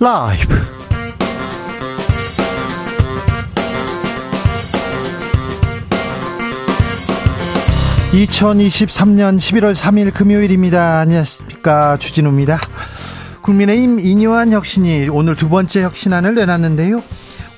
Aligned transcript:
라이브. 0.00 0.54
2023년 8.12 9.38
11월 9.38 9.74
3일 9.74 10.14
금요일입니다. 10.14 11.00
안녕하십니까. 11.00 11.96
주진우입니다. 11.96 12.60
국민의힘 13.42 13.98
이뇨한 13.98 14.52
혁신이 14.52 15.08
오늘 15.08 15.34
두 15.34 15.48
번째 15.48 15.82
혁신안을 15.82 16.36
내놨는데요. 16.36 17.02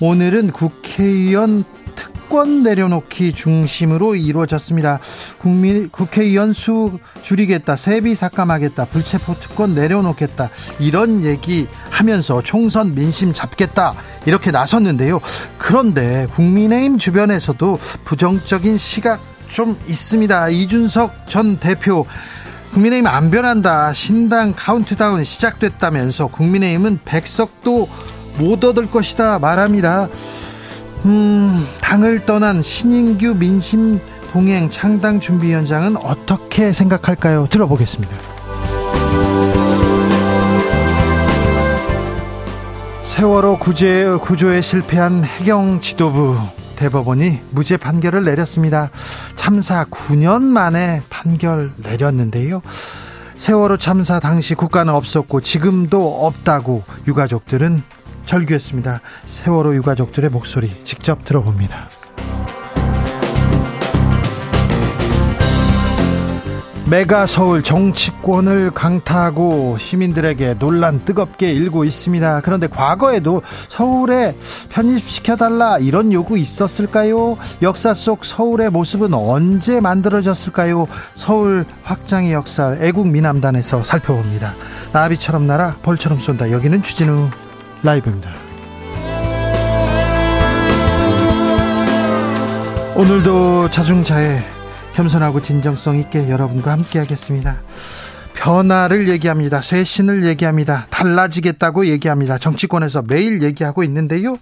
오늘은 0.01 0.52
국회의원 0.52 1.65
특권 1.95 2.62
내려놓기 2.62 3.34
중심으로 3.34 4.15
이루어졌습니다. 4.15 4.98
국민 5.41 5.89
국회의원 5.91 6.53
수 6.53 6.99
줄이겠다, 7.23 7.75
세비 7.75 8.15
삭감하겠다, 8.15 8.85
불체포 8.87 9.35
특권 9.41 9.75
내려놓겠다 9.75 10.51
이런 10.79 11.25
얘기 11.25 11.67
하면서 11.89 12.43
총선 12.43 12.95
민심 12.95 13.33
잡겠다 13.33 13.95
이렇게 14.27 14.51
나섰는데요. 14.51 15.21
그런데 15.57 16.27
국민의힘 16.34 16.98
주변에서도 16.98 17.79
부정적인 18.05 18.77
시각 18.77 19.21
좀 19.48 19.79
있습니다. 19.89 20.51
이준석 20.51 21.29
전 21.29 21.57
대표 21.57 22.07
국민의힘 22.75 23.07
안 23.07 23.31
변한다. 23.31 23.93
신당 23.95 24.53
카운트다운 24.55 25.25
시작됐다면서 25.25 26.29
국민의힘은 26.29 27.01
백석도 27.05 27.89
못 28.39 28.65
얻을 28.65 28.89
것이다 28.89 29.39
말합니다. 29.39 30.09
음, 31.07 31.67
당을 31.81 32.27
떠난 32.27 32.62
신인규 32.62 33.34
민심 33.34 34.01
동행 34.30 34.70
창당 34.70 35.19
준비위원장은 35.19 35.97
어떻게 35.97 36.73
생각할까요? 36.73 37.48
들어보겠습니다. 37.50 38.14
세월호 43.03 43.58
구제, 43.58 44.17
구조에 44.23 44.61
실패한 44.61 45.25
해경 45.25 45.81
지도부 45.81 46.36
대법원이 46.77 47.41
무죄 47.51 47.77
판결을 47.77 48.23
내렸습니다. 48.23 48.91
참사 49.34 49.84
9년 49.84 50.42
만에 50.42 51.03
판결 51.11 51.73
내렸는데요. 51.83 52.62
세월호 53.36 53.78
참사 53.78 54.20
당시 54.20 54.55
국가는 54.55 54.95
없었고 54.95 55.41
지금도 55.41 56.25
없다고 56.25 56.84
유가족들은 57.08 57.83
절규했습니다. 58.27 59.01
세월호 59.25 59.75
유가족들의 59.75 60.31
목소리 60.31 60.84
직접 60.84 61.25
들어봅니다. 61.25 62.00
메가 66.91 67.24
서울 67.27 67.62
정치권을 67.62 68.72
강타하고 68.72 69.78
시민들에게 69.78 70.58
논란 70.58 71.05
뜨겁게 71.05 71.52
일고 71.52 71.84
있습니다. 71.84 72.41
그런데 72.41 72.66
과거에도 72.66 73.42
서울에 73.69 74.36
편입시켜달라 74.70 75.78
이런 75.78 76.12
요구 76.12 76.36
있었을까요? 76.36 77.38
역사 77.62 77.94
속 77.94 78.24
서울의 78.24 78.70
모습은 78.70 79.14
언제 79.14 79.78
만들어졌을까요? 79.78 80.88
서울 81.14 81.64
확장의 81.84 82.33
역사 82.33 82.77
애국 82.80 83.06
미남단에서 83.06 83.84
살펴봅니다. 83.84 84.55
나비처럼 84.92 85.46
날아 85.46 85.77
벌처럼 85.83 86.18
쏜다. 86.18 86.50
여기는 86.50 86.83
주진우 86.83 87.30
라이브입니다. 87.84 88.30
오늘도 92.96 93.70
자중자애 93.70 94.59
겸손하고 95.05 95.41
진정성 95.41 95.97
있게 95.97 96.29
여러분과 96.29 96.73
함께 96.73 96.98
하겠습니다. 96.98 97.62
변화를 98.34 99.09
얘기합니다. 99.09 99.63
쇄신을 99.63 100.27
얘기합니다. 100.27 100.86
달라지겠다고 100.91 101.86
얘기합니다. 101.86 102.36
정치권에서 102.36 103.02
매일 103.08 103.42
얘기하고 103.42 103.83
있는데요. 103.85 104.36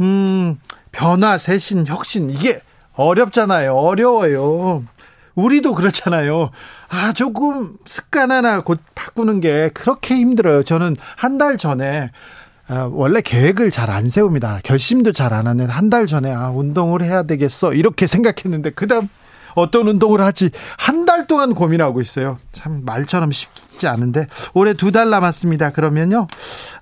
음, 0.00 0.56
변화, 0.90 1.36
쇄신, 1.36 1.86
혁신, 1.86 2.30
이게 2.30 2.62
어렵잖아요. 2.94 3.74
어려워요. 3.74 4.84
우리도 5.34 5.74
그렇잖아요. 5.74 6.50
아, 6.88 7.12
조금 7.12 7.74
습관 7.84 8.30
하나 8.30 8.62
곧 8.62 8.80
바꾸는 8.94 9.40
게 9.40 9.68
그렇게 9.74 10.14
힘들어요. 10.16 10.62
저는 10.62 10.96
한 11.16 11.36
달 11.36 11.58
전에 11.58 12.10
아, 12.68 12.88
원래 12.90 13.20
계획을 13.20 13.70
잘 13.70 13.90
안 13.90 14.08
세웁니다. 14.08 14.60
결심도 14.64 15.12
잘 15.12 15.34
안 15.34 15.46
하는 15.46 15.68
한 15.68 15.90
달 15.90 16.06
전에 16.06 16.32
아, 16.32 16.48
운동을 16.48 17.02
해야 17.02 17.22
되겠어. 17.24 17.74
이렇게 17.74 18.06
생각했는데 18.06 18.70
그다음 18.70 19.08
어떤 19.54 19.88
운동을 19.88 20.20
하지 20.20 20.50
한 20.78 21.00
달 21.06 21.26
동안 21.26 21.54
고민하고 21.54 22.00
있어요. 22.00 22.38
참 22.52 22.82
말처럼 22.84 23.32
쉽지 23.32 23.86
않은데 23.88 24.26
올해 24.54 24.74
두 24.74 24.92
달 24.92 25.10
남았습니다. 25.10 25.70
그러면요, 25.70 26.28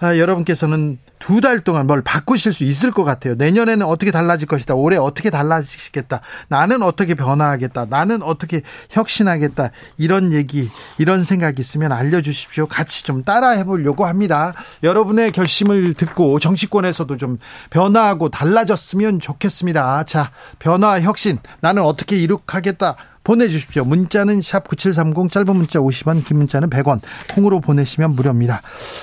아, 0.01 0.19
여러분께서는 0.19 0.99
두 1.19 1.41
달 1.41 1.61
동안 1.61 1.87
뭘 1.87 2.03
바꾸실 2.03 2.53
수 2.53 2.65
있을 2.65 2.91
것 2.91 3.05
같아요. 3.05 3.35
내년에는 3.35 3.87
어떻게 3.87 4.11
달라질 4.11 4.49
것이다. 4.49 4.75
올해 4.75 4.97
어떻게 4.97 5.31
달라지겠다. 5.31 6.21
나는 6.49 6.83
어떻게 6.83 7.15
변화하겠다. 7.15 7.87
나는 7.91 8.23
어떻게 8.23 8.63
혁신하겠다. 8.91 9.71
이런 9.99 10.33
얘기, 10.33 10.69
이런 10.99 11.25
생각 11.25 11.59
있으면 11.59 11.93
알려주십시오. 11.93 12.67
같이 12.67 13.05
좀 13.05 13.25
따라 13.25 13.51
해 13.51 13.65
보려고 13.65 14.07
합니다. 14.07 14.55
여러분의 14.83 15.33
결심을 15.33 15.95
듣고 15.95 16.39
정치권에서도 16.39 17.17
좀 17.17 17.39
변화하고 17.71 18.29
달라졌으면 18.29 19.21
좋겠습니다. 19.21 20.05
자, 20.05 20.31
변화 20.59 21.01
혁신. 21.01 21.39
나는 21.61 21.83
어떻게 21.83 22.17
이룩하겠다. 22.17 22.97
보내주십시오. 23.25 23.85
문자는 23.85 24.43
샵 24.43 24.67
9730 24.69 25.31
짧은 25.31 25.57
문자 25.57 25.79
50원 25.79 26.25
긴 26.25 26.39
문자는 26.39 26.71
100원 26.71 27.01
콩으로 27.35 27.61
보내시면 27.61 28.13
무료입니다. 28.13 28.63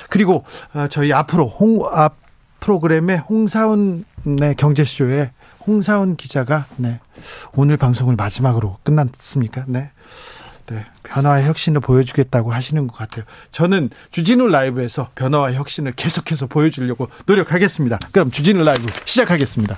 그리고 0.10 0.44
어, 0.74 0.88
저희 0.90 1.14
앞으로 1.14 1.48
홍 1.48 1.86
앞 1.92 2.26
프로그램에 2.60 3.18
홍사운의 3.18 4.56
경제쇼에 4.58 5.32
홍사운 5.68 6.16
기자가 6.16 6.66
네 6.78 7.00
오늘 7.54 7.78
방송을 7.78 8.16
마지막으로 8.16 8.80
끝났습니까? 8.84 9.66
네. 9.68 9.92
네, 10.68 10.84
변화와 11.04 11.44
혁신을 11.44 11.80
보여주겠다고 11.80 12.52
하시는 12.52 12.88
것 12.88 12.98
같아요. 12.98 13.24
저는 13.52 13.92
주진우 14.10 14.48
라이브에서 14.48 15.12
변화와 15.14 15.54
혁신을 15.54 15.92
계속해서 15.92 16.48
보여주려고 16.48 17.08
노력하겠습니다. 17.28 18.00
그럼 18.12 18.32
주진우 18.32 18.64
라이브 18.64 18.88
시작하겠습니다. 19.06 19.78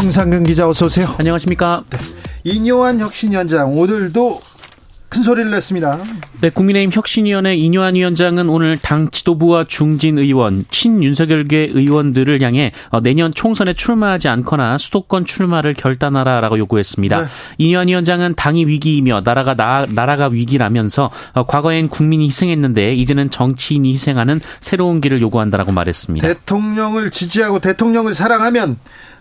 정상근 0.00 0.44
기자 0.44 0.68
어서 0.68 0.86
오세요. 0.86 1.12
안녕하십니까. 1.18 1.82
네. 1.90 1.98
이뇨한 2.44 3.00
혁신위원장 3.00 3.76
오늘도 3.76 4.40
큰 5.08 5.22
소리를 5.24 5.50
냈습니다. 5.50 5.98
네, 6.40 6.50
국민의힘 6.50 6.92
혁신위원회 6.92 7.56
이뇨한 7.56 7.96
위원장은 7.96 8.48
오늘 8.48 8.78
당 8.78 9.10
지도부와 9.10 9.64
중진 9.66 10.18
의원, 10.18 10.66
친윤석열계 10.70 11.70
의원들을 11.72 12.40
향해 12.42 12.70
어, 12.90 13.00
내년 13.00 13.34
총선에 13.34 13.72
출마하지 13.72 14.28
않거나 14.28 14.78
수도권 14.78 15.24
출마를 15.24 15.74
결단하라라고 15.74 16.58
요구했습니다. 16.58 17.20
네. 17.20 17.26
이뇨한 17.56 17.88
위원장은 17.88 18.36
당이 18.36 18.66
위기이며 18.66 19.22
나라가 19.24 19.54
나, 19.54 19.84
나라가 19.88 20.28
위기라면서 20.28 21.10
어, 21.32 21.44
과거엔 21.44 21.88
국민이 21.88 22.26
희생했는데 22.26 22.94
이제는 22.94 23.30
정치인이 23.30 23.90
희생하는 23.90 24.40
새로운 24.60 25.00
길을 25.00 25.20
요구한다라고 25.22 25.72
말했습니다. 25.72 26.28
대통령을 26.28 27.10
지지하고 27.10 27.58
대통령을 27.58 28.14
사랑하면 28.14 28.76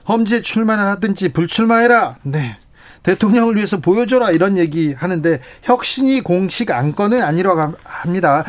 험지에 0.08 0.42
출마하든지 0.42 1.34
불출마해라. 1.34 2.18
네. 2.24 2.58
대통령을 3.04 3.56
위해서 3.56 3.78
보여줘라 3.78 4.32
이런 4.32 4.58
얘기 4.58 4.94
하는데 4.94 5.40
혁신이 5.64 6.22
공식 6.22 6.72
안건은 6.72 7.22
아니라고 7.22 7.76
합니다. 7.84 8.44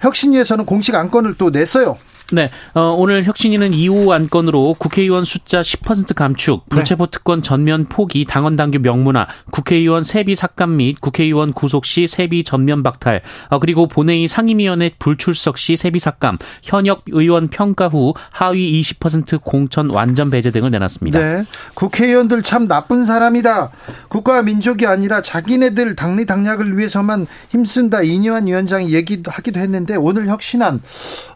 혁신위에서는 0.00 0.66
공식 0.66 0.94
안건을 0.94 1.36
또 1.38 1.50
냈어요. 1.50 1.96
네, 2.32 2.50
어, 2.72 2.94
오늘 2.96 3.24
혁신위는 3.24 3.72
2호 3.72 4.10
안건으로 4.10 4.76
국회의원 4.78 5.24
숫자 5.24 5.60
10% 5.60 6.14
감축, 6.14 6.66
불체포 6.70 7.08
특권 7.08 7.42
전면 7.42 7.84
포기, 7.84 8.24
당원 8.24 8.56
당규 8.56 8.78
명문화, 8.78 9.26
국회의원 9.50 10.02
세비 10.02 10.34
삭감 10.34 10.76
및 10.78 11.00
국회의원 11.02 11.52
구속 11.52 11.84
시 11.84 12.06
세비 12.06 12.42
전면 12.44 12.82
박탈, 12.82 13.20
어, 13.50 13.58
그리고 13.58 13.86
본회의 13.86 14.26
상임위원회 14.26 14.92
불출석 14.98 15.58
시 15.58 15.76
세비 15.76 15.98
삭감, 15.98 16.38
현역 16.62 17.02
의원 17.10 17.48
평가 17.48 17.88
후 17.88 18.14
하위 18.30 18.80
20% 18.80 19.42
공천 19.42 19.90
완전 19.90 20.30
배제 20.30 20.50
등을 20.50 20.70
내놨습니다. 20.70 21.18
네, 21.18 21.44
국회의원들 21.74 22.42
참 22.42 22.66
나쁜 22.68 23.04
사람이다. 23.04 23.70
국가 24.08 24.42
민족이 24.42 24.86
아니라 24.86 25.20
자기네들 25.20 25.94
당리 25.94 26.24
당략을 26.24 26.78
위해서만 26.78 27.26
힘쓴다. 27.50 28.02
이뇨한 28.02 28.46
위원장이 28.46 28.94
얘기하기도 28.94 29.60
했는데 29.60 29.96
오늘 29.96 30.26
혁신안 30.26 30.80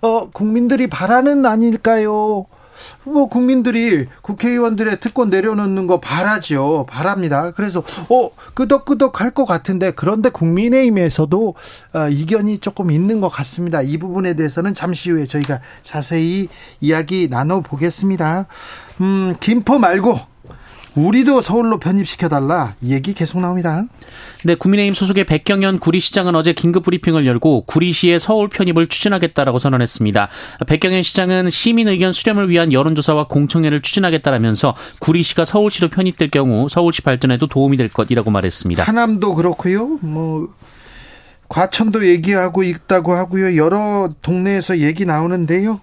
어, 0.00 0.30
국민들 0.30 0.77
이 0.80 0.86
바라는 0.86 1.44
아닐까요? 1.46 2.46
뭐 3.02 3.28
국민들이 3.28 4.06
국회의원들의 4.22 5.00
특권 5.00 5.30
내려놓는 5.30 5.88
거 5.88 5.98
바라죠. 5.98 6.86
바랍니다. 6.88 7.50
그래서 7.50 7.82
어 8.08 8.30
끄덕끄덕 8.54 9.20
할 9.20 9.32
것 9.32 9.44
같은데 9.46 9.90
그런데 9.90 10.30
국민의힘에서도 10.30 11.54
어, 11.94 12.08
이견이 12.08 12.58
조금 12.58 12.90
있는 12.92 13.20
것 13.20 13.28
같습니다. 13.30 13.82
이 13.82 13.98
부분에 13.98 14.34
대해서는 14.34 14.74
잠시 14.74 15.10
후에 15.10 15.26
저희가 15.26 15.60
자세히 15.82 16.48
이야기 16.80 17.28
나눠 17.28 17.60
보겠습니다. 17.62 18.46
음 19.00 19.34
김포 19.40 19.78
말고 19.80 20.18
우리도 20.98 21.42
서울로 21.42 21.78
편입시켜달라 21.78 22.74
이 22.82 22.92
얘기 22.92 23.14
계속 23.14 23.40
나옵니다. 23.40 23.84
네, 24.44 24.54
국민의힘 24.56 24.94
소속의 24.94 25.24
백경현 25.24 25.78
구리시장은 25.78 26.34
어제 26.34 26.52
긴급 26.52 26.82
브리핑을 26.82 27.26
열고 27.26 27.64
구리시의 27.66 28.18
서울 28.18 28.48
편입을 28.48 28.88
추진하겠다라고 28.88 29.58
선언했습니다. 29.58 30.28
백경현 30.66 31.02
시장은 31.02 31.50
시민 31.50 31.88
의견 31.88 32.12
수렴을 32.12 32.48
위한 32.50 32.72
여론조사와 32.72 33.28
공청회를 33.28 33.82
추진하겠다라면서 33.82 34.74
구리시가 34.98 35.44
서울시로 35.44 35.88
편입될 35.88 36.30
경우 36.30 36.68
서울시 36.68 37.02
발전에도 37.02 37.46
도움이 37.46 37.76
될 37.76 37.88
것이라고 37.88 38.30
말했습니다. 38.30 38.82
하남도 38.82 39.34
그렇고요. 39.34 39.98
뭐 40.00 40.48
과천도 41.48 42.06
얘기하고 42.06 42.62
있다고 42.62 43.14
하고요. 43.14 43.56
여러 43.56 44.10
동네에서 44.20 44.78
얘기 44.78 45.06
나오는데요. 45.06 45.80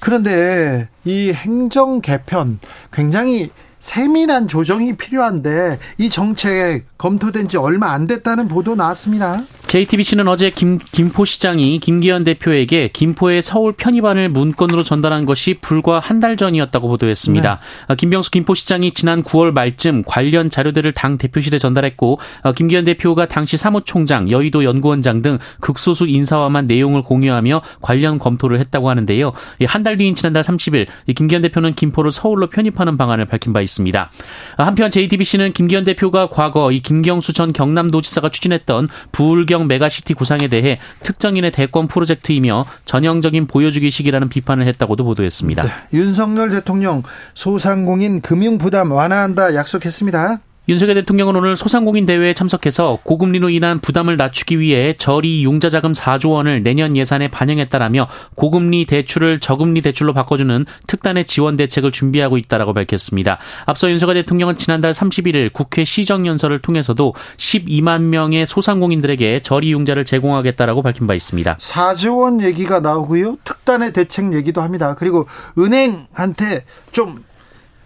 그런데 0.00 0.88
이 1.04 1.32
행정 1.32 2.00
개편 2.00 2.58
굉장히 2.92 3.50
세밀한 3.84 4.48
조정이 4.48 4.96
필요한데 4.96 5.78
이 5.98 6.08
정책 6.08 6.86
검토된 6.96 7.48
지 7.48 7.58
얼마 7.58 7.92
안 7.92 8.06
됐다는 8.06 8.48
보도 8.48 8.74
나왔습니다. 8.74 9.42
JTBC는 9.74 10.28
어제 10.28 10.50
김, 10.50 10.78
김포시장이 10.78 11.80
김기현 11.80 12.22
대표에게 12.22 12.90
김포의 12.92 13.42
서울 13.42 13.72
편입안을 13.72 14.28
문건으로 14.28 14.84
전달한 14.84 15.24
것이 15.24 15.54
불과 15.54 15.98
한 15.98 16.20
달 16.20 16.36
전이었다고 16.36 16.86
보도했습니다. 16.86 17.54
네. 17.60 17.84
아, 17.88 17.94
김병수 17.96 18.30
김포시장이 18.30 18.92
지난 18.92 19.24
9월 19.24 19.52
말쯤 19.52 20.04
관련 20.06 20.48
자료들을 20.48 20.92
당 20.92 21.18
대표실에 21.18 21.58
전달했고 21.58 22.20
아, 22.44 22.52
김기현 22.52 22.84
대표가 22.84 23.26
당시 23.26 23.56
사무총장, 23.56 24.30
여의도 24.30 24.62
연구원장 24.62 25.22
등 25.22 25.38
극소수 25.60 26.06
인사와만 26.06 26.66
내용을 26.66 27.02
공유하며 27.02 27.62
관련 27.82 28.18
검토를 28.20 28.60
했다고 28.60 28.88
하는데요. 28.88 29.32
한 29.66 29.82
달 29.82 29.96
뒤인 29.96 30.14
지난달 30.14 30.44
30일 30.44 30.86
김기현 31.16 31.42
대표는 31.42 31.74
김포를 31.74 32.12
서울로 32.12 32.46
편입하는 32.46 32.96
방안을 32.96 33.24
밝힌 33.24 33.52
바 33.52 33.60
있습니다. 33.60 34.10
아, 34.56 34.64
한편 34.64 34.92
JTBC는 34.92 35.52
김기현 35.52 35.82
대표가 35.82 36.28
과거 36.28 36.70
이 36.70 36.78
김경수 36.78 37.32
전 37.32 37.52
경남도지사가 37.52 38.28
추진했던 38.30 38.86
부울경 39.10 39.63
메가시티 39.66 40.14
구상에 40.14 40.48
대해 40.48 40.78
특정인의 41.00 41.52
대권 41.52 41.88
프로젝트이며 41.88 42.66
전형적인 42.84 43.46
보여주기식이라는 43.46 44.28
비판을 44.28 44.66
했다고도 44.66 45.04
보도했습니다. 45.04 45.62
네, 45.62 45.68
윤석열 45.92 46.50
대통령 46.50 47.02
소상공인 47.34 48.20
금융 48.20 48.58
부담 48.58 48.92
완화한다 48.92 49.54
약속했습니다. 49.54 50.40
윤석열 50.66 50.94
대통령은 50.94 51.36
오늘 51.36 51.56
소상공인 51.56 52.06
대회에 52.06 52.32
참석해서 52.32 53.00
고금리로 53.02 53.50
인한 53.50 53.80
부담을 53.80 54.16
낮추기 54.16 54.58
위해 54.60 54.94
저리 54.96 55.44
융자 55.44 55.68
자금 55.68 55.92
4조 55.92 56.30
원을 56.30 56.62
내년 56.62 56.96
예산에 56.96 57.28
반영했다라며 57.28 58.08
고금리 58.34 58.86
대출을 58.86 59.40
저금리 59.40 59.82
대출로 59.82 60.14
바꿔주는 60.14 60.64
특단의 60.86 61.26
지원 61.26 61.56
대책을 61.56 61.92
준비하고 61.92 62.38
있다라고 62.38 62.72
밝혔습니다. 62.72 63.38
앞서 63.66 63.90
윤석열 63.90 64.14
대통령은 64.14 64.56
지난달 64.56 64.92
31일 64.92 65.52
국회 65.52 65.84
시정연설을 65.84 66.62
통해서도 66.62 67.14
12만 67.36 68.04
명의 68.04 68.46
소상공인들에게 68.46 69.40
저리 69.40 69.70
융자를 69.70 70.06
제공하겠다라고 70.06 70.80
밝힌 70.80 71.06
바 71.06 71.12
있습니다. 71.12 71.58
4조 71.58 72.20
원 72.20 72.40
얘기가 72.40 72.80
나오고요. 72.80 73.36
특단의 73.44 73.92
대책 73.92 74.32
얘기도 74.32 74.62
합니다. 74.62 74.94
그리고 74.98 75.26
은행한테 75.58 76.64
좀 76.90 77.22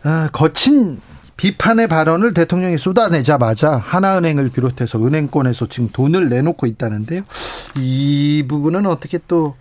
어, 0.05 0.29
거친 0.31 1.01
비판의 1.39 1.87
발언을 1.87 2.35
대통령이 2.35 2.77
쏟아내자마자 2.79 3.77
하나은행을 3.77 4.51
비롯해서 4.51 4.99
은행권에서 4.99 5.69
지금 5.69 5.89
돈을 5.93 6.29
내놓고 6.29 6.67
있다는데요. 6.67 7.23
이 7.79 8.45
부분은 8.49 8.87
어떻게 8.87 9.21
또 9.29 9.55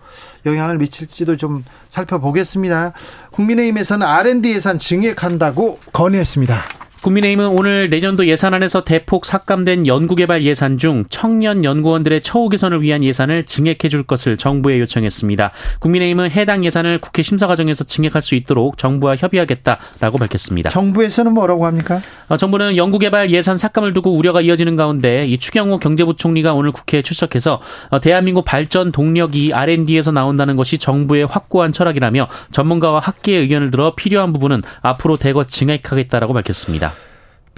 영향을 0.44 0.78
미칠지도 0.78 1.36
좀 1.36 1.64
살펴보겠습니다. 1.88 2.92
국민의힘에서는 3.30 4.04
R&D 4.04 4.54
예산 4.54 4.80
증액한다고 4.80 5.78
건의했습니다. 5.92 6.77
국민의힘은 7.02 7.46
오늘 7.46 7.90
내년도 7.90 8.26
예산안에서 8.26 8.82
대폭 8.82 9.24
삭감된 9.24 9.86
연구개발 9.86 10.42
예산 10.42 10.78
중 10.78 11.04
청년 11.08 11.64
연구원들의 11.64 12.22
처우 12.22 12.48
개선을 12.48 12.82
위한 12.82 13.04
예산을 13.04 13.44
증액해 13.44 13.88
줄 13.88 14.02
것을 14.02 14.36
정부에 14.36 14.80
요청했습니다. 14.80 15.52
국민의힘은 15.78 16.32
해당 16.32 16.64
예산을 16.64 16.98
국회 16.98 17.22
심사 17.22 17.46
과정에서 17.46 17.84
증액할 17.84 18.20
수 18.20 18.34
있도록 18.34 18.78
정부와 18.78 19.14
협의하겠다라고 19.16 20.18
밝혔습니다. 20.18 20.70
정부에서는 20.70 21.32
뭐라고 21.32 21.66
합니까? 21.66 22.02
어, 22.28 22.36
정부는 22.36 22.76
연구개발 22.76 23.30
예산 23.30 23.56
삭감을 23.56 23.92
두고 23.92 24.12
우려가 24.12 24.40
이어지는 24.40 24.74
가운데 24.74 25.26
이 25.26 25.38
추경호 25.38 25.78
경제부총리가 25.78 26.52
오늘 26.52 26.72
국회에 26.72 27.02
출석해서 27.02 27.60
어, 27.90 28.00
대한민국 28.00 28.44
발전 28.44 28.90
동력이 28.90 29.52
R&D에서 29.54 30.10
나온다는 30.10 30.56
것이 30.56 30.78
정부의 30.78 31.26
확고한 31.26 31.70
철학이라며 31.70 32.28
전문가와 32.50 32.98
학계의 32.98 33.42
의견을 33.42 33.70
들어 33.70 33.94
필요한 33.94 34.32
부분은 34.32 34.62
앞으로 34.82 35.16
대거 35.16 35.44
증액하겠다라고 35.44 36.34
밝혔습니다. 36.34 36.87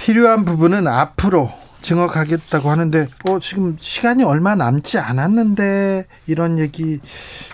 필요한 0.00 0.46
부분은 0.46 0.88
앞으로 0.88 1.52
증언하겠다고 1.82 2.70
하는데 2.70 3.08
어 3.28 3.38
지금 3.38 3.76
시간이 3.78 4.24
얼마 4.24 4.54
남지 4.54 4.98
않았는데 4.98 6.06
이런 6.26 6.58
얘기 6.58 7.00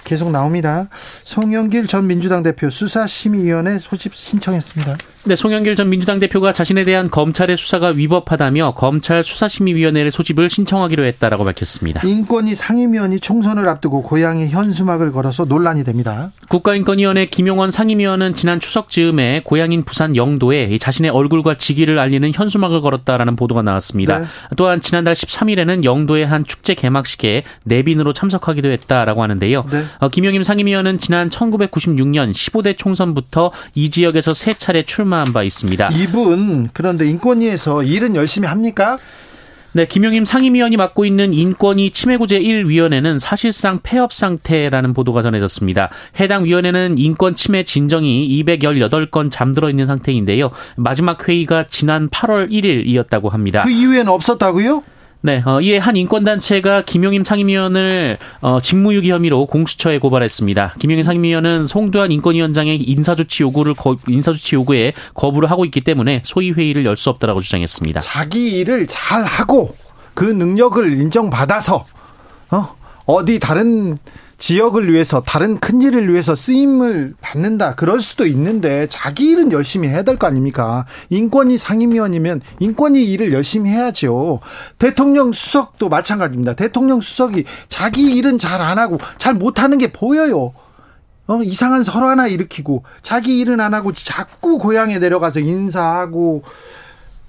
계속 0.04 0.31
나옵니다. 0.31 0.88
송영길 1.25 1.87
전 1.87 2.06
민주당 2.06 2.43
대표 2.43 2.70
수사심의위원회 2.70 3.78
소집 3.78 4.14
신청했습니다. 4.14 4.96
네, 5.28 5.34
송영길 5.34 5.75
전 5.75 5.90
민주당 5.90 6.20
대표가 6.20 6.52
자신에 6.52 6.84
대한 6.84 7.11
검찰의 7.11 7.56
수사가 7.56 7.88
위법하다며 7.88 8.75
검찰 8.76 9.25
수사심의위원회를 9.25 10.12
소집을 10.12 10.49
신청하기로 10.49 11.05
했다라고 11.05 11.44
밝혔습니다. 11.44 12.00
인권위 12.06 12.55
상임위원이 12.55 13.19
총선을 13.19 13.69
앞두고 13.69 14.02
고향에 14.02 14.46
현수막을 14.46 15.11
걸어서 15.11 15.44
논란이 15.44 15.82
됩니다. 15.82 16.31
국가인권위원회 16.48 17.27
김용원 17.27 17.72
상임위원은 17.72 18.34
지난 18.34 18.60
추석 18.60 18.89
즈음에 18.89 19.41
고향인 19.43 19.82
부산 19.82 20.15
영도에 20.15 20.79
자신의 20.79 21.10
얼굴과 21.10 21.56
직위를 21.58 21.98
알리는 21.98 22.31
현수막을 22.32 22.81
걸었다라는 22.81 23.34
보도가 23.34 23.62
나왔습니다. 23.62 24.20
네. 24.20 24.27
또한 24.56 24.81
지난달 24.81 25.15
13일에는 25.15 25.82
영도의 25.82 26.24
한 26.24 26.44
축제 26.44 26.74
개막식에 26.74 27.43
내빈으로 27.65 28.12
참석하기도 28.12 28.69
했다라고 28.69 29.24
하는데요. 29.24 29.65
네. 29.72 29.82
어, 29.98 30.08
김용임 30.08 30.44
상임위원은 30.44 30.98
지난 30.98 31.31
1996년 31.31 32.31
15대 32.31 32.79
총선부터 32.79 33.51
이 33.74 33.91
지역에서 33.91 34.32
세 34.32 34.53
차례 34.53 34.84
출마 34.84 35.16
한 35.17 35.32
바 35.32 35.43
있습니다. 35.43 35.91
이분 35.94 36.69
그런데 36.73 37.08
인권위에서 37.08 37.82
일은 37.82 38.15
열심히 38.17 38.46
합니까? 38.49 38.99
네, 39.73 39.85
김용임 39.87 40.25
상임위원이 40.25 40.79
맡고 40.79 41.05
있는 41.05 41.35
인권위 41.35 41.91
침해구제 41.91 42.39
1위원회는 42.39 43.19
사실상 43.19 43.79
폐업 43.82 44.11
상태라는 44.15 44.94
보도가 44.94 45.20
전해졌습니다. 45.20 45.91
해당 46.19 46.44
위원회는 46.46 46.96
인권 46.96 47.35
침해 47.35 47.63
진정이 47.63 48.43
218건 48.43 49.31
잠들어 49.31 49.69
있는 49.69 49.85
상태인데요. 49.85 50.51
마지막 50.77 51.29
회의가 51.29 51.67
지난 51.69 52.08
8월 52.08 52.51
1일이었다고 52.51 53.29
합니다. 53.29 53.65
그 53.65 53.70
이후에는 53.70 54.08
없었다고요? 54.11 54.82
네, 55.23 55.43
어, 55.44 55.61
이에 55.61 55.79
한 55.79 55.96
인권단체가 55.96 56.82
김용임 56.82 57.25
상임위원을 57.25 58.17
어, 58.43 58.61
직무유기 58.61 59.11
혐의로 59.11 59.46
공수처에 59.46 59.99
고발했습니다. 59.99 60.75
김용임 60.79 61.03
상임위원은 61.03 61.67
송도한 61.67 62.13
인권위원장의 62.13 62.77
인사조치 62.82 63.43
요구를 63.43 63.75
거, 63.75 63.96
인사조치 64.06 64.55
요구에 64.55 64.93
거부를 65.15 65.51
하고 65.51 65.65
있기 65.65 65.81
때문에 65.81 66.23
소위 66.25 66.53
회의를 66.53 66.85
열 66.85 66.96
수 66.96 67.11
없다라고 67.11 67.41
주장했습니다. 67.41 68.01
자기 68.01 68.58
일을 68.61 68.87
잘 68.87 69.23
하고 69.25 69.75
그 70.15 70.25
능력을 70.25 70.93
인정받아서 71.01 71.85
어, 72.53 72.75
어디 73.06 73.39
다른 73.39 73.98
지역을 74.39 74.93
위해서 74.93 75.22
다른 75.22 75.58
큰 75.58 75.81
일을 75.81 76.13
위해서 76.13 76.34
쓰임을 76.34 77.15
받는다. 77.22 77.75
그럴 77.75 78.03
수도 78.03 78.27
있는데 78.27 78.86
자기 78.91 79.31
일은 79.31 79.51
열심히 79.51 79.89
해야 79.89 80.03
될 80.03 80.19
거 80.19 80.27
아닙니까? 80.27 80.84
인권위 81.08 81.56
상임위원이면 81.56 82.43
인권위 82.58 83.05
일을 83.13 83.32
열심히 83.32 83.70
해야죠. 83.70 84.41
대통령 84.79 85.32
수석도 85.32 85.89
마찬가지입니다. 85.89 86.53
대통령 86.55 87.01
수석이 87.01 87.44
자기 87.69 88.15
일은 88.15 88.36
잘 88.39 88.60
안 88.60 88.79
하고 88.79 88.98
잘 89.19 89.32
못하는 89.34 89.79
게 89.79 89.91
보여요. 89.93 90.53
어, 91.29 91.43
이상한 91.43 91.82
설화 91.82 92.10
하나 92.10 92.27
일으키고 92.27 92.84
자기 93.03 93.39
일은 93.39 93.60
안 93.60 93.72
하고 93.75 93.93
자꾸 93.93 94.58
고향에 94.58 94.98
내려가서 94.98 95.41
인사하고 95.41 96.43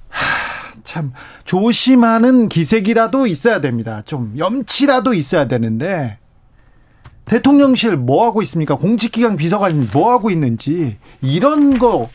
하, 0.10 0.57
참 0.88 1.12
조심하는 1.44 2.48
기색이라도 2.48 3.28
있어야 3.28 3.60
됩니다. 3.60 4.02
좀 4.06 4.34
염치라도 4.38 5.14
있어야 5.14 5.46
되는데 5.46 6.18
대통령실 7.26 7.98
뭐 7.98 8.26
하고 8.26 8.42
있습니까? 8.44 8.78
공직기강 8.78 9.36
비서관이 9.36 9.90
뭐 9.92 10.12
하고 10.12 10.30
있는지 10.32 10.98
이런 11.22 11.78
거 11.78 12.10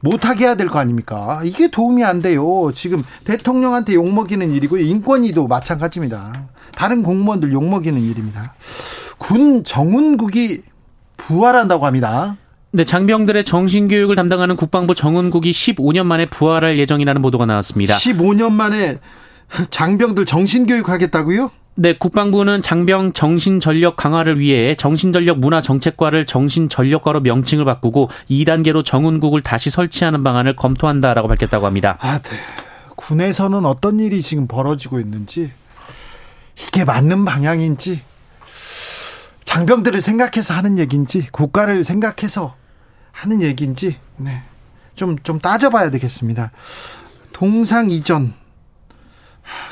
못하게 0.00 0.46
해야 0.46 0.54
될 0.54 0.68
거 0.68 0.78
아닙니까? 0.78 1.42
이게 1.44 1.70
도움이 1.70 2.02
안 2.02 2.22
돼요. 2.22 2.72
지금 2.74 3.04
대통령한테 3.24 3.92
욕먹이는 3.92 4.52
일이고요. 4.52 4.80
인권위도 4.84 5.46
마찬가지입니다. 5.46 6.48
다른 6.74 7.02
공무원들 7.02 7.52
욕먹이는 7.52 8.00
일입니다. 8.00 8.54
군 9.18 9.64
정운국이 9.64 10.62
부활한다고 11.18 11.84
합니다. 11.84 12.38
네, 12.70 12.84
장병들의 12.84 13.44
정신교육을 13.44 14.14
담당하는 14.14 14.54
국방부 14.54 14.94
정운국이 14.94 15.50
15년 15.50 16.04
만에 16.04 16.26
부활할 16.26 16.78
예정이라는 16.78 17.22
보도가 17.22 17.46
나왔습니다. 17.46 17.96
15년 17.96 18.52
만에 18.52 18.98
장병들 19.70 20.26
정신교육 20.26 20.90
하겠다고요? 20.90 21.50
네, 21.76 21.96
국방부는 21.96 22.60
장병 22.60 23.14
정신전력 23.14 23.96
강화를 23.96 24.38
위해 24.38 24.74
정신전력 24.74 25.38
문화정책과를 25.38 26.26
정신전력과로 26.26 27.20
명칭을 27.20 27.64
바꾸고 27.64 28.10
2단계로 28.28 28.84
정운국을 28.84 29.40
다시 29.40 29.70
설치하는 29.70 30.22
방안을 30.22 30.56
검토한다라고 30.56 31.28
밝혔다고 31.28 31.64
합니다. 31.64 31.96
아, 32.00 32.18
네. 32.18 32.36
군에서는 32.96 33.64
어떤 33.64 34.00
일이 34.00 34.20
지금 34.20 34.48
벌어지고 34.48 34.98
있는지 34.98 35.52
이게 36.66 36.84
맞는 36.84 37.24
방향인지 37.24 38.02
장병들을 39.44 40.02
생각해서 40.02 40.52
하는 40.54 40.78
얘기인지 40.78 41.28
국가를 41.30 41.84
생각해서 41.84 42.57
하는 43.18 43.42
얘기인지 43.42 43.96
네. 44.16 44.42
좀, 44.94 45.18
좀 45.18 45.40
따져봐야 45.40 45.90
되겠습니다. 45.90 46.52
동상 47.32 47.90
이전 47.90 48.32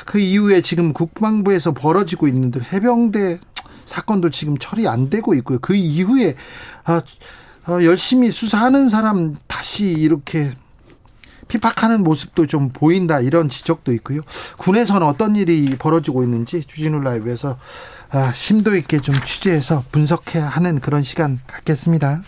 그 0.05 0.19
이후에 0.19 0.61
지금 0.61 0.91
국방부에서 0.91 1.73
벌어지고 1.73 2.27
있는들 2.27 2.73
해병대 2.73 3.39
사건도 3.85 4.31
지금 4.31 4.57
처리 4.57 4.87
안 4.87 5.09
되고 5.09 5.33
있고요. 5.35 5.59
그 5.59 5.75
이후에 5.75 6.35
아, 6.83 7.01
아, 7.65 7.83
열심히 7.83 8.31
수사하는 8.31 8.89
사람 8.89 9.37
다시 9.47 9.91
이렇게 9.91 10.51
피박하는 11.47 12.03
모습도 12.03 12.47
좀 12.47 12.69
보인다 12.69 13.21
이런 13.21 13.47
지적도 13.47 13.93
있고요. 13.93 14.21
군에서는 14.57 15.07
어떤 15.07 15.37
일이 15.37 15.77
벌어지고 15.79 16.23
있는지 16.23 16.65
주진우 16.65 16.99
라이브에서 16.99 17.57
아, 18.09 18.33
심도 18.33 18.75
있게 18.75 18.99
좀 18.99 19.15
취재해서 19.25 19.85
분석해야 19.93 20.47
하는 20.49 20.79
그런 20.81 21.01
시간 21.01 21.39
갖겠습니다. 21.47 22.23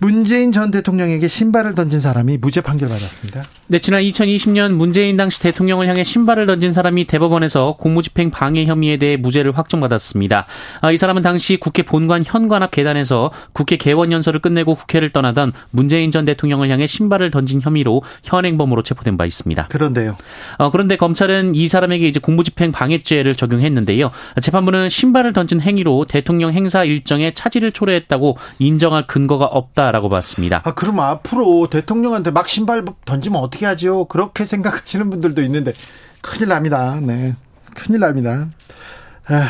문재인 0.00 0.52
전 0.52 0.70
대통령에게 0.70 1.26
신발을 1.26 1.74
던진 1.74 1.98
사람이 1.98 2.38
무죄 2.38 2.60
판결 2.60 2.88
받았습니다. 2.88 3.42
네, 3.66 3.80
지난 3.80 4.00
2020년 4.02 4.72
문재인 4.72 5.16
당시 5.16 5.42
대통령을 5.42 5.88
향해 5.88 6.04
신발을 6.04 6.46
던진 6.46 6.70
사람이 6.70 7.06
대법원에서 7.06 7.76
공무집행 7.80 8.30
방해 8.30 8.64
혐의에 8.64 8.96
대해 8.96 9.16
무죄를 9.16 9.58
확정받았습니다. 9.58 10.46
아, 10.82 10.92
이 10.92 10.96
사람은 10.96 11.22
당시 11.22 11.56
국회 11.56 11.82
본관 11.82 12.22
현관 12.24 12.62
앞 12.62 12.70
계단에서 12.70 13.32
국회 13.52 13.76
개원 13.76 14.12
연설을 14.12 14.40
끝내고 14.40 14.76
국회를 14.76 15.10
떠나던 15.10 15.52
문재인 15.70 16.12
전 16.12 16.24
대통령을 16.24 16.70
향해 16.70 16.86
신발을 16.86 17.32
던진 17.32 17.60
혐의로 17.60 18.02
현행범으로 18.22 18.84
체포된 18.84 19.16
바 19.16 19.26
있습니다. 19.26 19.66
그런데요. 19.66 20.16
어, 20.58 20.70
그런데 20.70 20.96
검찰은 20.96 21.56
이 21.56 21.66
사람에게 21.66 22.06
이제 22.06 22.20
공무집행 22.20 22.70
방해죄를 22.70 23.34
적용했는데요. 23.34 24.12
재판부는 24.40 24.88
신발을 24.88 25.32
던진 25.32 25.60
행위로 25.60 26.06
대통령 26.08 26.52
행사 26.52 26.84
일정에 26.84 27.32
차질을 27.32 27.72
초래했다고 27.72 28.38
인정할 28.60 29.04
근거가 29.08 29.44
없다. 29.44 29.87
라고 29.90 30.08
봤습니다. 30.08 30.62
아, 30.64 30.74
그럼 30.74 31.00
앞으로 31.00 31.68
대통령한테 31.70 32.30
막 32.30 32.48
신발 32.48 32.84
던지면 33.04 33.40
어떻게 33.40 33.66
하죠? 33.66 34.06
그렇게 34.06 34.44
생각하시는 34.44 35.08
분들도 35.10 35.42
있는데 35.42 35.72
큰일 36.20 36.48
납니다. 36.48 36.98
네. 37.00 37.34
큰일 37.74 38.00
납니다. 38.00 38.48
아, 39.28 39.48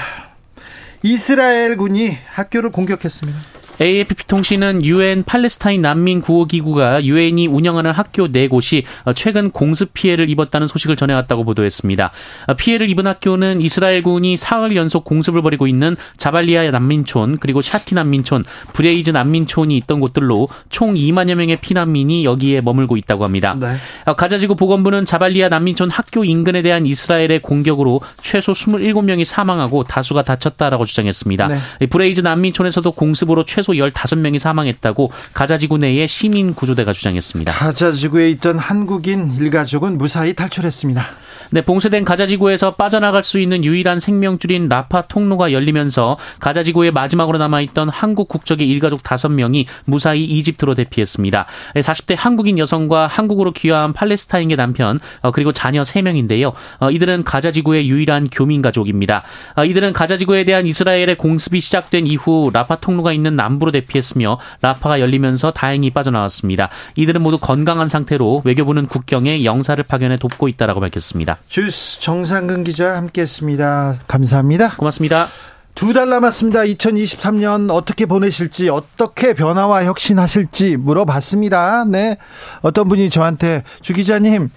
이스라엘 1.03 1.77
군이 1.77 2.17
학교를 2.33 2.71
공격했습니다. 2.71 3.39
AFP 3.81 4.27
통신은 4.27 4.85
유엔 4.85 5.23
팔레스타인 5.25 5.83
난민 5.83 6.21
구호 6.21 6.47
기구가 6.47 7.05
유엔이 7.05 7.47
운영하는 7.47 7.93
학교 7.93 8.31
네 8.31 8.49
곳이 8.49 8.85
최근 9.15 9.51
공습 9.51 9.95
피해를 9.95 10.29
입었다는 10.31 10.67
소식을 10.67 10.97
전해왔다고 10.97 11.45
보도했습니다. 11.45 12.11
피해를 12.57 12.91
입은 12.91 13.07
학교는 13.07 13.61
이스라엘군이 13.61 14.37
사흘 14.37 14.77
연속 14.77 15.05
공습을 15.05 15.43
벌이고 15.43 15.67
있는 15.67 15.97
자발리아 16.17 16.71
난민촌 16.71 17.39
그리고 17.39 17.63
샤티 17.63 17.95
난민촌, 17.95 18.45
브레이즈 18.73 19.11
난민촌이 19.11 19.77
있던 19.79 20.01
곳들로 20.01 20.49
총 20.71 20.95
2만여 20.95 21.37
명의 21.37 21.61
피난민이 21.61 22.25
여기에 22.25 22.63
머물고 22.63 22.97
있다고 22.97 23.25
합니다. 23.25 23.57
네. 23.59 23.69
가자지구 24.15 24.57
보건부는 24.57 25.05
자발리아 25.05 25.49
난민촌 25.49 25.91
학교 25.91 26.25
인근에 26.25 26.63
대한 26.63 26.85
이스라엘의 26.85 27.43
공격으로 27.43 28.01
최소 28.23 28.53
27명이 28.53 29.25
사망하고 29.25 29.85
다수가 29.85 30.23
다쳤다라고 30.23 30.85
주장했습니다. 30.85 31.49
네. 31.49 31.87
브레이즈 31.87 32.23
난민촌에서도 32.23 32.91
공습으로 32.93 33.45
최소 33.45 33.68
최소 33.69 33.73
15명이 33.75 34.39
사망했다고 34.39 35.13
가자지구 35.35 35.79
내의 35.79 36.09
시민 36.09 36.55
구조대가 36.55 36.93
주장했습니다. 36.93 37.53
가자지구에 37.53 38.31
있던 38.31 38.59
한국인 38.59 39.31
일가족은 39.33 39.99
무사히 39.99 40.33
탈출했습니다. 40.35 41.07
네, 41.51 41.63
봉쇄된 41.63 42.05
가자지구에서 42.05 42.75
빠져나갈 42.75 43.23
수 43.23 43.41
있는 43.41 43.65
유일한 43.65 43.99
생명줄인 43.99 44.69
라파 44.69 45.03
통로가 45.03 45.53
열리면서 45.53 46.19
가자지구에 46.41 46.91
마지막으로 46.91 47.39
남아있던 47.39 47.89
한국 47.89 48.29
국적의 48.29 48.69
일가족 48.69 49.03
5명이 49.03 49.65
무사히 49.87 50.25
이집트로 50.25 50.75
대피했습니다. 50.75 51.47
40대 51.75 52.17
한국인 52.19 52.59
여성과 52.59 53.07
한국으로 53.07 53.53
귀화한 53.53 53.95
팔레스타인의 53.95 54.59
남편 54.59 55.01
어, 55.23 55.31
그리고 55.31 55.53
자녀 55.53 55.81
3명인데요. 55.81 56.53
어, 56.81 56.91
이들은 56.91 57.25
가자지구의 57.25 57.89
유일한 57.89 58.29
교민 58.31 58.61
가족입니다. 58.61 59.23
어, 59.57 59.65
이들은 59.65 59.95
가자지구에 59.95 60.45
대한 60.45 60.67
이스라엘의 60.67 61.17
공습이 61.17 61.61
시작된 61.61 62.07
이후 62.07 62.51
라파 62.53 62.77
통로가 62.77 63.15
있는 63.15 63.37
남부로 63.37 63.71
대피했으며 63.73 64.39
라파가 64.61 65.01
열리면서 65.01 65.51
다행히 65.51 65.91
빠져나왔습니다. 65.91 66.69
이들은 66.97 67.23
모두 67.23 67.39
건강한 67.39 67.89
상태로 67.89 68.43
외교부는 68.45 68.87
국경에 68.87 69.45
영사를 69.45 69.83
파견해 69.83 70.19
돕고 70.19 70.49
있다라고 70.49 70.81
밝혔습니다. 70.81 71.38
주스 71.49 72.01
정상근 72.01 72.65
기자 72.65 72.97
함께했습니다. 72.97 74.01
감사합니다. 74.07 74.77
고맙습니다. 74.77 75.29
두 75.75 75.93
달 75.93 76.09
남았습니다. 76.11 76.63
2023년 76.63 77.71
어떻게 77.71 78.05
보내실지, 78.05 78.69
어떻게 78.69 79.33
변화와 79.33 79.85
혁신하실지 79.85 80.77
물어봤습니다. 80.77 81.85
네. 81.85 82.19
어떤 82.63 82.89
분이 82.89 83.11
저한테 83.11 83.63
주 83.81 83.93
기자님, 83.93 84.51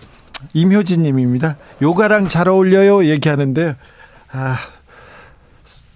임효진 0.54 1.04
님입니다. 1.04 1.58
요가랑 1.82 2.28
잘 2.28 2.48
어울려요. 2.48 3.06
얘기하는데, 3.06 3.76
아, 4.32 4.58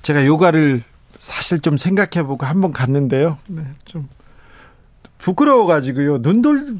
제가 0.04 0.28
요가를 0.28 0.84
사실 1.18 1.60
좀 1.60 1.78
생각해보고 1.78 2.46
한번 2.46 2.72
갔는데요. 2.72 3.40
네, 3.48 3.64
좀 3.86 4.08
부끄러워가지고요. 5.18 6.20
눈돌, 6.20 6.76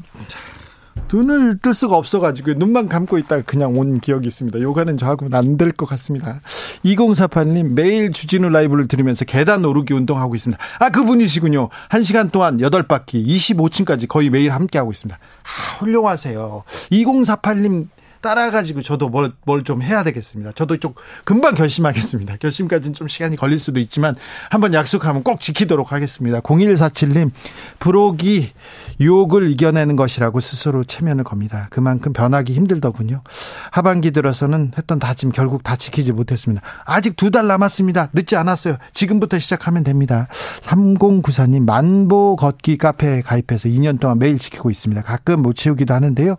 눈을 1.12 1.58
뜰 1.58 1.72
수가 1.72 1.96
없어가지고 1.96 2.54
눈만 2.54 2.88
감고 2.88 3.18
있다가 3.18 3.42
그냥 3.46 3.78
온 3.78 4.00
기억이 4.00 4.26
있습니다. 4.26 4.60
요가는 4.60 4.96
저하고는 4.96 5.34
안 5.38 5.56
될 5.56 5.72
것 5.72 5.86
같습니다. 5.86 6.40
2048님 6.84 7.72
매일 7.72 8.12
주진우 8.12 8.48
라이브를 8.48 8.88
들으면서 8.88 9.24
계단 9.24 9.64
오르기 9.64 9.94
운동하고 9.94 10.34
있습니다. 10.34 10.62
아 10.80 10.90
그분이시군요. 10.90 11.68
1시간 11.90 12.30
동안 12.32 12.58
8바퀴 12.58 13.24
25층까지 13.26 14.08
거의 14.08 14.30
매일 14.30 14.52
함께하고 14.52 14.90
있습니다. 14.92 15.18
아, 15.18 15.78
훌륭하세요. 15.78 16.64
2048님 16.90 17.86
따라가지고 18.26 18.82
저도 18.82 19.08
뭘, 19.08 19.32
뭘 19.44 19.62
좀 19.66 19.82
해야 19.82 20.02
되겠습니다. 20.04 20.52
저도 20.52 20.76
좀 20.78 20.94
금방 21.24 21.54
결심하겠습니다. 21.54 22.36
결심까지는 22.40 22.94
좀 22.94 23.08
시간이 23.08 23.36
걸릴 23.36 23.58
수도 23.58 23.80
있지만 23.80 24.14
한번 24.50 24.74
약속하면 24.74 25.22
꼭 25.22 25.40
지키도록 25.40 25.92
하겠습니다. 25.92 26.40
0147님, 26.40 27.30
부록이 27.78 28.52
유혹을 29.00 29.50
이겨내는 29.50 29.96
것이라고 29.96 30.40
스스로 30.40 30.84
체면을 30.84 31.24
겁니다. 31.24 31.68
그만큼 31.70 32.12
변하기 32.12 32.52
힘들더군요. 32.52 33.22
하반기 33.70 34.10
들어서는 34.10 34.72
했던 34.76 34.98
다짐 34.98 35.32
결국 35.32 35.62
다 35.62 35.76
지키지 35.76 36.12
못했습니다. 36.12 36.62
아직 36.84 37.16
두 37.16 37.30
달 37.30 37.46
남았습니다. 37.48 38.10
늦지 38.12 38.36
않았어요. 38.36 38.76
지금부터 38.92 39.38
시작하면 39.38 39.84
됩니다. 39.84 40.28
3094님, 40.60 41.64
만보 41.64 42.36
걷기 42.36 42.78
카페에 42.78 43.20
가입해서 43.22 43.68
2년 43.68 44.00
동안 44.00 44.18
매일 44.18 44.38
지키고 44.38 44.70
있습니다. 44.70 45.02
가끔 45.02 45.42
못 45.42 45.54
채우기도 45.56 45.92
하는데요. 45.92 46.36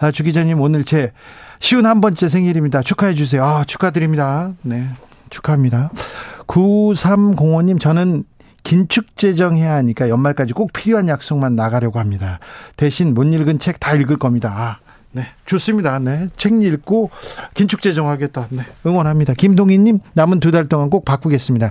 아, 0.00 0.10
주 0.10 0.22
기자님, 0.24 0.60
오늘 0.60 0.84
제 0.84 1.12
쉬운 1.60 1.86
한 1.86 2.00
번째 2.00 2.28
생일입니다. 2.28 2.82
축하해 2.82 3.14
주세요. 3.14 3.44
아, 3.44 3.64
축하드립니다. 3.64 4.52
네. 4.62 4.88
축하합니다. 5.30 5.90
9305님, 6.46 7.80
저는 7.80 8.24
긴축 8.64 9.16
재정해야 9.16 9.74
하니까 9.74 10.08
연말까지 10.08 10.52
꼭 10.54 10.72
필요한 10.72 11.08
약속만 11.08 11.54
나가려고 11.56 11.98
합니다. 11.98 12.38
대신 12.76 13.14
못 13.14 13.24
읽은 13.24 13.58
책 13.58 13.78
다 13.80 13.94
읽을 13.94 14.18
겁니다. 14.18 14.52
아, 14.54 14.78
네, 15.16 15.26
좋습니다. 15.46 15.98
네, 16.00 16.28
책 16.36 16.60
읽고 16.60 17.10
긴축 17.54 17.80
재정하겠다. 17.82 18.48
네, 18.50 18.62
응원합니다. 18.84 19.34
김동희님 19.34 20.00
남은 20.14 20.40
두 20.40 20.50
달 20.50 20.66
동안 20.68 20.90
꼭 20.90 21.04
바꾸겠습니다. 21.04 21.70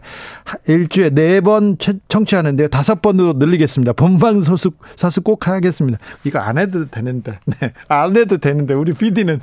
일주에 0.68 1.10
네 1.10 1.42
번 1.42 1.78
청취하는데요, 2.08 2.70
다섯 2.70 3.02
번으로 3.02 3.34
늘리겠습니다. 3.34 3.92
본방 3.94 4.40
소수 4.40 4.72
사수 4.96 5.22
꼭 5.22 5.48
하겠습니다. 5.48 5.98
이거 6.24 6.40
안 6.40 6.58
해도 6.58 6.90
되는데, 6.90 7.40
네, 7.46 7.74
안 7.90 8.16
해도 8.16 8.38
되는데 8.38 8.74
우리 8.74 8.94
PD는 8.94 9.42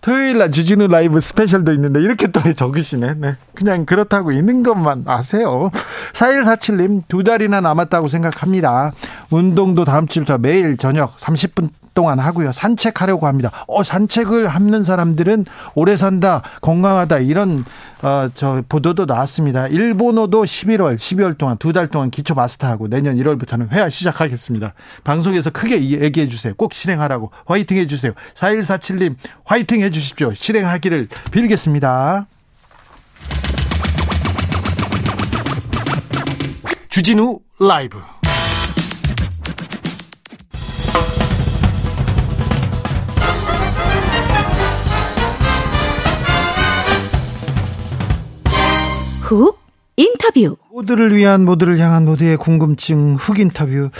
토요일 0.00 0.38
날 0.38 0.52
주진우 0.52 0.86
라이브 0.86 1.18
스페셜도 1.18 1.72
있는데 1.72 2.00
이렇게 2.00 2.28
또 2.28 2.40
적으시네. 2.54 3.14
네, 3.14 3.34
그냥 3.54 3.84
그렇다고 3.84 4.30
있는 4.30 4.62
것만 4.62 5.02
아세요. 5.06 5.70
4147님 6.12 7.02
두 7.08 7.24
달이나 7.24 7.60
남았다고 7.60 8.06
생각합니다. 8.08 8.92
운동도 9.30 9.84
다음 9.84 10.06
주부터 10.06 10.38
매일 10.38 10.76
저녁 10.76 11.16
30분 11.16 11.70
동안 11.94 12.18
하고요. 12.18 12.52
산책하려고 12.52 13.26
합니다. 13.26 13.50
어, 13.66 13.82
산책을 13.82 14.48
하는 14.48 14.84
사람들은 14.84 15.46
오래 15.74 15.96
산다, 15.96 16.42
건강하다, 16.60 17.18
이런, 17.18 17.64
어, 18.02 18.28
저, 18.34 18.62
보도도 18.68 19.06
나왔습니다. 19.06 19.66
일본어도 19.68 20.44
11월, 20.44 20.96
12월 20.96 21.36
동안, 21.38 21.56
두 21.58 21.72
달 21.72 21.86
동안 21.86 22.10
기초 22.10 22.34
마스터하고 22.34 22.88
내년 22.88 23.16
1월부터는 23.16 23.70
회화 23.72 23.88
시작하겠습니다. 23.90 24.74
방송에서 25.04 25.50
크게 25.50 25.82
얘기해 26.02 26.28
주세요. 26.28 26.52
꼭 26.56 26.72
실행하라고. 26.74 27.30
화이팅 27.46 27.76
해 27.78 27.86
주세요. 27.86 28.12
4147님, 28.34 29.14
화이팅 29.44 29.80
해 29.82 29.90
주십시오. 29.90 30.32
실행하기를 30.34 31.08
빌겠습니다. 31.30 32.26
주진우 36.88 37.38
라이브 37.60 37.98
훅 49.30 49.60
인터뷰. 49.96 50.56
모두를 50.72 51.16
위한 51.16 51.44
모두를 51.44 51.78
향한 51.78 52.04
모두의 52.04 52.36
궁금증 52.36 53.14
훅 53.14 53.38
인터뷰. 53.38 53.90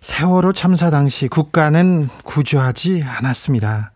세월호 0.00 0.54
참사 0.54 0.88
당시 0.88 1.28
국가는 1.28 2.08
구조하지 2.24 3.04
않았습니다. 3.06 3.92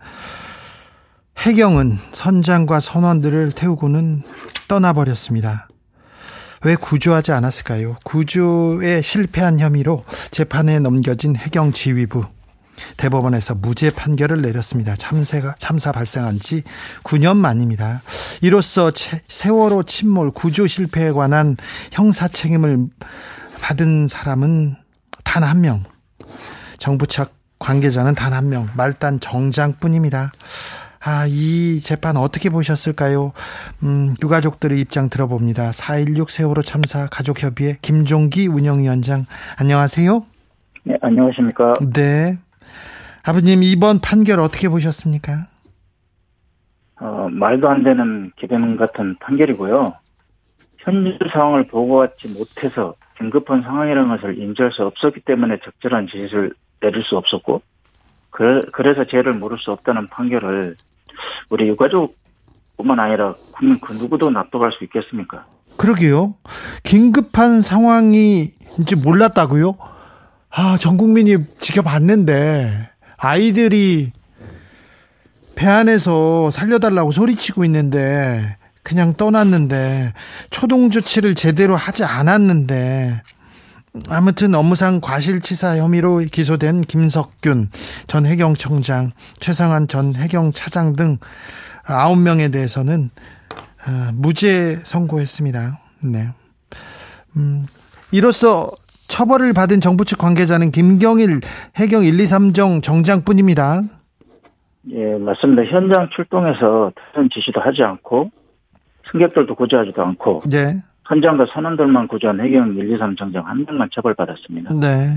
해경은 1.39 1.99
선장과 2.13 2.81
선원들을 2.81 3.53
태우고는 3.53 4.23
떠나버렸습니다. 4.69 5.69
왜 6.65 6.77
구조하지 6.77 7.33
않았을까요? 7.33 7.97
구조에 8.05 9.01
실패한 9.01 9.61
혐의로 9.61 10.05
재판에 10.31 10.81
넘겨진 10.81 11.35
해경 11.35 11.73
지휘부. 11.73 12.27
대법원에서 12.97 13.55
무죄 13.57 13.91
판결을 13.91 14.43
내렸습니다. 14.43 14.95
참사가 14.97 15.55
참사 15.59 15.93
발생한 15.93 16.41
지 16.41 16.63
9년 17.05 17.37
만입니다. 17.37 18.03
이로써 18.43 18.91
세월호 18.95 19.85
침몰 19.85 20.31
구조 20.31 20.67
실패에 20.67 21.13
관한 21.13 21.57
형사 21.93 22.29
책임을 22.29 22.87
받은 23.61 24.09
사람은 24.09 24.77
단 25.25 25.43
한 25.43 25.61
명. 25.61 25.85
정부 26.79 27.07
측 27.07 27.33
관계자는 27.59 28.15
단 28.15 28.33
한 28.33 28.49
명, 28.49 28.69
말단 28.77 29.19
정장뿐입니다. 29.21 30.31
아, 31.05 31.27
이 31.29 31.81
재판 31.81 32.17
어떻게 32.17 32.51
보셨을까요? 32.51 33.33
음, 33.83 34.15
유가족들의 34.23 34.79
입장 34.81 35.09
들어봅니다. 35.09 35.71
4.16 35.71 36.29
세월호 36.29 36.63
참사 36.63 37.07
가족협의회 37.09 37.77
김종기 37.83 38.47
운영위원장, 38.49 39.27
안녕하세요. 39.61 40.25
네, 40.85 40.95
안녕하십니까. 41.03 41.75
네. 41.93 42.39
아버님 43.29 43.63
이번 43.63 44.01
판결 44.01 44.41
어떻게 44.41 44.71
보셨습니까? 44.71 45.33
어, 46.99 47.29
말도 47.31 47.69
안 47.69 47.85
되는 47.85 48.33
기대문 48.41 48.79
같은 48.79 49.17
판결이고요. 49.21 49.95
현재 50.79 51.19
상황을 51.31 51.67
보고받지 51.67 52.29
못해서 52.29 52.95
긴급한 53.19 53.61
상황이라는 53.63 54.17
것을 54.17 54.39
인지할 54.39 54.73
수 54.73 54.83
없었기 54.85 55.21
때문에 55.27 55.59
적절한 55.63 56.07
지시를 56.07 56.55
내릴 56.81 57.05
수 57.05 57.19
없었고, 57.19 57.61
그, 58.31 58.61
그래서 58.73 59.05
죄를 59.05 59.35
물을 59.35 59.59
수 59.59 59.73
없다는 59.73 60.09
판결을 60.09 60.77
우리 61.51 61.69
유가족뿐만 61.69 62.99
아니라 62.99 63.35
국민 63.53 63.79
그 63.79 63.93
누구도 63.93 64.31
납득할 64.31 64.73
수 64.73 64.85
있겠습니까? 64.85 65.45
그러게요. 65.77 66.35
긴급한 66.83 67.61
상황이인지 67.61 68.97
몰랐다고요? 69.05 69.77
아, 70.51 70.79
전 70.81 70.97
국민이 70.97 71.37
지켜봤는데 71.59 72.98
아이들이 73.19 74.13
배 75.55 75.67
안에서 75.67 76.51
살려달라고 76.51 77.13
소리치고 77.13 77.65
있는데 77.65 78.57
그냥 78.83 79.15
떠났는데 79.15 80.15
초동 80.51 80.91
조치를 80.91 81.35
제대로 81.35 81.77
하지 81.77 82.05
않았는데 82.05 83.21
아무튼 84.09 84.55
업무상 84.55 85.01
과실치사 85.01 85.79
혐의로 85.79 86.19
기소된 86.19 86.83
김석균 86.83 87.71
전 88.07 88.27
해경청장, 88.27 89.13
최상환 89.41 89.89
전 89.89 90.15
해경차장 90.15 90.95
등 90.95 91.19
9명에 91.87 92.53
대해서는 92.53 93.11
아, 93.85 94.11
무죄 94.15 94.79
선고했습니다. 94.83 95.81
네. 96.01 96.29
음, 97.37 97.67
이로써 98.11 98.71
처벌을 99.09 99.53
받은 99.53 99.81
정부 99.81 100.05
측 100.05 100.19
관계자는 100.19 100.71
김경일 100.71 101.41
해경 101.77 102.05
1, 102.05 102.21
2, 102.21 102.25
3정 102.25 102.83
정장뿐입니다. 102.83 103.83
예, 104.91 105.19
맞습니다. 105.19 105.65
현장 105.65 106.09
출동해서 106.15 106.93
다른 107.13 107.29
지시도 107.33 107.61
하지 107.61 107.83
않고 107.83 108.31
승객들도 109.11 109.55
구조하지도 109.55 110.03
않고 110.03 110.43
네. 110.51 110.83
현장과 111.07 111.47
선원들만 111.53 112.09
구조한 112.09 112.41
해경 112.41 112.75
1, 112.77 112.93
2, 112.95 112.99
3 112.99 113.17
정장 113.17 113.47
한 113.47 113.65
명만 113.67 113.89
처벌받았습니다. 113.93 114.75
네. 114.75 115.09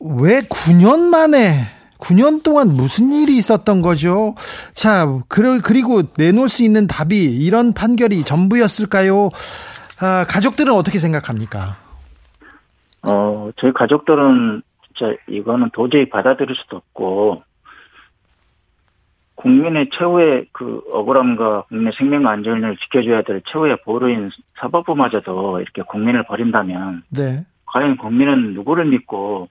왜 0.00 0.40
9년 0.40 1.00
만에 1.10 1.52
9년 1.98 2.42
동안 2.42 2.68
무슨 2.68 3.12
일이 3.12 3.36
있었던 3.36 3.82
거죠? 3.82 4.34
자, 4.72 5.06
그리고 5.28 6.02
내놓을 6.16 6.48
수 6.48 6.62
있는 6.62 6.86
답이 6.86 7.22
이런 7.22 7.74
판결이 7.74 8.24
전부였을까요? 8.24 9.28
아, 10.02 10.24
가족들은 10.26 10.72
어떻게 10.72 10.98
생각합니까? 10.98 11.76
어, 13.10 13.50
저희 13.56 13.72
가족들은 13.72 14.62
진짜 14.86 15.14
이거는 15.28 15.70
도저히 15.72 16.08
받아들일 16.08 16.56
수도 16.56 16.78
없고, 16.78 17.42
국민의 19.34 19.88
최후의 19.92 20.46
그 20.52 20.82
억울함과 20.92 21.62
국민의 21.68 21.92
생명과 21.96 22.30
안전을 22.30 22.76
지켜줘야 22.76 23.22
될 23.22 23.42
최후의 23.46 23.78
보루인 23.84 24.30
사법부마저도 24.58 25.60
이렇게 25.60 25.82
국민을 25.82 26.24
버린다면, 26.24 27.04
네. 27.10 27.44
과연 27.66 27.96
국민은 27.96 28.54
누구를 28.54 28.86
믿고, 28.86 29.48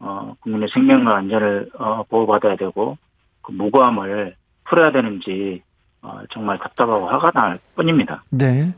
어, 0.00 0.34
국민의 0.40 0.68
생명과 0.72 1.16
안전을 1.16 1.70
어, 1.78 2.04
보호받아야 2.08 2.56
되고, 2.56 2.98
그 3.42 3.52
무고함을 3.52 4.36
풀어야 4.64 4.92
되는지, 4.92 5.62
어, 5.62 5.67
정말 6.30 6.58
답답하고 6.58 7.08
화가 7.08 7.30
날 7.32 7.58
뿐입니다. 7.74 8.22
네. 8.30 8.74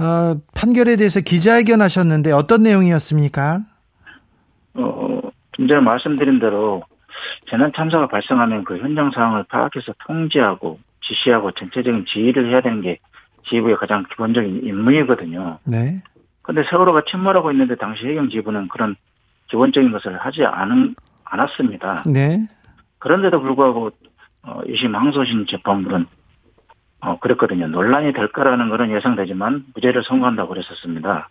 어, 0.00 0.34
판결에 0.54 0.96
대해서 0.96 1.20
기자회견 1.20 1.80
하셨는데 1.80 2.32
어떤 2.32 2.62
내용이었습니까? 2.62 3.60
어, 4.74 5.20
좀 5.52 5.68
전에 5.68 5.80
말씀드린 5.80 6.38
대로 6.38 6.82
재난 7.50 7.72
참사가 7.74 8.06
발생하면 8.06 8.64
그 8.64 8.78
현장 8.78 9.10
상황을 9.10 9.44
파악해서 9.44 9.94
통제하고 10.06 10.78
지시하고 11.02 11.52
전체적인 11.52 12.04
지휘를 12.06 12.50
해야 12.50 12.60
되는 12.60 12.80
게 12.80 12.98
지휘부의 13.48 13.76
가장 13.76 14.04
기본적인 14.10 14.62
임무이거든요. 14.64 15.58
네. 15.64 16.02
근데 16.42 16.62
세월호가 16.70 17.02
침몰하고 17.10 17.50
있는데 17.52 17.76
당시 17.76 18.06
해경 18.06 18.30
지부는 18.30 18.68
그런 18.68 18.96
기본적인 19.48 19.92
것을 19.92 20.18
하지 20.18 20.44
않은, 20.44 20.94
않았습니다. 21.24 22.04
네. 22.06 22.38
그런데도 22.98 23.40
불구하고 23.40 23.90
어, 24.42 24.60
2심 24.66 24.92
항소심 24.92 25.46
재판부는 25.46 26.06
어, 27.00 27.18
그랬거든요. 27.18 27.68
논란이 27.68 28.12
될 28.12 28.28
거라는 28.32 28.68
것은 28.70 28.90
예상되지만 28.90 29.66
무죄를 29.74 30.02
선고한다고 30.02 30.48
그랬었습니다. 30.50 31.28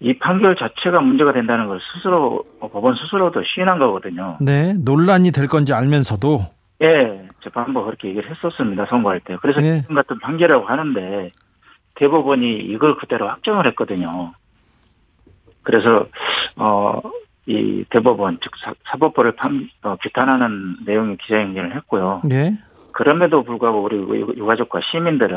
이 0.00 0.18
판결 0.18 0.56
자체가 0.56 1.00
문제가 1.00 1.32
된다는 1.32 1.66
걸 1.66 1.80
스스로 1.80 2.44
어, 2.60 2.68
법원 2.68 2.96
스스로도 2.96 3.42
시인한 3.44 3.78
거거든요. 3.78 4.36
네, 4.40 4.74
논란이 4.74 5.32
될 5.32 5.46
건지 5.46 5.72
알면서도 5.72 6.40
예, 6.82 7.28
재판부가 7.42 7.86
그렇게 7.86 8.08
얘기를 8.08 8.30
했었습니다. 8.30 8.86
선고할 8.86 9.20
때. 9.20 9.36
그래서 9.40 9.60
네. 9.60 9.80
지금 9.80 9.94
같은 9.94 10.18
판결이라고 10.18 10.66
하는데 10.66 11.30
대법원이 11.94 12.58
이걸 12.58 12.96
그대로 12.96 13.28
확정을 13.28 13.66
했거든요. 13.68 14.32
그래서 15.62 16.06
어, 16.56 17.00
이 17.46 17.84
대법원 17.90 18.38
즉 18.42 18.52
사, 18.62 18.98
법부를 18.98 19.36
판, 19.36 19.68
어, 19.82 19.96
비탄하는 19.96 20.76
내용의 20.84 21.16
기자회견을 21.18 21.74
했고요. 21.76 22.22
네. 22.24 22.52
그럼에도 22.96 23.44
불구하고 23.44 23.82
우리 23.82 23.96
유가족과 23.98 24.80
시민들은 24.90 25.36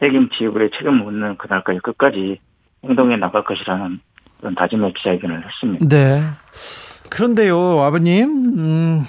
책임 0.00 0.28
지휘부의 0.30 0.70
책임을 0.72 1.04
묻는 1.04 1.38
그날까지 1.38 1.78
끝까지 1.78 2.40
행동에 2.84 3.16
나갈 3.16 3.44
것이라는 3.44 4.00
그런 4.40 4.54
다짐의 4.56 4.92
기자회견을 4.94 5.46
했습니다. 5.46 5.86
네. 5.86 6.20
그런데요, 7.10 7.80
아버님, 7.80 8.24
음, 8.58 9.04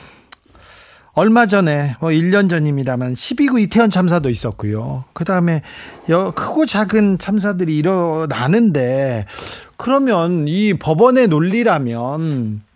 얼마 1.13 1.47
전에 1.47 1.95
뭐 1.99 2.11
1년 2.11 2.51
전입니다만 2.51 3.13
12구 3.13 3.61
이태원 3.61 3.89
참사도 3.89 4.29
있었고요. 4.29 5.05
그 5.13 5.25
다음에 5.25 5.61
크고 6.05 6.67
작은 6.67 7.17
참사들이 7.17 7.75
일어나는데 7.75 9.25
그러면 9.75 10.47
이 10.47 10.75
법원의 10.75 11.29
논리라면 11.29 12.66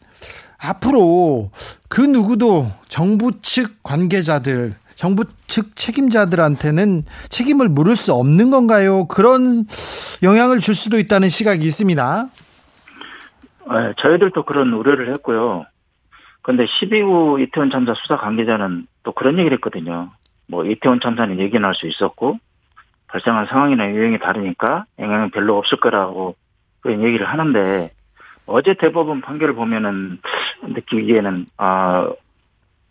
앞으로 0.64 1.52
그 1.90 2.02
누구도 2.02 2.70
정부 2.88 3.42
측 3.42 3.84
관계자들 3.84 4.74
정부 4.96 5.26
측 5.48 5.76
책임자들한테는 5.76 7.04
책임을 7.30 7.70
물을 7.70 7.96
수 7.96 8.14
없는 8.14 8.52
건가요? 8.52 9.08
그런 9.08 9.66
영향을 10.22 10.60
줄 10.60 10.76
수도 10.76 11.00
있다는 11.00 11.30
시각이 11.30 11.66
있습니다. 11.66 12.30
네, 13.72 13.94
저희들도 13.98 14.44
그런 14.46 14.74
우려를 14.74 15.10
했고요. 15.10 15.66
그런데 16.44 16.66
12구 16.66 17.42
이태원 17.42 17.72
참사 17.72 17.94
수사 17.96 18.18
관계자는 18.18 18.86
또 19.04 19.12
그런 19.12 19.40
얘기를 19.40 19.58
했거든요. 19.58 20.12
뭐 20.48 20.66
이태원 20.66 21.00
참사는 21.02 21.40
얘기는 21.40 21.74
수 21.74 21.88
있었고 21.88 22.38
발생한 23.08 23.48
상황이나 23.48 23.90
유형이 23.90 24.20
다르니까 24.20 24.86
영향은 25.00 25.32
별로 25.32 25.58
없을 25.58 25.80
거라고 25.80 26.36
그런 26.82 27.02
얘기를 27.04 27.28
하는데 27.28 27.90
어제 28.46 28.74
대법원 28.74 29.22
판결을 29.22 29.56
보면은 29.56 30.20
느끼기에는 30.64 31.48
아 31.58 32.10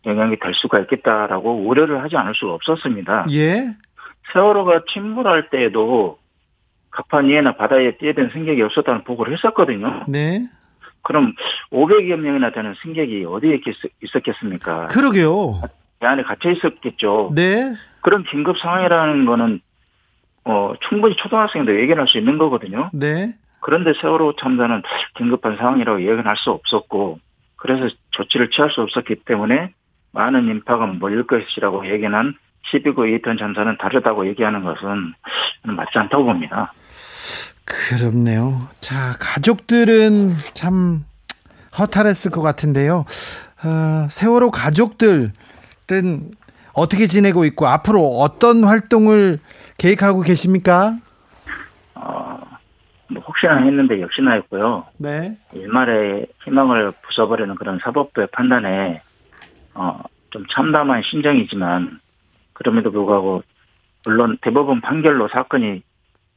영향이 0.07 0.39
될 0.39 0.55
수가 0.55 0.81
있겠다라고 0.81 1.67
우려를 1.67 2.03
하지 2.03 2.17
않을 2.17 2.35
수가 2.35 2.55
없었습니다. 2.55 3.27
예. 3.33 3.67
세월호가 4.33 4.85
침몰할 4.93 5.51
때에도 5.51 6.19
갑판 6.91 7.29
위에나 7.29 7.57
바다에 7.57 7.97
뛰어든 7.99 8.31
승객이 8.33 8.63
없었다는 8.63 9.05
보고를 9.05 9.33
했었거든요. 9.35 10.05
네. 10.09 10.41
그럼 11.03 11.35
500여 11.73 12.17
명이나 12.17 12.51
되는 12.51 12.75
승객이 12.83 13.25
어디에 13.25 13.61
있었겠습니까? 14.03 14.89
그러게요. 14.89 15.63
배 15.99 16.07
안에 16.07 16.23
갇혀 16.23 16.51
있었겠죠. 16.51 17.33
네. 17.35 17.75
그런 18.03 18.23
긴급 18.23 18.59
상황이라는 18.59 19.27
거는 19.27 19.61
어 20.45 20.73
충분히 20.89 21.17
초등학생도 21.17 21.79
예견할 21.81 22.09
수 22.09 22.19
있는 22.19 22.39
거거든요. 22.39 22.91
네. 22.93 23.35
그런데 23.63 23.93
세월호 24.01 24.37
참사는 24.37 24.83
긴급한 25.17 25.57
상황이라고 25.57 26.03
예견할 26.03 26.37
수 26.37 26.51
없었고 26.51 27.19
그래서 27.57 27.95
조치를 28.13 28.51
취할 28.51 28.71
수 28.71 28.81
없었기 28.81 29.25
때문에 29.27 29.73
많은 30.13 30.49
인파가 30.49 30.87
몰릴 30.87 31.27
것이라고 31.27 31.87
예견한 31.87 32.35
12구 32.73 33.15
이태원 33.15 33.39
참사는 33.39 33.77
다르다고 33.79 34.27
얘기하는 34.29 34.65
것은 34.65 35.15
맞지 35.63 35.99
않다고 35.99 36.25
봅니다. 36.25 36.73
그렇네요. 37.65 38.69
자, 38.81 39.17
가족들은 39.19 40.35
참 40.55 41.05
허탈했을 41.79 42.31
것 42.31 42.43
같은데요. 42.43 43.05
어, 43.65 44.07
세월호 44.09 44.51
가족들은 44.51 45.31
어떻게 46.73 47.07
지내고 47.07 47.45
있고 47.45 47.67
앞으로 47.67 48.19
어떤 48.19 48.65
활동을 48.65 49.39
계획하고 49.79 50.23
계십니까? 50.23 50.97
어, 51.95 52.30
뭐 52.30 52.30
혹시나 53.17 53.57
했는데 53.59 54.01
역시나 54.01 54.33
했고요. 54.33 54.87
네. 54.99 55.37
일말의 55.53 56.27
희망을 56.45 56.93
부숴버리는 57.03 57.55
그런 57.57 57.79
사법부의 57.79 58.29
판단에 58.33 59.03
어, 59.75 60.01
좀 60.31 60.45
참담한 60.51 61.03
심정이지만 61.03 62.01
그럼에도 62.53 62.91
불구하고 62.91 63.43
물론 64.07 64.39
대법원 64.41 64.81
판결로 64.81 65.29
사건이 65.29 65.83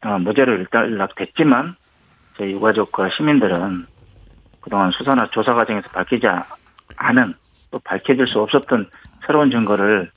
어, 0.05 0.19
무죄를 0.19 0.59
일단락됐지만 0.61 1.75
저희 2.37 2.51
유가족과 2.51 3.09
시민들은 3.09 3.85
그동안 4.61 4.91
수사나 4.91 5.27
조사 5.31 5.53
과정에서 5.53 5.89
밝히지 5.89 6.25
않은 6.95 7.33
또 7.71 7.79
밝혀질 7.83 8.27
수 8.27 8.39
없었던 8.39 8.89
새로운 9.25 9.51
증거를 9.51 10.09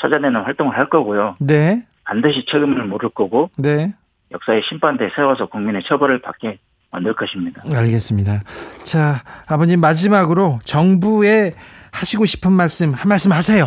찾아내는 0.00 0.42
활동을 0.42 0.76
할 0.76 0.88
거고요. 0.88 1.36
네. 1.40 1.82
반드시 2.04 2.44
책임을 2.46 2.84
물을 2.84 3.08
거고. 3.10 3.50
네. 3.56 3.94
역사의 4.34 4.62
심판대에 4.68 5.10
세워서 5.14 5.46
국민의 5.46 5.82
처벌을 5.84 6.20
받게 6.20 6.58
만들 6.90 7.14
것입니다. 7.14 7.62
알겠습니다. 7.74 8.40
자, 8.84 9.14
아버님 9.48 9.80
마지막으로 9.80 10.60
정부에 10.64 11.52
하시고 11.92 12.24
싶은 12.24 12.52
말씀 12.52 12.92
한 12.92 13.08
말씀 13.08 13.32
하세요. 13.32 13.64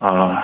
어, 0.00 0.34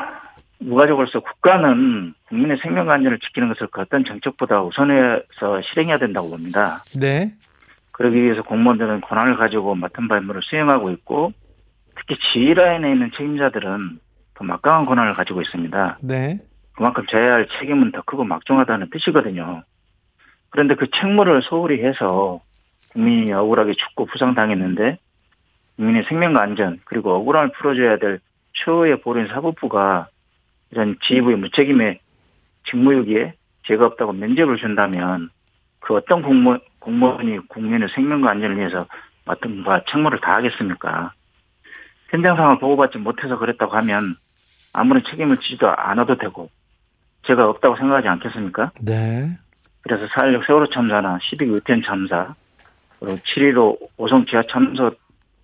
무가족으로서 0.58 1.20
국가는 1.20 2.14
국민의 2.28 2.58
생명과 2.62 2.94
안전을 2.94 3.18
지키는 3.20 3.48
것을 3.48 3.68
그 3.70 3.80
어떤 3.80 4.04
정책보다 4.04 4.62
우선해서 4.62 5.62
실행해야 5.62 5.98
된다고 5.98 6.30
봅니다. 6.30 6.84
네. 6.98 7.32
그러기 7.92 8.22
위해서 8.22 8.42
공무원들은 8.42 9.00
권한을 9.00 9.36
가지고 9.36 9.74
맡은 9.74 10.06
바 10.06 10.18
임무를 10.18 10.40
수행하고 10.44 10.90
있고 10.92 11.32
특히 11.96 12.16
지휘라인에 12.32 12.92
있는 12.92 13.10
책임자들은 13.16 13.78
더 14.34 14.46
막강한 14.46 14.86
권한을 14.86 15.14
가지고 15.14 15.40
있습니다. 15.40 15.98
네. 16.02 16.38
그만큼 16.78 17.04
져야 17.08 17.32
할 17.32 17.48
책임은 17.58 17.90
더 17.90 18.02
크고 18.02 18.22
막중하다는 18.22 18.90
뜻이거든요. 18.90 19.64
그런데 20.50 20.76
그 20.76 20.86
책무를 20.88 21.42
소홀히 21.42 21.84
해서 21.84 22.40
국민이 22.92 23.32
억울하게 23.32 23.72
죽고 23.72 24.06
부상당했는데 24.06 24.96
국민의 25.74 26.04
생명과 26.04 26.40
안전 26.40 26.78
그리고 26.84 27.16
억울함을 27.16 27.50
풀어줘야 27.58 27.98
될 27.98 28.20
최후의 28.52 29.00
보린 29.00 29.26
사법부가 29.26 30.06
이런 30.70 30.96
지휘부의 31.02 31.38
무책임에 31.38 31.98
직무유기에 32.70 33.34
죄가 33.64 33.84
없다고 33.86 34.12
면죄부를 34.12 34.58
준다면 34.58 35.30
그 35.80 35.96
어떤 35.96 36.22
공무, 36.22 36.60
공무원이 36.78 37.48
국민의 37.48 37.88
생명과 37.88 38.30
안전을 38.30 38.56
위해서 38.56 38.86
맡은 39.24 39.64
바 39.64 39.82
책무를 39.90 40.20
다하겠습니까? 40.20 41.12
현장 42.10 42.36
상황을 42.36 42.60
보고받지 42.60 42.98
못해서 42.98 43.36
그랬다고 43.36 43.76
하면 43.78 44.14
아무런 44.72 45.02
책임을 45.10 45.38
지지도 45.38 45.68
않아도 45.70 46.16
되고 46.16 46.48
죄가 47.22 47.48
없다고 47.48 47.76
생각하지 47.76 48.08
않겠습니까? 48.08 48.72
네. 48.82 49.28
그래서 49.82 50.06
4.16 50.06 50.46
세월호 50.46 50.66
참사나 50.70 51.18
12구 51.18 51.54
유태원 51.54 51.82
참사 51.82 52.34
그리고 53.00 53.16
7.15 53.16 53.78
오송 53.96 54.26
지하 54.26 54.42
참사 54.50 54.90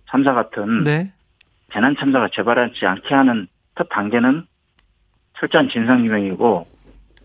참사 0.09 0.33
같은 0.33 0.83
네. 0.83 1.11
재난 1.73 1.95
참사가 1.97 2.29
재발하지 2.33 2.85
않게 2.85 3.13
하는 3.13 3.47
첫 3.77 3.89
단계는 3.89 4.45
철저한 5.39 5.69
진상규명이고 5.69 6.67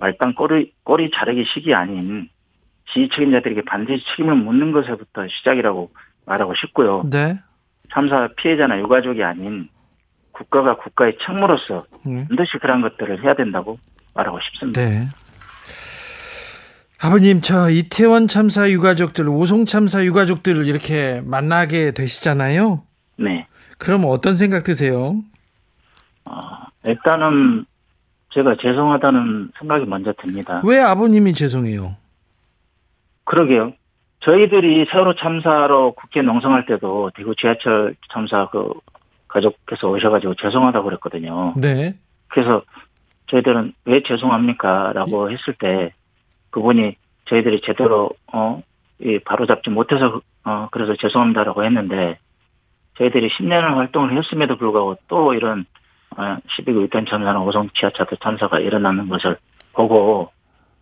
말단 0.00 0.34
꼬리, 0.34 0.72
꼬리 0.82 1.10
자르기 1.14 1.44
식이 1.44 1.74
아닌 1.74 2.28
지휘 2.92 3.08
책임자들에게 3.10 3.62
반드시 3.62 4.04
책임을 4.10 4.34
묻는 4.34 4.72
것에부터 4.72 5.28
시작이라고 5.28 5.90
말하고 6.26 6.54
싶고요. 6.54 7.02
네. 7.10 7.34
참사 7.92 8.28
피해자나 8.36 8.78
유가족이 8.78 9.22
아닌 9.22 9.68
국가가 10.32 10.76
국가의 10.76 11.18
책무로서 11.24 11.84
네. 12.04 12.26
반드시 12.28 12.58
그런 12.58 12.80
것들을 12.80 13.22
해야 13.22 13.34
된다고 13.34 13.78
말하고 14.14 14.38
싶습니다. 14.40 14.80
네. 14.80 15.08
아버님, 17.02 17.40
저 17.40 17.70
이태원 17.70 18.26
참사 18.28 18.70
유가족들, 18.70 19.28
오송 19.28 19.64
참사 19.64 20.04
유가족들을 20.04 20.66
이렇게 20.66 21.22
만나게 21.24 21.92
되시잖아요. 21.92 22.82
네. 23.16 23.46
그럼 23.78 24.04
어떤 24.06 24.36
생각 24.36 24.64
드세요? 24.64 25.16
어, 26.26 26.40
일단은 26.86 27.64
제가 28.32 28.56
죄송하다는 28.60 29.52
생각이 29.58 29.86
먼저 29.86 30.12
듭니다. 30.20 30.60
왜 30.64 30.78
아버님이 30.78 31.32
죄송해요? 31.32 31.96
그러게요. 33.24 33.72
저희들이 34.20 34.86
세월호 34.90 35.14
참사로 35.14 35.92
국회 35.92 36.20
농성할 36.20 36.66
때도 36.66 37.10
대구 37.14 37.34
지하철 37.34 37.94
참사 38.12 38.48
그 38.50 38.72
가족께서 39.28 39.88
오셔가지고 39.88 40.34
죄송하다고 40.34 40.84
그랬거든요. 40.84 41.54
네. 41.56 41.94
그래서 42.28 42.62
저희들은 43.30 43.72
왜 43.84 44.02
죄송합니까? 44.02 44.92
라고 44.94 45.30
했을 45.30 45.54
때 45.54 45.92
그분이 46.50 46.96
저희들이 47.26 47.62
제대로, 47.64 48.10
어, 48.32 48.62
바로 49.24 49.46
잡지 49.46 49.70
못해서, 49.70 50.20
어, 50.44 50.68
그래서 50.70 50.94
죄송합니다라고 50.96 51.64
했는데 51.64 52.18
저희들이 52.98 53.30
10년을 53.30 53.76
활동을 53.76 54.16
했음에도 54.16 54.56
불구하고 54.56 54.96
또 55.08 55.34
이런 55.34 55.64
어, 56.16 56.38
12구 56.58 56.82
유탄 56.82 57.06
참사나 57.06 57.40
오송 57.40 57.70
지하철 57.78 58.06
참사가 58.20 58.58
일어나는 58.58 59.08
것을 59.08 59.36
보고 59.72 60.30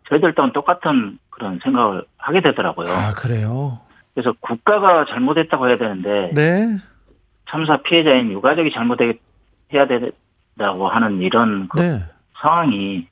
저희들 0.08 0.34
또한 0.34 0.52
똑같은 0.52 1.18
그런 1.28 1.60
생각을 1.62 2.04
하게 2.16 2.40
되더라고요. 2.40 2.88
아, 2.90 3.12
그래요? 3.12 3.80
그래서 4.14 4.32
국가가 4.40 5.04
잘못했다고 5.04 5.68
해야 5.68 5.76
되는데 5.76 6.30
네. 6.34 6.78
참사 7.48 7.76
피해자인 7.82 8.32
유가족이 8.32 8.72
잘못해야 8.72 9.86
된다고 9.86 10.88
하는 10.88 11.20
이런 11.20 11.68
그 11.68 11.78
네. 11.78 12.00
상황이 12.40 13.06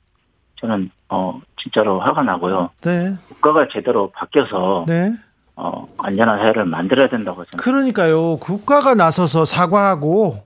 저는 0.59 0.89
어 1.09 1.39
진짜로 1.61 1.99
화가 1.99 2.23
나고요. 2.23 2.69
네. 2.81 3.15
국가가 3.27 3.67
제대로 3.71 4.11
바뀌어서 4.11 4.85
네. 4.87 5.11
어 5.55 5.87
안전한 5.97 6.39
사회를 6.39 6.65
만들어야 6.65 7.09
된다고 7.09 7.45
저는 7.45 7.57
그러니까요. 7.57 8.37
국가가 8.37 8.95
나서서 8.95 9.45
사과하고 9.45 10.43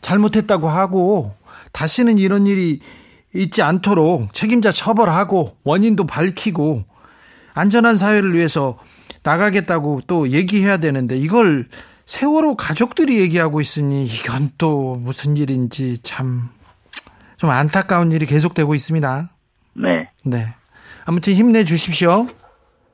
잘못했다고 0.00 0.68
하고 0.68 1.34
다시는 1.72 2.18
이런 2.18 2.46
일이 2.46 2.80
있지 3.34 3.62
않도록 3.62 4.34
책임자 4.34 4.70
처벌하고 4.72 5.56
원인도 5.64 6.06
밝히고 6.06 6.84
안전한 7.54 7.96
사회를 7.96 8.34
위해서 8.34 8.78
나가겠다고 9.22 10.02
또 10.06 10.28
얘기해야 10.28 10.78
되는데 10.78 11.16
이걸 11.16 11.68
세월호 12.06 12.56
가족들이 12.56 13.20
얘기하고 13.20 13.60
있으니 13.60 14.04
이건 14.04 14.50
또 14.58 14.96
무슨 14.96 15.36
일인지 15.36 16.02
참 16.02 16.50
좀 17.42 17.50
안타까운 17.50 18.12
일이 18.12 18.24
계속되고 18.24 18.72
있습니다. 18.72 19.28
네. 19.74 20.08
네. 20.24 20.46
아무튼 21.06 21.32
힘내 21.32 21.64
주십시오. 21.64 22.28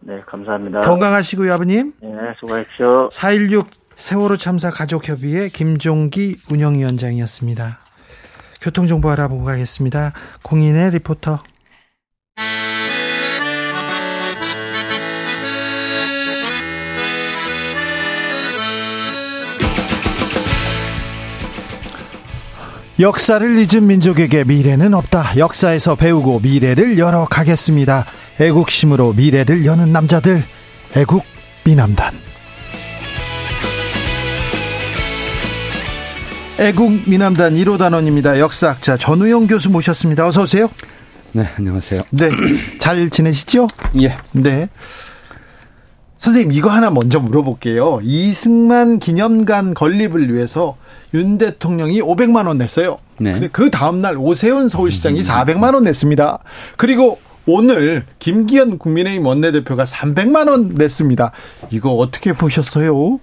네, 0.01 0.23
감사합니다. 0.27 0.81
건강하시고요, 0.81 1.53
아버님. 1.53 1.93
네, 2.01 2.09
수고하십시오. 2.41 3.11
4.16 3.11 3.67
세월호 3.95 4.39
참사 4.39 4.71
가족협의회 4.71 5.51
김종기 5.51 6.39
운영위원장이었습니다. 6.51 7.79
교통정보 8.63 9.11
알아보고 9.11 9.45
가겠습니다. 9.45 10.15
공인의 10.45 10.93
리포터. 10.93 11.43
역사를 23.01 23.49
잊은 23.49 23.87
민족에게 23.87 24.43
미래는 24.43 24.93
없다. 24.93 25.37
역사에서 25.37 25.95
배우고 25.95 26.41
미래를 26.41 26.99
열어가겠습니다. 26.99 28.07
애국심으로 28.41 29.13
미래를 29.13 29.65
여는 29.65 29.93
남자들. 29.93 30.43
애국 30.97 31.23
미남단. 31.65 32.15
애국 36.59 37.09
미남단 37.09 37.55
1호 37.55 37.79
단원입니다. 37.79 38.41
역사학자 38.41 38.97
전우영 38.97 39.47
교수 39.47 39.71
모셨습니다. 39.71 40.27
어서 40.27 40.43
오세요. 40.43 40.69
네, 41.31 41.49
안녕하세요. 41.57 42.03
네. 42.11 42.31
잘 42.81 43.11
지내시죠? 43.11 43.69
예. 44.01 44.17
네. 44.33 44.69
선생님, 46.19 46.53
이거 46.53 46.69
하나 46.69 46.91
먼저 46.91 47.21
물어볼게요. 47.21 48.01
이승만 48.03 48.99
기념관 48.99 49.75
건립을 49.75 50.33
위해서 50.35 50.77
윤 51.15 51.39
대통령이 51.39 52.03
500만 52.03 52.47
원 52.47 52.59
냈어요. 52.59 52.99
네. 53.19 53.33
근데 53.33 53.49
그 53.51 53.71
다음 53.71 54.03
날 54.03 54.17
오세훈 54.17 54.69
서울시장이 54.69 55.21
400만 55.23 55.75
원 55.75 55.85
냈습니다. 55.85 56.39
그리고 56.77 57.19
오늘 57.47 58.05
김기현 58.19 58.79
국민의힘 58.79 59.25
원내대표가 59.25 59.85
300만 59.85 60.49
원 60.51 60.75
냈습니다. 60.75 61.33
이거 61.71 61.93
어떻게 61.93 62.33
보셨어요? 62.33 63.21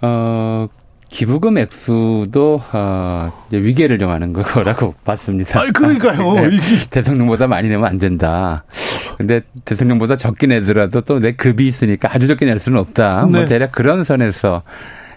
어, 0.00 0.68
기부금 1.08 1.58
액수도 1.58 2.62
어, 2.72 3.32
위계를 3.52 3.98
정하는 3.98 4.32
거라고 4.42 4.94
봤습니다. 5.04 5.60
아, 5.60 5.64
그러니까요. 5.72 6.34
네, 6.48 6.60
대통령보다 6.90 7.46
많이 7.46 7.68
내면 7.68 7.84
안 7.84 7.98
된다. 7.98 8.64
근데 9.18 9.42
대통령보다 9.64 10.16
적게 10.16 10.46
내더라도 10.46 11.00
또 11.02 11.18
내 11.20 11.32
급이 11.32 11.66
있으니까 11.66 12.10
아주 12.12 12.26
적게 12.26 12.46
낼 12.46 12.58
수는 12.58 12.78
없다. 12.78 13.26
네. 13.26 13.32
뭐 13.32 13.44
대략 13.44 13.72
그런 13.72 14.04
선에서 14.04 14.62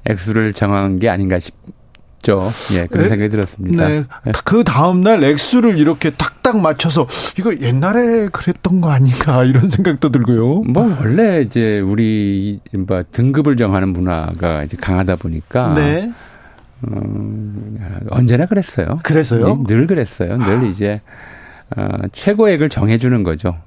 액수를 0.06 0.54
정한 0.54 0.98
게 1.00 1.10
아닌가 1.10 1.38
싶죠. 1.40 2.50
예, 2.74 2.86
그런 2.88 3.04
네. 3.04 3.10
생각이 3.10 3.30
들었습니다. 3.30 3.88
네. 3.88 4.04
그 4.46 4.64
다음날 4.64 5.24
액수를 5.24 5.78
이렇게 5.78 6.10
딱딱 6.10 6.60
맞춰서 6.62 7.06
이거 7.38 7.56
옛날에 7.60 8.28
그랬던 8.30 8.82
거 8.82 8.92
아닌가 8.92 9.44
이런 9.44 9.68
생각도 9.70 10.10
들고요. 10.10 10.64
뭐 10.64 10.98
원래 11.02 11.42
이제 11.42 11.80
우리 11.80 12.60
뭐 12.74 13.04
등급을 13.12 13.58
정하는 13.58 13.90
문화가 13.90 14.64
이제 14.64 14.78
강하다 14.80 15.18
보니까 15.18 15.74
네. 15.76 16.12
어, 16.82 17.02
언제나 18.12 18.46
그랬어요. 18.46 19.00
그래서요? 19.04 19.58
네, 19.58 19.64
늘 19.68 19.86
그랬어요. 19.86 20.38
늘 20.38 20.64
이제 20.68 21.02
어, 21.76 21.88
최고액을 22.14 22.70
정해주는 22.70 23.22
거죠. 23.24 23.58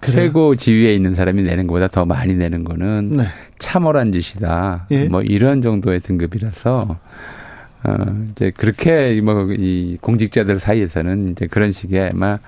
그래요? 0.00 0.16
최고 0.16 0.54
지위에 0.54 0.94
있는 0.94 1.14
사람이 1.14 1.42
내는 1.42 1.66
것보다 1.66 1.88
더 1.88 2.04
많이 2.04 2.34
내는 2.34 2.64
거는 2.64 3.16
네. 3.18 3.26
참월한 3.58 4.12
짓이다. 4.12 4.86
예. 4.90 5.04
뭐 5.08 5.22
이런 5.22 5.60
정도의 5.60 6.00
등급이라서 6.00 6.98
어, 7.82 8.24
이제 8.30 8.50
그렇게 8.50 9.20
뭐 9.20 9.46
이 9.50 9.96
공직자들 10.00 10.58
사이에서는 10.58 11.30
이제 11.32 11.46
그런 11.46 11.70
식의 11.72 12.10
아마 12.14 12.38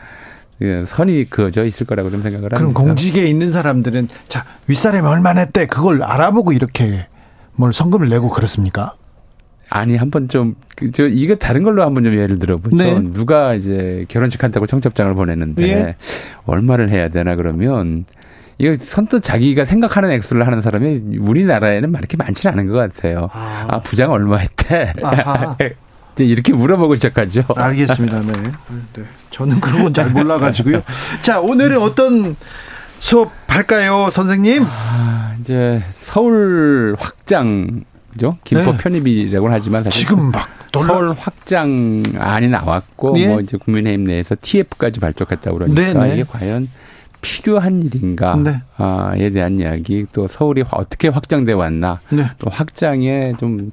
그 0.59 0.85
선이 0.87 1.27
그어져 1.31 1.65
있을 1.65 1.87
거라고 1.87 2.11
좀 2.11 2.23
생각을 2.23 2.51
그럼 2.51 2.63
합니다. 2.69 2.81
공직에 2.81 3.25
있는 3.25 3.51
사람들은 3.51 4.09
자 4.29 4.45
윗사람이 4.69 5.07
얼마 5.07 5.33
냈대 5.33 5.67
그걸 5.67 6.03
알아보고 6.03 6.53
이렇게 6.53 7.07
뭘 7.55 7.73
성금을 7.73 8.09
내고 8.09 8.29
그렇습니까? 8.31 8.95
아니 9.75 9.97
한번 9.97 10.29
좀저 10.29 11.07
이거 11.09 11.35
다른 11.35 11.63
걸로 11.63 11.83
한번 11.83 12.05
좀 12.05 12.13
예를 12.15 12.39
들어보죠. 12.39 12.77
네. 12.77 13.01
누가 13.01 13.55
이제 13.55 14.05
결혼식 14.09 14.45
한다고 14.45 14.67
청첩장을 14.67 15.15
보냈는데 15.15 15.63
예. 15.63 15.97
얼마를 16.45 16.91
해야 16.91 17.09
되나 17.09 17.37
그러면 17.37 18.05
이거 18.59 18.77
선뜻 18.79 19.23
자기가 19.23 19.65
생각하는 19.65 20.11
액수를 20.11 20.47
하는 20.47 20.61
사람이 20.61 21.17
우리나라에는 21.19 21.91
그렇게 21.93 22.19
많지는 22.19 22.53
않은 22.53 22.67
것 22.67 22.75
같아요. 22.75 23.29
아. 23.33 23.67
아, 23.69 23.81
부장 23.81 24.13
얼마 24.13 24.37
했대? 24.37 24.93
이제 26.13 26.25
이렇게 26.25 26.53
물어보고 26.53 26.95
시작하죠. 26.97 27.43
알겠습니다. 27.57 28.21
네. 28.21 28.33
네. 28.95 29.05
저는 29.31 29.59
그런 29.61 29.85
건 29.85 29.95
잘 29.95 30.11
몰라가지고요. 30.11 30.83
자 31.23 31.41
오늘은 31.41 31.81
어떤 31.81 32.37
수업 33.01 33.33
할까요, 33.47 34.11
선생님? 34.13 34.67
아, 34.69 35.35
이제 35.41 35.83
서울 35.91 36.95
확장 36.99 37.85
죠. 38.19 38.37
김포 38.45 38.73
네. 38.73 38.77
편입이라고는 38.77 39.55
하지만 39.55 39.83
사실 39.83 40.07
지금 40.07 40.31
막 40.31 40.49
놀라. 40.73 40.87
서울 40.87 41.13
확장안이 41.13 42.49
나왔고 42.49 43.15
예. 43.19 43.29
뭐 43.29 43.41
이제 43.41 43.57
국민의힘 43.57 44.05
내에서 44.05 44.35
TF까지 44.41 45.01
발족했다고 45.01 45.59
그러니까 45.59 45.83
네, 45.83 45.95
네. 45.95 46.15
이게 46.15 46.25
과연 46.25 46.69
필요한 47.21 47.83
일인가에 47.83 48.37
네. 49.17 49.31
대한 49.31 49.61
이야기 49.61 50.07
또 50.13 50.27
서울이 50.27 50.65
어떻게 50.71 51.09
확장돼 51.09 51.53
왔나 51.53 52.01
네. 52.11 52.27
또 52.39 52.51
확장의 52.51 53.37
좀 53.39 53.73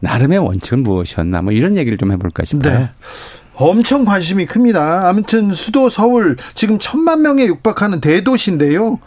나름의 0.00 0.38
원칙은 0.38 0.82
무엇이었나 0.82 1.42
뭐 1.42 1.52
이런 1.52 1.76
얘기를 1.76 1.98
좀 1.98 2.12
해볼까 2.12 2.44
싶어요. 2.44 2.78
네. 2.78 2.90
엄청 3.54 4.04
관심이 4.04 4.44
큽니다. 4.46 5.08
아무튼 5.08 5.52
수도 5.52 5.88
서울 5.88 6.36
지금 6.54 6.78
천만 6.78 7.22
명에 7.22 7.46
육박하는 7.46 8.00
대도시인데요. 8.00 8.98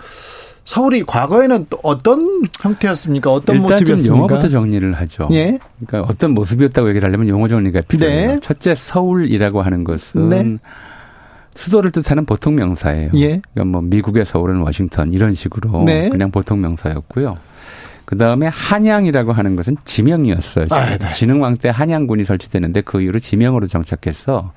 서울이 0.69 1.03
과거에는 1.03 1.65
또 1.71 1.79
어떤 1.81 2.43
형태였습니까? 2.61 3.33
어떤 3.33 3.55
일단 3.55 3.69
좀 3.69 3.71
모습이었습니까? 3.71 4.15
용어부터 4.15 4.47
정리를 4.49 4.93
하죠. 4.93 5.27
예. 5.31 5.57
그러니까 5.83 6.07
어떤 6.07 6.35
모습이었다고 6.35 6.89
얘기를 6.89 7.07
하려면 7.07 7.27
용어 7.27 7.47
정리가 7.47 7.81
필요해요. 7.87 8.33
네. 8.33 8.39
첫째 8.39 8.75
서울이라고 8.75 9.63
하는 9.63 9.83
것은 9.83 10.29
네. 10.29 10.57
수도를 11.55 11.89
뜻하는 11.89 12.23
보통 12.25 12.53
명사예요. 12.53 13.09
예. 13.15 13.41
그러니까 13.51 13.65
뭐 13.65 13.81
미국의 13.81 14.27
서울은 14.27 14.57
워싱턴 14.57 15.11
이런 15.11 15.33
식으로 15.33 15.85
네. 15.85 16.07
그냥 16.09 16.29
보통 16.29 16.61
명사였고요. 16.61 17.37
그 18.09 18.17
다음에 18.17 18.47
한양이라고 18.47 19.33
하는 19.33 19.55
것은 19.55 19.77
지명이었어요. 19.85 20.65
아, 20.71 20.97
네. 20.97 21.09
진흥왕 21.09 21.57
때 21.57 21.69
한양군이 21.69 22.25
설치됐는데 22.25 22.81
그 22.81 23.03
이후로 23.03 23.19
지명으로 23.19 23.67
정착해서 23.67 24.51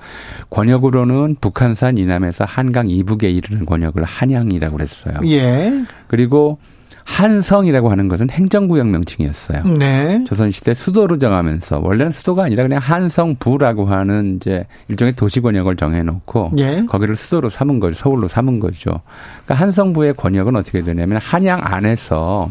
권역으로는 0.48 1.36
북한산 1.38 1.98
이남에서 1.98 2.46
한강 2.48 2.88
이북에 2.88 3.28
이르는 3.28 3.66
권역을 3.66 4.04
한양이라고 4.04 4.74
그랬어요. 4.74 5.16
예. 5.26 5.70
그리고 6.08 6.60
한성이라고 7.04 7.90
하는 7.90 8.08
것은 8.08 8.30
행정구역 8.30 8.86
명칭이었어요. 8.86 9.64
네. 9.64 10.24
조선시대 10.24 10.72
수도로 10.72 11.18
정하면서 11.18 11.80
원래는 11.84 12.10
수도가 12.10 12.44
아니라 12.44 12.62
그냥 12.62 12.78
한성부라고 12.82 13.84
하는 13.84 14.36
이제 14.36 14.66
일종의 14.88 15.12
도시 15.12 15.42
권역을 15.42 15.76
정해놓고 15.76 16.52
예. 16.56 16.86
거기를 16.88 17.16
수도로 17.16 17.50
삼은 17.50 17.80
거죠. 17.80 17.96
서울로 17.96 18.28
삼은 18.28 18.60
거죠. 18.60 19.02
그러니까 19.44 19.54
한성부의 19.56 20.14
권역은 20.14 20.56
어떻게 20.56 20.80
되냐면 20.80 21.18
한양 21.18 21.60
안에서 21.62 22.48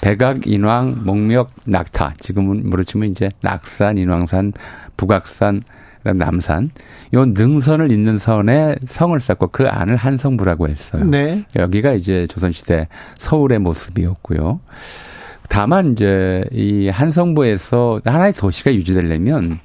백악, 0.00 0.46
인왕, 0.46 1.02
목멱, 1.04 1.50
낙타 1.64 2.14
지금은 2.18 2.70
치면 2.84 3.10
이제 3.10 3.30
낙산, 3.42 3.98
인왕산, 3.98 4.52
북악산, 4.96 5.62
남산 6.02 6.70
요 7.12 7.26
능선을 7.26 7.90
잇는 7.90 8.18
선에 8.18 8.76
성을 8.86 9.18
쌓고 9.20 9.48
그 9.48 9.66
안을 9.66 9.96
한성부라고 9.96 10.68
했어요. 10.68 11.04
네. 11.04 11.44
여기가 11.56 11.92
이제 11.92 12.26
조선시대 12.26 12.88
서울의 13.18 13.58
모습이었고요. 13.58 14.60
다만 15.48 15.92
이제 15.92 16.44
이 16.52 16.88
한성부에서 16.88 18.00
하나의 18.04 18.32
도시가 18.32 18.72
유지되려면 18.72 19.58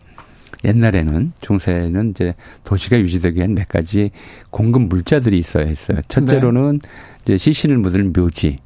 옛날에는 0.65 1.33
중세에는 1.41 2.09
이제 2.09 2.33
도시가 2.63 2.99
유지되기 2.99 3.37
위한 3.37 3.53
몇 3.53 3.69
가지 3.69 4.09
공급 4.49 4.83
물자들이 4.83 5.37
있어야 5.37 5.65
했어요. 5.65 5.99
첫째로는 6.07 6.79
이제 7.21 7.37
시신을 7.37 7.77
묻을 7.77 8.11
묘지. 8.15 8.57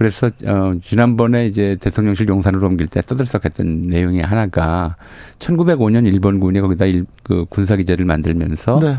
그래서 0.00 0.30
어 0.46 0.72
지난번에 0.80 1.46
이제 1.46 1.76
대통령실 1.78 2.26
용산으로 2.26 2.66
옮길 2.66 2.86
때 2.86 3.02
떠들썩했던 3.02 3.88
내용이 3.88 4.22
하나가 4.22 4.96
1905년 5.38 6.06
일본군이 6.06 6.62
거기다 6.62 6.86
일, 6.86 7.04
그 7.22 7.44
군사 7.50 7.76
기지를 7.76 8.06
만들면서 8.06 8.80
네. 8.80 8.96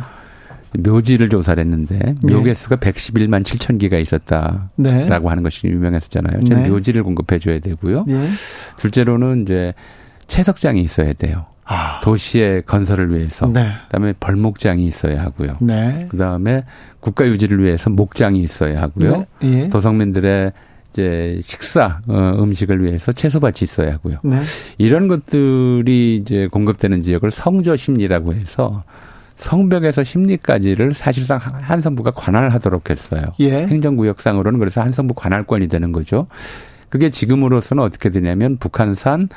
묘지를 0.79 1.29
조사를 1.29 1.59
했는데 1.59 1.99
예. 2.05 2.31
묘개수가 2.31 2.75
111만 2.75 3.41
7천 3.41 3.79
개가 3.79 3.97
있었다라고 3.97 4.69
네. 4.77 5.07
하는 5.09 5.41
것이 5.41 5.65
유명했었잖아요. 5.65 6.39
네. 6.41 6.69
묘지를 6.69 7.01
공급해 7.01 7.39
줘야 7.39 7.57
되고요. 7.57 8.05
예. 8.07 8.27
둘째로는 8.77 9.41
이제 9.41 9.73
채석장이 10.27 10.81
있어야 10.81 11.13
돼요. 11.13 11.47
아. 11.65 11.99
도시의 12.03 12.61
건설을 12.67 13.11
위해서. 13.11 13.47
네. 13.47 13.71
그다음에 13.87 14.13
벌목장이 14.19 14.85
있어야 14.85 15.19
하고요. 15.21 15.57
네. 15.61 16.05
그다음에 16.11 16.63
국가 16.99 17.25
유지를 17.25 17.63
위해서 17.63 17.89
목장이 17.89 18.39
있어야 18.39 18.83
하고요. 18.83 19.25
네. 19.39 19.63
예. 19.63 19.69
도성민들의 19.69 20.51
이제 20.91 21.39
식사 21.41 22.01
어, 22.07 22.35
음식을 22.39 22.83
위해서 22.83 23.11
채소밭이 23.11 23.59
있어야 23.63 23.93
하고요. 23.93 24.17
네. 24.23 24.39
이런 24.77 25.07
것들이 25.07 26.17
이제 26.17 26.47
공급되는 26.47 27.01
지역을 27.01 27.31
성저 27.31 27.75
심리라고 27.75 28.33
해서 28.33 28.83
성벽에서 29.37 30.03
심리까지를 30.03 30.93
사실상 30.93 31.39
한성부가 31.39 32.11
관할 32.11 32.49
하도록 32.49 32.87
했어요. 32.89 33.23
예. 33.39 33.65
행정구역상으로는 33.65 34.59
그래서 34.59 34.81
한성부 34.81 35.15
관할권이 35.15 35.67
되는 35.67 35.91
거죠. 35.91 36.27
그게 36.89 37.09
지금으로서는 37.09 37.81
어떻게 37.81 38.09
되냐면 38.09 38.57
북한산, 38.57 39.29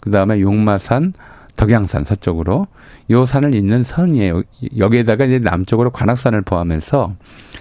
그 0.00 0.10
다음에 0.10 0.40
용마산, 0.40 1.12
덕양산 1.56 2.04
서쪽으로 2.04 2.68
요 3.10 3.24
산을 3.26 3.54
잇는 3.54 3.84
선이에요. 3.84 4.42
여기에다가 4.78 5.26
이제 5.26 5.38
남쪽으로 5.40 5.90
관악산을 5.90 6.40
포함해서 6.42 7.14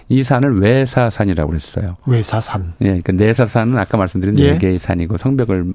이 0.09 0.23
산을 0.23 0.59
외사산이라고 0.59 1.51
그랬어요. 1.51 1.93
외사산. 2.07 2.73
예, 2.81 2.85
그러니까 2.85 3.13
내사산은 3.13 3.77
아까 3.77 3.97
말씀드린 3.97 4.35
네 4.35 4.43
예. 4.43 4.57
개의 4.57 4.79
산이고 4.79 5.17
성벽을 5.17 5.73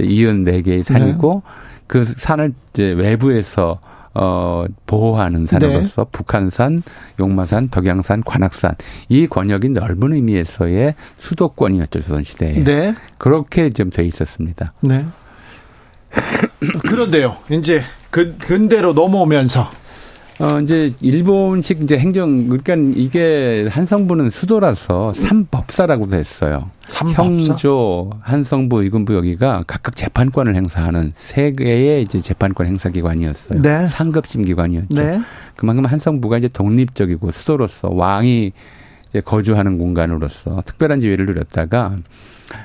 이은 0.00 0.44
네 0.44 0.62
개의 0.62 0.82
산이고 0.82 1.42
그 1.86 2.04
산을 2.04 2.52
이제 2.70 2.92
외부에서 2.92 3.78
어 4.14 4.64
보호하는 4.86 5.46
산으로서 5.46 6.04
네. 6.04 6.10
북한산, 6.10 6.82
용마산, 7.20 7.68
덕양산, 7.68 8.24
관악산 8.24 8.74
이 9.08 9.28
권역이 9.28 9.68
넓은 9.68 10.12
의미에서의 10.12 10.94
수도권이었죠 11.18 12.00
조선 12.00 12.24
시대에 12.24 12.64
네. 12.64 12.94
그렇게 13.16 13.70
좀 13.70 13.90
돼 13.90 14.04
있었습니다. 14.04 14.72
네. 14.80 15.04
그런데요. 16.88 17.36
이제 17.50 17.82
그 18.10 18.36
근대로 18.38 18.92
넘어오면서 18.92 19.70
어, 20.40 20.60
이제, 20.60 20.92
일본식 21.00 21.82
이제 21.82 21.98
행정, 21.98 22.46
그러니까 22.46 22.76
이게 22.94 23.66
한성부는 23.68 24.30
수도라서 24.30 25.12
삼법사라고도 25.14 26.14
했어요. 26.14 26.70
삼법사? 26.86 27.24
형조, 27.24 28.10
한성부, 28.20 28.82
의금부 28.84 29.16
여기가 29.16 29.64
각각 29.66 29.96
재판권을 29.96 30.54
행사하는 30.54 31.12
세 31.16 31.52
개의 31.52 32.02
이제 32.02 32.20
재판권 32.20 32.66
행사 32.66 32.88
기관이었어요. 32.88 33.62
네. 33.62 33.88
상급심 33.88 34.44
기관이었죠. 34.44 34.94
네. 34.94 35.20
그만큼 35.56 35.84
한성부가 35.84 36.38
이제 36.38 36.48
독립적이고 36.48 37.32
수도로서 37.32 37.90
왕이 37.92 38.52
이제 39.08 39.20
거주하는 39.20 39.76
공간으로서 39.78 40.62
특별한 40.64 41.00
지위를 41.00 41.26
누렸다가 41.26 41.96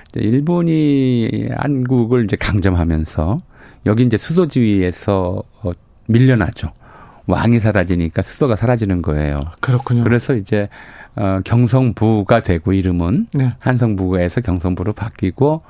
이제 0.09 0.19
일본이 0.19 1.49
한국을 1.55 2.25
이제 2.25 2.35
강점하면서 2.35 3.41
여기 3.87 4.03
이제 4.03 4.17
수도 4.17 4.47
지위에서 4.47 5.41
어, 5.63 5.71
밀려나죠. 6.07 6.71
왕이 7.27 7.59
사라지니까 7.59 8.21
수도가 8.21 8.55
사라지는 8.55 9.01
거예요. 9.01 9.41
그렇군요. 9.61 10.03
그래서 10.03 10.35
이제 10.35 10.69
어 11.15 11.39
경성부가 11.43 12.41
되고 12.41 12.73
이름은 12.73 13.27
네. 13.33 13.53
한성부에서 13.59 14.41
경성부로 14.41 14.93
바뀌고 14.93 15.61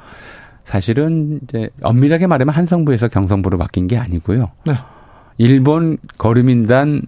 사실은 0.64 1.42
이제 1.44 1.70
엄밀하게 1.82 2.28
말하면 2.28 2.54
한성부에서 2.54 3.10
경성부로 3.10 3.58
바뀐 3.58 3.88
게 3.88 3.98
아니고요. 3.98 4.52
네. 4.66 4.76
일본 5.38 5.98
거류민단 6.18 7.02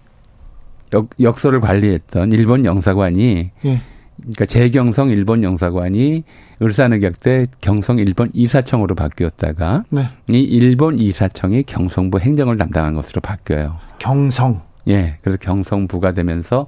역, 0.94 1.10
역소를 1.20 1.62
관리했던 1.62 2.32
일본 2.32 2.66
영사관이 2.66 3.52
예. 3.66 3.82
그러니까 4.18 4.46
재경성 4.46 5.10
일본 5.10 5.44
영사관이 5.44 6.24
을사늑약 6.62 7.20
때 7.20 7.48
경성 7.62 8.00
일본 8.00 8.30
이사청으로 8.34 8.96
바뀌었다가 8.96 9.84
네. 9.90 10.06
이 10.30 10.40
일본 10.40 11.00
이사청이 11.00 11.64
경성부 11.64 12.20
행정을 12.20 12.58
담당한 12.58 12.94
것으로 12.94 13.22
바뀌어요. 13.22 13.78
경성. 14.06 14.62
예. 14.88 15.18
그래서 15.22 15.40
경성부가 15.42 16.12
되면서 16.12 16.68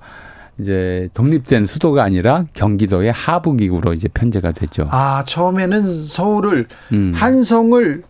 이제 0.60 1.08
독립된 1.14 1.68
수도가 1.68 2.04
아니라 2.04 2.46
경기도의 2.56 3.12
하부기구로 3.12 3.94
이제 3.94 4.08
편제가 4.08 4.54
되죠. 4.54 4.88
아, 4.90 5.24
처음에는 5.28 6.06
서울을 6.08 6.68
음. 6.94 7.14
한성을 7.16 8.04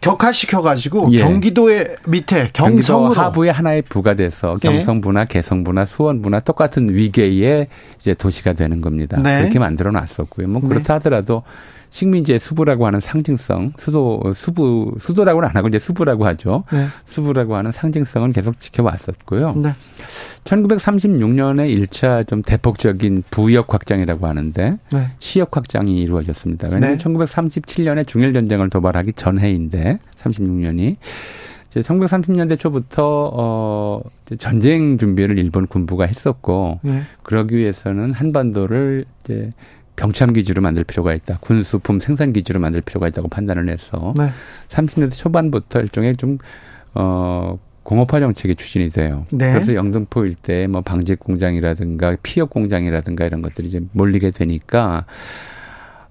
격화시켜 0.00 0.62
가지고 0.62 1.08
예. 1.12 1.18
경기도의 1.18 1.96
밑에 2.06 2.50
경기도 2.52 2.76
경성으로 2.76 3.14
하부의 3.14 3.50
하나의 3.50 3.82
부가 3.82 4.14
돼서 4.14 4.56
예. 4.62 4.68
경성부나 4.68 5.24
개성부나 5.24 5.84
수원부나 5.84 6.38
똑같은 6.40 6.94
위계의 6.94 7.66
이제 7.96 8.14
도시가 8.14 8.52
되는 8.52 8.80
겁니다. 8.80 9.20
네. 9.20 9.40
그렇게 9.40 9.58
만들어 9.58 9.90
놨었고요. 9.90 10.46
뭐 10.46 10.62
그렇다 10.62 10.94
하더라도 10.94 11.42
식민지의 11.90 12.38
수부라고 12.38 12.86
하는 12.86 13.00
상징성, 13.00 13.72
수도 13.76 14.22
수부 14.34 14.94
수도라고는 14.98 15.48
안 15.48 15.56
하고 15.56 15.68
이제 15.68 15.78
수부라고 15.78 16.26
하죠. 16.26 16.64
네. 16.72 16.86
수부라고 17.04 17.56
하는 17.56 17.72
상징성은 17.72 18.32
계속 18.32 18.58
지켜왔었고요. 18.60 19.54
네. 19.56 19.70
1936년에 20.44 21.74
1차 21.76 22.26
좀 22.26 22.42
대폭적인 22.42 23.24
부역 23.30 23.74
확장이라고 23.74 24.26
하는데 24.26 24.78
네. 24.92 25.10
시역 25.18 25.56
확장이 25.56 26.00
이루어졌습니다. 26.02 26.68
왜냐하면 26.68 26.98
네. 26.98 27.04
1937년에 27.04 28.06
중일 28.06 28.32
전쟁을 28.32 28.70
도발하기 28.70 29.14
전해인데 29.14 29.98
36년이 30.16 30.96
이제 31.76 31.80
1930년대 31.80 32.58
초부터 32.58 33.30
어 33.34 34.00
이제 34.24 34.36
전쟁 34.36 34.98
준비를 34.98 35.38
일본 35.38 35.66
군부가 35.66 36.06
했었고 36.06 36.80
네. 36.82 37.02
그러기 37.22 37.56
위해서는 37.56 38.12
한반도를 38.12 39.04
이제 39.22 39.52
병참 39.96 40.32
기지로 40.32 40.62
만들 40.62 40.84
필요가 40.84 41.14
있다. 41.14 41.38
군수품 41.40 42.00
생산 42.00 42.32
기지로 42.32 42.60
만들 42.60 42.80
필요가 42.80 43.08
있다고 43.08 43.28
판단을 43.28 43.68
해서 43.68 44.14
네. 44.16 44.28
30년대 44.68 45.12
초반부터 45.16 45.80
일종의 45.80 46.14
좀, 46.16 46.38
어, 46.94 47.58
공업화 47.82 48.20
정책이 48.20 48.56
추진이 48.56 48.90
돼요. 48.90 49.26
네. 49.30 49.52
그래서 49.52 49.74
영등포 49.74 50.26
일대에 50.26 50.66
뭐 50.66 50.80
방직 50.80 51.20
공장이라든가 51.20 52.16
피업 52.22 52.50
공장이라든가 52.50 53.24
이런 53.24 53.42
것들이 53.42 53.68
이제 53.68 53.80
몰리게 53.92 54.30
되니까, 54.30 55.06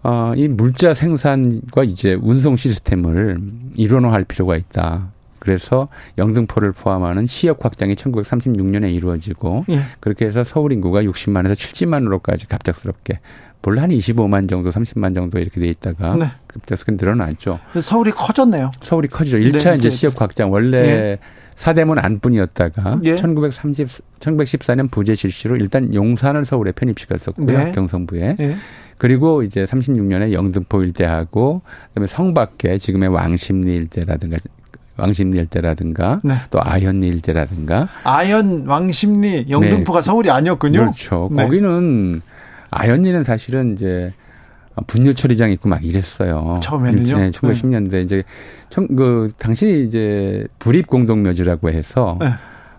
어, 0.01 0.33
이 0.35 0.47
물자 0.47 0.93
생산과 0.93 1.83
이제 1.83 2.13
운송 2.13 2.55
시스템을 2.55 3.39
일원화할 3.75 4.23
필요가 4.23 4.55
있다. 4.55 5.11
그래서 5.45 5.87
영등포를 6.17 6.71
포함하는 6.71 7.27
시역 7.27 7.63
확장이 7.63 7.93
1936년에 7.93 8.91
이루어지고 8.91 9.65
예. 9.69 9.79
그렇게 9.99 10.25
해서 10.25 10.43
서울 10.43 10.73
인구가 10.73 11.03
60만에서 11.03 11.53
70만으로까지 11.53 12.49
갑작스럽게 12.49 13.19
원래 13.67 13.81
한 13.81 13.89
25만 13.89 14.47
정도, 14.47 14.69
30만 14.69 15.15
정도 15.15 15.39
이렇게 15.39 15.59
돼 15.59 15.67
있다가 15.67 16.15
네. 16.15 16.29
급작스럽게 16.47 17.03
늘어났죠. 17.03 17.59
서울이 17.81 18.11
커졌네요. 18.11 18.71
서울이 18.79 19.07
커지죠. 19.07 19.37
1차 19.37 19.71
네, 19.71 19.75
이제 19.77 19.89
네. 19.89 19.95
시역 19.95 20.21
확장 20.21 20.51
원래 20.51 20.77
예. 20.77 21.19
사대문 21.55 21.99
안뿐이었다가 21.99 23.01
예. 23.05 23.15
1930 23.15 23.87
1914년 24.19 24.89
부재 24.89 25.15
실시로 25.15 25.55
일단 25.55 25.93
용산을 25.93 26.45
서울에 26.45 26.71
편입시켰었고요. 26.71 27.45
네. 27.45 27.71
경성부에. 27.71 28.35
예. 28.39 28.55
그리고 28.97 29.43
이제 29.43 29.63
36년에 29.63 30.31
영등포 30.31 30.83
일대하고 30.83 31.61
그다음에 31.89 32.07
성밖에 32.07 32.77
지금의 32.77 33.09
왕십리 33.09 33.75
일대라든가 33.75 34.37
왕십리 34.97 35.37
일대라든가 35.37 36.21
네. 36.23 36.35
또 36.51 36.59
아현리 36.61 37.07
일대라든가 37.07 37.87
아현 38.03 38.65
왕십리 38.67 39.47
영등포가 39.49 40.01
서울이 40.01 40.29
아니었군요. 40.31 40.79
그렇죠. 40.79 41.29
네. 41.31 41.43
거기는 41.43 42.21
아현리는 42.71 43.23
사실은 43.23 43.73
이제 43.73 44.13
분유 44.87 45.13
처리장 45.13 45.51
있고 45.51 45.69
막 45.69 45.83
이랬어요. 45.83 46.59
처음에는요? 46.61 47.17
네, 47.17 47.29
1910년대 47.29 48.03
이제 48.03 48.23
청, 48.69 48.87
그 48.87 49.29
당시 49.37 49.83
이제 49.87 50.45
불입 50.59 50.87
공동묘지라고 50.87 51.69
해서 51.69 52.17
네. 52.19 52.33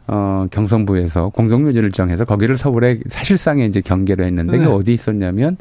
어 0.09 0.47
경성부에서 0.51 1.31
공동묘지를 1.31 1.91
정해서 1.91 2.25
거기를 2.25 2.57
서울에 2.57 3.01
사실상의 3.09 3.67
이제 3.67 3.81
경계로 3.81 4.25
했는데 4.25 4.53
네. 4.53 4.59
그게 4.59 4.71
어디 4.71 4.93
있었냐면 4.93 5.57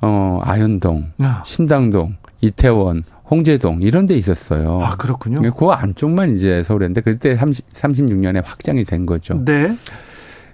어 0.00 0.40
아현동, 0.42 1.12
아, 1.18 1.42
신당동, 1.46 2.16
이태원, 2.40 3.04
홍제동 3.32 3.80
이런 3.80 4.04
데 4.04 4.14
있었어요. 4.14 4.80
아, 4.82 4.96
그렇군요. 4.96 5.50
그 5.54 5.66
안쪽만 5.66 6.36
이제 6.36 6.62
서울이었는데 6.62 7.00
그때 7.00 7.34
30, 7.34 7.66
36년에 7.70 8.44
확장이 8.44 8.84
된 8.84 9.06
거죠. 9.06 9.42
네. 9.42 9.74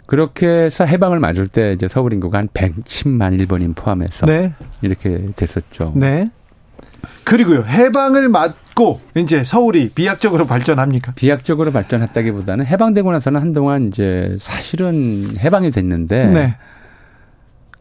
그렇게 0.07 0.47
해서 0.47 0.85
해방을 0.85 1.19
맞을 1.19 1.49
때 1.49 1.73
이제 1.73 1.89
서울 1.89 2.13
인구가 2.13 2.39
한 2.39 2.47
110만 2.49 3.39
일본인 3.39 3.75
포함해서 3.75 4.27
네. 4.27 4.55
이렇게 4.81 5.29
됐었죠. 5.35 5.93
네. 5.97 6.31
그리고요. 7.25 7.65
해방을 7.65 8.29
맞고 8.29 9.01
이제 9.17 9.43
서울이 9.43 9.91
비약적으로 9.91 10.47
발전합니까? 10.47 11.13
비약적으로 11.13 11.73
발전했다기보다는 11.73 12.65
해방되고 12.65 13.11
나서는 13.11 13.41
한동안 13.41 13.89
이제 13.89 14.37
사실은 14.41 15.37
해방이 15.39 15.73
됐는데 15.73 16.27
네. 16.27 16.57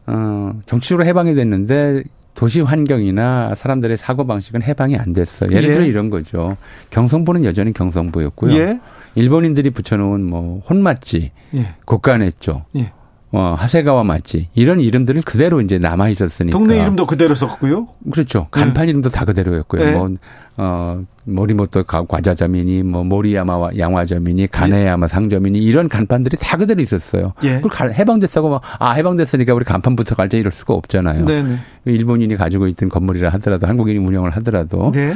어, 0.06 0.54
정치적으로 0.66 1.06
해방이 1.06 1.34
됐는데 1.34 2.02
도시 2.38 2.60
환경이나 2.60 3.56
사람들의 3.56 3.96
사고 3.96 4.24
방식은 4.24 4.62
해방이 4.62 4.96
안 4.96 5.12
됐어요. 5.12 5.50
예를 5.50 5.70
예. 5.70 5.74
들어 5.74 5.84
이런 5.84 6.08
거죠. 6.08 6.56
경성부는 6.90 7.44
여전히 7.44 7.72
경성부였고요. 7.72 8.56
예. 8.56 8.78
일본인들이 9.16 9.70
붙여놓은 9.70 10.24
뭐 10.24 10.62
혼맛지, 10.70 11.32
예. 11.56 11.74
곡간했죠. 11.84 12.64
예. 12.76 12.92
어, 13.30 13.54
하세가와 13.58 14.04
맞지. 14.04 14.48
이런 14.54 14.80
이름들은 14.80 15.22
그대로 15.22 15.60
이제 15.60 15.78
남아 15.78 16.08
있었으니까. 16.08 16.56
동네 16.56 16.80
이름도 16.80 17.06
그대로 17.06 17.34
썼고요? 17.34 17.88
그렇죠. 18.10 18.48
간판 18.50 18.86
네. 18.86 18.90
이름도 18.90 19.10
다 19.10 19.26
그대로였고요. 19.26 19.84
네. 19.84 19.92
뭐, 19.92 20.08
어, 20.56 21.04
모리모토 21.24 21.84
과자점이니, 21.84 22.84
뭐, 22.84 23.04
모리야마 23.04 23.70
양화점이니, 23.76 24.46
가네야마 24.46 25.04
예. 25.04 25.08
상점이니, 25.08 25.58
이런 25.58 25.90
간판들이 25.90 26.38
다 26.38 26.56
그대로 26.56 26.80
있었어요. 26.80 27.34
예. 27.44 27.60
그걸 27.60 27.92
해방됐다고 27.92 28.48
막, 28.48 28.62
아, 28.78 28.92
해방됐으니까 28.92 29.52
우리 29.52 29.64
간판부터 29.66 30.14
갈자 30.14 30.38
이럴 30.38 30.50
수가 30.50 30.72
없잖아요. 30.72 31.26
네네. 31.26 31.48
네. 31.48 31.58
일본인이 31.84 32.34
가지고 32.36 32.66
있던 32.68 32.88
건물이라 32.88 33.28
하더라도, 33.28 33.66
한국인이 33.66 33.98
운영을 33.98 34.30
하더라도. 34.30 34.90
네. 34.92 35.12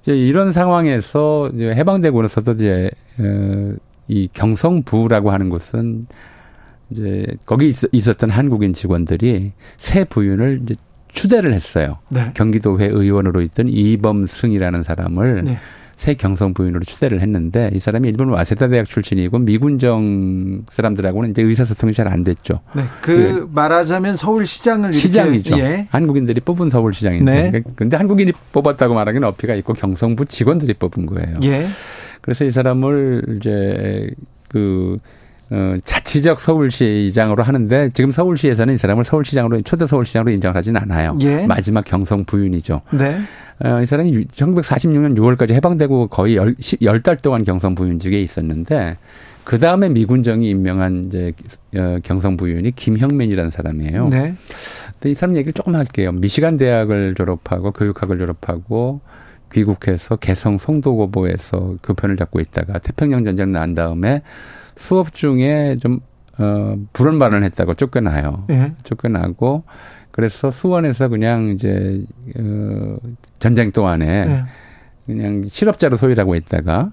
이제 0.00 0.14
이런 0.14 0.52
상황에서 0.52 1.50
이제 1.54 1.72
해방되고 1.74 2.20
나서도 2.20 2.52
이제, 2.52 2.90
어, 3.20 3.72
이 4.06 4.28
경성부라고 4.32 5.30
하는 5.30 5.48
곳은 5.48 6.06
이제 6.90 7.26
거기 7.46 7.68
있, 7.68 8.08
었던 8.08 8.30
한국인 8.30 8.72
직원들이 8.72 9.52
새 9.76 10.04
부윤을 10.04 10.60
이제 10.62 10.74
추대를 11.08 11.52
했어요. 11.52 11.98
네. 12.08 12.30
경기도회 12.34 12.86
의원으로 12.86 13.40
있던 13.42 13.68
이범승이라는 13.68 14.82
사람을 14.82 15.44
네. 15.44 15.58
새 15.96 16.14
경성 16.14 16.54
부인으로 16.54 16.84
추대를 16.84 17.20
했는데 17.20 17.70
이 17.74 17.80
사람이 17.80 18.08
일본 18.08 18.28
와세다 18.28 18.68
대학 18.68 18.86
출신이고 18.86 19.40
미군정 19.40 20.62
사람들하고는 20.70 21.30
이제 21.30 21.42
의사소통이 21.42 21.92
잘 21.92 22.08
안 22.08 22.22
됐죠. 22.22 22.60
네. 22.72 22.84
그, 23.02 23.16
그 23.16 23.50
말하자면 23.52 24.14
서울시장을 24.16 24.92
시장이죠. 24.92 25.58
예. 25.58 25.88
한국인들이 25.90 26.40
뽑은 26.40 26.70
서울시장인데. 26.70 27.50
네. 27.50 27.62
근데 27.74 27.96
한국인이 27.96 28.32
뽑았다고 28.52 28.94
말하기는 28.94 29.26
어폐가 29.26 29.56
있고 29.56 29.72
경성부 29.74 30.26
직원들이 30.26 30.74
뽑은 30.74 31.06
거예요. 31.06 31.40
예. 31.42 31.66
그래서 32.20 32.44
이 32.44 32.50
사람을 32.52 33.36
이제 33.36 34.08
그 34.48 34.98
어, 35.50 35.76
자치적 35.84 36.40
서울시장으로 36.40 37.42
하는데 37.42 37.88
지금 37.94 38.10
서울시에서는 38.10 38.74
이 38.74 38.78
사람을 38.78 39.04
서울시장으로 39.04 39.60
초대 39.62 39.86
서울시장으로 39.86 40.30
인정을 40.32 40.56
하진 40.56 40.76
않아요. 40.76 41.16
예. 41.22 41.46
마지막 41.46 41.84
경성 41.84 42.24
부윤이죠. 42.24 42.82
네. 42.92 43.18
어, 43.64 43.80
이 43.80 43.86
사람이 43.86 44.26
1946년 44.26 45.16
6월까지 45.16 45.52
해방되고 45.52 46.08
거의 46.08 46.36
열, 46.36 46.54
열달 46.82 47.16
동안 47.16 47.44
경성 47.44 47.74
부윤직에 47.74 48.20
있었는데 48.20 48.98
그 49.44 49.58
다음에 49.58 49.88
미군정이 49.88 50.48
임명한 50.50 51.06
이제 51.06 51.32
어, 51.74 51.98
경성 52.02 52.36
부윤이 52.36 52.72
김형민이라는 52.72 53.50
사람이에요. 53.50 54.08
네. 54.10 54.34
근데 54.92 55.10
이 55.10 55.14
사람 55.14 55.34
얘기를 55.36 55.54
조금 55.54 55.74
할게요. 55.74 56.12
미시간 56.12 56.58
대학을 56.58 57.14
졸업하고 57.14 57.72
교육학을 57.72 58.18
졸업하고 58.18 59.00
귀국해서 59.50 60.16
개성 60.16 60.58
송도고보에서 60.58 61.76
교편을 61.82 62.18
잡고 62.18 62.40
있다가 62.40 62.78
태평양 62.78 63.24
전쟁 63.24 63.52
난 63.52 63.74
다음에 63.74 64.22
수업 64.78 65.12
중에 65.12 65.76
좀, 65.76 66.00
어, 66.38 66.76
불운 66.92 67.18
발언을 67.18 67.44
했다고 67.44 67.74
쫓겨나요. 67.74 68.44
예. 68.50 68.72
쫓겨나고, 68.84 69.64
그래서 70.12 70.50
수원에서 70.50 71.08
그냥 71.08 71.48
이제, 71.48 72.04
어, 72.38 72.96
전쟁 73.38 73.72
동안에 73.72 74.06
예. 74.06 74.44
그냥 75.06 75.44
실업자로 75.48 75.96
소일하고 75.96 76.34
있다가 76.36 76.90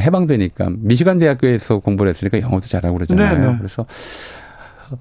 해방되니까 0.00 0.70
미시간 0.78 1.18
대학교에서 1.18 1.78
공부를 1.78 2.10
했으니까 2.10 2.40
영어도 2.40 2.66
잘하고 2.66 2.96
그러잖아요. 2.96 3.38
네네. 3.38 3.52
네. 3.52 3.58
그래서 3.58 3.84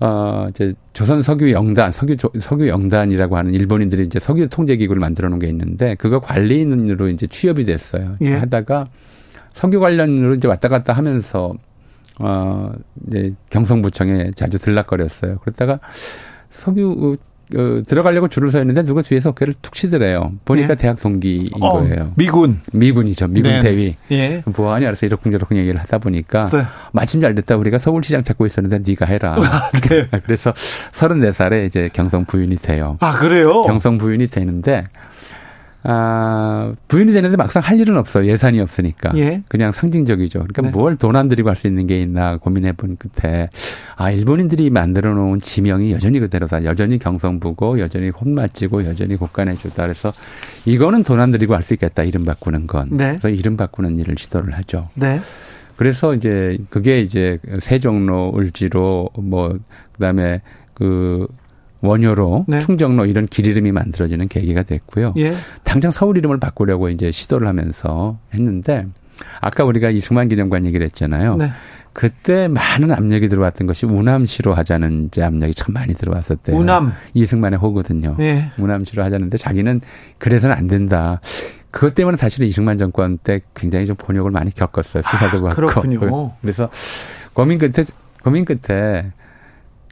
어 0.01 0.47
이제 0.49 0.73
조선 0.91 1.21
석유 1.21 1.51
영단, 1.51 1.91
석유 1.91 2.15
석유 2.39 2.67
영단이라고 2.67 3.37
하는 3.37 3.53
일본인들이 3.53 4.03
이제 4.03 4.19
석유 4.19 4.49
통제 4.49 4.75
기구를 4.75 4.99
만들어 4.99 5.29
놓은 5.29 5.39
게 5.39 5.47
있는데 5.47 5.95
그거 5.95 6.19
관리인으로 6.19 7.07
이제 7.09 7.25
취업이 7.25 7.63
됐어요. 7.63 8.15
예. 8.21 8.33
하다가 8.33 8.85
석유 9.53 9.79
관련으로 9.79 10.33
이제 10.33 10.47
왔다 10.47 10.67
갔다 10.67 10.93
하면서 10.93 11.53
어, 12.19 12.71
이제 13.07 13.31
경성부청에 13.49 14.31
자주 14.35 14.57
들락거렸어요. 14.57 15.37
그러다가 15.39 15.79
석유, 16.49 17.15
어, 17.55 17.81
들어가려고 17.87 18.27
줄을 18.27 18.51
서 18.51 18.59
있는데 18.59 18.83
누가 18.83 19.01
뒤에서 19.01 19.29
어깨를 19.29 19.53
툭 19.61 19.73
치더래요. 19.73 20.33
보니까 20.43 20.71
예. 20.71 20.75
대학 20.75 20.99
동기인 20.99 21.47
어, 21.61 21.79
거예요. 21.79 22.11
미군. 22.15 22.59
미군이죠. 22.73 23.27
미군 23.27 23.51
네. 23.53 23.59
대위. 23.61 23.95
예. 24.11 24.43
뭐하니 24.45 24.85
알아서 24.85 25.05
이러쿵저러쿵 25.05 25.55
얘기를 25.57 25.79
하다 25.79 25.99
보니까 25.99 26.49
네. 26.49 26.63
마침 26.91 27.21
잘 27.21 27.35
됐다. 27.35 27.55
우리가 27.55 27.77
서울시장 27.77 28.23
찾고 28.23 28.45
있었는데 28.45 28.79
네가 28.85 29.05
해라. 29.05 29.37
아, 29.39 29.71
네. 29.71 30.09
그래서 30.25 30.51
34살에 30.91 31.65
이제 31.65 31.89
경성 31.93 32.25
부인이 32.25 32.57
돼요. 32.57 32.97
아, 32.99 33.17
그래요? 33.17 33.61
경성 33.61 33.97
부인이 33.97 34.27
되는데 34.27 34.85
아, 35.83 36.73
부인이 36.87 37.13
되는데 37.13 37.37
막상 37.37 37.61
할 37.63 37.79
일은 37.79 37.97
없어요. 37.97 38.25
예산이 38.25 38.59
없으니까. 38.59 39.11
예. 39.17 39.41
그냥 39.47 39.71
상징적이죠. 39.71 40.39
그러니까 40.39 40.61
네. 40.63 40.69
뭘돈 40.69 41.15
안 41.15 41.27
들이고 41.29 41.47
할 41.49 41.55
수 41.55 41.67
있는 41.67 41.87
게 41.87 42.01
있나 42.01 42.37
고민해 42.37 42.73
본 42.73 42.97
끝에 42.97 43.49
아, 43.95 44.11
일본인들이 44.11 44.69
만들어 44.69 45.13
놓은 45.13 45.39
지명이 45.41 45.91
여전히 45.91 46.19
그대로다. 46.19 46.65
여전히 46.65 46.99
경성부고 46.99 47.79
여전히 47.79 48.09
혼맛지고 48.09 48.85
여전히 48.85 49.15
곳간해주다. 49.15 49.83
그래서 49.83 50.13
이거는 50.65 51.03
돈 51.03 51.19
안 51.19 51.31
들이고 51.31 51.55
할 51.55 51.63
수 51.63 51.73
있겠다. 51.73 52.03
이름 52.03 52.25
바꾸는 52.25 52.67
건. 52.67 52.89
네. 52.91 53.17
그래서 53.19 53.29
이름 53.29 53.55
바꾸는 53.57 53.97
일을 53.99 54.15
시도를 54.17 54.53
하죠. 54.57 54.89
네. 54.95 55.19
그래서 55.77 56.13
이제 56.15 56.57
그게 56.69 56.99
이제 57.01 57.39
세종로 57.59 58.33
을지로 58.37 59.09
뭐 59.19 59.57
그 59.93 60.01
다음에 60.01 60.41
그 60.75 61.27
원효로 61.81 62.45
네. 62.47 62.59
충정로 62.59 63.05
이런 63.05 63.25
길 63.25 63.47
이름이 63.47 63.71
만들어지는 63.71 64.27
계기가 64.27 64.63
됐고요. 64.63 65.13
예. 65.17 65.33
당장 65.63 65.91
서울 65.91 66.17
이름을 66.17 66.39
바꾸려고 66.39 66.89
이제 66.89 67.11
시도를 67.11 67.47
하면서 67.47 68.17
했는데 68.33 68.87
아까 69.41 69.63
우리가 69.63 69.89
이승만 69.89 70.29
기념관 70.29 70.65
얘기를 70.65 70.83
했잖아요. 70.85 71.35
네. 71.37 71.51
그때 71.93 72.47
많은 72.47 72.91
압력이 72.91 73.27
들어왔던 73.27 73.65
것이 73.65 73.87
우남시로 73.87 74.53
하자는 74.53 75.05
이제 75.07 75.23
압력이 75.23 75.55
참 75.55 75.73
많이 75.73 75.95
들어왔었대요. 75.95 76.55
우남 76.55 76.93
이승만의 77.15 77.57
호거든요. 77.57 78.15
예. 78.19 78.51
우남시로 78.59 79.03
하자는데 79.03 79.35
자기는 79.37 79.81
그래서는 80.19 80.55
안 80.55 80.67
된다. 80.67 81.19
그것 81.71 81.95
때문에 81.95 82.17
사실은 82.17 82.47
이승만 82.47 82.77
정권 82.77 83.17
때 83.17 83.41
굉장히 83.55 83.87
좀 83.87 83.95
번역을 83.95 84.29
많이 84.29 84.53
겪었어요. 84.53 85.01
수사도 85.03 85.39
아, 85.39 85.49
받고. 85.49 85.55
그렇군요. 85.55 86.33
그래서 86.41 86.69
고민 87.33 87.57
끝에 87.57 87.83
고민 88.23 88.45
끝에 88.45 89.11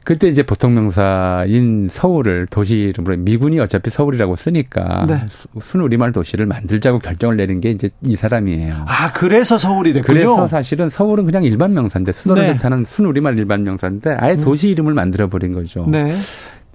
그때 0.06 0.28
이제 0.28 0.44
보통 0.44 0.72
명사인 0.72 1.88
서울을 1.90 2.46
도시 2.46 2.76
이름으로 2.76 3.16
미군이 3.16 3.58
어차피 3.58 3.90
서울이라고 3.90 4.36
쓰니까 4.36 5.04
네. 5.08 5.26
순 5.60 5.80
우리말 5.80 6.12
도시를 6.12 6.46
만들자고 6.46 7.00
결정을 7.00 7.36
내린 7.36 7.60
게 7.60 7.72
이제 7.72 7.90
이 8.04 8.14
사람이에요. 8.14 8.84
아 8.86 9.10
그래서 9.12 9.58
서울이 9.58 9.92
됐군요. 9.92 10.14
그래서 10.14 10.46
사실은 10.46 10.88
서울은 10.90 11.24
그냥 11.24 11.42
일반 11.42 11.74
명사인데 11.74 12.12
수도를 12.12 12.44
네. 12.44 12.52
뜻하는 12.56 12.84
순 12.84 13.06
우리말 13.06 13.36
일반 13.36 13.64
명사인데 13.64 14.14
아예 14.20 14.34
음. 14.34 14.40
도시 14.42 14.68
이름을 14.68 14.94
만들어 14.94 15.26
버린 15.26 15.52
거죠. 15.52 15.84
네. 15.90 16.12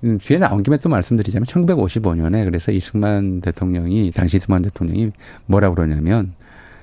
음, 0.03 0.17
뒤에 0.17 0.37
나온 0.37 0.61
김에 0.61 0.75
또 0.75 0.89
말씀드리자면 0.89 1.45
1955년에 1.45 2.43
그래서 2.43 2.73
이승만 2.73 3.39
대통령이 3.39 4.11
당시 4.11 4.37
이승만 4.37 4.61
대통령이 4.61 5.11
뭐라 5.45 5.69
그러냐면 5.69 6.33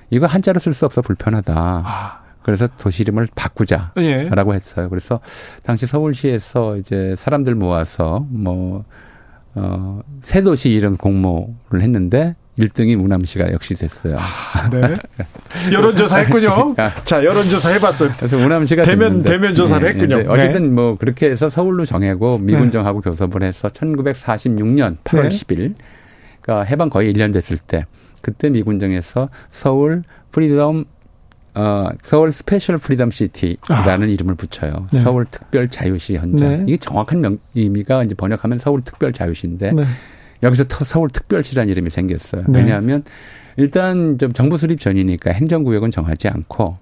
이거 0.09 0.25
한자로 0.25 0.59
쓸 0.59 0.73
수 0.73 0.87
없어 0.87 1.03
불편하다. 1.03 1.53
아. 1.85 2.18
그래서 2.43 2.67
도시 2.67 3.03
이름을 3.03 3.27
바꾸자라고 3.35 4.01
예. 4.01 4.29
했어요. 4.53 4.89
그래서 4.89 5.19
당시 5.63 5.85
서울시에서 5.85 6.77
이제 6.77 7.15
사람들 7.17 7.55
모아서 7.55 8.25
뭐, 8.29 8.85
어, 9.55 10.01
새 10.21 10.41
도시 10.41 10.69
이름 10.69 10.97
공모를 10.97 11.81
했는데 11.81 12.35
1등이 12.59 13.01
우남시가 13.01 13.51
역시 13.53 13.73
됐어요. 13.73 14.17
아, 14.19 14.69
네. 14.69 14.93
여론조사 15.71 16.17
했군요. 16.17 16.75
자, 17.03 17.23
여론조사 17.23 17.69
해봤어요. 17.69 18.11
그래서 18.17 18.37
우남시가 18.37 18.83
대면, 18.83 19.21
됐는데, 19.21 19.29
대면 19.29 19.55
조사를 19.55 19.81
네, 19.81 19.93
했군요. 19.93 20.31
어쨌든 20.31 20.63
네. 20.63 20.69
뭐 20.69 20.97
그렇게 20.97 21.29
해서 21.29 21.49
서울로 21.49 21.85
정하고 21.85 22.37
미군정하고 22.37 23.01
네. 23.01 23.09
교섭을 23.09 23.43
해서 23.43 23.69
1946년 23.69 24.97
8월 25.03 25.29
10일, 25.29 25.75
그러니까 26.41 26.63
해방 26.65 26.89
거의 26.89 27.13
1년 27.13 27.33
됐을 27.33 27.57
때, 27.57 27.85
그때 28.21 28.49
미군정에서 28.49 29.29
서울 29.49 30.03
freedom 30.31 30.85
어, 31.59 31.89
서울 32.01 32.31
special 32.31 32.77
freedom 32.77 33.11
city라는 33.11 34.07
아. 34.07 34.11
이름을 34.11 34.35
붙여요. 34.35 34.87
네. 34.93 34.99
서울 34.99 35.25
특별 35.25 35.67
자유시 35.67 36.15
헌장. 36.15 36.49
네. 36.49 36.63
이게 36.67 36.77
정확한 36.77 37.19
명, 37.19 37.37
의미가 37.53 38.03
이제 38.03 38.15
번역하면 38.15 38.59
서울 38.59 38.81
특별 38.81 39.11
자유시인데 39.11 39.73
네. 39.73 39.83
여기서 40.41 40.63
서울 40.85 41.09
특별시라는 41.09 41.69
이름이 41.69 41.89
생겼어요. 41.89 42.45
네. 42.47 42.59
왜냐하면 42.59 43.03
일단 43.57 44.17
좀 44.17 44.31
정부 44.31 44.57
수립 44.57 44.79
전이니까 44.79 45.31
행정구역은 45.31 45.91
정하지 45.91 46.29
않고 46.29 46.77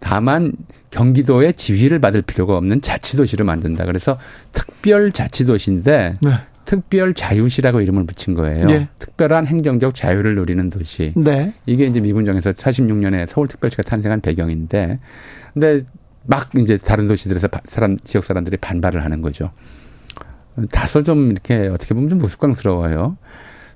다만 0.00 0.52
경기도의 0.90 1.52
지휘를 1.52 1.98
받을 1.98 2.22
필요가 2.22 2.56
없는 2.56 2.80
자치도시를 2.80 3.44
만든다. 3.44 3.84
그래서 3.84 4.16
특별 4.52 5.12
자치도시인데 5.12 6.16
네. 6.22 6.30
특별 6.68 7.14
자유시라고 7.14 7.80
이름을 7.80 8.04
붙인 8.04 8.34
거예요. 8.34 8.66
네. 8.66 8.88
특별한 8.98 9.46
행정적 9.46 9.94
자유를 9.94 10.34
누리는 10.34 10.68
도시. 10.68 11.14
네. 11.16 11.54
이게 11.64 11.86
이제 11.86 11.98
미군정에서 11.98 12.50
46년에 12.50 13.26
서울특별시가 13.26 13.84
탄생한 13.84 14.20
배경인데, 14.20 14.98
근데 15.54 15.86
막 16.26 16.50
이제 16.58 16.76
다른 16.76 17.08
도시들에서 17.08 17.48
사람 17.64 17.96
지역 18.00 18.22
사람들이 18.22 18.58
반발을 18.58 19.02
하는 19.02 19.22
거죠. 19.22 19.50
다소 20.70 21.02
좀 21.02 21.30
이렇게 21.30 21.68
어떻게 21.68 21.94
보면 21.94 22.10
좀 22.10 22.20
우스꽝스러워요. 22.20 23.16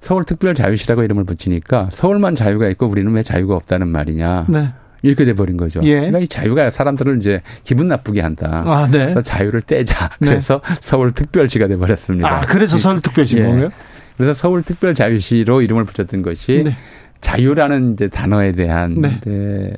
서울특별자유시라고 0.03 1.03
이름을 1.03 1.25
붙이니까 1.25 1.89
서울만 1.91 2.35
자유가 2.35 2.69
있고 2.69 2.89
우리는 2.89 3.11
왜 3.13 3.23
자유가 3.23 3.57
없다는 3.57 3.89
말이냐. 3.89 4.49
네. 4.51 4.69
이렇게 5.03 5.25
돼버린 5.25 5.57
거죠. 5.57 5.81
예. 5.83 5.97
그러니까 5.97 6.21
이 6.21 6.29
자유가 6.29 6.71
사람들을 6.71 7.19
이제 7.19 7.43
기분 7.65 7.89
나쁘게 7.89 8.21
한다. 8.21 8.63
아, 8.67 8.89
네. 8.91 8.99
그래서 9.07 9.23
자유를 9.23 9.63
떼자. 9.63 10.11
네. 10.21 10.29
그래서 10.29 10.61
서울특별시가 10.81 11.69
돼버렸습니다. 11.69 12.29
아, 12.29 12.41
그래서 12.43 12.79
서울특별시 12.79 13.39
예. 13.39 13.43
거고요? 13.43 13.71
그래서 14.17 14.35
서울특별자유시로 14.35 15.63
이름을 15.63 15.85
붙였던 15.85 16.23
것이 16.23 16.63
네. 16.65 16.77
자유라는 17.21 17.95
이제 17.95 18.09
단어에 18.09 18.53
대한 18.53 19.01
네. 19.01 19.17
이제 19.17 19.73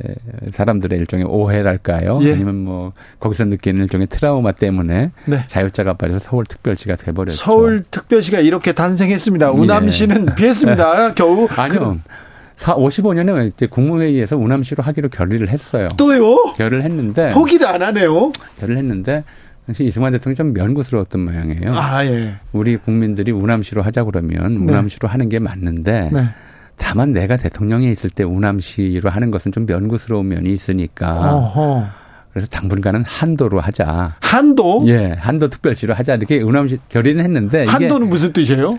사람들의 0.51 0.99
일종의 0.99 1.27
오해랄까요? 1.27 2.19
예. 2.23 2.33
아니면 2.33 2.57
뭐 2.57 2.93
거기서 3.21 3.45
느끼는 3.45 3.83
일종의 3.83 4.07
트라우마 4.09 4.53
때문에 4.53 5.13
네. 5.27 5.43
자유자가 5.47 5.93
빠져서 5.95 6.21
서울특별시가 6.21 6.97
돼버렸죠. 6.97 7.37
서울특별시가 7.37 8.41
이렇게 8.41 8.73
단생했습니다. 8.73 9.47
예. 9.47 9.51
우남시는 9.51 10.35
피했습니다. 10.35 11.13
겨우. 11.17 11.47
아니요. 11.51 12.01
사 12.05 12.15
55년에 12.57 13.49
이제 13.49 13.67
국무회의에서 13.67 14.37
우남시로 14.37 14.83
하기로 14.83 15.09
결의를 15.09 15.49
했어요. 15.49 15.89
그- 15.91 15.97
또요? 15.97 16.37
결의를 16.57 16.83
했는데 16.85 17.31
포기를 17.31 17.67
안 17.67 17.83
하네요. 17.83 18.33
결의를 18.59 18.79
했는데 18.79 19.25
당시 19.67 19.85
이승만 19.85 20.13
대통령이 20.13 20.37
좀 20.37 20.53
면구스러웠던 20.53 21.25
모양이에요. 21.25 21.75
아, 21.77 22.05
예. 22.07 22.35
우리 22.53 22.77
국민들이 22.77 23.33
우남시로 23.33 23.83
하자 23.83 24.05
그러면 24.05 24.57
우남시로 24.57 25.09
하는 25.09 25.29
게 25.29 25.39
맞는데 25.39 26.11
네. 26.13 26.29
다만 26.77 27.13
내가 27.13 27.37
대통령에 27.37 27.87
있을 27.91 28.11
때 28.11 28.25
우남시로 28.25 29.09
하는 29.09 29.31
것은 29.31 29.53
좀 29.53 29.65
면구스러운 29.67 30.29
면이 30.29 30.53
있으니까 30.53 31.35
어허. 31.35 31.87
그래서 32.33 32.49
당분간은 32.49 33.05
한도로 33.07 33.61
하자. 33.61 34.17
한도? 34.21 34.83
예, 34.87 35.15
한도 35.19 35.49
특별시로 35.49 35.95
하자 35.95 36.17
이렇게 36.17 36.43
우남시 36.43 36.79
결의는 36.89 37.23
했는데 37.25 37.65
한도는 37.65 38.09
무슨 38.09 38.33
뜻이에요? 38.33 38.77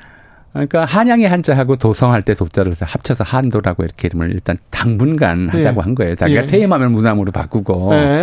그러니까 0.55 0.85
한양의 0.85 1.27
한자하고 1.27 1.75
도성할 1.75 2.23
때 2.23 2.33
도자를 2.33 2.73
합쳐서 2.79 3.25
한도라고 3.25 3.83
이렇게 3.83 4.07
이름을 4.07 4.31
일단 4.31 4.55
당분간 4.69 5.49
하자고 5.49 5.81
예. 5.81 5.83
한 5.83 5.95
거예요. 5.95 6.15
자기가 6.15 6.43
예. 6.43 6.45
퇴임하면 6.45 6.93
무남으로 6.93 7.31
바꾸고. 7.33 7.93
네. 7.93 8.21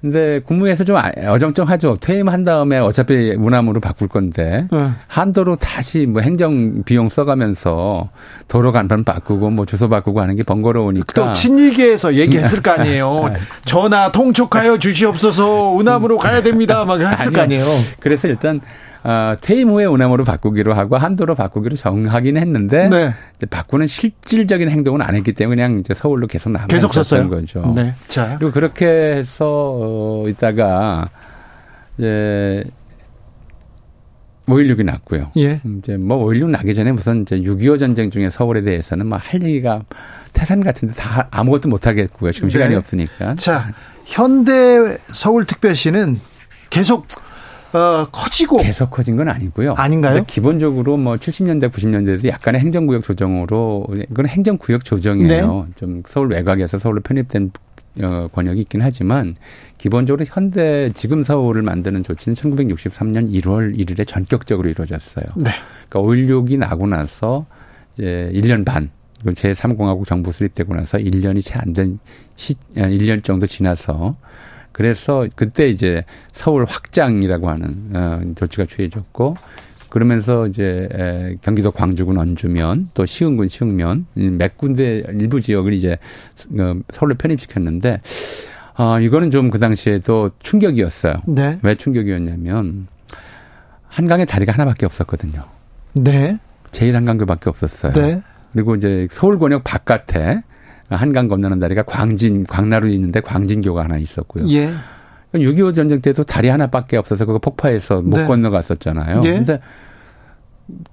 근데 0.00 0.40
국무에서 0.44 0.82
좀 0.82 0.96
아- 0.96 1.12
어정쩡하죠. 1.16 1.98
퇴임한 2.00 2.42
다음에 2.42 2.78
어차피 2.78 3.36
무남으로 3.36 3.78
바꿀 3.80 4.08
건데 4.08 4.66
네. 4.72 4.88
한도로 5.06 5.54
다시 5.54 6.06
뭐 6.06 6.20
행정 6.22 6.82
비용 6.82 7.08
써가면서 7.08 8.10
도로 8.48 8.72
간판 8.72 9.04
바꾸고 9.04 9.50
뭐 9.50 9.64
주소 9.64 9.88
바꾸고 9.88 10.20
하는 10.20 10.34
게 10.34 10.42
번거로우니까. 10.42 11.12
또 11.14 11.32
친이계에서 11.32 12.16
얘기했을 12.16 12.62
거 12.62 12.72
아니에요. 12.72 13.32
전화 13.64 14.10
통촉하여 14.10 14.78
주시옵소서 14.78 15.70
운함으로 15.70 16.18
가야 16.18 16.42
됩니다. 16.42 16.84
막 16.84 17.00
했을 17.00 17.32
거 17.32 17.40
아니에요. 17.42 17.62
그래서 18.00 18.26
일단 18.26 18.60
어, 19.04 19.34
퇴임 19.40 19.70
후에 19.70 19.84
운함으로 19.84 20.22
바꾸기로 20.24 20.74
하고 20.74 20.96
한도로 20.96 21.34
바꾸기로 21.34 21.74
정하긴 21.76 22.36
했는데 22.36 22.88
네. 22.88 23.14
바꾸는 23.50 23.86
실질적인 23.88 24.70
행동은 24.70 25.02
안 25.02 25.14
했기 25.16 25.32
때문에 25.32 25.62
그냥 25.62 25.80
이제 25.80 25.92
서울로 25.94 26.26
계속 26.26 26.50
남아 26.50 26.68
계속 26.68 26.94
썼어요. 26.94 27.28
거죠. 27.28 27.72
네. 27.74 27.94
자. 28.08 28.36
그리고 28.38 28.52
그렇게 28.52 28.86
해서 28.86 29.46
어, 29.80 30.24
있다가 30.28 31.08
이제 31.98 32.64
5.16이 34.46 34.84
났고요. 34.84 35.30
예. 35.36 35.60
이제 35.78 35.96
뭐 35.96 36.18
5.16 36.26 36.50
나기 36.50 36.74
전에 36.74 36.92
무슨 36.92 37.22
이제 37.22 37.36
6.25 37.40 37.78
전쟁 37.78 38.10
중에 38.10 38.28
서울에 38.30 38.62
대해서는 38.62 39.06
뭐 39.06 39.18
할 39.22 39.42
얘기가 39.42 39.82
태산 40.32 40.62
같은데 40.64 40.94
다 40.94 41.28
아무것도 41.30 41.68
못 41.68 41.86
하겠고요. 41.86 42.32
지금 42.32 42.50
시간이 42.50 42.70
네. 42.70 42.76
없으니까. 42.76 43.34
자, 43.36 43.72
현대 44.04 44.96
서울특별시는 45.12 46.18
계속 46.70 47.06
어, 47.72 48.06
커지고 48.12 48.58
계속 48.58 48.90
커진 48.90 49.16
건 49.16 49.28
아니고요. 49.28 49.74
아닌가요? 49.74 50.24
기본적으로 50.26 50.96
뭐 50.96 51.16
70년대, 51.16 51.70
90년대에도 51.70 52.28
약간의 52.28 52.60
행정구역 52.60 53.02
조정으로 53.02 53.86
이건 54.10 54.26
행정구역 54.26 54.84
조정이에요. 54.84 55.64
네. 55.68 55.72
좀 55.76 56.02
서울 56.06 56.28
외곽에서 56.32 56.78
서울로 56.78 57.00
편입된 57.00 57.50
어, 58.02 58.28
권역이 58.32 58.60
있긴 58.62 58.80
하지만 58.82 59.34
기본적으로 59.78 60.24
현대 60.26 60.90
지금 60.94 61.22
서울을 61.22 61.62
만드는 61.62 62.02
조치는 62.02 62.34
1963년 62.36 63.30
1월 63.42 63.76
1일에 63.76 64.06
전격적으로 64.06 64.68
이루어졌어요. 64.68 65.26
네. 65.36 65.50
그러니까 65.88 66.12
5.16이 66.12 66.58
나고 66.58 66.86
나서 66.86 67.44
이제 67.94 68.30
1년 68.34 68.64
반, 68.64 68.90
제3공화국 69.24 70.06
정부 70.06 70.32
수립되고 70.32 70.74
나서 70.74 70.96
1년이 70.98 71.44
채 71.44 71.58
안 71.58 71.72
된 71.74 71.98
시, 72.36 72.54
1년 72.74 73.22
정도 73.22 73.46
지나서 73.46 74.16
그래서 74.72 75.26
그때 75.36 75.68
이제 75.68 76.04
서울 76.32 76.64
확장이라고 76.64 77.48
하는 77.48 77.90
어, 77.94 78.20
조치가 78.34 78.66
취해졌고 78.66 79.36
그러면서 79.88 80.46
이제 80.46 80.88
에, 80.92 81.36
경기도 81.42 81.70
광주군 81.70 82.16
원주면 82.16 82.90
또 82.94 83.04
시흥군 83.04 83.48
시흥면 83.48 84.06
이몇 84.14 84.56
군데 84.56 85.02
일부 85.08 85.40
지역을 85.40 85.74
이제 85.74 85.98
어, 86.58 86.74
서울로 86.90 87.14
편입시켰는데 87.16 88.00
아 88.74 88.98
이거는 89.00 89.30
좀 89.30 89.50
그 89.50 89.58
당시에도 89.58 90.30
충격이었어요. 90.38 91.14
네. 91.26 91.58
왜 91.62 91.74
충격이었냐면 91.74 92.86
한강에 93.88 94.24
다리가 94.24 94.52
하나밖에 94.52 94.86
없었거든요. 94.86 95.42
네. 95.92 96.38
제일 96.70 96.96
한강교밖에 96.96 97.50
없었어요. 97.50 97.92
네. 97.92 98.22
그리고 98.54 98.74
이제 98.74 99.06
서울 99.10 99.38
권역 99.38 99.62
바깥에 99.64 100.42
한강 100.94 101.28
건너는 101.28 101.58
다리가 101.58 101.82
광진 101.82 102.44
광나루에 102.44 102.92
있는데 102.92 103.20
광진교가 103.20 103.84
하나 103.84 103.98
있었고요. 103.98 104.48
예. 104.50 104.70
6.25 105.34 105.74
전쟁 105.74 106.00
때도 106.00 106.24
다리 106.24 106.48
하나밖에 106.48 106.96
없어서 106.96 107.24
그거 107.24 107.38
폭파해서 107.38 108.02
못 108.02 108.18
네. 108.18 108.24
건너갔었잖아요. 108.26 109.22
예. 109.24 109.32
근데 109.32 109.60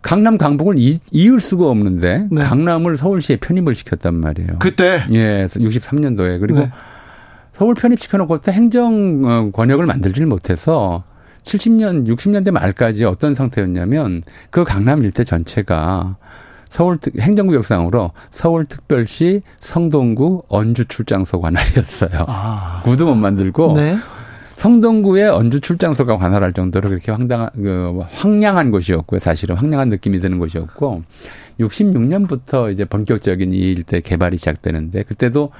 강남 0.01 0.37
강북을 0.37 0.75
이, 0.77 0.99
이을 1.11 1.39
수가 1.39 1.67
없는데 1.67 2.27
네. 2.31 2.43
강남을 2.43 2.97
서울시에 2.97 3.37
편입을 3.37 3.75
시켰단 3.75 4.15
말이에요. 4.15 4.59
그때 4.59 5.05
예, 5.11 5.45
63년도에 5.45 6.39
그리고 6.39 6.61
네. 6.61 6.71
서울 7.53 7.75
편입시켜놓고 7.75 8.39
또 8.39 8.51
행정 8.51 9.21
어, 9.25 9.51
권역을 9.51 9.85
만들질 9.85 10.25
못해서 10.25 11.03
70년, 11.43 12.07
60년대 12.07 12.51
말까지 12.51 13.05
어떤 13.05 13.35
상태였냐면 13.35 14.21
그 14.49 14.63
강남 14.63 15.03
일대 15.03 15.23
전체가 15.23 16.17
서울 16.69 16.97
특, 16.97 17.19
행정구 17.19 17.55
역상으로 17.55 18.11
서울특별시 18.31 19.41
성동구 19.59 20.43
언주 20.47 20.85
출장소 20.85 21.41
관할이었어요. 21.41 22.25
아. 22.27 22.81
구도 22.85 23.05
못 23.07 23.15
만들고 23.15 23.73
네. 23.73 23.97
성동구에 24.55 25.25
언주 25.25 25.61
출장소가 25.61 26.17
관할할 26.17 26.51
정도로 26.51 26.89
그렇게 26.89 27.11
황당한 27.11 27.49
그 27.55 28.03
황량한 28.11 28.71
곳이었고요. 28.71 29.19
사실은 29.19 29.55
황량한 29.55 29.87
느낌이 29.87 30.19
드는 30.19 30.37
곳이었고 30.37 31.01
66년부터 31.61 32.71
이제 32.71 32.83
본격적인 32.85 33.53
이 33.53 33.57
일대 33.57 34.01
개발이 34.01 34.37
시작되는데 34.37 35.03
그때도 35.03 35.51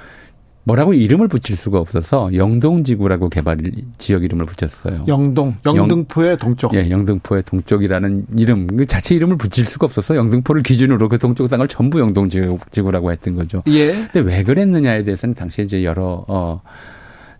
뭐라고 0.70 0.94
이름을 0.94 1.28
붙일 1.28 1.56
수가 1.56 1.78
없어서 1.78 2.34
영동지구라고 2.34 3.28
개발 3.28 3.58
지역 3.98 4.24
이름을 4.24 4.46
붙였어요. 4.46 5.04
영동, 5.08 5.54
영등포의 5.64 6.38
동쪽. 6.38 6.74
예, 6.74 6.90
영등포의 6.90 7.42
동쪽이라는 7.44 8.26
이름, 8.36 8.66
그 8.66 8.86
자체 8.86 9.14
이름을 9.14 9.36
붙일 9.36 9.64
수가 9.64 9.86
없어서 9.86 10.16
영등포를 10.16 10.62
기준으로 10.62 11.08
그 11.08 11.18
동쪽 11.18 11.48
땅을 11.48 11.68
전부 11.68 12.00
영동지구라고 12.00 13.12
했던 13.12 13.36
거죠. 13.36 13.62
예. 13.68 13.88
근데 13.92 14.20
왜 14.20 14.42
그랬느냐에 14.42 15.04
대해서는 15.04 15.34
당시에 15.34 15.64
이제 15.64 15.84
여러 15.84 16.24
어 16.28 16.60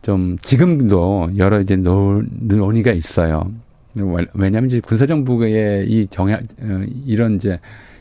좀 0.03 0.39
지금도 0.39 1.31
여러 1.37 1.61
이제 1.61 1.77
논, 1.77 2.29
논의가 2.41 2.93
있어요. 2.93 3.51
왜냐하면 4.35 4.67
이제 4.67 4.81
군사정부의 4.81 5.91
이 5.91 6.07
정야 6.07 6.37
어, 6.37 6.85
이런 7.05 7.35
이제 7.35 7.59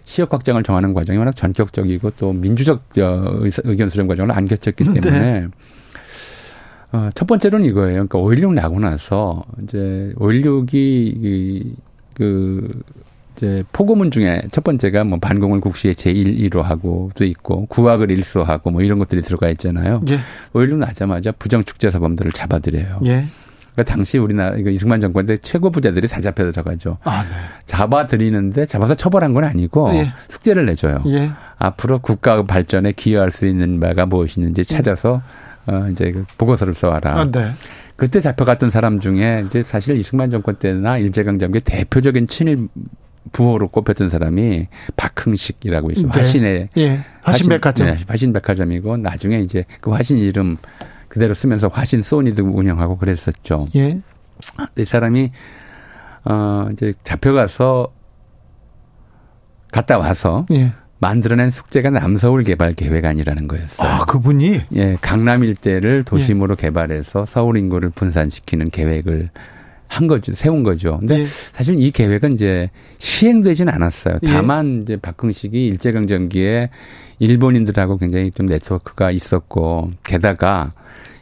시역 0.10 0.34
확장을 0.34 0.62
정하는 0.64 0.96
과정이 0.96 1.20
워낙 1.20 1.36
전격적이고 1.36 2.10
또 2.18 2.34
민주적 2.34 2.82
어, 3.00 3.40
의견 3.64 3.90
수렴 3.90 4.08
과정을 4.08 4.32
안 4.32 4.48
거쳤기 4.48 4.84
네. 4.86 5.00
때문에 5.00 5.48
어, 6.92 7.10
첫 7.14 7.28
번째로는 7.28 7.68
이거예요. 7.68 8.08
그러니까 8.08 8.18
5.16 8.18 8.56
나고 8.56 8.80
나서 8.80 9.46
이제 9.62 10.12
5.16이 10.16 11.76
그 12.16 12.82
이제 13.36 13.64
포고문 13.72 14.10
중에 14.10 14.42
첫 14.52 14.64
번째가 14.64 15.04
뭐 15.04 15.20
반공을 15.20 15.62
국시의 15.62 15.94
제1위로 15.94 16.64
하고 16.64 17.12
또 17.16 17.24
있고 17.24 17.68
구학을 17.68 18.10
일소하고 18.10 18.72
뭐 18.72 18.82
이런 18.82 18.98
것들이 18.98 19.22
들어가 19.22 19.48
있잖아요. 19.50 20.02
예. 20.10 20.18
5.16 20.54 20.78
나자마자 20.78 21.32
부정축제 21.34 21.92
사범들을 21.92 22.32
잡아들여요. 22.32 23.02
예. 23.06 23.26
그러니까 23.80 23.84
당시 23.84 24.18
우리나라 24.18 24.58
이승만 24.58 25.00
정권 25.00 25.26
때 25.26 25.38
최고 25.38 25.70
부자들이 25.70 26.08
다 26.08 26.20
잡혀 26.20 26.44
들어가죠. 26.52 26.98
아, 27.04 27.24
네. 27.24 27.30
잡아들이는데 27.66 28.66
잡아서 28.66 28.96
처벌한 28.96 29.34
건 29.34 29.46
아니고 29.46 29.94
예. 29.94 30.12
숙제를 30.28 30.66
내줘요. 30.66 31.02
예. 31.08 31.32
앞으로 31.58 32.00
국가 32.00 32.44
발전에 32.44 32.92
기여할 32.92 33.32
수 33.32 33.46
있는 33.46 33.80
바가 33.80 34.06
무엇이 34.06 34.40
있는지 34.40 34.66
찾아서 34.66 35.22
어 35.66 35.88
이제 35.92 36.12
그 36.12 36.26
보고서를 36.38 36.74
써와라. 36.74 37.20
아, 37.20 37.32
네. 37.32 37.52
그때 37.96 38.20
잡혀갔던 38.20 38.70
사람 38.70 39.00
중에 39.00 39.44
이제 39.46 39.62
사실 39.62 39.98
이승만 39.98 40.30
정권 40.30 40.56
때나 40.56 40.98
일제강점기 40.98 41.62
대표적인 41.62 42.28
친일 42.28 42.68
부호로 43.32 43.70
꼽혔던 43.70 44.10
사람이 44.10 44.68
박흥식이라고 44.96 45.92
있어요. 45.92 46.12
네. 46.12 46.20
화신의 46.20 46.70
예. 46.78 47.00
화신백화점. 47.22 47.88
네, 47.88 47.98
화신백화점이고 48.08 48.98
나중에 48.98 49.40
이제 49.40 49.66
그 49.82 49.92
화신 49.92 50.18
이름 50.18 50.58
그대로 51.10 51.34
쓰면서 51.34 51.68
화신 51.68 52.02
소니도 52.02 52.46
운영하고 52.46 52.98
그랬었죠. 52.98 53.66
예. 53.76 54.00
이 54.78 54.86
사람이 54.86 55.32
어 56.26 56.68
이제 56.72 56.94
잡혀가서 57.04 57.92
갔다 59.72 59.98
와서 59.98 60.46
예. 60.52 60.74
만들어낸 61.00 61.50
숙제가 61.50 61.90
남서울 61.90 62.44
개발 62.44 62.74
계획안이라는 62.74 63.48
거였어요. 63.48 63.88
아, 63.88 64.06
그분이? 64.06 64.62
예, 64.76 64.98
강남 65.02 65.44
일대를 65.44 66.04
도심으로 66.04 66.56
예. 66.60 66.64
개발해서 66.64 67.26
서울 67.26 67.58
인구를 67.58 67.90
분산시키는 67.90 68.70
계획을 68.70 69.30
한 69.88 70.08
거죠, 70.08 70.34
세운 70.34 70.64
거죠. 70.64 71.00
근데 71.00 71.20
예. 71.20 71.24
사실 71.24 71.80
이 71.80 71.90
계획은 71.92 72.34
이제 72.34 72.70
시행되진 72.98 73.70
않았어요. 73.70 74.20
예. 74.24 74.28
다만 74.28 74.78
예. 74.78 74.82
이제 74.82 74.98
박흥식이 74.98 75.68
일제강점기에 75.68 76.70
일본인들하고 77.20 77.98
굉장히 77.98 78.32
좀 78.32 78.46
네트워크가 78.46 79.12
있었고, 79.12 79.92
게다가 80.04 80.72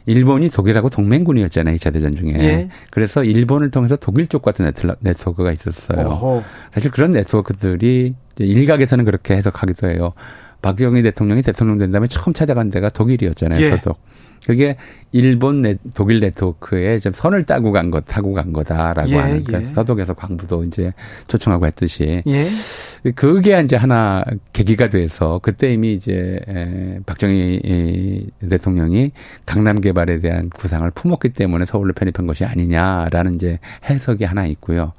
일본이 0.06 0.48
독일하고 0.48 0.88
동맹군이었잖아요. 0.88 1.76
2차 1.76 1.92
대전 1.92 2.16
중에. 2.16 2.32
예. 2.38 2.68
그래서 2.90 3.22
일본을 3.22 3.70
통해서 3.70 3.94
독일 3.94 4.26
쪽 4.26 4.40
같은 4.40 4.70
네트워크가 5.00 5.52
있었어요. 5.52 6.06
어허. 6.06 6.42
사실 6.72 6.90
그런 6.90 7.12
네트워크들이 7.12 8.14
일각에서는 8.38 9.04
그렇게 9.04 9.36
해석하기도 9.36 9.88
해요. 9.88 10.14
박정희 10.62 11.02
대통령이 11.02 11.42
대통령 11.42 11.78
된 11.78 11.92
다음에 11.92 12.06
처음 12.06 12.32
찾아간 12.32 12.70
데가 12.70 12.88
독일이었잖아요. 12.88 13.60
예. 13.60 13.70
서독. 13.70 13.98
그게 14.46 14.76
일본 15.12 15.62
네, 15.62 15.76
독일 15.94 16.20
네트워크에 16.20 16.98
좀 17.00 17.12
선을 17.12 17.42
따고 17.42 17.72
간 17.72 17.90
것, 17.90 18.04
타고 18.04 18.32
간 18.32 18.52
거다라고 18.52 19.10
예, 19.10 19.16
하는 19.16 19.44
그러니까 19.44 19.60
예. 19.60 19.74
서독에서 19.74 20.14
광부도 20.14 20.62
이제 20.64 20.92
초청하고 21.26 21.66
했듯이 21.66 22.22
예. 22.26 23.12
그게 23.12 23.60
이제 23.60 23.76
하나 23.76 24.24
계기가 24.52 24.88
돼서 24.88 25.40
그때 25.42 25.72
이미 25.72 25.92
이제 25.92 26.40
에, 26.48 27.00
박정희 27.04 28.30
대통령이 28.48 29.12
강남 29.44 29.80
개발에 29.80 30.20
대한 30.20 30.50
구상을 30.50 30.88
품었기 30.92 31.30
때문에 31.30 31.64
서울로 31.64 31.92
편입한 31.92 32.26
것이 32.26 32.44
아니냐라는 32.44 33.34
이제 33.34 33.58
해석이 33.90 34.24
하나 34.24 34.46
있고요. 34.46 34.92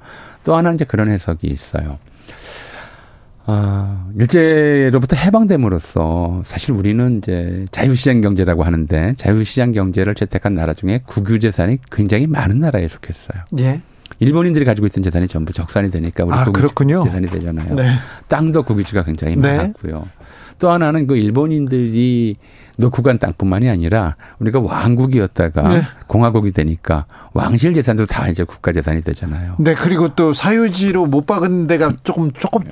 또 0.44 0.54
하나 0.54 0.72
이제 0.72 0.84
그런 0.84 1.08
해석이 1.08 1.46
있어요. 1.46 1.98
아, 3.46 4.08
일제로부터 4.18 5.16
해방됨으로써 5.16 6.42
사실 6.44 6.72
우리는 6.72 7.18
이제 7.18 7.64
자유시장 7.72 8.20
경제라고 8.20 8.62
하는데 8.62 9.12
자유시장 9.16 9.72
경제를 9.72 10.14
채택한 10.14 10.54
나라 10.54 10.74
중에 10.74 11.00
국유재산이 11.06 11.78
굉장히 11.90 12.26
많은 12.26 12.60
나라에 12.60 12.86
속했어요. 12.86 13.42
예. 13.60 13.80
일본인들이 14.18 14.64
가지고 14.64 14.86
있던 14.86 15.02
재산이 15.02 15.28
전부 15.28 15.52
적산이 15.52 15.90
되니까 15.90 16.24
우리 16.24 16.34
아, 16.34 16.44
국유 16.44 17.04
재산이 17.04 17.26
되잖아요. 17.28 17.74
네. 17.74 17.94
땅도 18.28 18.64
국유지가 18.64 19.04
굉장히 19.04 19.36
네. 19.36 19.56
많았고요. 19.56 20.06
또 20.58 20.68
하나는 20.68 21.06
그 21.06 21.16
일본인들이 21.16 22.36
놓고 22.80 23.02
간 23.02 23.18
땅뿐만이 23.18 23.68
아니라 23.68 24.16
우리가 24.40 24.60
왕국이었다가 24.60 25.68
네. 25.68 25.82
공화국이 26.06 26.50
되니까 26.52 27.06
왕실 27.32 27.74
재산도 27.74 28.06
다 28.06 28.28
이제 28.28 28.42
국가 28.42 28.72
재산이 28.72 29.02
되잖아요. 29.02 29.56
네, 29.58 29.74
그리고 29.74 30.14
또 30.14 30.32
사유지로 30.32 31.06
못 31.06 31.26
박은 31.26 31.66
데가 31.68 31.92
조금 32.02 32.32
조금 32.32 32.62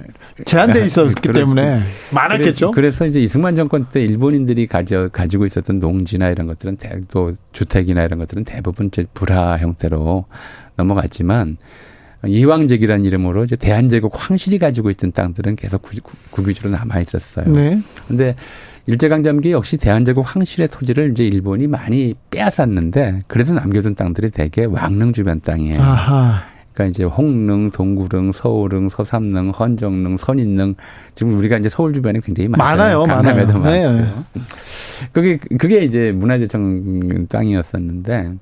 제한돼 0.45 0.85
있었기 0.85 1.31
때문에 1.31 1.83
많았겠죠. 2.13 2.73
그래서 2.73 3.07
이제 3.07 3.21
이승만 3.21 3.55
정권 3.55 3.87
때 3.91 4.03
일본인들이 4.03 4.67
가져 4.67 5.09
가지고 5.09 5.47
있었던 5.47 5.79
농지나 5.79 6.31
이런 6.31 6.47
것들은 6.49 6.77
대, 6.77 7.01
또 7.09 7.33
주택이나 7.53 8.03
이런 8.03 8.19
것들은 8.19 8.45
대부분 8.45 8.87
이제 8.87 9.05
불화 9.15 9.57
형태로 9.59 10.25
넘어갔지만 10.77 11.59
이왕제기라는 12.27 13.05
이름으로 13.05 13.45
이제 13.45 13.55
대한제국 13.55 14.13
황실이 14.17 14.59
가지고 14.59 14.91
있던 14.91 15.13
땅들은 15.13 15.57
계속 15.57 15.83
국유지로 16.31 16.71
남아 16.71 17.01
있었어요. 17.01 17.53
네. 17.53 17.81
근데 18.09 18.35
일제강점기 18.89 19.53
역시 19.53 19.77
대한제국 19.77 20.25
황실의 20.27 20.69
토지를 20.69 21.11
이제 21.11 21.23
일본이 21.23 21.67
많이 21.67 22.15
빼앗았는데 22.31 23.25
그래서 23.27 23.53
남겨둔 23.53 23.95
땅들이 23.95 24.31
대개 24.31 24.65
왕릉 24.65 25.13
주변 25.13 25.43
땅이에요. 25.43 25.79
아하. 25.79 26.41
그러니까 26.73 26.91
이제 26.91 27.05
홍릉, 27.05 27.71
동구릉, 27.71 28.33
서울릉, 28.33 28.89
서삼릉, 28.89 29.51
헌정릉, 29.51 30.17
선인릉 30.17 30.77
지금 31.15 31.37
우리가 31.37 31.59
이제 31.59 31.69
서울 31.69 31.93
주변에 31.93 32.21
굉장히 32.25 32.49
많아요. 32.49 33.05
강남에도 33.05 33.59
많아요. 33.59 33.93
많고. 33.93 34.25
네. 34.33 34.41
그게 35.13 35.37
그게 35.37 35.81
이제 35.81 36.11
문화재청 36.13 37.27
땅이었었는데 37.29 38.33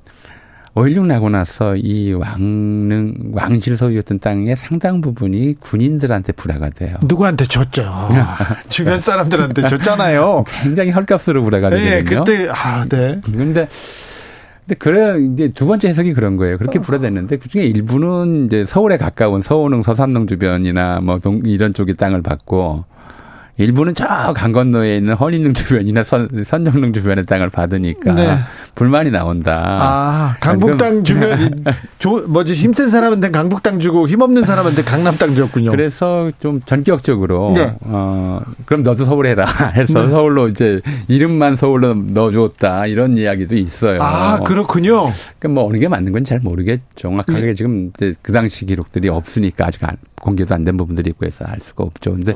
5.16 0.77 1.07
나고 1.07 1.31
나서 1.31 1.75
이 1.75 2.13
왕릉, 2.13 3.31
왕실 3.33 3.79
소유였던 3.79 4.19
땅의 4.19 4.57
상당 4.57 5.01
부분이 5.01 5.55
군인들한테 5.59 6.33
불화가 6.33 6.69
돼요. 6.69 6.99
누구한테 7.03 7.47
줬죠? 7.47 8.11
주변 8.69 9.01
사람들한테 9.01 9.69
줬잖아요. 9.69 10.45
굉장히 10.63 10.91
헐값으로 10.91 11.43
불화가 11.43 11.71
네, 11.71 12.05
되거든요. 12.05 12.25
그때, 12.25 12.49
아, 12.51 12.85
네. 12.85 13.21
근데, 13.25 13.67
근데 14.67 14.75
그래, 14.79 15.19
이제 15.33 15.49
두 15.49 15.67
번째 15.67 15.89
해석이 15.89 16.13
그런 16.13 16.37
거예요. 16.37 16.59
그렇게 16.59 16.79
불화됐는데 16.79 17.39
그 17.39 17.49
중에 17.49 17.65
일부는 17.65 18.45
이제 18.45 18.67
서울에 18.67 18.99
가까운 18.99 19.41
서울릉, 19.41 19.83
서삼릉 19.83 20.27
주변이나 20.27 21.01
뭐 21.01 21.19
동, 21.21 21.41
이런 21.47 21.73
쪽의 21.73 21.95
땅을 21.95 22.21
받고 22.21 22.85
일부는 23.59 23.95
저 23.95 24.07
강 24.35 24.53
건너에 24.53 24.99
있는 24.99 25.15
허린릉 25.15 25.55
주변이나 25.55 26.05
선, 26.05 26.29
선정릉 26.45 26.93
주변의 26.93 27.25
땅을 27.27 27.49
받으니까 27.51 28.13
네. 28.13 28.39
불만이 28.75 29.11
나온다. 29.11 29.79
아, 29.81 30.37
강북 30.41 30.77
땅 30.77 31.03
주면 31.05 31.65
조, 31.99 32.21
뭐지 32.29 32.53
힘센 32.55 32.89
사람한테 32.89 33.31
강북 33.31 33.63
땅 33.63 33.81
주고 33.81 34.07
힘없는 34.09 34.45
사람한테 34.45 34.83
강남 34.83 35.15
땅 35.17 35.35
줬군요. 35.35 35.71
그래서 35.71 36.31
좀 36.39 36.61
전격적으로 36.67 37.53
네. 37.55 37.75
어 37.81 38.43
그럼 38.67 38.83
너도 38.83 39.05
서울 39.05 39.27
해라 39.27 39.47
해서 39.75 40.05
네. 40.05 40.11
서울로 40.11 40.49
이제 40.49 40.83
이름만 41.09 41.57
서울로 41.57 41.95
넣어줬다 41.95 42.87
이런 42.87 43.17
이야기도 43.17 43.57
있어요. 43.57 44.03
아 44.03 44.41
그렇군요. 44.41 45.05
그러니까 45.39 45.49
뭐 45.61 45.67
어느 45.69 45.79
게 45.79 45.89
맞는 45.89 46.13
건 46.13 46.27
잘 46.27 46.41
모르겠. 46.41 46.81
정확하게 46.97 47.41
네. 47.41 47.55
지금 47.55 47.91
이제 47.97 48.13
그 48.21 48.33
당시 48.33 48.67
기록들이 48.67 49.09
없으니까 49.09 49.67
아직 49.67 49.85
안, 49.85 49.97
공개도 50.23 50.55
안 50.55 50.65
된 50.65 50.77
부분들이 50.77 51.11
있고 51.11 51.27
해서 51.27 51.45
알 51.47 51.61
수가 51.61 51.85
없죠. 51.85 52.13
근데 52.13 52.35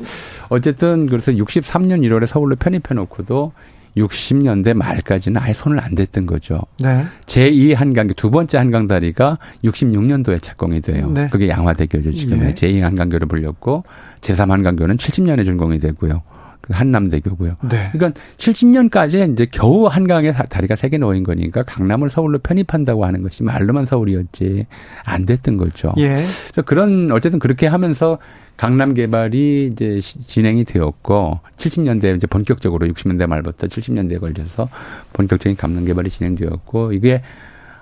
어쨌든 0.49 1.07
그래서 1.07 1.31
63년 1.31 2.01
1월에 2.07 2.25
서울로 2.25 2.55
편입해 2.55 2.93
놓고도 2.95 3.51
60년대 3.97 4.73
말까지는 4.73 5.41
아예 5.41 5.51
손을 5.53 5.79
안 5.83 5.95
댔던 5.95 6.25
거죠. 6.25 6.61
네. 6.79 7.03
제2 7.25 7.75
한강교 7.75 8.13
두 8.13 8.31
번째 8.31 8.57
한강다리가 8.57 9.37
66년도에 9.65 10.41
착공이 10.41 10.79
돼요. 10.81 11.09
네. 11.09 11.27
그게 11.29 11.49
양화대교죠 11.49 12.11
지금의 12.11 12.47
예. 12.47 12.51
제2 12.51 12.79
한강교를 12.81 13.27
불렸고 13.27 13.83
제3 14.21 14.47
한강교는 14.47 14.95
70년에 14.95 15.43
준공이 15.43 15.79
되고요. 15.79 16.21
그 16.61 16.73
한남대교고요. 16.73 17.55
네. 17.69 17.89
그러니까 17.91 18.21
70년까지 18.37 19.31
이제 19.33 19.47
겨우 19.51 19.87
한강에 19.87 20.31
다리가 20.31 20.75
세 20.75 20.89
개 20.89 20.97
놓인 20.97 21.23
거니까 21.23 21.63
강남을 21.63 22.09
서울로 22.09 22.37
편입한다고 22.39 23.05
하는 23.05 23.23
것이 23.23 23.43
말로만 23.43 23.85
서울이었지 23.85 24.67
안 25.05 25.25
됐던 25.25 25.57
거죠. 25.57 25.93
예. 25.97 26.17
그런 26.65 27.09
어쨌든 27.11 27.39
그렇게 27.39 27.65
하면서 27.65 28.19
강남 28.57 28.93
개발이 28.93 29.71
이제 29.71 29.99
진행이 29.99 30.65
되었고 30.65 31.39
70년대 31.57 32.15
이제 32.15 32.27
본격적으로 32.27 32.85
60년대 32.87 33.25
말부터 33.25 33.67
70년대에 33.67 34.19
걸려서 34.19 34.69
본격적인 35.13 35.55
강남 35.57 35.85
개발이 35.85 36.09
진행되었고 36.09 36.91
이게 36.93 37.21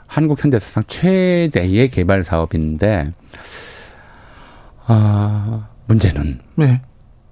한국 0.07 0.41
현대 0.43 0.57
사상 0.57 0.83
최대의 0.87 1.89
개발 1.89 2.23
사업인데 2.23 3.11
아 4.85 5.67
문제는 5.87 6.39
네. 6.55 6.81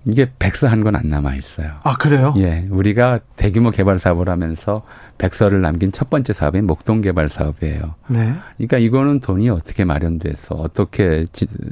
이게 0.10 0.32
백서한 0.40 0.86
건안 0.86 1.10
남아 1.10 1.36
있어요. 1.36 1.72
아 1.84 1.98
그래요? 1.98 2.34
예, 2.38 2.66
우리가 2.70 3.20
대규모 3.36 3.72
개발 3.72 4.00
사업을 4.00 4.30
하면서 4.30 4.84
백서를 5.18 5.60
남긴 5.60 5.92
첫 5.92 6.10
번째 6.10 6.32
사업이 6.32 6.62
목동 6.62 7.02
개발 7.02 7.28
사업이에요. 7.28 7.96
네. 8.08 8.34
그러니까 8.56 8.78
이거는 8.78 9.20
돈이 9.20 9.50
어떻게 9.50 9.84
마련돼서 9.84 10.56
어떻게 10.56 11.26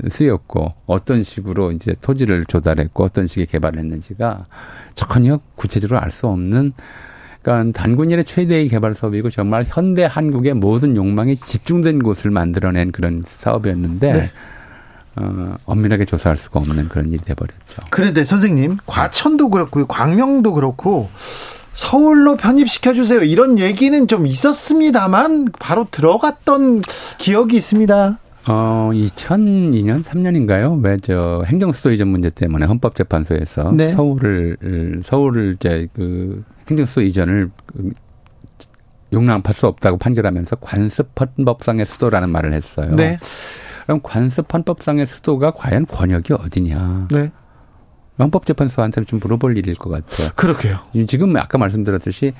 쓰였고 0.09 0.73
어떤 0.86 1.23
식으로 1.23 1.71
이제 1.71 1.95
토지를 2.01 2.43
조달했고 2.45 3.05
어떤 3.05 3.25
식의 3.25 3.45
개발을 3.45 3.79
했는지가 3.79 4.47
전혀 4.95 5.39
구체적으로 5.55 5.99
알 5.99 6.11
수 6.11 6.27
없는. 6.27 6.73
그러니까 7.41 7.79
단군일의 7.79 8.25
최대의 8.25 8.67
개발 8.69 8.95
사업이고 8.95 9.29
정말 9.29 9.65
현대 9.67 10.03
한국의 10.03 10.55
모든 10.55 10.95
욕망이 10.95 11.36
집중된 11.36 12.01
곳을 12.03 12.31
만들어낸 12.31 12.91
그런 12.91 13.23
사업이었는데. 13.25 14.13
네. 14.13 14.31
어, 15.18 15.55
엄밀하게 15.66 16.05
조사할 16.05 16.38
수가 16.38 16.59
없는 16.59 16.89
그런 16.89 17.07
일이 17.09 17.18
돼버렸죠. 17.20 17.84
그런데 17.89 18.26
선생님, 18.26 18.78
과천도 18.86 19.49
그렇고 19.49 19.86
광명도 19.86 20.53
그렇고 20.53 21.09
서울로 21.74 22.36
편입시켜 22.38 22.93
주세요. 22.93 23.22
이런 23.24 23.59
얘기는 23.59 24.07
좀 24.07 24.26
있었습니다만 24.28 25.49
바로 25.59 25.88
들어갔던 25.91 26.82
기억이 27.18 27.57
있습니다. 27.57 28.20
어, 28.47 28.91
2002년, 28.93 30.03
3년인가요? 30.03 30.84
왜 30.84 30.97
저 31.01 31.43
행정수도 31.45 31.91
이전 31.91 32.09
문제 32.09 32.30
때문에 32.30 32.66
헌법재판소에서 32.68 33.72
네. 33.72 33.88
서울을 33.88 35.01
서울을 35.03 35.55
이제 35.55 35.88
그 35.93 36.43
행정수도 36.70 37.01
이전을 37.01 37.49
용납할 39.13 39.53
수 39.53 39.68
없다고 39.68 39.97
판결하면서 39.97 40.57
관습 40.57 41.09
헌법상의 41.20 41.86
수도라는 41.86 42.30
말을 42.30 42.53
했어요. 42.53 42.93
네. 42.95 43.18
그럼 43.86 43.99
관습 44.03 44.51
헌법상의 44.53 45.05
수도가 45.05 45.51
과연 45.51 45.86
권역이 45.86 46.33
어디냐? 46.33 47.07
네. 47.11 47.31
헌법재판소한테는 48.17 49.05
좀 49.05 49.19
물어볼 49.21 49.57
일일 49.57 49.75
것 49.75 49.89
같아요. 49.89 50.29
그렇게요. 50.36 50.79
지금 51.07 51.36
아까 51.36 51.57
말씀드렸듯이 51.57 52.33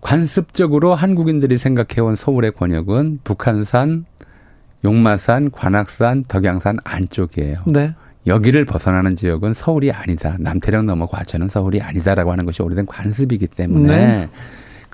관습적으로 0.00 0.94
한국인들이 0.94 1.56
생각해온 1.56 2.16
서울의 2.16 2.52
권역은 2.52 3.20
북한산, 3.24 4.04
용마산, 4.84 5.50
관악산, 5.50 6.24
덕양산 6.24 6.78
안쪽이에요. 6.84 7.62
네. 7.66 7.94
여기를 8.26 8.64
벗어나는 8.64 9.16
지역은 9.16 9.54
서울이 9.54 9.92
아니다. 9.92 10.36
남태령 10.40 10.86
넘어 10.86 11.06
과천은 11.06 11.48
서울이 11.48 11.80
아니다라고 11.80 12.32
하는 12.32 12.44
것이 12.44 12.62
오래된 12.62 12.86
관습이기 12.86 13.46
때문에 13.46 13.96
네. 13.96 14.28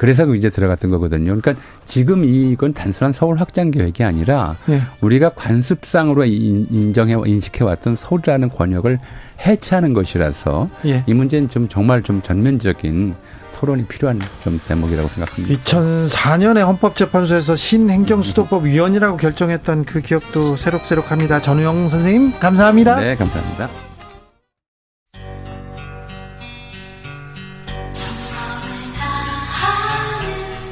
그래서 0.00 0.24
그 0.24 0.34
이제 0.34 0.48
들어갔던 0.48 0.90
거거든요. 0.90 1.38
그러니까 1.38 1.54
지금 1.84 2.24
이건 2.24 2.72
단순한 2.72 3.12
서울 3.12 3.36
확장 3.36 3.70
계획이 3.70 4.02
아니라 4.02 4.56
네. 4.64 4.80
우리가 5.02 5.34
관습상으로 5.34 6.24
인정해 6.24 7.16
인식해 7.26 7.64
왔던 7.64 7.96
서울이라는 7.96 8.48
권역을 8.48 8.98
해체하는 9.46 9.92
것이라서 9.92 10.70
예. 10.86 11.04
이 11.06 11.12
문제는 11.12 11.50
좀 11.50 11.68
정말 11.68 12.00
좀 12.00 12.22
전면적인 12.22 13.14
토론이 13.52 13.84
필요한 13.88 14.18
좀 14.42 14.58
대목이라고 14.66 15.06
생각합니다. 15.10 15.62
2004년에 15.64 16.64
헌법재판소에서 16.64 17.56
신행정수도법 17.56 18.64
위원이라고 18.64 19.18
결정했던 19.18 19.84
그 19.84 20.00
기억도 20.00 20.56
새록새록합니다. 20.56 21.42
전우영 21.42 21.90
선생님 21.90 22.38
감사합니다. 22.38 22.96
네, 23.00 23.16
감사합니다. 23.16 23.89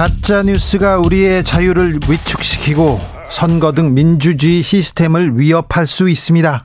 가짜 0.00 0.42
뉴스가 0.42 0.96
우리의 1.00 1.44
자유를 1.44 2.00
위축시키고 2.08 2.98
선거 3.30 3.72
등 3.72 3.92
민주주의 3.92 4.62
시스템을 4.62 5.38
위협할 5.38 5.86
수 5.86 6.08
있습니다. 6.08 6.64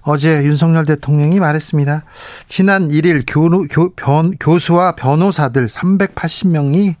어제 0.00 0.42
윤석열 0.44 0.86
대통령이 0.86 1.40
말했습니다. 1.40 2.04
지난 2.46 2.88
1일 2.88 3.24
교, 3.28 3.50
교, 3.68 3.94
변, 3.94 4.32
교수와 4.40 4.92
변호사들 4.92 5.66
380명이 5.66 6.94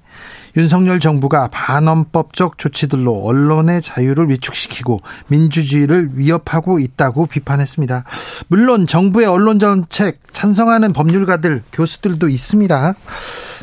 윤석열 0.56 1.00
정부가 1.00 1.48
반헌법적 1.48 2.58
조치들로 2.58 3.24
언론의 3.24 3.82
자유를 3.82 4.30
위축시키고 4.30 5.00
민주주의를 5.28 6.10
위협하고 6.12 6.78
있다고 6.78 7.26
비판했습니다. 7.26 8.04
물론 8.48 8.86
정부의 8.86 9.26
언론 9.26 9.58
정책 9.58 10.20
찬성하는 10.32 10.92
법률가들, 10.92 11.62
교수들도 11.72 12.28
있습니다. 12.28 12.94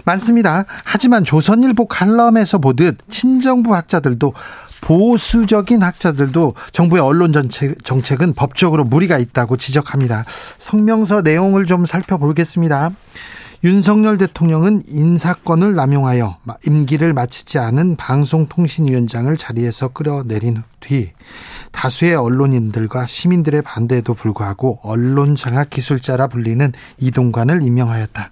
많습니다. 0.06 0.66
하지만 0.84 1.24
조선일보 1.24 1.88
칼럼에서 1.88 2.58
보듯 2.58 2.98
친정부 3.10 3.76
학자들도 3.76 4.34
보수적인 4.82 5.84
학자들도 5.84 6.56
정부의 6.74 7.02
언론 7.02 7.32
정책, 7.32 7.84
정책은 7.86 8.34
법적으로 8.34 8.84
무리가 8.84 9.20
있다고 9.20 9.58
지적합니다. 9.58 10.26
성명서 10.58 11.22
내용을 11.22 11.66
좀 11.68 11.86
살펴보겠습니다. 11.86 12.92
윤석열 13.64 14.18
대통령은 14.18 14.84
인사권을 14.88 15.76
남용하여 15.76 16.38
임기를 16.66 17.14
마치지 17.14 17.60
않은 17.60 17.96
방송통신위원장을 17.96 19.38
자리에서 19.38 19.90
끌어내린 19.90 20.64
뒤 20.80 21.12
다수의 21.72 22.16
언론인들과 22.16 23.06
시민들의 23.06 23.62
반대에도 23.62 24.16
불구하고 24.16 24.80
언론장악 24.82 25.70
기술자라 25.70 26.28
불리는 26.28 26.74
이동관을 26.98 27.62
임명하였다. 27.62 28.30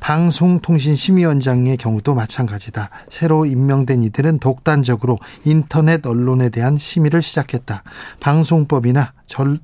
방송통신심의위원장의 0.00 1.76
경우도 1.78 2.14
마찬가지다. 2.14 2.90
새로 3.08 3.46
임명된 3.46 4.02
이들은 4.04 4.38
독단적으로 4.38 5.18
인터넷 5.44 6.06
언론에 6.06 6.50
대한 6.50 6.76
심의를 6.78 7.22
시작했다. 7.22 7.82
방송법이나 8.20 9.12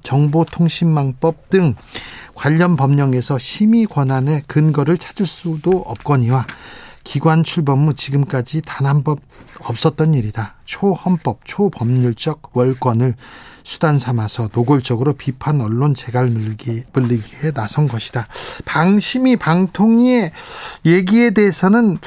정보통신망법 0.02 1.50
등 1.50 1.74
관련 2.34 2.76
법령에서 2.76 3.38
심의 3.38 3.86
권한의 3.86 4.42
근거를 4.46 4.98
찾을 4.98 5.26
수도 5.26 5.78
없거니와 5.78 6.46
기관 7.04 7.42
출범 7.44 7.86
후 7.86 7.94
지금까지 7.94 8.62
단 8.62 8.86
한 8.86 9.02
번 9.02 9.16
없었던 9.64 10.14
일이다. 10.14 10.54
초헌법, 10.64 11.40
초법률적 11.44 12.50
월권을 12.52 13.14
수단 13.64 13.98
삼아서 13.98 14.48
노골적으로 14.52 15.14
비판 15.14 15.60
언론 15.60 15.94
재갈 15.94 16.26
물리기에 16.26 17.52
나선 17.54 17.88
것이다. 17.88 18.26
방심이 18.64 19.36
방통위의 19.36 20.32
얘기에 20.86 21.30
대해서는 21.30 21.98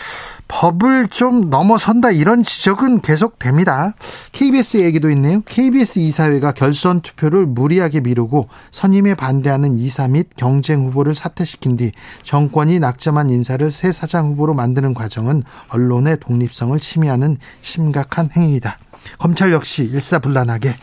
법을 0.47 1.07
좀 1.07 1.49
넘어선다 1.49 2.11
이런 2.11 2.43
지적은 2.43 3.01
계속됩니다. 3.01 3.93
KBS 4.31 4.77
얘기도 4.77 5.09
있네요. 5.11 5.41
KBS 5.41 5.99
이사회가 5.99 6.51
결선 6.51 7.01
투표를 7.01 7.45
무리하게 7.47 8.01
미루고 8.01 8.47
선임에 8.71 9.15
반대하는 9.15 9.75
이사 9.75 10.07
및 10.07 10.29
경쟁 10.35 10.85
후보를 10.85 11.15
사퇴시킨 11.15 11.77
뒤 11.77 11.91
정권이 12.23 12.79
낙점한 12.79 13.31
인사를 13.31 13.69
새 13.71 13.91
사장 13.91 14.31
후보로 14.31 14.53
만드는 14.53 14.93
과정은 14.93 15.43
언론의 15.69 16.19
독립성을 16.19 16.77
침해하는 16.79 17.37
심각한 17.61 18.29
행위이다. 18.35 18.77
검찰 19.17 19.51
역시 19.51 19.83
일사불란하게 19.83 20.75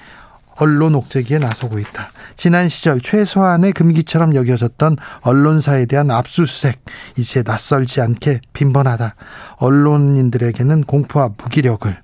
언론 0.62 0.94
옥죄기에 0.94 1.40
나서고 1.40 1.80
있다. 1.80 2.12
지난 2.36 2.68
시절 2.68 3.00
최소한의 3.00 3.72
금기처럼 3.72 4.36
여겨졌던 4.36 4.96
언론사에 5.22 5.86
대한 5.86 6.12
압수수색 6.12 6.80
이제 7.18 7.42
낯설지 7.44 8.00
않게 8.00 8.38
빈번하다. 8.52 9.16
언론인들에게는 9.56 10.84
공포와 10.84 11.30
무기력을 11.36 11.96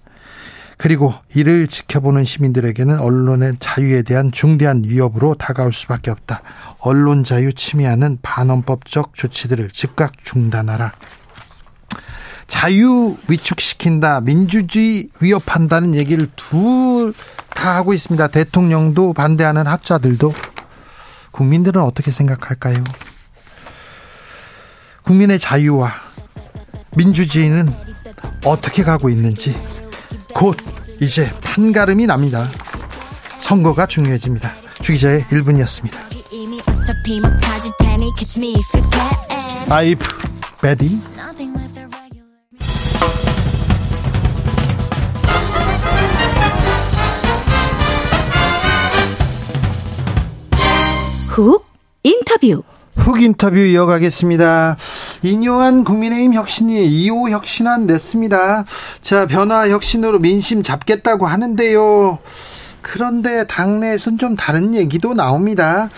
그리고 0.76 1.14
이를 1.36 1.68
지켜보는 1.68 2.24
시민들에게는 2.24 2.98
언론의 2.98 3.59
자유에 3.61 4.02
대한 4.02 4.32
중대한 4.32 4.82
위협으로 4.84 5.34
다가올 5.34 5.72
수밖에 5.72 6.11
없다. 6.11 6.42
언론 6.80 7.22
자유 7.22 7.52
침해하는 7.52 8.18
반헌법적 8.22 9.14
조치들을 9.14 9.70
즉각 9.70 10.14
중단하라. 10.24 10.92
자유 12.49 13.16
위축시킨다, 13.28 14.20
민주주의 14.20 15.09
위협한다는 15.20 15.94
얘기를 15.94 16.28
둘 16.34 17.14
다 17.59 17.74
하고 17.74 17.92
있습니다. 17.92 18.28
대통령도 18.28 19.12
반대하는 19.14 19.66
학자들도 19.66 20.32
국민들은 21.32 21.82
어떻게 21.82 22.12
생각할까요? 22.12 22.84
국민의 25.03 25.40
자유와 25.40 25.92
민주주의는 26.96 27.68
어떻게 28.44 28.84
가고 28.84 29.11
있는지 29.11 29.61
곧 30.32 30.57
이제 31.01 31.32
판가름이 31.40 32.07
납니다. 32.07 32.49
선거가 33.40 33.86
중요해집니다. 33.86 34.53
주기자의 34.80 35.24
1분이었습니다. 35.24 35.96
아이브 39.68 40.05
베디 40.62 40.96
훅 51.38 51.64
인터뷰. 52.02 52.64
훅 52.96 53.22
인터뷰 53.22 53.56
이어가겠습니다. 53.59 54.76
인요한 55.22 55.84
국민의힘 55.84 56.34
혁신이 56.34 56.88
2호 56.88 57.30
혁신안 57.30 57.86
냈습니다. 57.86 58.64
자, 59.02 59.26
변화 59.26 59.68
혁신으로 59.68 60.18
민심 60.18 60.62
잡겠다고 60.64 61.26
하는데요. 61.26 62.18
그런데 62.82 63.46
당내에선 63.46 64.18
좀 64.18 64.34
다른 64.34 64.74
얘기도 64.74 65.14
나옵니다. 65.14 65.88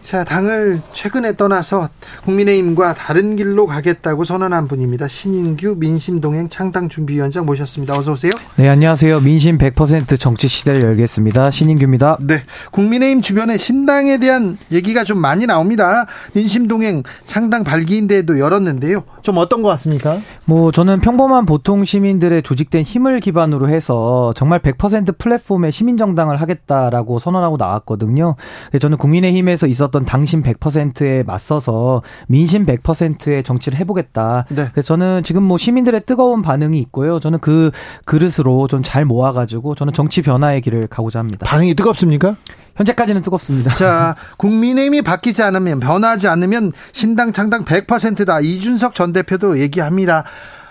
자, 0.00 0.24
당을 0.24 0.80
최근에 0.92 1.36
떠나서 1.36 1.88
국민의힘과 2.24 2.94
다른 2.94 3.36
길로 3.36 3.66
가겠다고 3.66 4.24
선언한 4.24 4.68
분입니다. 4.68 5.08
신인규 5.08 5.76
민심동행 5.78 6.48
창당준비위원장 6.48 7.44
모셨습니다. 7.44 7.98
어서 7.98 8.12
오세요. 8.12 8.32
네, 8.56 8.68
안녕하세요. 8.68 9.20
민심 9.20 9.58
100% 9.58 10.18
정치 10.18 10.48
시대를 10.48 10.82
열겠습니다. 10.82 11.50
신인규입니다. 11.50 12.18
네. 12.20 12.42
국민의힘 12.70 13.20
주변에 13.20 13.58
신당에 13.58 14.18
대한 14.18 14.56
얘기가 14.72 15.04
좀 15.04 15.18
많이 15.18 15.46
나옵니다. 15.46 16.06
민심동행 16.32 17.02
창당 17.26 17.64
발기인대회도 17.64 18.38
열었는데요. 18.38 19.02
좀 19.22 19.36
어떤 19.36 19.62
것 19.62 19.68
같습니까? 19.70 20.18
뭐 20.46 20.72
저는 20.72 21.00
평범한 21.00 21.44
보통 21.44 21.84
시민들의 21.84 22.42
조직된 22.42 22.82
힘을 22.82 23.20
기반으로 23.20 23.68
해서 23.68 24.32
정말 24.36 24.60
100% 24.60 25.18
플랫폼의 25.18 25.70
시민정당을 25.72 26.40
하겠다라고 26.40 27.18
선언하고 27.18 27.56
나왔거든요. 27.58 28.36
저는 28.80 28.96
국민의힘에서 28.96 29.66
있었 29.66 29.87
있었던 29.88 30.04
당신 30.04 30.42
100%에 30.42 31.22
맞서서 31.24 32.02
민심 32.26 32.64
100%의 32.66 33.42
정치를 33.42 33.78
해보겠다. 33.78 34.46
네. 34.48 34.68
그래서 34.72 34.86
저는 34.88 35.22
지금 35.22 35.42
뭐 35.42 35.58
시민들의 35.58 36.02
뜨거운 36.06 36.42
반응이 36.42 36.78
있고요. 36.80 37.18
저는 37.20 37.38
그 37.40 37.70
그릇으로 38.04 38.66
좀 38.66 38.78
잘 38.88 39.04
모아가지고 39.04 39.74
저는 39.74 39.92
정치 39.92 40.22
변화의 40.22 40.62
길을 40.62 40.86
가고자 40.86 41.18
합니다. 41.18 41.44
반응이 41.44 41.74
뜨겁습니까? 41.74 42.36
현재까지는 42.76 43.20
뜨겁습니다. 43.22 43.74
자, 43.74 44.14
국민의힘이 44.38 45.02
바뀌지 45.02 45.42
않으면 45.42 45.80
변하지 45.80 46.28
않으면 46.28 46.72
신당 46.92 47.32
창당 47.32 47.64
100%다. 47.64 48.40
이준석 48.40 48.94
전 48.94 49.12
대표도 49.12 49.58
얘기합니다. 49.58 50.24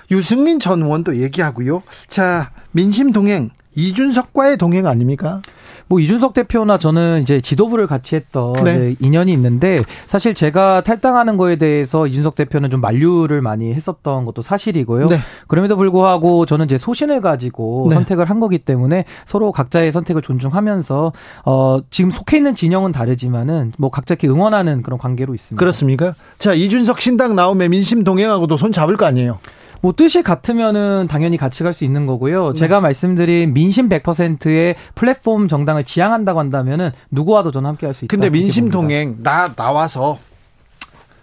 유승민 0.09 0.59
전 0.59 0.82
의원도 0.82 1.18
얘기하고요. 1.18 1.84
자, 2.07 2.49
민심 2.72 3.11
동행 3.11 3.51
이준석과의 3.78 4.58
동행 4.58 4.88
아닙니까? 4.88 5.42
뭐 5.88 6.00
이준석 6.00 6.34
대표나 6.34 6.80
저는 6.80 7.22
이제 7.22 7.40
지도부를 7.40 7.88
같이 7.88 8.16
했던 8.16 8.54
네. 8.64 8.96
인연이 9.00 9.32
있는데 9.32 9.82
사실 10.08 10.34
제가 10.34 10.82
탈당하는 10.82 11.38
거에 11.38 11.56
대해서 11.56 12.08
이준석 12.08 12.36
대표는 12.36 12.72
좀 12.72 12.82
만류를 12.82 13.42
많이 13.42 13.74
했었던 13.74 14.26
것도 14.26 14.42
사실이고요. 14.42 15.06
네. 15.06 15.18
그럼에도 15.48 15.78
불구하고 15.78 16.46
저는 16.48 16.66
이제 16.66 16.78
소신을 16.78 17.22
가지고 17.22 17.88
네. 17.90 17.96
선택을 17.96 18.30
한 18.30 18.40
거기 18.40 18.58
때문에 18.58 19.06
서로 19.26 19.52
각자의 19.52 19.92
선택을 19.92 20.24
존중하면서 20.24 21.14
어 21.46 21.80
지금 21.92 22.12
속해 22.12 22.38
있는 22.38 22.56
진영은 22.56 22.92
다르지만은 22.92 23.74
뭐 23.78 23.92
각자 23.92 24.16
이렇게 24.16 24.28
응원하는 24.28 24.82
그런 24.82 24.98
관계로 24.98 25.36
있습니다. 25.36 25.60
그렇습니까? 25.60 26.16
자, 26.40 26.54
이준석 26.54 27.00
신당 27.00 27.36
나오면 27.36 27.70
민심 27.70 28.04
동행하고도 28.04 28.58
손 28.58 28.72
잡을 28.72 28.98
거 28.98 29.06
아니에요? 29.06 29.38
뭐 29.82 29.94
뜻이 29.96 30.24
같으면은 30.24 31.08
당연히 31.10 31.38
같이 31.38 31.64
갈 31.64 31.74
수 31.74 31.84
있는 31.84 32.06
거고요. 32.06 32.54
네. 32.54 32.60
제가 32.60 32.80
말씀드린 32.82 33.54
민심 33.54 33.90
100%의 33.90 34.76
플랫폼 34.96 35.48
정당을 35.48 35.84
지향한다고 35.84 36.40
한다면은 36.40 36.92
누구와도 37.12 37.52
저는 37.52 37.68
함께 37.70 37.86
할 37.86 37.94
수 37.94 38.06
있다. 38.06 38.10
근데 38.12 38.30
민심. 38.30 38.70
동행 38.70 39.18
나 39.22 39.54
나와서 39.56 40.18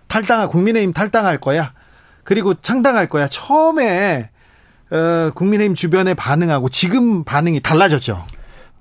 탈당할 0.06 0.48
국민의힘 0.48 0.92
탈당할 0.92 1.38
거야. 1.38 1.72
그리고 2.22 2.54
창당할 2.54 3.08
거야. 3.08 3.26
처음에 3.28 4.30
어, 4.90 5.30
국민의힘 5.34 5.74
주변에 5.74 6.14
반응하고 6.14 6.68
지금 6.68 7.24
반응이 7.24 7.60
달라졌죠. 7.60 8.22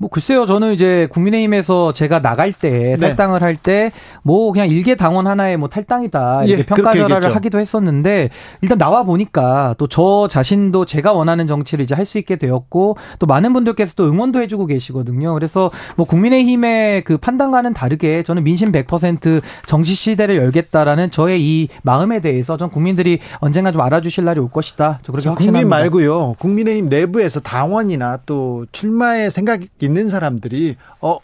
뭐 0.04 0.10
글쎄요, 0.10 0.46
저는 0.46 0.74
이제 0.74 1.08
국민의힘에서 1.12 1.94
제가 1.94 2.22
나갈 2.22 2.52
때 2.52 2.70
네. 2.70 2.98
탈당을 2.98 3.42
할 3.42 3.56
때 3.56 3.92
뭐 4.24 4.52
그냥 4.52 4.68
일개 4.70 4.96
당원 4.96 5.28
하나의 5.28 5.58
뭐 5.58 5.68
탈당이다 5.70 6.44
이렇게 6.46 6.60
예, 6.62 6.66
평가절하를. 6.66 7.36
하기도 7.36 7.60
했었는데 7.60 8.30
일단 8.62 8.78
나와 8.78 9.04
보니까 9.04 9.76
또 9.78 9.88
저 9.88 10.28
자신도 10.30 10.86
제가 10.86 11.14
원하는 11.14 11.46
정치를 11.48 11.84
이제 11.84 11.94
할 11.96 12.04
수 12.06 12.18
있게 12.18 12.36
되었고 12.36 12.98
또 13.20 13.26
많은 13.28 13.54
분들께서 13.54 13.94
또 13.96 14.06
응원도 14.10 14.42
해주고 14.42 14.66
계시거든요. 14.66 15.34
그래서 15.36 15.70
뭐 15.96 16.06
국민의힘의 16.06 17.04
그 17.04 17.18
판단과는 17.18 17.74
다르게 17.74 18.24
저는 18.24 18.44
민심 18.44 18.72
100% 18.74 19.42
정치 19.66 19.94
시대를 19.96 20.36
열겠다라는 20.38 21.12
저의 21.12 21.42
이 21.42 21.70
마음에 21.84 22.20
대해서 22.20 22.58
전 22.58 22.70
국민들이 22.70 23.20
언젠가 23.40 23.72
좀 23.72 23.80
알아주실 23.82 24.26
날이 24.26 24.40
올 24.42 24.50
것이다. 24.50 25.00
저 25.04 25.12
그렇게 25.14 25.30
확신합니다. 25.30 25.60
국민 25.62 25.70
말고요. 25.70 26.36
국민의힘 26.40 26.90
내부에서 26.90 27.40
당원이나 27.40 28.20
또 28.26 28.66
출마에 28.74 29.30
생각 29.30 29.62
있는 29.94 30.10
사람들이 30.10 30.76
어 31.02 31.20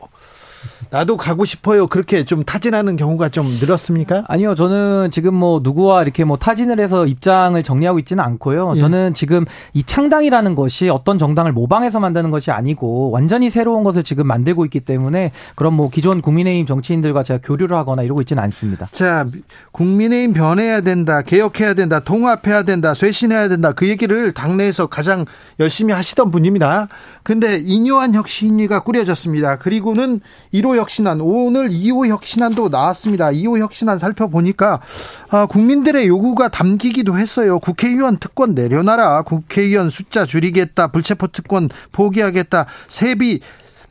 나도 0.90 1.18
가고 1.18 1.46
싶어요. 1.46 1.88
그렇게 1.88 2.26
좀 2.26 2.44
타진하는 2.44 2.96
경우가 2.96 3.30
좀 3.30 3.46
늘었습니까? 3.46 4.24
아니요, 4.28 4.56
저는 4.56 5.12
지금 5.12 5.34
뭐 5.36 5.60
누구와 5.62 6.02
이렇게 6.02 6.24
뭐 6.24 6.38
타진을 6.38 6.80
해서 6.80 7.06
입장을 7.06 7.62
정리하고 7.62 8.00
있지는 8.00 8.24
않고요. 8.24 8.74
예. 8.76 8.80
저는 8.80 9.14
지금 9.14 9.46
이 9.74 9.84
창당이라는 9.84 10.56
것이 10.56 10.90
어떤 10.90 11.18
정당을 11.18 11.52
모방해서 11.52 12.00
만드는 12.00 12.32
것이 12.32 12.52
아니고 12.52 13.12
완전히 13.12 13.50
새로운 13.50 13.84
것을 13.84 14.04
지금 14.04 14.28
만들고 14.28 14.66
있기 14.66 14.80
때문에 14.80 15.32
그런 15.56 15.74
뭐 15.74 15.90
기존 15.90 16.22
국민의힘 16.22 16.66
정치인들과 16.66 17.24
제가 17.24 17.40
교류를 17.44 17.78
하거나 17.78 18.04
이러고 18.04 18.22
있지는 18.22 18.42
않습니다. 18.44 18.88
자, 18.92 19.28
국민의힘 19.72 20.34
변해야 20.34 20.82
된다, 20.82 21.22
개혁해야 21.22 21.74
된다, 21.74 22.00
통합해야 22.00 22.64
된다, 22.64 22.94
쇄신해야 22.94 23.50
된다. 23.50 23.74
그 23.74 23.88
얘기를 23.88 24.34
당내에서 24.34 24.88
가장 24.88 25.26
열심히 25.60 25.94
하시던 25.94 26.32
분입니다. 26.32 26.88
근데 27.24 27.62
인요한 27.64 28.14
혁신위가 28.14 28.84
꾸려졌습니다. 28.84 29.58
그리고는 29.58 30.22
1호 30.54 30.69
혁신안, 30.78 31.22
오늘 31.22 31.70
2호 31.70 32.08
혁신안도 32.08 32.70
나왔습니다. 32.70 33.28
2호 33.32 33.60
혁신안 33.60 34.00
살펴보니까 34.00 34.82
아, 35.30 35.46
국민들의 35.46 36.08
요구가 36.08 36.50
담기기도 36.50 37.18
했어요. 37.18 37.60
국회의원 37.60 38.18
특권 38.18 38.54
내려놔라. 38.56 39.24
국회의원 39.24 39.90
숫자 39.90 40.26
줄이겠다. 40.26 40.88
불체포 40.88 41.28
특권 41.28 41.70
포기하겠다. 41.92 42.66
세비 42.88 43.42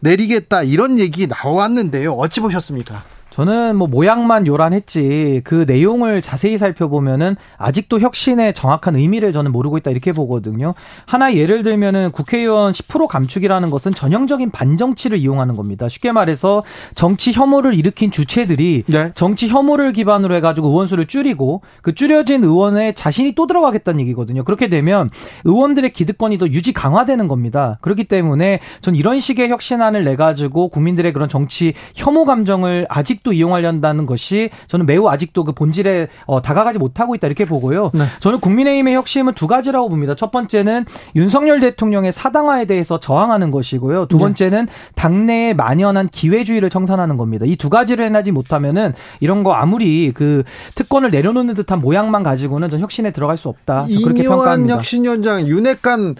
내리겠다. 0.01 0.62
이런 0.62 0.99
얘기 0.99 1.26
나왔는데요. 1.26 2.12
어찌 2.12 2.41
보셨습니까? 2.41 3.03
저는 3.39 3.76
뭐 3.76 3.86
모양만 3.86 4.49
요란했지 4.49 5.43
그 5.45 5.64
내용을 5.68 6.22
자세히 6.22 6.59
살펴보면은 6.59 7.36
아직도 7.57 8.01
혁신의 8.01 8.53
정확한 8.53 8.97
의미를 8.97 9.30
저는 9.30 9.53
모르고 9.53 9.78
있다 9.78 9.93
이렇게 9.93 10.11
보거든요. 10.11 10.74
하나 11.07 11.32
예를 11.32 11.62
들면은 11.62 12.11
국회의원 12.11 12.72
10% 12.72 13.07
감축이라는 13.07 13.70
것은 13.70 13.95
전형적인 13.95 14.51
반정치를 14.51 15.18
이용하는 15.18 15.55
겁니다. 15.55 15.89
쉽게 15.89 16.11
말해서 16.11 16.64
정치 16.97 17.30
혐오를 17.30 17.74
일으킨 17.74 18.11
주체들이 18.11 18.82
네. 18.89 19.12
정치 19.14 19.47
혐오를 19.47 19.93
기반으로 19.93 20.34
해가지고 20.34 20.70
의원수를 20.70 21.07
줄이고 21.07 21.62
그 21.80 21.95
줄여진 21.95 22.43
의원에 22.43 22.93
자신이 22.93 23.36
또 23.36 23.47
들어가겠다는 23.47 24.01
얘기거든요. 24.01 24.43
그렇게 24.43 24.68
되면 24.68 25.11
의원들의 25.45 25.93
기득권이 25.93 26.39
더 26.39 26.49
유지 26.49 26.72
강화되는 26.72 27.28
겁니다. 27.28 27.78
그렇기 27.82 28.03
때문에 28.03 28.59
전 28.80 28.97
이런 28.97 29.20
식의 29.20 29.49
혁신안을 29.49 30.03
내 30.03 30.16
가지고 30.16 30.70
국민들의 30.70 31.12
그런 31.12 31.28
정치 31.28 31.74
혐오 31.95 32.24
감정을 32.24 32.86
아직도 32.89 33.28
이용하려는 33.33 34.07
것이 34.07 34.51
저는 34.66 34.87
매우 34.87 35.09
아직도 35.09 35.45
그 35.45 35.53
본질에 35.53 36.09
어, 36.26 36.43
다가가지 36.43 36.79
못하고 36.79 37.14
있다 37.14 37.26
이렇게 37.26 37.45
보고요. 37.45 37.91
네. 37.95 38.05
저는 38.20 38.41
국민의힘의 38.41 38.95
혁신은 38.95 39.35
두 39.35 39.47
가지라고 39.47 39.89
봅니다. 39.89 40.14
첫 40.16 40.31
번째는 40.31 40.87
윤석열 41.14 41.61
대통령의 41.61 42.12
사당화에 42.12 42.64
대해서 42.64 42.99
저항하는 42.99 43.51
것이고요. 43.51 44.07
두 44.07 44.16
네. 44.16 44.22
번째는 44.24 44.68
당내에 44.95 45.55
만연한 45.55 46.09
기회주의를 46.09 46.70
청산하는 46.70 47.16
겁니다. 47.18 47.45
이 47.47 47.59
두 47.59 47.68
가지를 47.70 48.07
해내지 48.07 48.31
못하면은 48.33 48.95
이런 49.20 49.43
거 49.43 49.53
아무리 49.53 50.12
그 50.14 50.45
특권을 50.76 51.11
내려놓는 51.11 51.55
듯한 51.55 51.81
모양만 51.81 52.22
가지고는 52.22 52.70
전 52.70 52.81
혁신에 52.81 53.11
들어갈 53.11 53.37
수 53.37 53.49
없다. 53.49 53.87
저 53.93 54.01
그렇게 54.01 54.22
평가합니다. 54.22 54.76
혁신위원장 54.76 55.47
윤핵관 55.47 56.14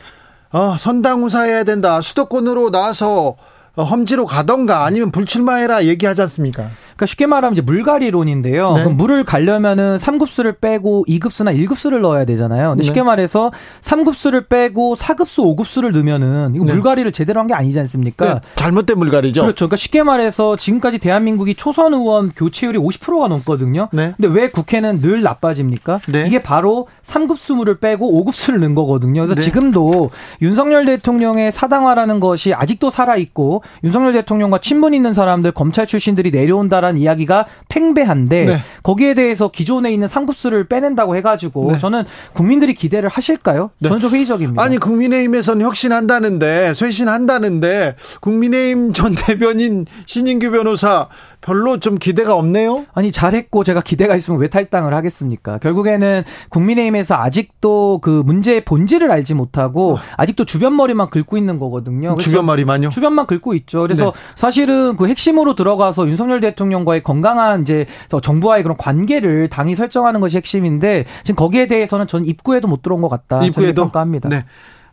어, 0.52 0.76
선당우사해야 0.78 1.64
된다. 1.64 2.00
수도권으로 2.00 2.70
나와서 2.70 3.36
어, 3.76 3.84
험지로 3.84 4.26
가던가 4.26 4.84
아니면 4.84 5.11
불출마해라 5.12 5.84
얘기하지 5.84 6.22
않습니까? 6.22 6.68
그러니까 6.99 7.07
쉽게 7.07 7.26
말하면 7.26 7.53
이제 7.53 7.62
물갈이론인데요. 7.62 8.72
네. 8.72 8.82
그럼 8.82 8.96
물을 8.96 9.22
가려면은 9.24 9.99
3급수를 9.99 10.61
빼고 10.61 11.05
2급수나 11.09 11.57
1급수를 11.57 12.01
넣어야 12.01 12.24
되잖아요. 12.24 12.70
근데 12.70 12.82
네. 12.82 12.86
쉽게 12.86 13.03
말해서 13.05 13.53
3급수를 13.82 14.49
빼고 14.49 14.96
4급수, 14.96 15.57
5급수를 15.57 15.92
넣으면은 15.92 16.55
이거 16.55 16.64
네. 16.64 16.72
물갈이를 16.74 17.12
제대로 17.12 17.40
한 17.40 17.49
게 17.49 17.55
아니지 17.55 17.78
않습니까? 17.80 18.34
네, 18.34 18.40
잘못된 18.57 18.99
물갈이죠. 18.99 19.40
그렇죠. 19.40 19.57
그러니까 19.64 19.76
쉽게 19.76 20.03
말해서 20.03 20.57
지금까지 20.57 20.99
대한민국이 20.99 21.55
초선 21.55 21.94
의원 21.94 22.30
교체율이 22.36 22.78
50%가 22.78 23.28
넘거든요. 23.28 23.88
네. 23.92 24.12
근데 24.16 24.28
왜 24.28 24.51
국회는 24.51 25.01
늘 25.01 25.22
나빠집니까? 25.22 26.01
네. 26.09 26.26
이게 26.26 26.42
바로 26.42 26.88
3급수물을 27.05 27.80
빼고 27.80 28.22
5급수를 28.24 28.59
넣은 28.59 28.74
거거든요. 28.74 29.20
그래서 29.22 29.34
네. 29.34 29.40
지금도 29.40 30.11
윤석열 30.42 30.84
대통령의 30.84 31.53
사당화라는 31.53 32.20
것이 32.20 32.53
아직도 32.53 32.90
살아있고 32.90 33.62
윤석열 33.84 34.12
대통령과 34.12 34.59
친분 34.59 34.92
있는 34.92 35.14
사람들 35.14 35.53
검찰 35.53 35.86
출신들이 35.86 36.30
내려온다라는 36.30 36.88
이야기가 36.97 37.47
팽배한데 37.68 38.45
네. 38.45 38.61
거기에 38.82 39.14
대해서 39.14 39.49
기존에 39.49 39.93
있는 39.93 40.09
3급수를 40.09 40.68
빼낸다고 40.68 41.16
해가지고 41.16 41.72
네. 41.72 41.78
저는 41.78 42.05
국민들이 42.32 42.74
기대를 42.74 43.09
하실까요? 43.09 43.70
네. 43.78 43.89
저는 43.89 44.01
좀 44.01 44.11
회의적입니다. 44.12 44.62
아니 44.62 44.78
국민의힘에서는 44.78 45.64
혁신한다는데 45.64 46.74
쇄신한다는데 46.74 47.97
국민의힘 48.20 48.93
전 48.93 49.14
대변인 49.26 49.86
신인규 50.07 50.51
변호사 50.51 51.09
별로 51.41 51.78
좀 51.78 51.99
기대가 51.99 52.34
없네요. 52.34 52.86
아니 52.95 53.12
잘했고 53.12 53.64
제가 53.64 53.80
기대가 53.80 54.16
있으면 54.16 54.41
왜 54.41 54.49
탈당을 54.49 54.93
하겠습니까? 54.93 55.59
결국에는 55.59 56.24
국민의힘에서 56.51 57.14
아직도 57.14 58.01
그 58.03 58.22
문제의 58.24 58.64
본질을 58.64 59.11
알지 59.11 59.34
못하고 59.34 59.99
아직도 60.16 60.45
주변 60.45 60.76
머리만 60.76 61.11
긁고 61.11 61.36
있는 61.36 61.59
거거든요. 61.59 62.16
주변 62.18 62.45
말이만요. 62.45 62.91
주변만 62.91 63.26
긁고 63.26 63.55
있죠. 63.55 63.82
그래서 63.82 64.07
네. 64.07 64.12
사실은 64.34 64.97
그 64.97 65.07
핵심으로 65.07 65.55
들어가서 65.55 66.09
윤석열 66.09 66.41
대통령과의 66.41 67.03
건강한 67.03 67.62
이제 67.62 67.86
저 68.09 68.20
정부와의 68.20 68.62
그런 68.62 68.76
관계를 68.76 69.49
당이 69.49 69.74
설정하는 69.74 70.20
것이 70.20 70.36
핵심인데 70.36 71.05
지금 71.22 71.36
거기에 71.36 71.66
대해서는 71.66 72.07
전 72.09 72.24
입구에도 72.24 72.68
못 72.68 72.82
들어온 72.82 73.01
것 73.01 73.09
같다. 73.09 73.45
입구에도 73.45 73.82
평가합니다. 73.82 74.28
네. 74.28 74.45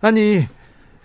아니 0.01 0.47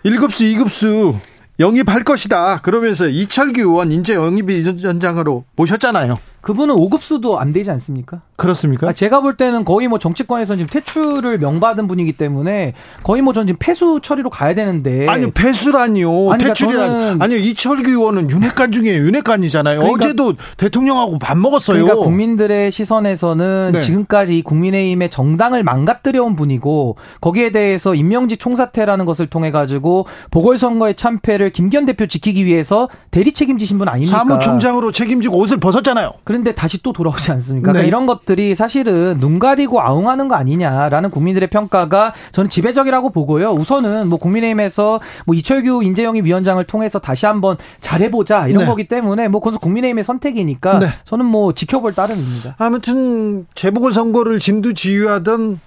1급수 0.05 0.55
2급수 0.55 1.15
영입할 1.59 2.03
것이다. 2.03 2.61
그러면서 2.61 3.07
이철규 3.07 3.61
의원 3.61 3.91
인재 3.91 4.15
영입 4.15 4.49
위원장으로 4.49 5.45
모셨잖아요. 5.55 6.17
그분은 6.41 6.75
5급수도 6.75 7.37
안 7.37 7.53
되지 7.53 7.69
않습니까? 7.71 8.21
그렇습니까? 8.35 8.87
아, 8.89 8.93
제가 8.93 9.21
볼 9.21 9.37
때는 9.37 9.63
거의 9.63 9.87
뭐 9.87 9.99
정치권에서 9.99 10.55
지금 10.55 10.67
퇴출을 10.69 11.37
명받은 11.37 11.87
분이기 11.87 12.13
때문에 12.13 12.73
거의 13.03 13.21
뭐 13.21 13.31
전 13.33 13.45
지금 13.47 13.57
폐수 13.59 13.99
처리로 14.01 14.29
가야 14.31 14.53
되는데. 14.55 15.07
아니 15.07 15.29
폐수라니요. 15.31 16.09
아니, 16.31 16.43
그러니까 16.43 16.47
퇴출이라니. 16.47 16.93
저는- 17.17 17.21
아니요 17.21 17.37
이철규 17.37 17.89
의원은 17.91 18.31
윤핵관 18.31 18.71
중에 18.71 18.97
윤핵관이잖아요. 18.97 19.79
그러니까- 19.81 20.05
어제도 20.05 20.33
대통령하고 20.57 21.19
밥 21.19 21.37
먹었어요. 21.37 21.83
그러니까 21.83 22.03
국민들의 22.03 22.71
시선에서는 22.71 23.71
네. 23.73 23.79
지금까지 23.79 24.37
이 24.37 24.41
국민의힘의 24.41 25.09
정당을 25.11 25.63
망가뜨려온 25.63 26.35
분이고 26.35 26.95
거기에 27.21 27.51
대해서 27.51 27.93
임명직 27.95 28.39
총사퇴라는 28.39 29.05
것을 29.05 29.27
통해 29.27 29.51
가지고 29.51 30.07
보궐선거의 30.31 30.95
참패를 30.95 31.51
김기현 31.51 31.85
대표 31.85 32.07
지키기 32.07 32.45
위해서 32.45 32.89
대리 33.11 33.31
책임지신 33.31 33.77
분 33.77 33.87
아닙니까? 33.87 34.17
사무총장으로 34.17 34.91
책임지고 34.91 35.37
옷을 35.37 35.57
벗었잖아요. 35.59 36.11
그런데 36.31 36.55
다시 36.55 36.81
또 36.81 36.93
돌아오지 36.93 37.29
않습니까? 37.33 37.67
네. 37.67 37.73
그러니까 37.73 37.87
이런 37.87 38.05
것들이 38.05 38.55
사실은 38.55 39.19
눈 39.19 39.37
가리고 39.37 39.81
아웅하는 39.81 40.29
거 40.29 40.35
아니냐라는 40.35 41.11
국민들의 41.11 41.49
평가가 41.49 42.13
저는 42.31 42.49
지배적이라고 42.49 43.09
보고요. 43.09 43.51
우선은 43.51 44.07
뭐 44.07 44.17
국민의힘에서 44.17 45.01
뭐 45.25 45.35
이철규 45.35 45.83
인재영입 45.83 46.25
위원장을 46.25 46.63
통해서 46.63 46.99
다시 46.99 47.25
한번 47.25 47.57
잘해보자 47.81 48.47
이런 48.47 48.63
네. 48.63 48.65
거기 48.65 48.87
때문에 48.87 49.27
뭐 49.27 49.41
그건 49.41 49.59
국민의힘의 49.59 50.05
선택이니까 50.05 50.79
네. 50.79 50.87
저는 51.03 51.25
뭐 51.25 51.53
지켜볼 51.53 51.93
따름입니다. 51.93 52.55
아무튼 52.57 53.45
재보궐 53.53 53.91
선거를 53.91 54.39
진두지휘하던 54.39 55.59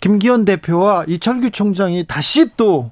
김기현 0.00 0.44
대표와 0.44 1.04
이철규 1.06 1.52
총장이 1.52 2.06
다시 2.08 2.56
또 2.56 2.90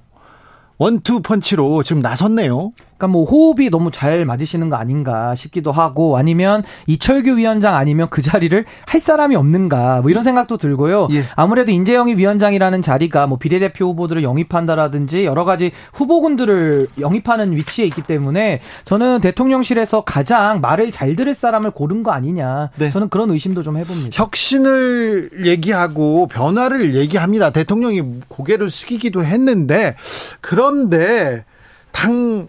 원투 0.79 1.23
펀치로 1.23 1.83
지금 1.83 2.03
나섰네요. 2.03 2.71
그러니까 3.01 3.07
뭐 3.09 3.25
호흡이 3.25 3.71
너무 3.71 3.91
잘 3.91 4.27
맞으시는 4.27 4.69
거 4.69 4.77
아닌가 4.77 5.35
싶기도 5.35 5.73
하고 5.73 6.19
아니면 6.19 6.63
이철규 6.87 7.39
위원장 7.39 7.75
아니면 7.75 8.09
그 8.11 8.21
자리를 8.21 8.65
할 8.87 9.01
사람이 9.01 9.35
없는가 9.35 10.03
뭐 10.03 10.11
이런 10.11 10.23
생각도 10.23 10.59
들고요. 10.59 11.09
예. 11.13 11.25
아무래도 11.35 11.73
인재영입 11.73 12.19
위원장이라는 12.19 12.83
자리가 12.83 13.27
뭐 13.27 13.39
비례대표 13.39 13.87
후보들을 13.87 14.23
영입한다라든지 14.23 15.25
여러 15.25 15.47
가지 15.47 15.73
후보군들을 15.95 16.89
영입하는 17.01 17.57
위치에 17.57 17.87
있기 17.87 18.03
때문에 18.03 18.61
저는 18.85 19.23
대통령실에서 19.23 20.05
가장 20.05 20.61
말을 20.61 20.91
잘 20.91 21.17
들을 21.17 21.33
사람을 21.33 21.71
고른 21.71 22.03
거 22.03 22.13
아니냐. 22.13 22.71
네. 22.77 22.91
저는 22.91 23.09
그런 23.09 23.31
의심도 23.31 23.63
좀 23.63 23.79
해봅니다. 23.79 24.11
혁신을 24.13 25.47
얘기하고 25.47 26.27
변화를 26.27 26.95
얘기합니다. 26.95 27.51
대통령이 27.51 28.03
고개를 28.29 28.69
숙이기도 28.69 29.25
했는데 29.25 29.97
그런데 30.43 31.45
당 31.93 32.49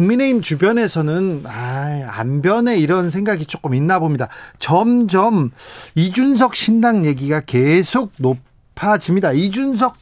국민의힘 0.00 0.40
주변에서는 0.40 1.44
아, 1.46 2.08
안 2.08 2.40
변해 2.40 2.78
이런 2.78 3.10
생각이 3.10 3.44
조금 3.44 3.74
있나 3.74 3.98
봅니다. 3.98 4.28
점점 4.58 5.50
이준석 5.94 6.54
신당 6.54 7.04
얘기가 7.04 7.40
계속 7.40 8.12
높아집니다. 8.16 9.32
이준석 9.32 9.94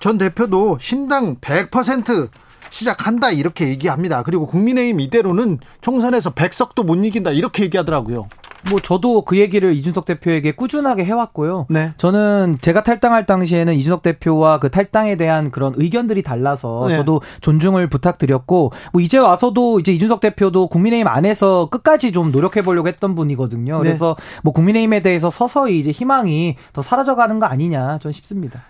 전 0.00 0.18
대표도 0.18 0.76
신당 0.78 1.36
100% 1.36 2.28
시작한다 2.68 3.30
이렇게 3.30 3.68
얘기합니다. 3.68 4.22
그리고 4.22 4.46
국민의힘 4.46 5.00
이대로는 5.00 5.58
총선에서 5.80 6.34
100석도 6.34 6.84
못 6.84 6.96
이긴다 6.96 7.30
이렇게 7.30 7.62
얘기하더라고요. 7.62 8.28
뭐 8.70 8.78
저도 8.78 9.22
그 9.22 9.38
얘기를 9.38 9.74
이준석 9.74 10.04
대표에게 10.04 10.52
꾸준하게 10.52 11.04
해왔고요. 11.04 11.66
네. 11.68 11.92
저는 11.96 12.56
제가 12.60 12.82
탈당할 12.82 13.26
당시에는 13.26 13.74
이준석 13.74 14.02
대표와 14.02 14.58
그 14.58 14.70
탈당에 14.70 15.16
대한 15.16 15.50
그런 15.50 15.74
의견들이 15.76 16.22
달라서 16.22 16.86
네. 16.88 16.96
저도 16.96 17.20
존중을 17.40 17.88
부탁드렸고 17.88 18.72
뭐 18.92 19.02
이제 19.02 19.18
와서도 19.18 19.80
이제 19.80 19.92
이준석 19.92 20.20
대표도 20.20 20.68
국민의힘 20.68 21.06
안에서 21.06 21.68
끝까지 21.70 22.12
좀 22.12 22.30
노력해 22.30 22.62
보려고 22.62 22.88
했던 22.88 23.14
분이거든요. 23.14 23.78
네. 23.78 23.82
그래서 23.82 24.16
뭐 24.42 24.52
국민의힘에 24.52 25.02
대해서 25.02 25.30
서서히 25.30 25.80
이제 25.80 25.90
희망이 25.90 26.56
더 26.72 26.82
사라져가는 26.82 27.38
거 27.38 27.46
아니냐 27.46 27.98
저는 27.98 28.12
싶습니다. 28.12 28.62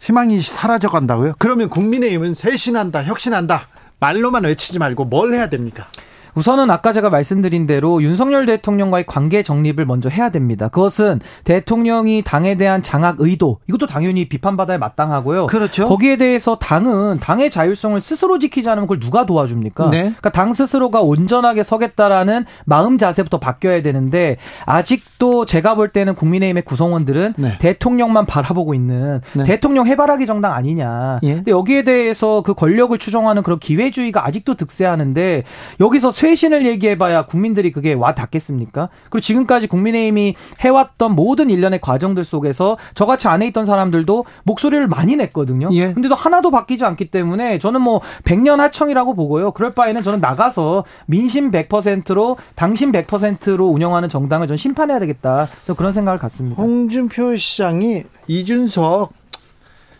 희망이 0.00 0.38
사라져 0.40 0.88
간다고요? 0.88 1.32
그러면 1.38 1.70
국민의힘은 1.70 2.34
쇄신한다, 2.34 3.04
혁신한다. 3.04 3.68
말로만 4.00 4.44
외치지 4.44 4.78
말고 4.78 5.06
뭘 5.06 5.32
해야 5.32 5.48
됩니까? 5.48 5.86
우선은 6.34 6.70
아까 6.70 6.92
제가 6.92 7.10
말씀드린 7.10 7.66
대로 7.66 8.02
윤석열 8.02 8.46
대통령과의 8.46 9.06
관계 9.06 9.42
정립을 9.42 9.86
먼저 9.86 10.08
해야 10.08 10.30
됩니다. 10.30 10.68
그것은 10.68 11.20
대통령이 11.44 12.22
당에 12.22 12.56
대한 12.56 12.82
장악 12.82 13.16
의도, 13.20 13.58
이것도 13.68 13.86
당연히 13.86 14.28
비판받아야 14.28 14.78
마땅하고요. 14.78 15.46
그렇죠. 15.46 15.86
거기에 15.86 16.16
대해서 16.16 16.58
당은 16.58 17.20
당의 17.20 17.50
자율성을 17.50 18.00
스스로 18.00 18.38
지키지 18.38 18.68
않으면 18.68 18.86
그걸 18.86 19.00
누가 19.00 19.26
도와줍니까? 19.26 19.90
네. 19.90 20.00
그러니까 20.02 20.30
당 20.30 20.52
스스로가 20.52 21.00
온전하게 21.00 21.62
서겠다라는 21.62 22.44
마음 22.64 22.98
자세부터 22.98 23.38
바뀌어야 23.38 23.82
되는데 23.82 24.36
아직도 24.66 25.46
제가 25.46 25.74
볼 25.74 25.90
때는 25.90 26.14
국민의힘의 26.14 26.64
구성원들은 26.64 27.34
네. 27.36 27.58
대통령만 27.58 28.26
바라보고 28.26 28.74
있는 28.74 29.20
네. 29.34 29.44
대통령 29.44 29.86
해바라기 29.86 30.26
정당 30.26 30.52
아니냐. 30.52 31.18
예. 31.22 31.34
근데 31.36 31.50
여기에 31.50 31.84
대해서 31.84 32.42
그 32.42 32.54
권력을 32.54 32.96
추종하는 32.98 33.42
그런 33.42 33.58
기회주의가 33.58 34.26
아직도 34.26 34.54
득세하는데 34.54 35.44
여기서 35.80 36.10
쇄신을 36.24 36.64
얘기해봐야 36.64 37.26
국민들이 37.26 37.70
그게 37.70 37.92
와 37.92 38.14
닿겠습니까? 38.14 38.88
그리고 39.10 39.20
지금까지 39.20 39.66
국민의힘이 39.66 40.36
해왔던 40.60 41.14
모든 41.14 41.50
일련의 41.50 41.82
과정들 41.82 42.24
속에서 42.24 42.78
저같이 42.94 43.28
안에 43.28 43.46
있던 43.48 43.66
사람들도 43.66 44.24
목소리를 44.44 44.86
많이 44.88 45.16
냈거든요. 45.16 45.68
예. 45.72 45.92
근데도 45.92 46.14
하나도 46.14 46.50
바뀌지 46.50 46.82
않기 46.86 47.10
때문에 47.10 47.58
저는 47.58 47.82
뭐 47.82 48.00
백년 48.24 48.60
하청이라고 48.60 49.14
보고요. 49.14 49.50
그럴 49.50 49.74
바에는 49.74 50.02
저는 50.02 50.20
나가서 50.20 50.84
민심 51.04 51.50
100%로 51.50 52.38
당신 52.54 52.90
100%로 52.90 53.66
운영하는 53.66 54.08
정당을 54.08 54.46
전 54.46 54.56
심판해야 54.56 55.00
되겠다. 55.00 55.44
저 55.66 55.74
그런 55.74 55.92
생각을 55.92 56.18
갖습니다. 56.18 56.62
홍준표 56.62 57.36
시장이 57.36 58.04
이준석 58.28 59.23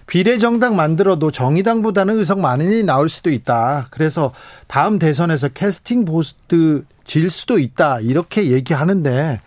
비례정당 0.06 0.76
만들어도 0.76 1.30
정의당보다는 1.30 2.18
의석 2.18 2.40
많이 2.40 2.82
나올 2.82 3.08
수도 3.08 3.30
있다. 3.30 3.88
그래서 3.90 4.32
다음 4.66 4.98
대선에서 4.98 5.48
캐스팅 5.48 6.04
보스트 6.04 6.84
질 7.04 7.30
수도 7.30 7.58
있다. 7.58 8.00
이렇게 8.00 8.50
얘기하는데 8.50 9.40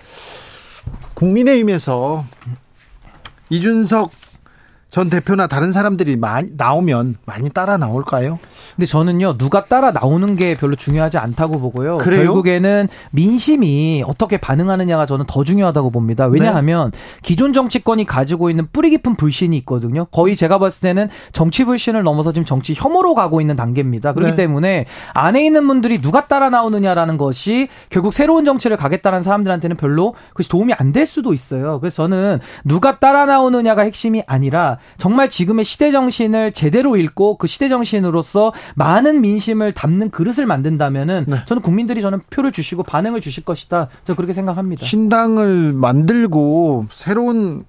국민의힘에서 1.13 2.25
이준석 3.49 4.11
전 4.89 5.09
대표나 5.09 5.47
다른 5.47 5.71
사람들이 5.73 6.15
많이 6.15 6.49
나오면 6.57 7.17
많이 7.25 7.49
따라 7.49 7.77
나올까요? 7.77 8.39
근데 8.75 8.85
저는요 8.85 9.37
누가 9.37 9.65
따라 9.65 9.91
나오는 9.91 10.35
게 10.35 10.55
별로 10.55 10.75
중요하지 10.75 11.17
않다고 11.17 11.59
보고요. 11.59 11.97
그래요? 11.97 12.23
결국에는 12.23 12.87
민심이 13.11 14.03
어떻게 14.07 14.37
반응하느냐가 14.37 15.05
저는 15.05 15.25
더 15.27 15.43
중요하다고 15.43 15.91
봅니다. 15.91 16.25
왜냐하면 16.25 16.91
네. 16.91 16.99
기존 17.21 17.51
정치권이 17.53 18.05
가지고 18.05 18.49
있는 18.49 18.67
뿌리 18.71 18.89
깊은 18.91 19.15
불신이 19.15 19.57
있거든요. 19.57 20.05
거의 20.05 20.35
제가 20.35 20.57
봤을 20.57 20.81
때는 20.81 21.09
정치 21.33 21.65
불신을 21.65 22.03
넘어서 22.03 22.31
지금 22.31 22.45
정치 22.45 22.73
혐오로 22.75 23.13
가고 23.13 23.41
있는 23.41 23.55
단계입니다. 23.57 24.13
그렇기 24.13 24.31
네. 24.31 24.35
때문에 24.35 24.85
안에 25.13 25.45
있는 25.45 25.67
분들이 25.67 26.01
누가 26.01 26.27
따라 26.27 26.49
나오느냐라는 26.49 27.17
것이 27.17 27.67
결국 27.89 28.13
새로운 28.13 28.45
정치를 28.45 28.77
가겠다는 28.77 29.21
사람들한테는 29.21 29.75
별로 29.75 30.15
그것이 30.29 30.49
도움이 30.49 30.73
안 30.73 30.87
될 30.93 31.05
수도 31.05 31.33
있어요. 31.33 31.81
그래서 31.81 32.03
저는 32.03 32.39
누가 32.63 32.97
따라 32.97 33.25
나오느냐가 33.25 33.81
핵심이 33.81 34.23
아니라 34.25 34.76
정말 34.97 35.29
지금의 35.29 35.65
시대 35.65 35.91
정신을 35.91 36.53
제대로 36.53 36.95
읽고 36.97 37.37
그 37.37 37.47
시대 37.47 37.69
정신으로서 37.69 38.53
많은 38.75 39.21
민심을 39.21 39.71
담는 39.71 40.09
그릇을 40.09 40.45
만든다면은 40.45 41.25
네. 41.27 41.37
저는 41.45 41.61
국민들이 41.61 42.01
저는 42.01 42.21
표를 42.29 42.51
주시고 42.51 42.83
반응을 42.83 43.21
주실 43.21 43.43
것이다. 43.43 43.89
저 44.03 44.13
그렇게 44.13 44.33
생각합니다. 44.33 44.85
신당을 44.85 45.73
만들고 45.73 46.87
새로운 46.89 47.65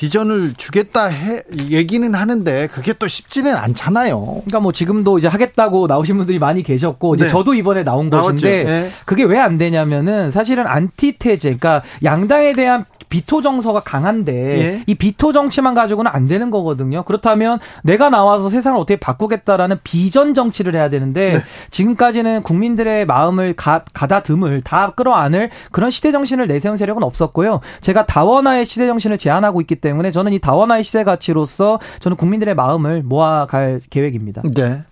비전을 0.00 0.54
주겠다 0.56 1.08
해 1.08 1.42
얘기는 1.68 2.14
하는데 2.14 2.68
그게 2.68 2.94
또 2.94 3.06
쉽지는 3.06 3.54
않잖아요. 3.54 4.18
그러니까 4.24 4.60
뭐 4.60 4.72
지금도 4.72 5.18
이제 5.18 5.28
하겠다고 5.28 5.88
나오신 5.88 6.16
분들이 6.16 6.38
많이 6.38 6.62
계셨고 6.62 7.16
이제 7.16 7.24
네. 7.24 7.30
저도 7.30 7.52
이번에 7.52 7.84
나온 7.84 8.08
나왔죠. 8.08 8.32
것인데 8.32 8.64
네. 8.64 8.90
그게 9.04 9.24
왜 9.24 9.40
안 9.40 9.56
되냐면은 9.58 10.30
사실은 10.30 10.66
안티테제 10.66 11.56
그러니까 11.56 11.82
양당에 12.04 12.52
대한 12.52 12.84
비토 13.08 13.42
정서가 13.42 13.80
강한데 13.80 14.32
예. 14.60 14.84
이 14.86 14.94
비토 14.94 15.32
정치만 15.32 15.74
가지고는 15.74 16.10
안 16.14 16.28
되는 16.28 16.50
거거든요. 16.50 17.02
그렇다면 17.02 17.58
내가 17.82 18.08
나와서 18.08 18.48
세상을 18.48 18.78
어떻게 18.78 19.00
바꾸겠다라는 19.00 19.78
비전 19.82 20.32
정치를 20.32 20.76
해야 20.76 20.88
되는데 20.88 21.32
네. 21.32 21.42
지금까지는 21.72 22.42
국민들의 22.42 23.06
마음을 23.06 23.54
가, 23.54 23.82
가다듬을 23.92 24.60
다 24.62 24.92
끌어안을 24.94 25.50
그런 25.72 25.90
시대 25.90 26.12
정신을 26.12 26.46
내세운 26.46 26.76
세력은 26.76 27.02
없었고요. 27.02 27.60
제가 27.80 28.06
다원화의 28.06 28.64
시대 28.64 28.86
정신을 28.86 29.18
제안하고 29.18 29.60
있기 29.62 29.74
때문에 29.76 29.89
저는 30.12 30.32
이 30.32 30.38
다원화의 30.38 30.84
시대 30.84 31.04
가치로서 31.04 31.78
저는 32.00 32.16
국민들의 32.16 32.54
마음을 32.54 33.02
모아갈 33.02 33.80
계획입니다. 33.90 34.42
네. 34.54 34.82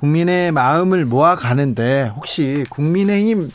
국민의 0.00 0.52
마음을 0.52 1.04
모아가는데 1.04 2.12
혹시 2.16 2.64
국민의힘 2.70 3.50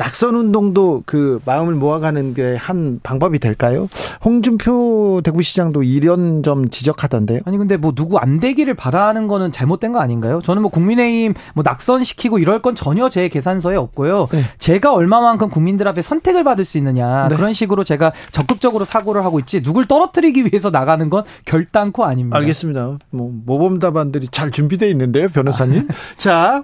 낙선 0.00 0.34
운동도 0.34 1.02
그 1.04 1.40
마음을 1.44 1.74
모아가는 1.74 2.34
게 2.34 2.56
한 2.56 3.00
방법이 3.02 3.38
될까요? 3.38 3.88
홍준표 4.24 5.20
대구시장도 5.24 5.82
이런 5.82 6.42
점 6.42 6.68
지적하던데요. 6.68 7.40
아니 7.44 7.58
근데 7.58 7.76
뭐 7.76 7.92
누구 7.92 8.18
안 8.18 8.38
되기를 8.40 8.74
바라는 8.74 9.28
거는 9.28 9.52
잘못된 9.52 9.92
거 9.92 10.00
아닌가요? 10.00 10.40
저는 10.42 10.62
뭐 10.62 10.70
국민의힘 10.70 11.34
뭐 11.54 11.62
낙선시키고 11.66 12.38
이럴 12.38 12.62
건 12.62 12.74
전혀 12.74 13.08
제 13.08 13.28
계산서에 13.28 13.76
없고요. 13.76 14.28
네. 14.30 14.44
제가 14.58 14.92
얼마만큼 14.94 15.48
국민들 15.50 15.88
앞에 15.88 16.02
선택을 16.02 16.44
받을 16.44 16.64
수 16.64 16.78
있느냐 16.78 17.28
네. 17.28 17.36
그런 17.36 17.52
식으로 17.52 17.84
제가 17.84 18.12
적극적으로 18.32 18.84
사고를 18.84 19.24
하고 19.24 19.38
있지 19.38 19.62
누굴 19.62 19.86
떨어뜨리기 19.86 20.44
위해서 20.44 20.70
나가는 20.70 21.08
건 21.10 21.24
결단코 21.44 22.04
아닙니다. 22.04 22.38
알겠습니다. 22.38 22.98
뭐 23.10 23.32
모범 23.44 23.78
답안들이 23.78 24.28
잘 24.30 24.50
준비되어 24.50 24.88
있는데요, 24.90 25.28
변호사님. 25.28 25.88
자, 26.16 26.62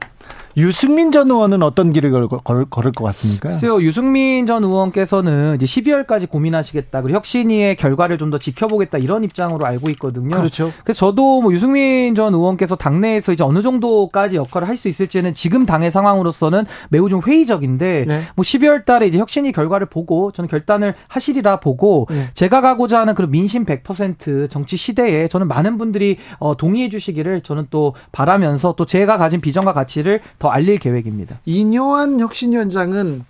유승민 0.57 1.13
전 1.13 1.31
의원은 1.31 1.63
어떤 1.63 1.93
길을 1.93 2.11
걸, 2.11 2.29
걸, 2.29 2.65
걸을 2.65 2.93
것 2.93 3.05
같습니까? 3.05 3.51
글쎄요, 3.51 3.83
유승민 3.83 4.47
전 4.47 4.65
의원께서는 4.65 5.57
이제 5.57 5.67
12월까지 5.67 6.31
고민하시겠다. 6.31 7.03
그리고 7.03 7.17
혁신위의 7.17 7.77
결과를 7.77 8.19
좀 8.19 8.27
더 8.27 8.39
지켜보겠다. 8.39 8.99
이런 8.99 9.23
입장으로 9.23 9.65
알고 9.67 9.89
있거든요. 9.91 10.37
그렇죠. 10.37 10.73
그래서 10.83 11.07
저도 11.07 11.43
뭐 11.43 11.53
유승민 11.53 12.17
전 12.17 12.35
의원께서 12.35 12.75
당내에서 12.75 13.33
이제 13.33 13.45
어느 13.45 13.63
정도까지 13.63 14.35
역할을 14.37 14.67
할 14.67 14.77
수 14.77 14.89
있을지는 14.89 15.33
지금 15.33 15.65
당의 15.65 15.91
상황으로서는 15.91 16.65
매우 16.91 17.09
좀 17.09 17.23
회의적인데 17.25 18.05
네. 18.07 18.23
뭐 18.35 18.43
12월 18.43 18.85
달에 18.85 19.07
이제 19.07 19.19
혁신위 19.19 19.53
결과를 19.53 19.87
보고 19.87 20.33
저는 20.33 20.49
결단을 20.49 20.95
하시리라 21.09 21.61
보고 21.61 22.07
네. 22.11 22.29
제가 22.35 22.61
가고자 22.61 23.01
하는 23.01 23.15
그런 23.15 23.31
민심 23.31 23.65
100% 23.65 24.51
정치 24.51 24.77
시대에 24.77 25.29
저는 25.29 25.47
많은 25.49 25.79
분들이 25.79 26.19
어, 26.39 26.57
동의해 26.57 26.89
주시기를 26.89 27.43
저는 27.43 27.69
또 27.71 27.95
바라면서 28.13 28.75
또 28.77 28.85
제가 28.85 29.17
가진 29.19 29.41
비전과 29.41 29.73
가치를 29.73 30.21
더 30.39 30.45
알릴 30.51 30.78
계획입니다. 30.78 31.40
이뇨한 31.44 32.20
혁신위원장은 32.20 33.24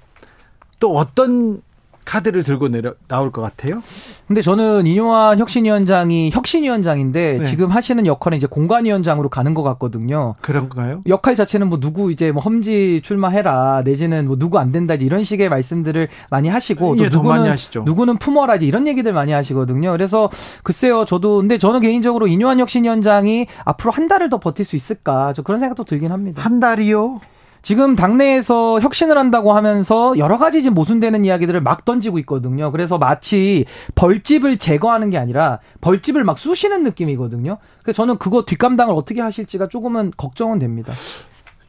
또 0.81 0.97
어떤 0.97 1.63
카드를 2.07 2.45
들고 2.45 2.69
내려 2.69 2.95
나올 3.09 3.31
것 3.31 3.43
같아요? 3.43 3.83
근데 4.27 4.41
저는 4.41 4.87
이뇨한 4.87 5.39
혁신위원장이 5.39 6.31
혁신위원장인데 6.33 7.39
네. 7.41 7.45
지금 7.45 7.69
하시는 7.69 8.07
역할은 8.07 8.39
이제 8.39 8.47
공관위원장으로 8.47 9.29
가는 9.29 9.53
것 9.53 9.63
같거든요. 9.63 10.37
그런가요? 10.41 11.03
역할 11.07 11.35
자체는 11.35 11.69
뭐 11.69 11.79
누구 11.79 12.11
이제 12.11 12.33
뭐 12.33 12.43
험지 12.43 13.01
출마해라 13.03 13.83
내지는 13.85 14.29
뭐 14.29 14.39
누구 14.39 14.59
안 14.59 14.73
된다 14.73 14.95
이런 14.95 15.23
식의 15.23 15.49
말씀들을 15.49 16.09
많이 16.31 16.49
하시고 16.49 16.97
예, 16.99 17.11
더 17.11 17.19
누구는 17.19 17.37
많이 17.37 17.49
하시죠. 17.49 17.83
누구는 17.85 18.17
품어라 18.19 18.55
이제 18.57 18.67
이런 18.67 18.87
얘기들 18.87 19.13
많이 19.13 19.33
하시거든요. 19.33 19.93
그래서 19.93 20.31
글쎄요 20.63 21.05
저도 21.05 21.39
근데 21.39 21.59
저는 21.59 21.81
개인적으로 21.81 22.29
이뇨한 22.29 22.61
혁신위원장이 22.61 23.47
앞으로 23.65 23.91
한 23.91 24.07
달을 24.07 24.31
더 24.31 24.39
버틸 24.39 24.65
수 24.65 24.77
있을까 24.77 25.33
저 25.35 25.43
그런 25.43 25.61
생각도 25.61 25.85
들긴 25.85 26.13
합니다. 26.13 26.41
한 26.41 26.61
달이요? 26.61 27.21
지금 27.67 27.97
당내에서 27.97 28.79
혁신을 28.79 29.19
한다고 29.19 29.53
하면서 29.53 30.17
여러 30.19 30.39
가지 30.39 30.63
지금 30.63 30.77
모순되는 30.77 31.25
이야기들을 31.25 31.61
막 31.63 31.85
던지고 31.85 32.21
있거든요. 32.21 32.71
그래서 32.71 32.97
마치 32.97 33.65
벌집을 33.97 34.59
제거하는 34.59 35.11
게 35.11 35.19
아니라 35.19 35.59
벌집을 35.81 36.23
막 36.23 36.39
쑤시는 36.39 36.85
느낌이거든요. 36.85 37.59
그래서 37.83 37.97
저는 37.97 38.19
그거 38.19 38.45
뒷감당을 38.45 38.95
어떻게 38.95 39.21
하실지가 39.21 39.67
조금은 39.67 40.13
걱정은 40.17 40.61
됩니다. 40.61 40.93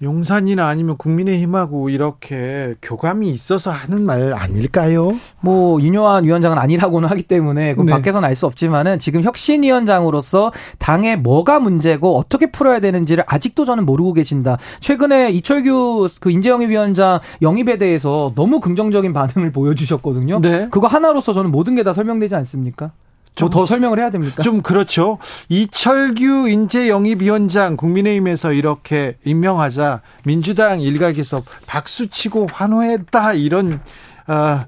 용산이나 0.01 0.67
아니면 0.67 0.95
국민의힘하고 0.97 1.89
이렇게 1.89 2.75
교감이 2.83 3.29
있어서 3.29 3.71
하는 3.71 4.03
말 4.03 4.31
아닐까요? 4.33 5.11
뭐 5.41 5.81
윤요한 5.81 6.23
위원장은 6.23 6.57
아니라고는 6.59 7.09
하기 7.09 7.23
때문에 7.23 7.73
그 7.73 7.81
네. 7.81 7.91
밖에서는 7.91 8.27
알 8.27 8.35
수 8.35 8.45
없지만은 8.45 8.99
지금 8.99 9.23
혁신위원장으로서 9.23 10.51
당에 10.77 11.15
뭐가 11.15 11.59
문제고 11.59 12.15
어떻게 12.17 12.51
풀어야 12.51 12.79
되는지를 12.79 13.23
아직도 13.25 13.65
저는 13.65 13.85
모르고 13.87 14.13
계신다. 14.13 14.59
최근에 14.81 15.31
이철규 15.31 16.07
그 16.19 16.29
인재영입 16.29 16.69
위원장 16.69 17.19
영입에 17.41 17.77
대해서 17.79 18.33
너무 18.35 18.59
긍정적인 18.59 19.13
반응을 19.13 19.51
보여주셨거든요. 19.51 20.39
네. 20.41 20.67
그거 20.69 20.85
하나로서 20.85 21.33
저는 21.33 21.49
모든 21.51 21.73
게 21.75 21.83
다 21.87 21.93
설명되지 21.93 22.35
않습니까? 22.35 22.91
좀 23.37 23.49
더 23.49 23.65
설명을 23.65 23.99
해야 23.99 24.09
됩니까? 24.09 24.43
좀 24.43 24.61
그렇죠. 24.61 25.17
이철규 25.49 26.49
인재 26.49 26.89
영입위원장 26.89 27.77
국민의힘에서 27.77 28.51
이렇게 28.51 29.17
임명하자 29.23 30.01
민주당 30.25 30.81
일각에서 30.81 31.43
박수치고 31.65 32.47
환호했다 32.51 33.33
이런 33.33 33.79
아, 34.27 34.65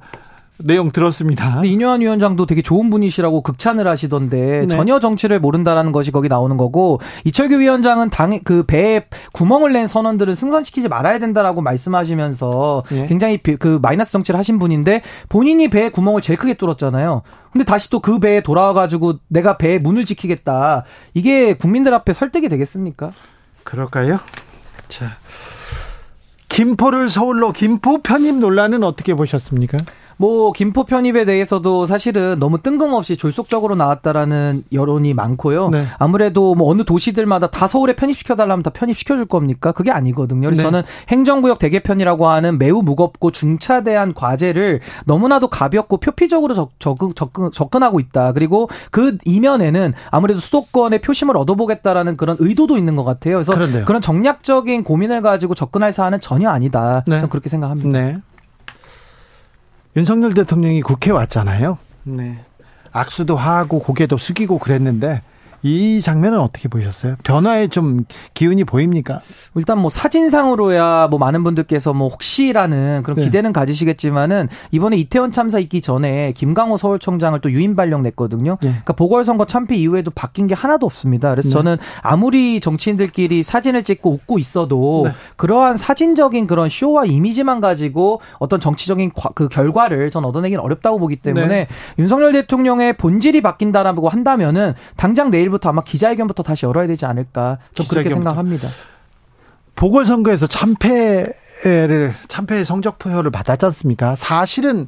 내용 0.62 0.92
들었습니다. 0.92 1.62
이뇨한 1.64 2.02
위원장도 2.02 2.46
되게 2.46 2.62
좋은 2.62 2.90
분이시라고 2.90 3.42
극찬을 3.44 3.88
하시던데 3.88 4.66
네. 4.68 4.76
전혀 4.76 5.00
정치를 5.00 5.40
모른다라는 5.40 5.92
것이 5.92 6.12
거기 6.12 6.28
나오는 6.28 6.58
거고 6.58 7.00
이철규 7.26 7.60
위원장은 7.60 8.10
당 8.10 8.30
그 8.44 8.64
배에 8.64 9.06
구멍을 9.34 9.74
낸 9.74 9.88
선언들은 9.88 10.36
승선시키지 10.36 10.88
말아야 10.88 11.18
된다라고 11.20 11.62
말씀하시면서 11.62 12.84
예. 12.92 13.06
굉장히 13.08 13.38
비- 13.38 13.56
그 13.58 13.80
마이너스 13.82 14.12
정치를 14.12 14.38
하신 14.38 14.60
분인데 14.60 15.02
본인이 15.30 15.68
배에 15.70 15.90
구멍을 15.90 16.22
제일 16.22 16.38
크게 16.38 16.54
뚫었잖아요. 16.56 17.24
근데 17.52 17.64
다시 17.66 17.90
또 17.90 18.00
그 18.02 18.20
배에 18.20 18.42
돌아와가지고 18.44 19.16
내가 19.28 19.58
배의 19.58 19.80
문을 19.80 20.06
지키겠다. 20.06 20.84
이게 21.14 21.54
국민들 21.56 21.94
앞에 21.94 22.14
설득이 22.14 22.50
되겠습니까? 22.50 23.12
그럴까요? 23.64 24.20
자. 24.88 25.18
김포를 26.50 27.10
서울로 27.10 27.52
김포 27.52 28.00
편입 28.02 28.36
논란은 28.40 28.84
어떻게 28.84 29.14
보셨습니까? 29.14 29.78
뭐 30.20 30.52
김포 30.52 30.84
편입에 30.84 31.24
대해서도 31.24 31.86
사실은 31.86 32.40
너무 32.40 32.62
뜬금없이 32.62 33.16
졸속적으로 33.16 33.76
나왔다라는 33.76 34.66
여론이 34.74 35.14
많고요. 35.14 35.70
네. 35.70 35.86
아무래도 35.98 36.56
뭐 36.56 36.70
어느 36.70 36.84
도시들마다 36.84 37.50
다 37.50 37.68
서울에 37.68 37.94
편입시켜 37.96 38.36
달라면 38.36 38.62
다 38.62 38.70
편입시켜 38.70 39.16
줄 39.16 39.26
겁니까? 39.26 39.72
그게 39.72 39.92
아니거든요. 39.92 40.42
그래서 40.42 40.62
네. 40.62 40.64
저는 40.64 40.84
행정구역 41.08 41.58
대개편이라고 41.58 42.28
하는 42.28 42.58
매우 42.58 42.82
무겁고 42.82 43.32
중차대한 43.32 44.14
과제를 44.14 44.82
너무나도 45.06 45.48
가볍고 45.48 45.98
표피적으로 45.98 46.54
적, 46.54 46.72
적, 46.80 46.98
접근, 47.16 47.50
접근하고 47.54 48.02
있다. 48.02 48.34
그리고 48.34 48.68
그 48.92 49.18
이면에는 49.24 49.94
아무래도 50.12 50.42
수도권의 50.42 51.00
표심을 51.00 51.38
얻어보겠다라는 51.38 52.18
그런 52.18 52.36
의도도 52.40 52.78
있는 52.78 52.98
것 52.98 53.06
같아요. 53.06 53.36
그래서 53.36 53.54
그런데요. 53.54 53.86
그런 53.86 54.02
정략적인 54.02 54.84
고민을 54.84 55.22
가지고 55.22 55.56
접근할 55.56 55.94
사안은 55.94 56.20
전혀 56.20 56.50
아니다. 56.50 57.06
네. 57.08 57.16
저는 57.16 57.30
그렇게 57.30 57.48
생각합니다. 57.48 57.88
네. 57.88 58.18
윤석열 59.96 60.34
대통령이 60.34 60.82
국회 60.82 61.12
왔잖아요. 61.12 61.78
네. 62.04 62.40
악수도 62.92 63.36
하고 63.36 63.80
고개도 63.80 64.18
숙이고 64.18 64.60
그랬는데 64.60 65.22
이 65.62 66.00
장면은 66.02 66.40
어떻게 66.40 66.68
보셨어요? 66.70 67.16
변화에 67.24 67.68
좀 67.68 68.06
기운이 68.34 68.64
보입니까? 68.64 69.22
일단 69.56 69.80
뭐 69.80 69.90
사진상으로야 69.90 71.08
뭐 71.10 71.20
많은 71.20 71.44
분들께서 71.44 71.94
뭐 71.94 72.08
혹시라는 72.08 73.04
그런 73.04 73.18
네. 73.18 73.26
기대는 73.26 73.52
가지시겠지만은 73.54 74.48
이번에 74.72 74.96
이태원 74.98 75.32
참사 75.32 75.60
있기 75.60 75.82
전에 75.82 76.32
김강호 76.34 76.78
서울청장을 76.78 77.40
또 77.42 77.52
유인 77.52 77.76
발령 77.76 78.02
냈거든요. 78.04 78.52
네. 78.62 78.70
그러니까 78.70 78.94
보궐선거 78.94 79.46
참패 79.46 79.76
이후에도 79.76 80.12
바뀐 80.12 80.48
게 80.48 80.56
하나도 80.56 80.86
없습니다. 80.86 81.30
그래서 81.32 81.50
네. 81.50 81.54
저는 81.54 81.78
아무리 82.02 82.60
정치인들끼리 82.60 83.44
사진을 83.44 83.84
찍고 83.84 84.12
웃고 84.12 84.40
있어도 84.40 85.04
네. 85.06 85.12
그러한 85.36 85.76
사진적인 85.78 86.48
그런 86.48 86.70
쇼와 86.70 87.06
이미지만 87.06 87.60
가지고 87.60 88.22
어떤 88.40 88.60
정치적인 88.60 89.12
과- 89.16 89.32
그 89.36 89.48
결과를 89.50 90.10
전 90.10 90.24
얻어내기는 90.26 90.64
어렵다고 90.64 91.00
보기 91.00 91.18
때문에 91.18 91.48
네. 91.48 91.68
윤석열 91.98 92.32
대통령의 92.32 92.94
본질이 92.94 93.42
바뀐다라고 93.42 94.08
한다면은 94.10 94.74
당장 94.96 95.30
내일 95.30 95.49
부터 95.50 95.70
아마 95.70 95.84
기자회견부터 95.84 96.44
다시 96.44 96.66
열어야 96.66 96.88
되지 96.88 97.06
않을까 97.06 97.58
좀 97.74 97.86
그렇게. 97.88 98.10
생각합니다. 98.10 98.68
보궐선거에서 99.76 100.48
참패를 100.48 102.14
참패의 102.28 102.66
성적표를 102.66 103.32
받았지 103.32 103.66
않습니까? 103.68 104.16
사실은 104.16 104.88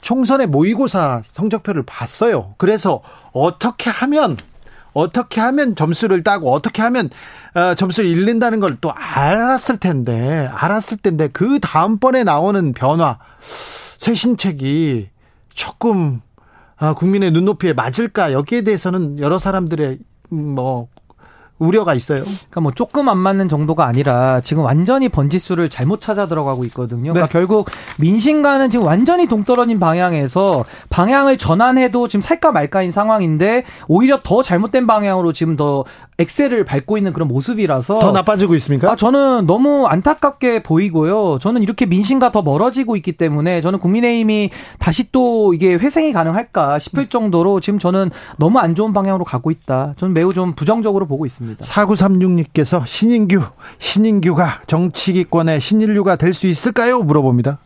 총선의 0.00 0.46
모의고사 0.48 1.22
성적표를 1.24 1.84
봤어요. 1.86 2.54
그래서 2.58 3.00
어떻게 3.32 3.90
하면 3.90 4.36
어떻게 4.92 5.40
하면 5.40 5.74
점수를 5.74 6.22
따고 6.22 6.52
어떻게 6.52 6.82
하면 6.82 7.10
어, 7.54 7.74
점수를 7.74 8.08
잃는다는 8.10 8.60
걸 8.60 8.76
또 8.80 8.92
알았을 8.92 9.78
텐데 9.78 10.48
알았을 10.52 10.98
텐데 10.98 11.28
그 11.32 11.58
다음번에 11.60 12.22
나오는 12.24 12.72
변화 12.74 13.18
쇄신책이 13.98 15.08
조금 15.54 16.20
아, 16.33 16.33
국민의 16.96 17.30
눈높이에 17.32 17.72
맞을까 17.72 18.32
여기에 18.32 18.62
대해서는 18.62 19.18
여러 19.18 19.38
사람들의 19.38 19.98
음, 20.32 20.54
뭐 20.54 20.88
우려가 21.58 21.94
있어요. 21.94 22.18
그러니까 22.24 22.60
뭐 22.60 22.72
조금 22.72 23.08
안 23.08 23.16
맞는 23.18 23.48
정도가 23.48 23.86
아니라 23.86 24.40
지금 24.40 24.64
완전히 24.64 25.08
번지수를 25.08 25.70
잘못 25.70 26.00
찾아 26.00 26.26
들어가고 26.26 26.64
있거든요. 26.66 27.12
그러니까 27.12 27.26
네. 27.26 27.32
결국 27.32 27.70
민심과는 27.98 28.70
지금 28.70 28.86
완전히 28.86 29.26
동떨어진 29.26 29.78
방향에서 29.78 30.64
방향을 30.90 31.38
전환해도 31.38 32.08
지금 32.08 32.22
살까 32.22 32.50
말까인 32.50 32.90
상황인데 32.90 33.64
오히려 33.86 34.20
더 34.22 34.42
잘못된 34.42 34.86
방향으로 34.86 35.32
지금 35.32 35.56
더 35.56 35.84
엑셀을 36.18 36.64
밟고 36.64 36.96
있는 36.96 37.12
그런 37.12 37.28
모습이라서 37.28 37.98
더 37.98 38.12
나빠지고 38.12 38.54
있습니까? 38.56 38.92
아, 38.92 38.96
저는 38.96 39.46
너무 39.46 39.86
안타깝게 39.86 40.62
보이고요. 40.62 41.38
저는 41.40 41.62
이렇게 41.62 41.86
민심과 41.86 42.32
더 42.32 42.42
멀어지고 42.42 42.96
있기 42.96 43.12
때문에 43.12 43.60
저는 43.60 43.78
국민의힘이 43.78 44.50
다시 44.78 45.10
또 45.10 45.54
이게 45.54 45.74
회생이 45.74 46.12
가능할까 46.12 46.78
싶을 46.78 47.08
정도로 47.08 47.60
지금 47.60 47.78
저는 47.78 48.10
너무 48.38 48.58
안 48.58 48.74
좋은 48.74 48.92
방향으로 48.92 49.24
가고 49.24 49.50
있다. 49.50 49.94
저는 49.96 50.14
매우 50.14 50.32
좀 50.32 50.54
부정적으로 50.54 51.06
보고 51.06 51.26
있습니다. 51.26 51.64
뭐 57.58 57.64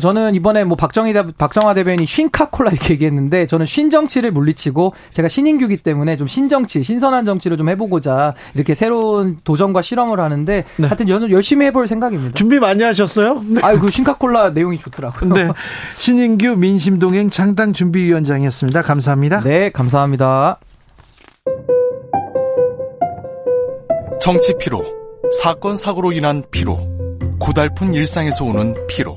저는 0.00 0.34
이번에 0.34 0.64
뭐 0.64 0.76
박정희 0.76 1.12
대- 1.12 1.22
박정화 1.38 1.74
대변인이 1.74 2.06
쉰카콜라 2.06 2.70
이렇게 2.70 2.94
얘기했는데 2.94 3.46
저는 3.46 3.66
쉰정치를 3.66 4.30
물리치고 4.30 4.94
제가 5.12 5.28
신인규기 5.28 5.78
때문에 5.78 6.16
좀 6.16 6.26
신정치, 6.26 6.82
신선한 6.82 7.24
정치를 7.24 7.56
좀 7.56 7.68
해보고자 7.68 8.34
이렇게 8.54 8.74
새로운 8.74 9.38
도전과 9.44 9.82
실험을 9.82 10.20
하는데 10.20 10.64
네. 10.76 10.86
하여튼 10.86 11.06
저는 11.06 11.30
열심히 11.30 11.66
해볼 11.66 11.86
생각입니다. 11.86 12.34
준비 12.34 12.58
많이 12.58 12.82
하셨어요? 12.82 13.42
네. 13.46 13.60
아유 13.62 13.78
그 13.78 13.90
쉰카콜라 13.90 14.50
내용이 14.50 14.78
좋더라고요. 14.78 15.32
네. 15.34 15.48
신인규 15.98 16.56
민심동행 16.56 17.30
창당 17.30 17.72
준비위원장이었습니다. 17.72 18.82
감사합니다. 18.82 19.40
네, 19.42 19.70
감사합니다. 19.70 20.58
정치 24.20 24.54
피로, 24.58 24.82
사건 25.40 25.76
사고로 25.76 26.12
인한 26.12 26.42
피로, 26.50 26.78
고달픈 27.38 27.94
일상에서 27.94 28.44
오는 28.44 28.74
피로. 28.88 29.16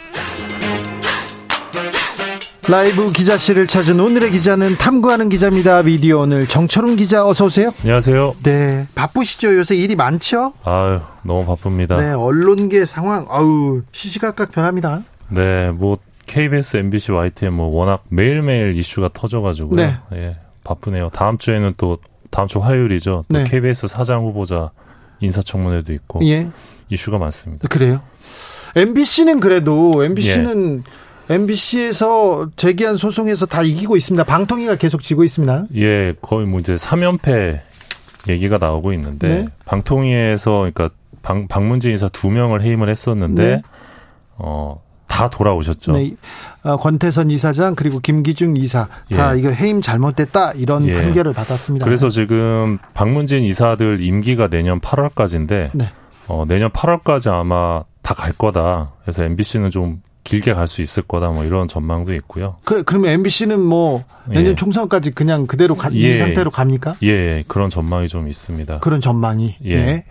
라이브 2.67 3.11
기자실을 3.11 3.65
찾은 3.65 3.99
오늘의 3.99 4.31
기자는 4.31 4.77
탐구하는 4.77 5.29
기자입니다. 5.29 5.81
미디어 5.81 6.19
오늘 6.19 6.45
정철웅 6.47 6.95
기자 6.95 7.25
어서 7.27 7.45
오세요. 7.45 7.71
안녕하세요. 7.81 8.35
네, 8.43 8.87
바쁘시죠? 8.93 9.57
요새 9.57 9.75
일이 9.75 9.95
많죠? 9.95 10.53
아유, 10.63 10.99
너무 11.23 11.43
바쁩니다. 11.45 11.97
네, 11.97 12.11
언론계 12.11 12.85
상황 12.85 13.25
아우 13.29 13.81
시시각각 13.91 14.51
변합니다. 14.51 15.01
네, 15.29 15.71
뭐 15.71 15.97
KBS, 16.27 16.77
MBC, 16.77 17.11
YTN 17.13 17.53
뭐 17.53 17.67
워낙 17.67 18.03
매일매일 18.09 18.75
이슈가 18.75 19.09
터져가지고요. 19.11 19.75
네. 19.75 19.97
예, 20.13 20.37
바쁘네요. 20.63 21.09
다음 21.09 21.39
주에는 21.39 21.73
또 21.77 21.97
다음 22.29 22.47
주 22.47 22.59
화요일이죠. 22.59 23.25
또 23.27 23.37
네. 23.37 23.43
KBS 23.43 23.87
사장 23.87 24.23
후보자 24.23 24.69
인사청문회도 25.19 25.93
있고 25.93 26.19
예, 26.27 26.47
이슈가 26.89 27.17
많습니다. 27.17 27.67
그래요. 27.67 28.01
MBC는 28.75 29.39
그래도 29.39 29.91
MBC는 30.03 30.83
MBC에서 31.31 32.49
제기한 32.55 32.97
소송에서 32.97 33.45
다 33.45 33.61
이기고 33.61 33.95
있습니다. 33.97 34.23
방통위가 34.23 34.75
계속 34.75 35.01
지고 35.01 35.23
있습니다. 35.23 35.65
예, 35.75 36.13
거의 36.21 36.45
뭐 36.45 36.59
이제 36.59 36.75
3연패 36.75 37.59
얘기가 38.29 38.57
나오고 38.57 38.93
있는데 38.93 39.27
네. 39.27 39.47
방통위에서 39.65 40.69
그러니까 40.73 40.89
방, 41.21 41.47
박문진 41.47 41.91
인사 41.91 42.07
두 42.09 42.29
명을 42.29 42.61
해임을 42.61 42.89
했었는데 42.89 43.43
네. 43.43 43.61
어, 44.37 44.81
다 45.07 45.29
돌아오셨죠. 45.29 45.91
네, 45.93 46.15
어, 46.63 46.77
권태선 46.77 47.31
이사장 47.31 47.75
그리고 47.75 47.99
김기중 47.99 48.55
이사 48.57 48.87
다 49.11 49.35
예. 49.35 49.39
이거 49.39 49.49
해임 49.49 49.81
잘못됐다 49.81 50.53
이런 50.53 50.87
예. 50.87 51.01
판결을 51.01 51.33
받았습니다. 51.33 51.85
그래서 51.85 52.09
지금 52.09 52.77
박문진 52.93 53.43
이사들 53.43 54.01
임기가 54.01 54.47
내년 54.47 54.79
8월까지인데 54.79 55.71
네. 55.73 55.91
어, 56.27 56.45
내년 56.47 56.69
8월까지 56.69 57.31
아마 57.31 57.83
다 58.01 58.13
갈 58.15 58.33
거다. 58.33 58.93
그래서 59.03 59.23
MBC는 59.23 59.69
좀 59.71 60.01
길게 60.31 60.53
갈 60.53 60.67
수 60.67 60.81
있을 60.81 61.03
거다. 61.03 61.29
뭐 61.31 61.43
이런 61.43 61.67
전망도 61.67 62.13
있고요. 62.15 62.55
그, 62.63 62.83
그러면 62.83 63.11
MBC는 63.11 63.59
뭐 63.59 64.03
내년 64.25 64.51
예. 64.51 64.55
총선까지 64.55 65.11
그냥 65.11 65.45
그대로 65.47 65.75
가, 65.75 65.89
이 65.91 66.03
예. 66.03 66.17
상태로 66.17 66.51
갑니까? 66.51 66.95
예, 67.03 67.43
그런 67.47 67.69
전망이 67.69 68.07
좀 68.07 68.29
있습니다. 68.29 68.79
그런 68.79 69.01
전망이. 69.01 69.57
예. 69.65 69.71
예. 69.71 70.05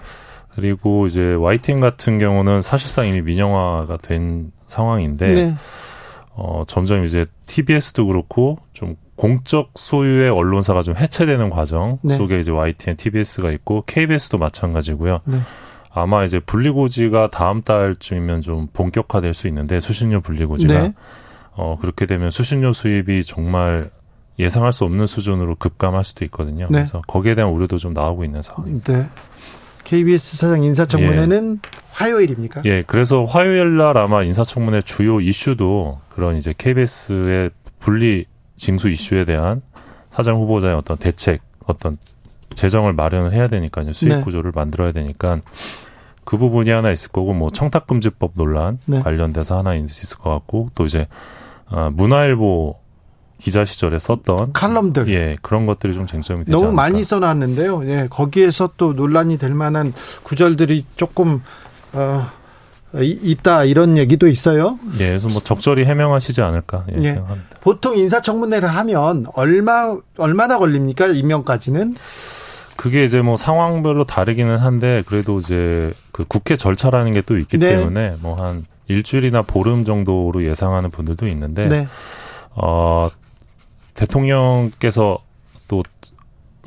그리고 0.51 1.07
이제 1.07 1.35
YTN 1.35 1.81
같은 1.81 2.19
경우는 2.19 2.61
사실상 2.61 3.07
이미 3.07 3.23
민영화가 3.23 3.99
된 3.99 4.53
상황인데 4.67 5.33
네. 5.33 5.55
어, 6.35 6.65
점점 6.67 7.05
이제 7.05 7.25
TBS도 7.47 8.07
그렇고 8.07 8.59
좀 8.73 8.97
공적 9.17 9.71
소유의 9.75 10.31
언론사가 10.31 10.83
좀 10.83 10.97
해체되는 10.97 11.51
과정 11.51 11.99
네. 12.03 12.15
속에 12.15 12.41
이제 12.41 12.51
YTN, 12.51 12.97
TBS가 12.97 13.51
있고 13.53 13.85
KBS도 13.87 14.39
마찬가지고요. 14.39 15.21
네. 15.25 15.39
아마 15.93 16.25
이제 16.25 16.39
분리고지가 16.39 17.31
다음 17.31 17.63
달쯤이면 17.63 18.43
좀 18.43 18.69
본격화될 18.73 19.35
수 19.35 19.49
있는데 19.49 19.81
수신료 19.81 20.21
분리고지가 20.21 20.83
네. 20.83 20.95
어 21.53 21.77
그렇게 21.81 22.07
되면 22.07 22.31
수신료 22.31 22.73
수입이 22.73 23.25
정말 23.25 23.91
예상할 24.39 24.73
수 24.73 24.85
없는 24.85 25.07
수준으로 25.07 25.57
급감할 25.57 26.05
수도 26.05 26.25
있거든요. 26.27 26.67
네. 26.71 26.79
그래서 26.79 27.01
거기에 27.07 27.35
대한 27.35 27.51
우려도 27.51 27.79
좀 27.79 27.93
나오고 27.93 28.25
있는 28.25 28.41
상황입니다. 28.41 28.93
네. 28.97 29.09
KBS 29.85 30.37
사장 30.37 30.63
인사청문회는 30.63 31.61
화요일입니까? 31.91 32.63
예, 32.65 32.85
그래서 32.87 33.25
화요일 33.25 33.77
날 33.77 33.99
아마 33.99 34.23
인사청문회 34.23 34.83
주요 34.83 35.21
이슈도 35.21 36.01
그런 36.11 36.37
이제 36.37 36.55
KBS의 36.57 37.51
분리 37.81 38.27
징수 38.57 38.89
이슈에 38.89 39.25
대한 39.25 39.63
사장 40.13 40.37
후보자의 40.37 40.77
어떤 40.77 40.97
대책, 40.97 41.43
어떤 41.67 41.99
재정을 42.55 42.93
마련을 42.93 43.33
해야 43.33 43.49
되니까요. 43.49 43.93
수익 43.93 44.09
네. 44.15 44.21
구조를 44.23 44.53
만들어야 44.55 44.93
되니까 44.93 45.41
그 46.25 46.37
부분이 46.39 46.71
하나 46.71 46.91
있을 46.91 47.11
거고 47.11 47.33
뭐 47.33 47.51
청탁금지법 47.51 48.33
논란 48.35 48.79
네. 48.87 49.01
관련돼서 49.01 49.59
하나 49.59 49.75
있을 49.75 50.19
것 50.19 50.31
같고 50.31 50.71
또 50.75 50.85
이제 50.85 51.07
어, 51.71 51.91
문화일보 51.93 52.77
기자 53.39 53.65
시절에 53.65 53.99
썼던 53.99 54.53
칼럼들. 54.53 55.09
예 55.09 55.37
그런 55.41 55.65
것들이 55.65 55.95
좀 55.95 56.07
쟁점이 56.07 56.41
되지 56.41 56.51
너무 56.51 56.65
않을까. 56.67 56.83
많이 56.83 57.03
써놨는데요. 57.05 57.89
예, 57.89 58.07
거기에서 58.11 58.71
또 58.77 58.93
논란이 58.93 59.39
될 59.39 59.55
만한 59.55 59.95
구절들이 60.25 60.85
조금 60.97 61.41
어, 61.95 62.27
이- 63.01 63.19
있다 63.23 63.65
이런 63.65 63.97
얘기도 63.97 64.27
있어요. 64.29 64.79
예, 64.99 65.09
그래서 65.09 65.29
뭐 65.29 65.41
적절히 65.43 65.85
해명하시지 65.87 66.43
않을까 66.43 66.85
예, 66.93 66.97
예. 67.03 67.09
생각합니다. 67.15 67.49
보통 67.63 67.97
인사청문회를 67.97 68.69
하면 68.69 69.25
얼마 69.33 69.97
얼마나 70.19 70.59
걸립니까 70.59 71.07
임명까지는? 71.07 71.95
그게 72.81 73.05
이제 73.05 73.21
뭐 73.21 73.37
상황별로 73.37 74.05
다르기는 74.05 74.57
한데 74.57 75.03
그래도 75.07 75.39
이제 75.39 75.93
그 76.13 76.25
국회 76.27 76.57
절차라는 76.57 77.13
게 77.13 77.21
또 77.21 77.37
있기 77.37 77.59
네. 77.59 77.77
때문에 77.77 78.17
뭐 78.23 78.41
한 78.41 78.65
일주일이나 78.89 79.43
보름 79.43 79.85
정도로 79.85 80.47
예상하는 80.47 80.91
분들도 80.91 81.29
있는데 81.29 81.69
네. 81.69 81.89
어 82.53 83.11
대통령께서 83.93 85.19
또 85.69 85.83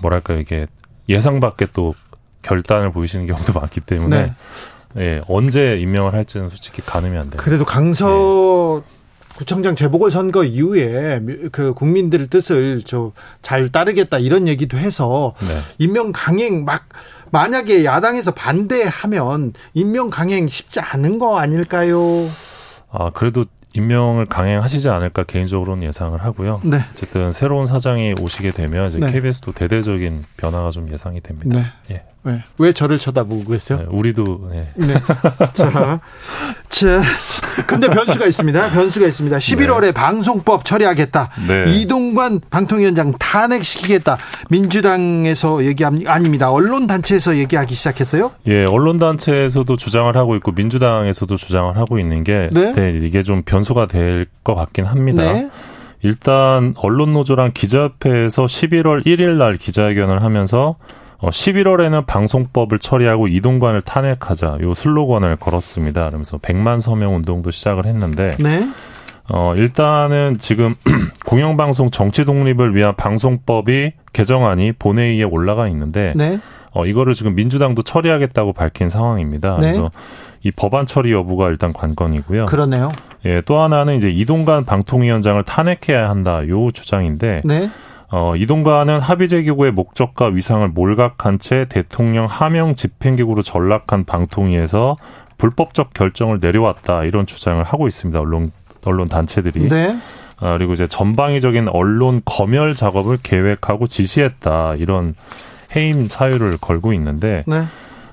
뭐랄까 0.03 0.35
이게 0.35 0.68
예상 1.10 1.40
밖의 1.40 1.69
또 1.73 1.95
결단을 2.44 2.91
보이시는 2.91 3.26
경우도 3.26 3.53
많기 3.60 3.81
때문에 3.81 4.35
네. 4.94 5.03
예 5.03 5.22
언제 5.27 5.80
임명을 5.80 6.14
할지는 6.14 6.48
솔직히 6.49 6.84
가늠이 6.84 7.18
안 7.18 7.31
돼요. 7.31 7.41
그래도 7.41 7.65
강서 7.65 8.84
구청장 9.36 9.76
재보궐 9.76 10.12
선거 10.12 10.44
이후에 10.44 11.22
그 11.52 11.74
국민들의 11.74 12.28
뜻을 12.28 12.84
저 12.84 13.12
잘 13.42 13.70
따르겠다 13.70 14.18
이런 14.20 14.48
얘기도 14.48 14.78
해서 14.78 15.36
네. 15.40 15.48
임명 15.78 16.12
강행 16.14 16.66
막 16.66 16.86
만약에 17.32 17.84
야당에서 17.86 18.32
반대하면 18.32 19.54
임명 19.74 20.10
강행 20.10 20.48
쉽지 20.48 20.80
않은 20.80 21.20
거 21.20 21.38
아닐까요? 21.38 22.00
아 22.92 23.10
그래도 23.12 23.46
임명을 23.74 24.28
강행하시지 24.28 24.88
않을까 24.90 25.24
개인적으로는 25.24 25.84
예상을 25.88 26.20
하고요. 26.24 26.62
네. 26.64 26.86
어쨌든 26.92 27.32
새로운 27.32 27.66
사장이 27.66 28.16
오시게 28.22 28.52
되면 28.52 28.88
이제 28.90 29.00
네. 29.00 29.08
KBS도 29.12 29.52
대대적인 29.54 30.26
변화가 30.38 30.70
좀 30.72 30.92
예상이 30.92 31.22
됩니다. 31.22 31.60
네. 31.88 31.96
예. 31.96 32.04
왜, 32.26 32.41
왜 32.58 32.72
저를 32.74 32.98
쳐다보고 32.98 33.52
계세요? 33.52 33.80
네, 33.80 33.86
우리도 33.90 34.50
네. 34.52 34.68
네. 34.76 34.94
자, 35.54 36.00
자, 36.70 37.02
근데 37.68 37.90
변수가 37.90 38.26
있습니다. 38.26 38.70
변수가 38.72 39.08
있습니다. 39.08 39.38
11월에 39.38 39.94
방송법 39.94 40.64
처리하겠다. 40.66 41.30
네. 41.48 41.66
이동관 41.68 42.40
방통위원장 42.50 43.12
탄핵시키겠다. 43.20 44.18
민주당에서 44.50 45.66
얘기합니 45.66 46.08
아닙니다. 46.08 46.50
언론 46.52 46.88
단체에서 46.88 47.38
얘기하기 47.38 47.74
시작했어요. 47.76 48.32
예, 48.48 48.66
언론 48.66 48.98
단체에서도 48.98 49.76
주장을 49.76 50.16
하고 50.16 50.36
있고 50.38 50.52
민주당에서도 50.52 51.36
주장을 51.36 51.76
하고 51.78 52.00
있는 52.00 52.24
게 52.24 52.50
네. 52.54 52.72
네, 52.74 53.00
이게 53.04 53.24
좀 53.24 53.41
변수가 53.44 53.88
될 53.88 54.26
것 54.44 54.56
같긴 54.56 54.86
합니다. 54.86 55.22
네. 55.32 55.50
일단 56.02 56.74
언론 56.78 57.14
노조랑 57.14 57.52
기자협회에서 57.54 58.44
11월 58.45 59.06
1일 59.06 59.38
날 59.38 59.56
기자회견을 59.56 60.22
하면서 60.22 60.76
어, 61.24 61.30
11월에는 61.30 62.06
방송법을 62.06 62.80
처리하고 62.80 63.30
이동관을 63.30 63.82
탄핵하자 63.82 64.58
요 64.62 64.74
슬로건을 64.74 65.38
걸었습니다. 65.38 66.08
그러면서 66.08 66.38
100만 66.38 66.82
서명 66.82 67.16
운동도 67.16 67.50
시작을 67.50 67.86
했는데 67.86 68.36
네. 68.40 68.68
어, 69.30 69.54
일단은 69.56 70.38
지금 70.40 70.76
공영방송 71.26 71.91
정치 71.91 72.26
독립을 72.26 72.76
위한 72.76 72.94
방송법이 72.98 73.94
개정안이 74.12 74.74
본회의에 74.74 75.24
올라가 75.24 75.70
있는데 75.70 76.12
네. 76.18 76.40
어, 76.72 76.86
이거를 76.86 77.14
지금 77.14 77.36
민주당도 77.36 77.84
처리하겠다고 77.84 78.52
밝힌 78.52 78.90
상황입니다. 78.90 79.60
네. 79.62 79.72
그래서 79.72 79.91
이 80.41 80.52
법안 80.52 80.86
처리 80.86 81.14
여부가 81.14 81.48
일단 81.48 81.72
관건이고요. 81.72 82.48
그러네요. 82.48 82.91
예, 83.26 83.40
또 83.45 83.62
하나는 83.62 83.95
이제 83.95 84.10
이동관 84.10 84.66
방통위원장을 84.66 85.41
탄핵해야 85.44 86.10
한다 86.10 86.45
요 86.50 86.70
주장인데 86.72 87.44
네. 87.45 87.70
어, 88.15 88.35
이동관은 88.35 88.99
합의제기구의 88.99 89.72
목적과 89.72 90.27
위상을 90.27 90.68
몰각한 90.68 91.40
채 91.40 91.65
대통령 91.68 92.27
하명 92.27 92.76
집행기구로 92.76 93.41
전락한 93.41 94.06
방통위에서 94.06 94.98
불법적 95.40 95.95
결정을 95.95 96.38
내려왔다 96.40 97.06
이런 97.06 97.26
주장을 97.26 97.64
하고 97.64 97.88
있습니다. 97.88 98.19
언론 98.19 98.52
언론 98.85 99.07
단체들이. 99.07 99.68
네. 99.68 99.98
아, 100.40 100.56
그리고 100.60 100.73
이제 100.73 100.85
전방위적인 100.85 101.69
언론 101.69 102.22
검열 102.23 102.76
작업을 102.76 103.18
계획하고 103.23 103.88
지시했다 103.88 104.76
이런 104.76 105.15
해임 105.76 106.07
사유를 106.07 106.57
걸고 106.61 106.94
있는데 106.94 107.44
네. 107.48 107.64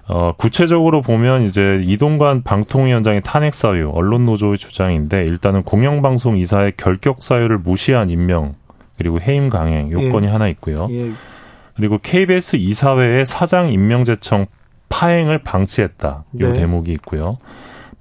어, 0.09 0.33
구체적으로 0.39 1.03
보면 1.03 1.43
이제 1.43 1.83
이동관 1.85 2.43
방통위원장의 2.43 3.21
탄핵 3.23 3.53
사유, 3.53 3.91
언론 3.93 4.25
노조의 4.25 4.57
주장인데 4.57 5.27
일단은 5.27 5.63
공영방송 5.63 6.39
이사의 6.39 6.73
결격 6.79 7.23
사유를 7.23 7.59
무시한 7.59 8.09
임명 8.09 8.55
그리고 9.01 9.19
해임 9.19 9.49
강행 9.49 9.91
요건이 9.91 10.27
예. 10.27 10.31
하나 10.31 10.47
있고요. 10.49 10.87
예. 10.91 11.11
그리고 11.75 11.97
KBS 11.97 12.57
이사회의 12.57 13.25
사장 13.25 13.73
임명 13.73 14.05
제청 14.05 14.45
파행을 14.91 15.39
방치했다. 15.39 16.25
요 16.41 16.53
네. 16.53 16.53
대목이 16.53 16.93
있고요. 16.93 17.39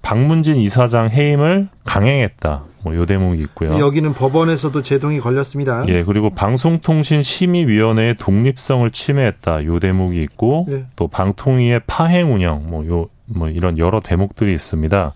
박문진 0.02 0.58
이사장 0.58 1.10
해임을 1.10 1.70
강행했다. 1.86 2.64
뭐 2.84 2.96
요 2.96 3.06
대목이 3.06 3.42
있고요. 3.44 3.80
여기는 3.80 4.14
법원에서도 4.14 4.82
제동이 4.82 5.22
걸렸습니다. 5.22 5.86
예, 5.88 6.04
그리고 6.04 6.32
방송통신심의위원회의 6.32 8.16
독립성을 8.16 8.92
침해했다. 8.92 9.64
요 9.64 9.80
대목이 9.80 10.22
있고 10.24 10.66
네. 10.68 10.86
또 10.98 11.08
방통위의 11.08 11.80
파행 11.88 12.34
운영 12.34 12.70
뭐 12.70 12.86
요뭐 12.86 13.48
이런 13.52 13.78
여러 13.78 14.02
대목들이 14.02 14.52
있습니다. 14.54 15.14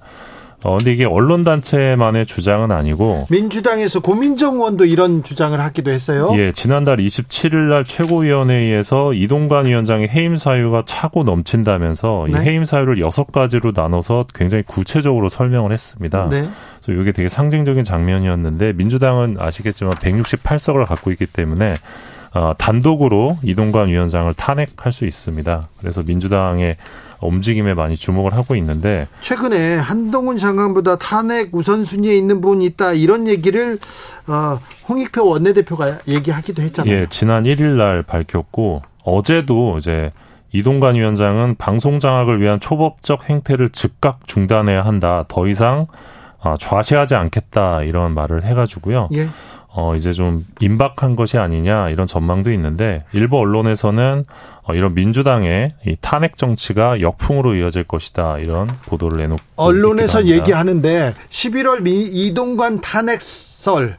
어 0.63 0.77
근데 0.77 0.93
이게 0.93 1.05
언론 1.05 1.43
단체만의 1.43 2.25
주장은 2.25 2.71
아니고 2.71 3.27
민주당에서 3.29 3.99
고민정 3.99 4.55
의원도 4.55 4.85
이런 4.85 5.23
주장을 5.23 5.59
하기도 5.59 5.91
했어요. 5.91 6.31
예, 6.35 6.51
지난달 6.51 6.97
27일 6.97 7.55
날 7.69 7.83
최고위원회의에서 7.83 9.13
이동관 9.13 9.65
위원장의 9.65 10.09
해임 10.09 10.35
사유가 10.35 10.83
차고 10.85 11.23
넘친다면서 11.23 12.27
이 12.29 12.31
네. 12.31 12.41
해임 12.41 12.65
사유를 12.65 12.99
여섯 12.99 13.31
가지로 13.31 13.73
나눠서 13.75 14.25
굉장히 14.33 14.63
구체적으로 14.63 15.29
설명을 15.29 15.71
했습니다. 15.71 16.29
네. 16.29 16.47
그래서 16.81 17.01
이게 17.01 17.11
되게 17.11 17.29
상징적인 17.29 17.83
장면이었는데 17.83 18.73
민주당은 18.73 19.37
아시겠지만 19.39 19.95
168석을 19.95 20.85
갖고 20.85 21.11
있기 21.11 21.25
때문에 21.25 21.75
어, 22.33 22.53
단독으로 22.57 23.37
이동관 23.43 23.89
위원장을 23.89 24.33
탄핵할 24.33 24.91
수 24.91 25.05
있습니다. 25.05 25.61
그래서 25.79 26.01
민주당의 26.01 26.77
움직임에 27.21 27.73
많이 27.73 27.95
주목을 27.95 28.33
하고 28.33 28.55
있는데 28.55 29.07
최근에 29.21 29.77
한동훈 29.77 30.35
장관보다 30.35 30.97
탄핵 30.97 31.55
우선순위에 31.55 32.17
있는 32.17 32.41
분이 32.41 32.65
있다 32.65 32.93
이런 32.93 33.27
얘기를 33.27 33.79
어, 34.27 34.59
홍익표 34.89 35.25
원내대표가 35.25 35.99
얘기하기도 36.07 36.61
했잖아요. 36.61 36.93
예, 36.93 37.07
지난 37.09 37.43
1일 37.43 37.77
날 37.77 38.03
밝혔고 38.03 38.81
어제도 39.03 39.77
이제 39.77 40.11
이동관 40.51 40.95
위원장은 40.95 41.55
방송 41.55 41.99
장악을 41.99 42.41
위한 42.41 42.59
초법적 42.59 43.29
행태를 43.29 43.69
즉각 43.69 44.27
중단해야 44.27 44.85
한다. 44.85 45.25
더 45.27 45.47
이상 45.47 45.87
아, 46.41 46.57
좌시하지 46.59 47.15
않겠다 47.15 47.83
이런 47.83 48.13
말을 48.13 48.43
해가지고요. 48.43 49.09
예. 49.13 49.29
어, 49.75 49.95
이제 49.95 50.13
좀 50.13 50.45
임박한 50.59 51.15
것이 51.15 51.39
아니냐 51.39 51.89
이런 51.89 52.05
전망도 52.05 52.51
있는데 52.51 53.05
일부 53.11 53.39
언론에서는 53.39 54.25
어, 54.63 54.73
이런 54.75 54.93
민주당의 54.93 55.73
이 55.87 55.95
탄핵 55.99 56.37
정치가 56.37 57.01
역풍으로 57.01 57.55
이어질 57.55 57.83
것이다 57.85 58.37
이런 58.37 58.67
보도를 58.85 59.17
내놓고 59.17 59.41
언론에서. 59.55 60.25
얘기하는데 60.27 61.15
11월 61.29 61.81
미 61.81 62.03
이동관 62.03 62.81
탄핵설 62.81 63.97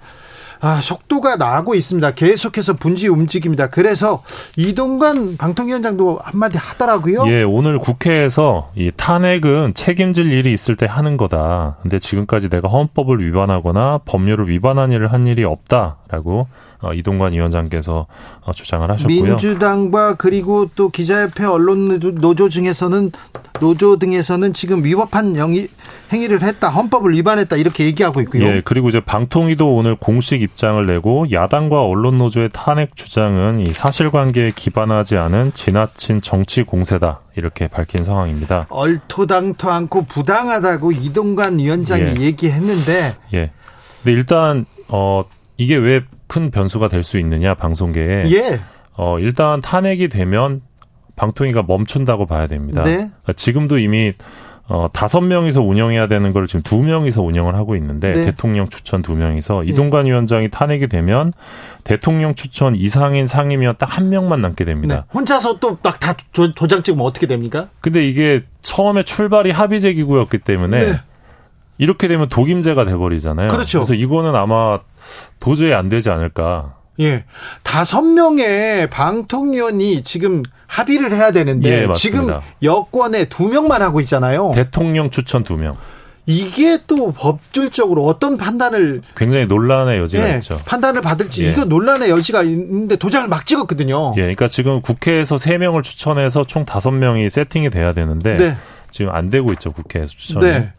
아, 0.64 0.80
속도가 0.80 1.36
나고 1.36 1.74
있습니다. 1.74 2.12
계속해서 2.12 2.72
분지 2.72 3.08
움직입니다. 3.08 3.68
그래서 3.68 4.22
이동관 4.56 5.36
방통위원장도 5.36 6.20
한마디 6.22 6.56
하더라고요. 6.56 7.24
예, 7.26 7.42
오늘 7.42 7.78
국회에서 7.78 8.70
이 8.74 8.90
탄핵은 8.96 9.74
책임질 9.74 10.32
일이 10.32 10.54
있을 10.54 10.74
때 10.76 10.86
하는 10.86 11.18
거다. 11.18 11.76
근데 11.82 11.98
지금까지 11.98 12.48
내가 12.48 12.68
헌법을 12.68 13.22
위반하거나 13.26 14.00
법률을 14.06 14.48
위반한 14.48 14.90
일을 14.90 15.12
한 15.12 15.26
일이 15.26 15.44
없다라고 15.44 16.46
어, 16.80 16.92
이동관 16.94 17.32
위원장께서 17.34 18.06
어, 18.40 18.52
주장을 18.52 18.90
하셨고요. 18.90 19.22
민주당과 19.22 20.14
그리고 20.14 20.70
또 20.76 20.88
기자협회 20.88 21.44
언론 21.44 21.88
노조- 21.88 22.10
노조 22.12 22.48
중에서는 22.48 23.12
노조 23.60 23.96
등에서는 23.98 24.52
지금 24.52 24.84
위법한 24.84 25.36
영위, 25.36 25.68
행위를 26.12 26.42
했다, 26.42 26.68
헌법을 26.68 27.12
위반했다 27.14 27.56
이렇게 27.56 27.84
얘기하고 27.84 28.20
있고요. 28.22 28.44
예, 28.44 28.62
그리고 28.64 28.88
이제 28.88 29.00
방통위도 29.00 29.74
오늘 29.74 29.94
공식 29.96 30.42
입장을 30.42 30.84
내고 30.86 31.26
야당과 31.30 31.82
언론 31.82 32.18
노조의 32.18 32.50
탄핵 32.52 32.96
주장은 32.96 33.60
이 33.60 33.72
사실관계에 33.72 34.52
기반하지 34.54 35.16
않은 35.16 35.52
지나친 35.54 36.20
정치 36.20 36.62
공세다 36.62 37.20
이렇게 37.36 37.68
밝힌 37.68 38.04
상황입니다. 38.04 38.66
얼토당토 38.68 39.70
않고 39.70 40.06
부당하다고 40.06 40.92
이동관 40.92 41.58
위원장이 41.58 42.14
예. 42.18 42.22
얘기했는데 42.22 43.16
예. 43.34 43.50
근데 44.02 44.12
일단 44.12 44.66
어 44.88 45.24
이게 45.56 45.76
왜 45.76 46.02
큰 46.26 46.50
변수가 46.50 46.88
될 46.88 47.04
수 47.04 47.18
있느냐 47.18 47.54
방송계에 47.54 48.24
예, 48.30 48.60
어, 48.96 49.18
일단 49.20 49.60
탄핵이 49.60 50.08
되면 50.08 50.62
방통위가 51.16 51.62
멈춘다고 51.66 52.26
봐야 52.26 52.46
됩니다. 52.46 52.82
네. 52.82 52.94
그러니까 52.96 53.32
지금도 53.34 53.78
이미 53.78 54.12
어, 54.66 54.88
다섯 54.94 55.20
명이서 55.20 55.60
운영해야 55.60 56.06
되는 56.06 56.32
걸 56.32 56.46
지금 56.46 56.62
두 56.62 56.82
명이서 56.82 57.20
운영을 57.20 57.54
하고 57.54 57.76
있는데 57.76 58.12
네. 58.12 58.24
대통령 58.24 58.68
추천 58.70 59.02
두 59.02 59.14
명이서 59.14 59.64
이동관 59.64 60.06
위원장이 60.06 60.48
탄핵이 60.50 60.86
되면 60.88 61.34
대통령 61.84 62.34
추천 62.34 62.74
이상인 62.74 63.26
상임위원 63.26 63.76
딱 63.78 63.98
한 63.98 64.08
명만 64.08 64.40
남게 64.40 64.64
네. 64.64 64.70
됩니다. 64.72 65.04
혼자서 65.12 65.58
또 65.60 65.76
막 65.82 66.00
다 66.00 66.16
도장 66.32 66.82
찍으면 66.82 67.04
어떻게 67.04 67.26
됩니까? 67.26 67.68
근데 67.80 68.08
이게 68.08 68.42
처음에 68.62 69.02
출발이 69.02 69.50
합의제 69.50 69.92
기구였기 69.92 70.38
때문에 70.38 70.84
네. 70.92 71.00
이렇게 71.76 72.08
되면 72.08 72.28
독임제가 72.30 72.86
돼버리잖아요. 72.86 73.50
그렇죠. 73.50 73.80
그래서 73.80 73.92
이거는 73.94 74.34
아마 74.34 74.78
도저히 75.40 75.74
안 75.74 75.88
되지 75.90 76.08
않을까. 76.08 76.76
예, 77.00 77.24
다섯 77.62 78.02
명의 78.02 78.88
방통위원이 78.88 80.02
지금 80.04 80.42
합의를 80.66 81.14
해야 81.14 81.30
되는데 81.30 81.82
예, 81.82 81.86
맞습니다. 81.86 81.96
지금 81.96 82.40
여권에 82.62 83.28
두 83.28 83.48
명만 83.48 83.82
하고 83.82 84.00
있잖아요. 84.00 84.52
대통령 84.54 85.10
추천 85.10 85.44
두 85.44 85.56
명. 85.56 85.76
이게 86.26 86.78
또 86.86 87.12
법률적으로 87.12 88.06
어떤 88.06 88.38
판단을 88.38 89.02
굉장히 89.14 89.44
논란의 89.46 89.98
여지가 89.98 90.32
예, 90.32 90.34
있죠. 90.36 90.58
판단을 90.64 91.02
받을지 91.02 91.44
예. 91.44 91.50
이거 91.50 91.64
논란의 91.64 92.08
여지가 92.08 92.42
있는데 92.44 92.96
도장을 92.96 93.28
막 93.28 93.44
찍었거든요. 93.44 94.14
예, 94.16 94.20
그러니까 94.22 94.48
지금 94.48 94.80
국회에서 94.80 95.36
세 95.36 95.58
명을 95.58 95.82
추천해서 95.82 96.44
총 96.44 96.64
다섯 96.64 96.92
명이 96.92 97.28
세팅이 97.28 97.68
돼야 97.68 97.92
되는데 97.92 98.38
네, 98.38 98.56
지금 98.90 99.14
안 99.14 99.28
되고 99.28 99.52
있죠, 99.52 99.72
국회에서 99.72 100.14
추천이. 100.16 100.46
네, 100.46 100.72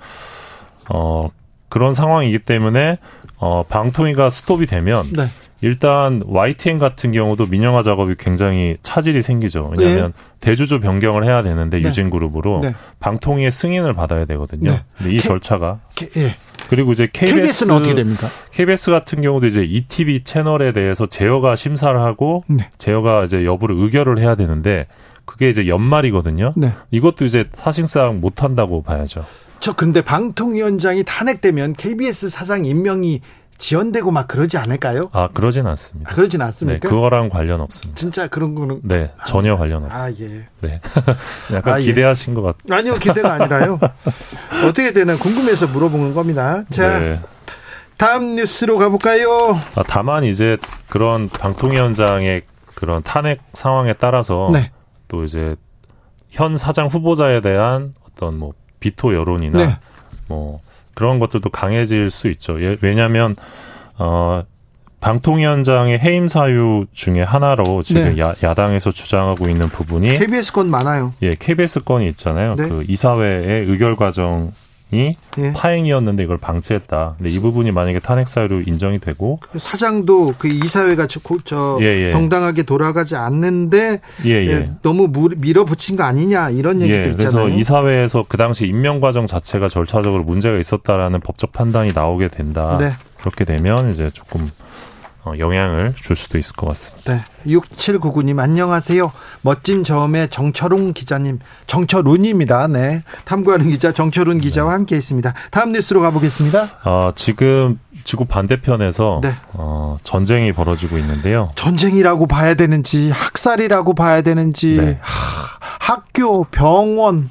어, 0.89 1.29
그런 1.69 1.93
상황이기 1.93 2.39
때문에 2.39 2.97
어, 3.37 3.63
방통위가 3.69 4.31
스톱이 4.31 4.65
되면 4.65 5.07
네. 5.13 5.29
일단 5.65 6.21
YTN 6.27 6.77
같은 6.77 7.11
경우도 7.11 7.47
민영화 7.47 7.81
작업이 7.81 8.13
굉장히 8.19 8.77
차질이 8.83 9.23
생기죠. 9.23 9.71
왜냐하면 9.75 10.13
대주주 10.39 10.79
변경을 10.79 11.23
해야 11.23 11.41
되는데 11.41 11.79
네. 11.79 11.87
유진 11.87 12.11
그룹으로 12.11 12.59
네. 12.61 12.75
방통위의 12.99 13.51
승인을 13.51 13.93
받아야 13.93 14.25
되거든요. 14.25 14.69
네. 14.69 14.83
근데 14.95 15.09
이 15.13 15.17
K- 15.17 15.21
절차가 15.21 15.79
K- 15.95 16.09
예. 16.17 16.35
그리고 16.69 16.91
이제 16.91 17.09
KBS 17.11 17.35
KBS는 17.35 17.75
어떻게 17.75 17.95
됩니까? 17.95 18.27
KBS 18.51 18.91
같은 18.91 19.21
경우도 19.21 19.47
이제 19.47 19.63
ETV 19.63 20.23
채널에 20.23 20.71
대해서 20.71 21.07
제어가 21.07 21.55
심사를 21.55 21.99
하고 21.99 22.43
네. 22.45 22.69
제어가 22.77 23.23
이제 23.23 23.43
여부를 23.43 23.75
의결을 23.75 24.19
해야 24.19 24.35
되는데 24.35 24.85
그게 25.25 25.49
이제 25.49 25.67
연말이거든요. 25.67 26.53
네. 26.57 26.73
이것도 26.91 27.25
이제 27.25 27.45
사실상 27.55 28.21
못 28.21 28.43
한다고 28.43 28.83
봐야죠. 28.83 29.25
저 29.59 29.73
근데 29.73 30.03
방통위원장이 30.03 31.03
탄핵되면 31.05 31.73
KBS 31.73 32.29
사장 32.29 32.65
임명이 32.65 33.21
지연되고 33.57 34.11
막 34.11 34.27
그러지 34.27 34.57
않을까요? 34.57 35.03
아, 35.13 35.29
그러진 35.33 35.65
아, 35.65 35.71
않습니다. 35.71 36.13
그러진 36.13 36.39
네, 36.39 36.45
않습니까? 36.45 36.89
그거랑 36.89 37.29
관련 37.29 37.61
없습니다. 37.61 37.97
진짜 37.97 38.27
그런 38.27 38.53
거는 38.53 38.81
네, 38.83 39.11
전혀 39.25 39.57
관련 39.57 39.85
없습니다. 39.85 40.05
아 40.05 40.27
예. 40.27 40.47
네. 40.61 40.81
약간 41.53 41.73
아, 41.75 41.81
예. 41.81 41.85
기대하신 41.85 42.33
것 42.33 42.41
같. 42.41 42.57
아니요 42.69 42.95
기대가 42.95 43.33
아니라요. 43.33 43.79
어떻게 44.67 44.91
되나 44.91 45.15
궁금해서 45.15 45.67
물어보는 45.67 46.13
겁니다. 46.13 46.63
자 46.69 46.99
네. 46.99 47.19
다음 47.97 48.35
뉴스로 48.35 48.77
가볼까요? 48.77 49.37
아, 49.75 49.83
다만 49.87 50.25
이제 50.25 50.57
그런 50.89 51.29
방통위 51.29 51.79
원장의 51.79 52.41
그런 52.75 53.01
탄핵 53.03 53.39
상황에 53.53 53.93
따라서 53.93 54.49
네. 54.51 54.71
또 55.07 55.23
이제 55.23 55.55
현 56.29 56.57
사장 56.57 56.87
후보자에 56.87 57.39
대한 57.39 57.93
어떤 58.05 58.37
뭐 58.37 58.53
비토 58.81 59.13
여론이나 59.15 59.65
네. 59.65 59.77
뭐 60.27 60.59
그런 60.95 61.19
것들도 61.19 61.49
강해질 61.49 62.09
수 62.09 62.27
있죠. 62.29 62.59
예, 62.61 62.77
왜냐하면 62.81 63.35
어 63.97 64.43
방통위원장의 65.01 65.99
해임 65.99 66.27
사유 66.27 66.87
중에 66.93 67.21
하나로 67.21 67.83
지금 67.83 68.15
네. 68.15 68.21
야, 68.21 68.33
야당에서 68.41 68.91
주장하고 68.91 69.47
있는 69.49 69.69
부분이 69.69 70.15
KBS 70.15 70.51
건 70.51 70.71
많아요. 70.71 71.13
예 71.21 71.35
KBS 71.35 71.83
건이 71.83 72.07
있잖아요. 72.09 72.55
네. 72.55 72.67
그 72.67 72.83
이사회의 72.87 73.65
의결 73.65 73.95
과정에 73.97 74.49
이 74.91 75.15
예. 75.39 75.53
파행이었는데 75.53 76.23
이걸 76.23 76.37
방치했다. 76.37 77.15
근데 77.17 77.29
이 77.29 77.39
부분이 77.39 77.71
만약에 77.71 77.99
탄핵 77.99 78.27
사유로 78.29 78.61
인정이 78.61 78.99
되고 78.99 79.39
그 79.41 79.57
사장도 79.57 80.35
그 80.37 80.47
이사회가 80.47 81.07
저, 81.07 81.19
고- 81.19 81.39
저 81.43 81.79
예, 81.81 81.85
예. 82.07 82.11
정당하게 82.11 82.63
돌아가지 82.63 83.15
않는데 83.15 83.99
예, 84.25 84.29
예. 84.29 84.45
예, 84.47 84.69
너무 84.83 85.07
무- 85.07 85.29
밀어붙인 85.37 85.95
거 85.95 86.03
아니냐 86.03 86.51
이런 86.51 86.81
얘기도 86.81 86.99
예, 86.99 87.05
있잖아요. 87.09 87.31
그래서 87.45 87.49
이사회에서 87.49 88.25
그 88.27 88.37
당시 88.37 88.67
임명 88.67 88.99
과정 89.01 89.25
자체가 89.25 89.69
절차적으로 89.69 90.23
문제가 90.23 90.57
있었다라는 90.57 91.19
법적 91.21 91.51
판단이 91.51 91.91
나오게 91.93 92.27
된다. 92.27 92.77
네. 92.79 92.91
그렇게 93.19 93.43
되면 93.43 93.89
이제 93.89 94.11
조금 94.13 94.41
어, 94.43 94.64
영향을 95.39 95.93
줄 95.95 96.15
수도 96.15 96.37
있을 96.37 96.55
것 96.55 96.67
같습니다. 96.67 97.13
네. 97.13 97.21
6799님 97.47 98.39
안녕하세요. 98.39 99.11
멋진 99.41 99.83
저음의 99.83 100.29
정철웅 100.29 100.93
기자님, 100.93 101.39
정철훈입니다. 101.67 102.67
네. 102.67 103.03
탐구하는 103.25 103.69
기자 103.69 103.91
정철훈 103.91 104.39
기자와 104.39 104.73
함께 104.73 104.95
있습니다. 104.97 105.33
다음 105.51 105.71
뉴스로 105.71 106.01
가보겠습니다. 106.01 106.67
아, 106.83 107.11
지금 107.15 107.79
지구 108.03 108.25
반대편에서 108.25 109.19
네. 109.23 109.35
어, 109.53 109.97
전쟁이 110.03 110.51
벌어지고 110.51 110.97
있는데요. 110.97 111.51
전쟁이라고 111.55 112.27
봐야 112.27 112.53
되는지 112.53 113.11
학살이라고 113.11 113.93
봐야 113.93 114.21
되는지 114.21 114.75
네. 114.77 114.99
하, 115.01 115.93
학교, 115.93 116.43
병원, 116.45 117.29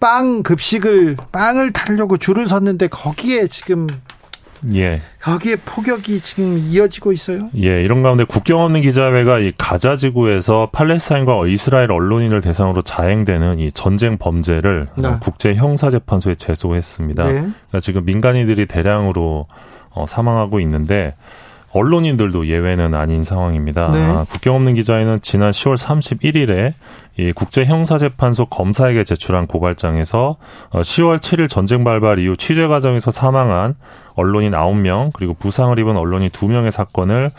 빵 0.00 0.42
급식을 0.42 1.16
빵을 1.32 1.72
타려고 1.72 2.16
줄을 2.16 2.46
섰는데 2.46 2.88
거기에 2.88 3.48
지금 3.48 3.86
예. 4.74 5.00
거기에 5.20 5.56
폭격이 5.56 6.20
지금 6.20 6.58
이어지고 6.58 7.12
있어요. 7.12 7.50
예, 7.56 7.82
이런 7.82 8.02
가운데 8.02 8.24
국경 8.24 8.60
없는 8.60 8.82
기자회가 8.82 9.38
이 9.38 9.52
가자 9.56 9.96
지구에서 9.96 10.70
팔레스타인과 10.72 11.46
이스라엘 11.46 11.92
언론인을 11.92 12.40
대상으로 12.40 12.82
자행되는 12.82 13.58
이 13.58 13.72
전쟁 13.72 14.18
범죄를 14.18 14.88
네. 14.96 15.08
어, 15.08 15.18
국제 15.20 15.54
형사 15.54 15.90
재판소에 15.90 16.34
제소했습니다. 16.34 17.22
네. 17.24 17.32
그러니까 17.32 17.80
지금 17.80 18.04
민간인들이 18.04 18.66
대량으로 18.66 19.46
어, 19.90 20.06
사망하고 20.06 20.60
있는데 20.60 21.14
언론인들도 21.72 22.46
예외는 22.46 22.94
아닌 22.94 23.22
상황입니다. 23.22 23.90
네. 23.92 24.02
아, 24.02 24.24
국경 24.28 24.56
없는 24.56 24.74
기자회는 24.74 25.20
지난 25.20 25.50
10월 25.50 25.76
31일에 25.76 26.72
이 27.18 27.32
국제 27.32 27.64
형사재판소 27.64 28.46
검사에게 28.46 29.04
제출한 29.04 29.46
고발장에서 29.46 30.36
어, 30.70 30.80
10월 30.80 31.18
7일 31.18 31.48
전쟁 31.48 31.84
발발 31.84 32.18
이후 32.20 32.36
취재 32.36 32.66
과정에서 32.66 33.10
사망한 33.10 33.74
언론인 34.14 34.52
9명 34.52 35.12
그리고 35.12 35.34
부상을 35.34 35.78
입은 35.78 35.96
언론인 35.96 36.30
2명의 36.30 36.70
사건을 36.70 37.30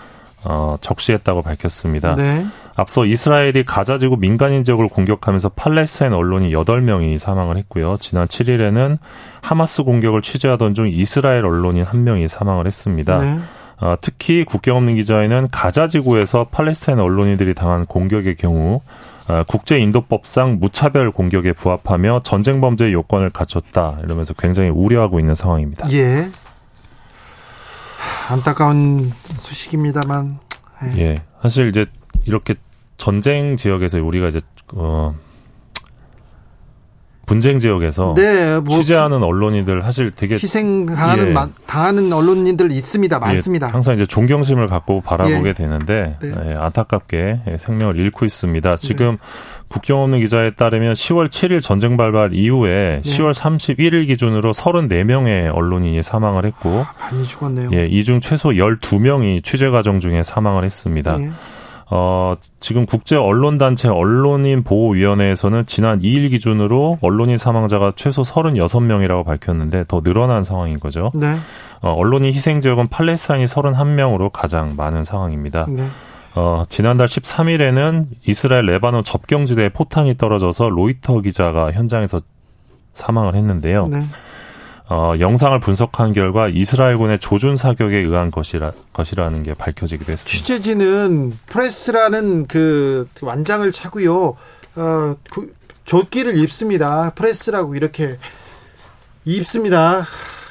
어, 0.44 0.78
적시했다고 0.80 1.42
밝혔습니다. 1.42 2.16
네. 2.16 2.46
앞서 2.76 3.06
이스라엘이 3.06 3.64
가자지구 3.64 4.18
민간인 4.18 4.64
지역을 4.64 4.88
공격하면서 4.88 5.50
팔레스타인 5.50 6.14
언론인 6.14 6.52
8명이 6.52 7.18
사망을 7.18 7.58
했고요. 7.58 7.98
지난 8.00 8.28
7일에는 8.28 9.00
하마스 9.42 9.84
공격을 9.84 10.22
취재하던 10.22 10.74
중 10.76 10.88
이스라엘 10.90 11.46
언론인 11.46 11.84
1명이 11.84 12.28
사망을 12.30 12.68
했습니다. 12.68 13.18
네. 13.18 13.40
어, 13.82 13.96
특히 14.02 14.44
국경 14.44 14.78
없는 14.78 14.96
기자회는 14.96 15.48
가자 15.52 15.88
지구에서 15.88 16.48
팔레스타인 16.52 17.00
언론인들이 17.00 17.54
당한 17.54 17.86
공격의 17.86 18.36
경우 18.36 18.82
어, 19.28 19.44
국제 19.48 19.80
인도법상 19.80 20.58
무차별 20.60 21.12
공격에 21.12 21.54
부합하며 21.54 22.22
전쟁 22.24 22.62
범죄의 22.62 22.94
요건을 22.94 23.30
갖췄다 23.30 24.00
이러면서 24.04 24.34
굉장히 24.34 24.70
우려하고 24.70 25.20
있는 25.20 25.36
상황입니다. 25.36 25.92
예. 25.92 26.30
하, 28.28 28.34
안타까운 28.34 29.12
소식입니다만. 29.28 30.38
예. 30.86 30.98
예, 30.98 31.22
사실 31.42 31.70
이제 31.70 31.86
이렇게 32.26 32.56
전쟁 32.98 33.56
지역에서 33.56 34.04
우리가 34.04 34.30
이제 34.30 34.42
어, 34.74 35.16
분쟁 37.30 37.60
지역에서 37.60 38.16
네, 38.18 38.60
뭐 38.60 38.76
취재하는 38.76 39.22
언론인들 39.24 39.84
사실 39.84 40.12
되게 40.16 40.36
희생 40.36 40.88
당하는 40.88 41.28
예. 41.30 41.32
마- 41.32 41.48
당하는 41.68 42.12
언론인들 42.12 42.72
있습니다. 42.72 43.20
많습니다. 43.20 43.68
예, 43.68 43.72
항상 43.72 43.94
이제 43.94 44.06
존경심을 44.06 44.68
갖고 44.68 45.02
바라보게 45.02 45.50
예. 45.50 45.54
되는데 45.54 46.18
네. 46.22 46.32
예, 46.50 46.56
안타깝게 46.58 47.40
예, 47.48 47.58
생명을 47.60 47.98
잃고 47.98 48.26
있습니다. 48.26 48.76
지금 48.78 49.18
국경 49.68 50.02
없는 50.02 50.22
기자에 50.22 50.52
따르면 50.56 50.94
10월 50.94 51.28
7일 51.30 51.62
전쟁 51.62 51.96
발발 51.98 52.34
이후에 52.34 53.02
네. 53.04 53.10
10월 53.10 53.34
31일 53.36 54.08
기준으로 54.08 54.52
34명의 54.52 55.56
언론인이 55.56 56.02
사망을 56.02 56.46
했고 56.46 56.84
많이 57.00 57.28
죽었네요. 57.28 57.70
예, 57.74 57.86
이 57.86 58.04
중 58.04 58.20
최소 58.22 58.50
12명이 58.50 59.44
취재 59.44 59.70
과정 59.70 60.00
중에 60.00 60.24
사망을 60.24 60.64
했습니다. 60.64 61.18
예. 61.92 61.96
어, 61.96 62.36
지금 62.60 62.86
국제 62.86 63.16
언론 63.16 63.58
단체 63.58 63.88
언론인 63.88 64.64
보호 64.64 64.92
위원회에서는 64.92 65.66
지난 65.66 66.02
2일 66.02 66.30
기준으로 66.30 67.00
언론인 67.02 67.38
사망자가 67.38 67.94
최소 67.96 68.22
36명이라고 68.22 69.26
밝혔는데 69.26 69.86
더 69.88 70.02
늘어난 70.02 70.44
상황인 70.44 70.80
거죠. 70.80 71.12
네. 71.16 71.36
어, 71.82 71.92
언론인 71.94 72.32
희생 72.34 72.60
지역은 72.60 72.88
팔레스타인이 72.90 73.46
31명으로 73.46 74.32
가장 74.32 74.76
많은 74.76 75.04
상황입니다. 75.04 75.66
네. 75.70 75.88
어, 76.36 76.64
지난달 76.70 77.08
13일에는 77.08 78.06
이스라엘 78.26 78.66
레바논 78.66 79.04
접경지대에 79.04 79.70
포탄이 79.70 80.18
떨어져서 80.18 80.70
로이터 80.70 81.22
기자가 81.22 81.72
현장에서 81.72 82.22
사망을 82.94 83.36
했는데요. 83.36 83.88
네. 83.88 84.02
어, 84.92 85.14
영상을 85.20 85.60
분석한 85.60 86.14
결과 86.14 86.48
이스라엘군의 86.48 87.20
조준 87.20 87.56
사격에 87.56 87.98
의한 87.98 88.32
것이라, 88.32 88.72
것이라는 88.92 89.44
게 89.44 89.54
밝혀지기도 89.54 90.12
했습니다. 90.12 90.38
취재진은 90.38 91.32
press라는 91.46 92.48
그 92.48 93.08
완장을 93.22 93.72
차고요. 93.72 94.36
어, 94.76 95.16
그 95.30 95.54
조끼를 95.86 96.38
입습니다. 96.38 97.12
press라고 97.12 97.76
이렇게 97.76 98.18
입습니다. 99.26 100.06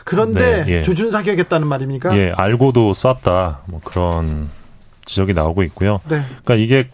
그런데 0.05 0.65
네, 0.65 0.73
예. 0.73 0.83
조준 0.83 1.11
사격했다는 1.11 1.67
말입니까? 1.67 2.17
예, 2.17 2.31
알고도 2.31 2.95
쐈다. 2.95 3.63
뭐 3.67 3.81
그런 3.83 4.49
지적이 5.05 5.35
나오고 5.35 5.65
있고요. 5.65 6.01
네. 6.09 6.23
그러니까 6.45 6.55
이게 6.55 6.89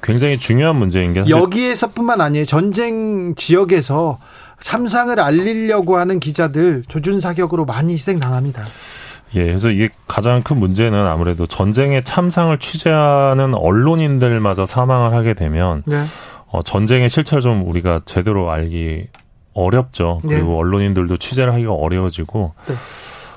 굉장히 0.00 0.38
중요한 0.38 0.76
문제인 0.76 1.12
게 1.12 1.20
사실 1.20 1.36
여기에서뿐만 1.36 2.20
아니에요. 2.20 2.46
전쟁 2.46 3.34
지역에서 3.34 4.18
참상을 4.60 5.18
알리려고 5.18 5.96
하는 5.96 6.20
기자들 6.20 6.84
조준 6.88 7.20
사격으로 7.20 7.64
많이 7.64 7.94
희생당합니다. 7.94 8.64
예, 9.34 9.44
그래서 9.44 9.70
이게 9.70 9.90
가장 10.06 10.42
큰 10.42 10.58
문제는 10.58 11.06
아무래도 11.06 11.46
전쟁의 11.46 12.04
참상을 12.04 12.56
취재하는 12.58 13.54
언론인들마저 13.54 14.66
사망을 14.66 15.12
하게 15.12 15.34
되면 15.34 15.82
네. 15.86 16.02
어, 16.46 16.62
전쟁의 16.62 17.10
실체를 17.10 17.42
좀 17.42 17.68
우리가 17.68 18.00
제대로 18.06 18.50
알기 18.50 19.08
어렵죠. 19.52 20.20
그리고 20.22 20.48
네. 20.48 20.56
언론인들도 20.56 21.16
취재를 21.18 21.52
하기가 21.52 21.72
어려워지고 21.72 22.54
네. 22.66 22.74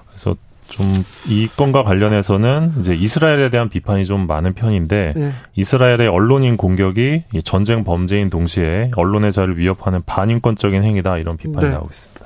그래서 0.07 0.35
좀 0.71 1.03
이 1.27 1.47
건과 1.47 1.83
관련해서는 1.83 2.73
이제 2.79 2.95
이스라엘에 2.95 3.49
대한 3.49 3.69
비판이 3.69 4.05
좀 4.05 4.27
많은 4.27 4.53
편인데 4.53 5.13
네. 5.15 5.33
이스라엘의 5.55 6.07
언론인 6.07 6.57
공격이 6.57 7.23
이 7.33 7.43
전쟁 7.43 7.83
범죄인 7.83 8.29
동시에 8.29 8.91
언론의 8.95 9.31
자유를 9.31 9.57
위협하는 9.57 10.01
반인권적인 10.05 10.83
행위다 10.83 11.17
이런 11.17 11.37
비판이 11.37 11.67
네. 11.67 11.71
나오고 11.71 11.89
있습니다. 11.89 12.25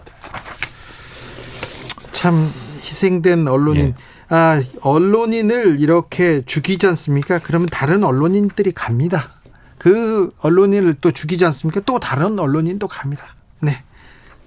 참 2.12 2.50
희생된 2.82 3.48
언론인. 3.48 3.88
예. 3.88 3.94
아, 4.30 4.62
언론인을 4.82 5.80
이렇게 5.80 6.42
죽이지 6.44 6.88
않습니까? 6.88 7.40
그러면 7.40 7.68
다른 7.72 8.04
언론인들이 8.04 8.72
갑니다. 8.72 9.30
그 9.78 10.32
언론인을 10.40 10.96
또 11.02 11.12
죽이지 11.12 11.46
않습니까? 11.46 11.82
또 11.86 12.00
다른 12.00 12.40
언론인도 12.40 12.88
갑니다. 12.88 13.36
네. 13.60 13.84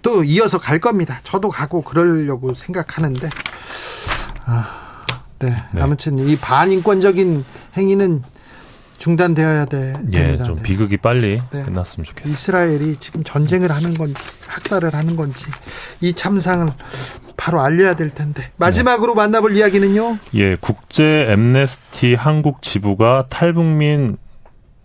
또 0.08 0.24
이어서 0.24 0.56
갈 0.56 0.78
겁니다. 0.78 1.20
저도 1.22 1.50
가고 1.50 1.82
그러려고 1.82 2.54
생각하는데. 2.54 3.28
아, 4.46 5.04
네. 5.38 5.54
네. 5.70 5.82
아무튼 5.82 6.18
이 6.18 6.34
반인권적인 6.34 7.44
행위는 7.76 8.22
중단되어야 8.96 9.66
돼, 9.66 9.92
예, 10.14 10.22
됩니다. 10.22 10.44
좀 10.44 10.56
네. 10.56 10.62
비극이 10.62 10.96
빨리 10.96 11.42
네. 11.52 11.62
끝났으면 11.62 12.06
좋겠습니다. 12.06 12.26
이스라엘이 12.26 12.96
지금 13.00 13.22
전쟁을 13.22 13.70
하는 13.70 13.92
건지 13.92 14.16
학살을 14.46 14.94
하는 14.94 15.14
건지 15.14 15.44
이 16.00 16.14
참상을 16.14 16.72
바로 17.36 17.60
알려야 17.60 17.94
될 17.94 18.08
텐데 18.08 18.50
마지막으로 18.56 19.14
만나볼 19.14 19.54
이야기는요. 19.54 20.18
예, 20.36 20.56
국제 20.56 21.26
엠네스티 21.28 22.14
한국 22.14 22.62
지부가 22.62 23.26
탈북민 23.28 24.16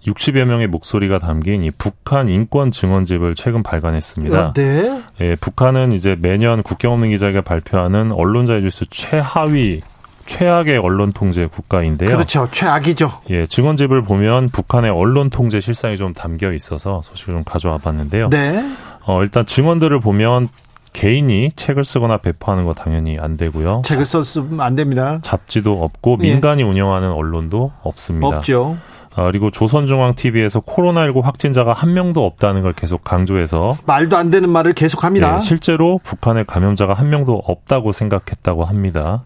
60여 0.05 0.45
명의 0.45 0.67
목소리가 0.67 1.19
담긴 1.19 1.63
이 1.63 1.71
북한 1.71 2.29
인권 2.29 2.71
증언집을 2.71 3.35
최근 3.35 3.63
발간했습니다. 3.63 4.47
어, 4.47 4.53
네. 4.53 5.01
예, 5.21 5.35
북한은 5.35 5.93
이제 5.93 6.17
매년 6.19 6.61
국경 6.63 6.93
없는 6.93 7.09
기자가 7.11 7.41
발표하는 7.41 8.11
언론자의 8.11 8.61
지수 8.61 8.85
최하위 8.89 9.81
최악의 10.25 10.77
언론 10.77 11.11
통제 11.11 11.45
국가인데요. 11.45 12.09
그렇죠. 12.09 12.47
최악이죠. 12.51 13.11
예, 13.29 13.45
증언집을 13.45 14.03
보면 14.03 14.49
북한의 14.49 14.91
언론 14.91 15.29
통제 15.29 15.59
실상이 15.59 15.97
좀 15.97 16.13
담겨 16.13 16.53
있어서 16.53 17.01
소식을 17.03 17.33
좀 17.33 17.43
가져와 17.43 17.77
봤는데요. 17.77 18.29
네. 18.29 18.63
어, 19.05 19.21
일단 19.21 19.45
증언들을 19.45 19.99
보면 19.99 20.47
개인이 20.93 21.51
책을 21.55 21.83
쓰거나 21.83 22.17
배포하는 22.17 22.65
거 22.65 22.73
당연히 22.73 23.17
안 23.19 23.35
되고요. 23.35 23.81
책을 23.83 24.05
썼으면 24.05 24.61
안 24.61 24.75
됩니다. 24.75 25.19
잡지도 25.23 25.83
없고 25.83 26.19
예. 26.21 26.31
민간이 26.31 26.63
운영하는 26.63 27.11
언론도 27.11 27.71
없습니다. 27.81 28.37
없죠. 28.37 28.77
아, 29.15 29.25
그리고 29.25 29.51
조선중앙TV에서 29.51 30.61
코로나19 30.61 31.21
확진자가 31.21 31.73
한 31.73 31.93
명도 31.93 32.25
없다는 32.25 32.63
걸 32.63 32.73
계속 32.73 33.03
강조해서 33.03 33.77
말도 33.85 34.17
안 34.17 34.31
되는 34.31 34.49
말을 34.49 34.73
계속합니다. 34.73 35.35
예, 35.35 35.39
실제로 35.39 35.99
북한에 36.03 36.43
감염자가 36.43 36.93
한 36.93 37.09
명도 37.09 37.43
없다고 37.45 37.91
생각했다고 37.91 38.65
합니다. 38.65 39.23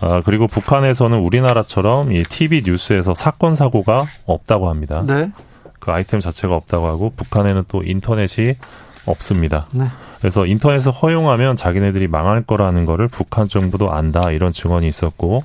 아, 0.00 0.22
그리고 0.24 0.46
북한에서는 0.46 1.18
우리나라처럼 1.18 2.12
이 2.12 2.22
TV 2.22 2.62
뉴스에서 2.64 3.14
사건 3.14 3.54
사고가 3.54 4.06
없다고 4.26 4.68
합니다. 4.68 5.02
네. 5.06 5.30
그 5.78 5.90
아이템 5.92 6.20
자체가 6.20 6.54
없다고 6.54 6.86
하고 6.86 7.12
북한에는 7.16 7.64
또 7.68 7.82
인터넷이 7.82 8.56
없습니다. 9.06 9.66
네. 9.72 9.84
그래서 10.20 10.44
인터넷을 10.44 10.92
허용하면 10.92 11.56
자기네들이 11.56 12.08
망할 12.08 12.42
거라는 12.42 12.84
거를 12.84 13.08
북한 13.08 13.48
정부도 13.48 13.90
안다 13.90 14.30
이런 14.30 14.52
증언이 14.52 14.86
있었고 14.86 15.44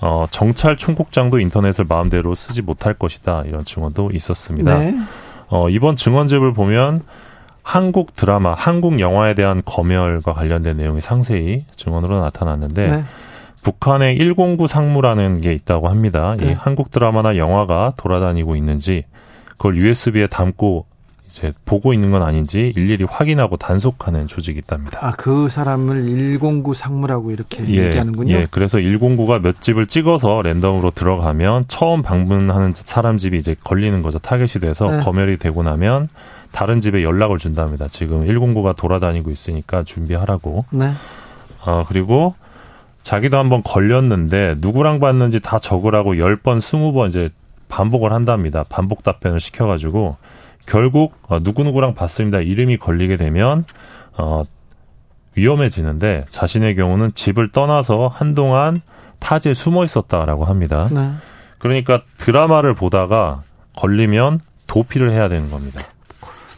어, 0.00 0.26
정찰 0.30 0.76
총국장도 0.76 1.38
인터넷을 1.38 1.84
마음대로 1.86 2.34
쓰지 2.34 2.62
못할 2.62 2.94
것이다 2.94 3.44
이런 3.46 3.64
증언도 3.64 4.10
있었습니다. 4.12 4.78
네. 4.78 4.96
어, 5.48 5.68
이번 5.68 5.96
증언집을 5.96 6.52
보면 6.54 7.02
한국 7.62 8.16
드라마, 8.16 8.54
한국 8.54 9.00
영화에 9.00 9.34
대한 9.34 9.62
검열과 9.64 10.32
관련된 10.32 10.76
내용이 10.76 11.00
상세히 11.00 11.66
증언으로 11.76 12.20
나타났는데 12.20 12.90
네. 12.90 13.04
북한의 13.62 14.16
109 14.16 14.66
상무라는 14.66 15.40
게 15.40 15.52
있다고 15.52 15.88
합니다. 15.88 16.34
네. 16.38 16.52
이 16.52 16.52
한국 16.54 16.90
드라마나 16.90 17.36
영화가 17.36 17.94
돌아다니고 17.96 18.56
있는지 18.56 19.04
그걸 19.50 19.76
USB에 19.76 20.26
담고 20.28 20.86
이제 21.30 21.52
보고 21.64 21.92
있는 21.94 22.10
건 22.10 22.22
아닌지 22.22 22.72
일일이 22.76 23.04
확인하고 23.04 23.56
단속하는 23.56 24.26
조직이 24.26 24.58
있답니다. 24.58 24.98
아, 25.00 25.12
그 25.12 25.48
사람을 25.48 26.04
109 26.40 26.74
상무라고 26.74 27.30
이렇게 27.30 27.64
얘기하는군요. 27.64 28.34
예, 28.34 28.48
그래서 28.50 28.78
109가 28.78 29.40
몇 29.40 29.62
집을 29.62 29.86
찍어서 29.86 30.42
랜덤으로 30.42 30.90
들어가면 30.90 31.64
처음 31.68 32.02
방문하는 32.02 32.74
사람 32.74 33.16
집이 33.16 33.38
이제 33.38 33.54
걸리는 33.62 34.02
거죠. 34.02 34.18
타겟이 34.18 34.60
돼서 34.60 34.90
네. 34.90 35.00
검열이 35.00 35.36
되고 35.38 35.62
나면 35.62 36.08
다른 36.50 36.80
집에 36.80 37.04
연락을 37.04 37.38
준답니다. 37.38 37.86
지금 37.86 38.26
109가 38.26 38.76
돌아다니고 38.76 39.30
있으니까 39.30 39.84
준비하라고. 39.84 40.64
네. 40.70 40.90
어, 41.64 41.84
그리고 41.86 42.34
자기도 43.04 43.38
한번 43.38 43.62
걸렸는데 43.62 44.56
누구랑 44.58 44.98
봤는지 44.98 45.38
다 45.38 45.60
적으라고 45.60 46.14
10번, 46.14 46.58
20번 46.58 47.08
이제 47.08 47.28
반복을 47.68 48.12
한답니다. 48.12 48.64
반복 48.68 49.04
답변을 49.04 49.38
시켜가지고 49.38 50.16
결국 50.70 51.14
어, 51.26 51.40
누구누구랑 51.40 51.94
봤습니다. 51.94 52.38
이름이 52.38 52.76
걸리게 52.76 53.16
되면 53.16 53.64
어, 54.16 54.44
위험해지는데 55.34 56.26
자신의 56.30 56.76
경우는 56.76 57.12
집을 57.14 57.48
떠나서 57.48 58.06
한동안 58.06 58.80
타지에 59.18 59.52
숨어 59.52 59.82
있었다라고 59.84 60.44
합니다. 60.44 60.88
네. 60.92 61.10
그러니까 61.58 62.02
드라마를 62.18 62.74
보다가 62.74 63.42
걸리면 63.76 64.40
도피를 64.68 65.10
해야 65.10 65.28
되는 65.28 65.50
겁니다. 65.50 65.82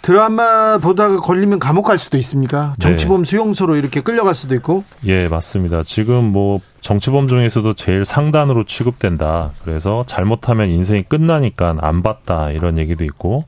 드라마 0.02 0.76
보다가 0.78 1.20
걸리면 1.20 1.58
감옥 1.58 1.84
갈 1.84 1.96
수도 1.96 2.18
있습니까? 2.18 2.74
네. 2.78 2.82
정치범 2.82 3.24
수용소로 3.24 3.76
이렇게 3.76 4.02
끌려갈 4.02 4.34
수도 4.34 4.54
있고. 4.56 4.84
예, 5.06 5.26
맞습니다. 5.28 5.82
지금 5.84 6.24
뭐 6.24 6.60
정치범 6.82 7.28
중에서도 7.28 7.72
제일 7.74 8.04
상단으로 8.04 8.64
취급된다. 8.64 9.52
그래서 9.64 10.04
잘못하면 10.06 10.68
인생이 10.68 11.04
끝나니까 11.04 11.76
안 11.80 12.02
봤다 12.02 12.50
이런 12.50 12.78
얘기도 12.78 13.04
있고 13.04 13.44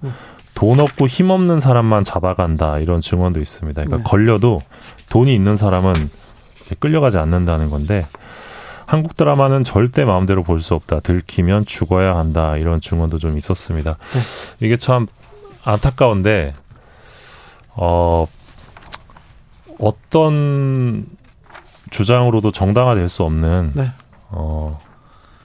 돈 0.55 0.81
없고 0.81 1.07
힘 1.09 1.31
없는 1.31 1.61
사람만 1.61 2.05
잡아간다 2.05 2.79
이런 2.79 3.01
증언도 3.01 3.41
있습니다. 3.41 3.83
그러니까 3.83 3.97
네. 3.99 4.03
걸려도 4.09 4.61
돈이 5.09 5.35
있는 5.35 5.57
사람은 5.57 5.93
이제 6.63 6.75
끌려가지 6.79 7.19
않는다는 7.19 7.71
건데 7.71 8.07
한국 8.87 9.17
드라마는 9.17 9.65
절대 9.65 10.05
마음대로 10.05 10.43
볼 10.43 10.61
수 10.61 10.75
없다. 10.75 11.01
들키면 11.01 11.67
죽어야 11.67 12.17
한다. 12.17 12.57
이런 12.57 12.81
증언도 12.81 13.19
좀 13.19 13.37
있었습니다. 13.37 13.97
이게 14.61 14.77
참 14.77 15.07
안타까운데 15.65 16.55
어 17.77 18.27
어떤 19.81 21.07
주장으로도 21.91 22.53
정당화될 22.53 23.09
수 23.09 23.25
없는 23.25 23.73
네. 23.75 23.91
어 24.31 24.81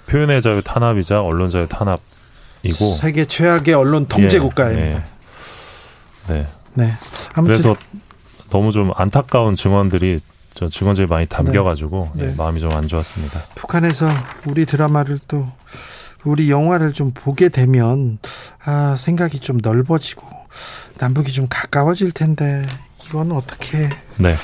표현의 0.07 0.41
자유 0.41 0.61
탄압이자 0.61 1.21
언론 1.21 1.49
자유 1.49 1.67
탄압 1.67 1.99
이고 2.63 2.93
세계 2.95 3.25
최악의 3.25 3.73
언론 3.73 4.05
통제 4.07 4.37
예, 4.37 4.39
국가입니다. 4.39 5.03
네. 6.27 6.35
네. 6.35 6.47
네. 6.73 6.93
그래서 7.35 7.75
너무 8.49 8.71
좀 8.71 8.91
안타까운 8.95 9.55
증언들이 9.55 10.19
저 10.55 10.67
증언들이 10.67 11.07
많이 11.07 11.25
담겨가지고 11.25 12.11
네. 12.15 12.23
예, 12.23 12.27
네. 12.27 12.35
마음이 12.35 12.59
좀 12.59 12.71
안 12.73 12.87
좋았습니다. 12.87 13.39
북한에서 13.55 14.09
우리 14.47 14.65
드라마를 14.65 15.19
또 15.27 15.47
우리 16.25 16.51
영화를 16.51 16.91
좀 16.91 17.11
보게 17.13 17.47
되면 17.49 18.19
아 18.65 18.95
생각이 18.97 19.39
좀 19.39 19.57
넓어지고 19.61 20.27
남북이 20.97 21.31
좀 21.31 21.47
가까워질 21.49 22.11
텐데 22.11 22.67
이건 23.05 23.31
어떻게 23.31 23.89
네, 24.17 24.35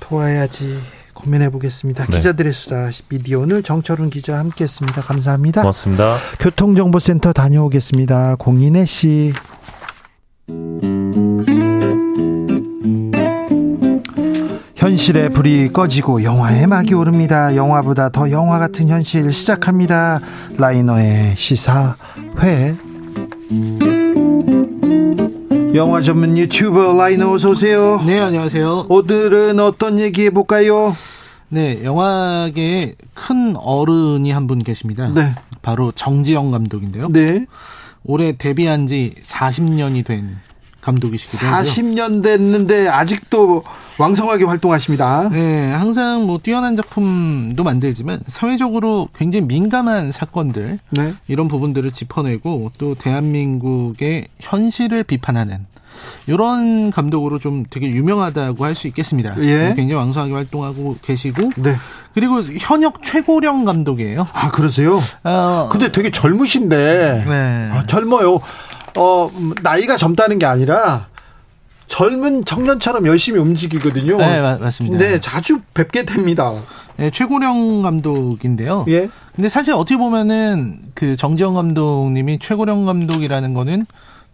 도와야지 0.00 0.80
고민해 1.16 1.50
보겠습니다. 1.50 2.06
네. 2.06 2.16
기자들의 2.16 2.52
수다 2.52 2.90
미디어 3.08 3.40
오늘 3.40 3.62
정철훈 3.62 4.10
기자 4.10 4.38
함께했습니다. 4.38 5.02
감사합니다. 5.02 5.62
고맙습니다. 5.62 6.18
교통정보센터 6.38 7.32
다녀오겠습니다. 7.32 8.36
공인혜 8.36 8.84
씨. 8.84 9.32
현실의 14.76 15.30
불이 15.30 15.72
꺼지고 15.72 16.22
영화의 16.22 16.66
막이 16.66 16.94
오릅니다. 16.94 17.56
영화보다 17.56 18.10
더 18.10 18.30
영화 18.30 18.58
같은 18.58 18.88
현실 18.88 19.32
시작합니다. 19.32 20.20
라이너의 20.58 21.34
시사회. 21.36 22.76
영화 25.76 26.00
전문 26.00 26.36
유튜버 26.38 26.94
라이너 26.96 27.32
어서 27.32 27.50
오세요. 27.50 28.02
네, 28.06 28.18
안녕하세요. 28.18 28.86
오늘은 28.88 29.60
어떤 29.60 29.98
얘기 30.00 30.24
해볼까요? 30.26 30.96
네, 31.48 31.82
영화계에 31.84 32.94
큰 33.14 33.54
어른이 33.56 34.30
한 34.30 34.46
분 34.46 34.60
계십니다. 34.60 35.08
네. 35.14 35.34
바로 35.62 35.92
정지영 35.92 36.50
감독인데요. 36.50 37.08
네. 37.12 37.46
올해 38.04 38.36
데뷔한 38.36 38.86
지 38.86 39.12
40년이 39.22 40.04
된 40.06 40.36
감독이시기도 40.80 41.46
하죠. 41.46 41.70
40년 41.70 42.22
됐는데 42.22 42.88
아직도 42.88 43.64
왕성하게 43.98 44.44
활동하십니다. 44.44 45.28
네, 45.30 45.72
항상 45.72 46.26
뭐 46.26 46.38
뛰어난 46.42 46.76
작품도 46.76 47.64
만들지만 47.64 48.20
사회적으로 48.26 49.08
굉장히 49.16 49.46
민감한 49.46 50.12
사건들 50.12 50.78
네. 50.90 51.14
이런 51.28 51.48
부분들을 51.48 51.90
짚어내고 51.92 52.72
또 52.78 52.94
대한민국의 52.94 54.26
현실을 54.40 55.02
비판하는 55.04 55.64
이런 56.26 56.90
감독으로 56.90 57.38
좀 57.38 57.64
되게 57.70 57.88
유명하다고 57.88 58.62
할 58.66 58.74
수 58.74 58.86
있겠습니다. 58.88 59.34
예. 59.40 59.72
굉장히 59.74 59.94
왕성하게 59.94 60.34
활동하고 60.34 60.96
계시고 61.00 61.52
네. 61.56 61.70
그리고 62.12 62.42
현역 62.42 63.02
최고령 63.02 63.64
감독이에요. 63.64 64.26
아, 64.34 64.50
그러세요? 64.50 65.00
어, 65.24 65.68
근데 65.72 65.90
되게 65.90 66.10
젊으신데. 66.10 67.20
네. 67.26 67.70
아, 67.72 67.86
젊어요. 67.86 68.40
어, 68.98 69.30
음, 69.34 69.54
나이가 69.62 69.96
젊다는 69.96 70.38
게 70.38 70.44
아니라 70.44 71.06
젊은 71.88 72.44
청년처럼 72.44 73.06
열심히 73.06 73.38
움직이거든요. 73.40 74.16
네, 74.16 74.40
맞- 74.40 74.60
맞습니다. 74.60 74.98
네, 74.98 75.20
자주 75.20 75.60
뵙게 75.74 76.04
됩니다. 76.04 76.52
네, 76.96 77.10
최고령 77.10 77.82
감독인데요. 77.82 78.84
예. 78.88 79.08
근데 79.34 79.48
사실 79.48 79.74
어떻게 79.74 79.96
보면은 79.96 80.80
그 80.94 81.16
정지영 81.16 81.54
감독님이 81.54 82.38
최고령 82.40 82.86
감독이라는 82.86 83.54
거는 83.54 83.86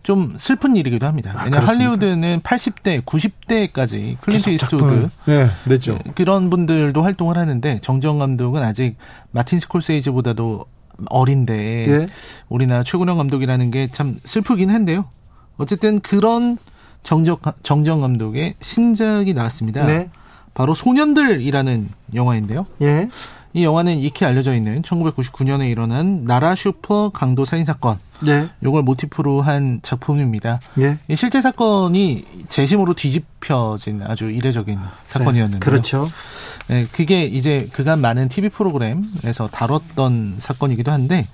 좀 0.02 0.34
슬픈 0.36 0.74
일이기도 0.76 1.06
합니다. 1.06 1.32
아, 1.36 1.44
왜냐하면? 1.44 1.68
할리우드는 1.68 2.40
80대, 2.42 3.02
90대까지 3.04 4.16
클린트 4.20 4.50
이스트우드 4.50 5.10
네, 5.26 5.48
냈죠. 5.66 5.98
그런 6.16 6.50
분들도 6.50 7.02
활동을 7.02 7.36
하는데 7.38 7.78
정지영 7.82 8.18
감독은 8.18 8.62
아직 8.62 8.96
마틴 9.30 9.58
스콜세이즈보다도 9.60 10.64
어린데 11.08 11.88
예. 11.88 12.06
우리나라 12.48 12.82
최고령 12.82 13.16
감독이라는 13.18 13.70
게 13.70 13.88
참 13.92 14.18
슬프긴 14.24 14.70
한데요. 14.70 15.04
어쨌든 15.56 16.00
그런 16.00 16.58
정적, 17.02 17.42
정지영 17.62 18.00
감독의 18.00 18.54
신작이 18.60 19.34
나왔습니다. 19.34 19.84
네. 19.86 20.10
바로 20.54 20.74
소년들이라는 20.74 21.88
영화인데요. 22.14 22.66
예. 22.82 23.08
이 23.54 23.64
영화는 23.64 23.98
익히 23.98 24.24
알려져 24.24 24.54
있는 24.54 24.80
1999년에 24.82 25.70
일어난 25.70 26.24
나라 26.24 26.54
슈퍼 26.54 27.10
강도 27.10 27.44
살인 27.44 27.64
사건. 27.64 27.98
네. 28.20 28.48
요걸 28.62 28.82
모티프로 28.82 29.42
한 29.42 29.80
작품입니다. 29.82 30.60
예. 30.80 30.98
이 31.08 31.16
실제 31.16 31.42
사건이 31.42 32.24
재심으로 32.48 32.94
뒤집혀진 32.94 34.02
아주 34.02 34.30
이례적인 34.30 34.78
사건이었는데요. 35.04 35.60
네, 35.60 35.64
그렇죠. 35.64 36.08
네, 36.68 36.86
그게 36.92 37.24
이제 37.24 37.68
그간 37.72 38.00
많은 38.00 38.28
TV 38.28 38.48
프로그램에서 38.48 39.48
다뤘던 39.50 40.36
사건이기도 40.38 40.92
한데 40.92 41.26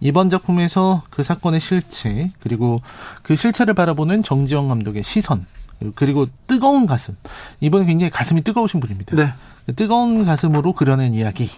이번 0.00 0.30
작품에서 0.30 1.02
그 1.10 1.22
사건의 1.22 1.60
실체 1.60 2.30
그리고 2.40 2.82
그 3.22 3.36
실체를 3.36 3.74
바라보는 3.74 4.22
정지영 4.22 4.68
감독의 4.68 5.02
시선 5.02 5.46
그리고 5.94 6.26
뜨거운 6.46 6.86
가슴 6.86 7.16
이번에 7.60 7.84
굉장히 7.84 8.10
가슴이 8.10 8.42
뜨거우신 8.42 8.80
분입니다. 8.80 9.16
네. 9.16 9.32
그 9.66 9.74
뜨거운 9.74 10.24
가슴으로 10.24 10.72
그려낸 10.72 11.14
이야기 11.14 11.50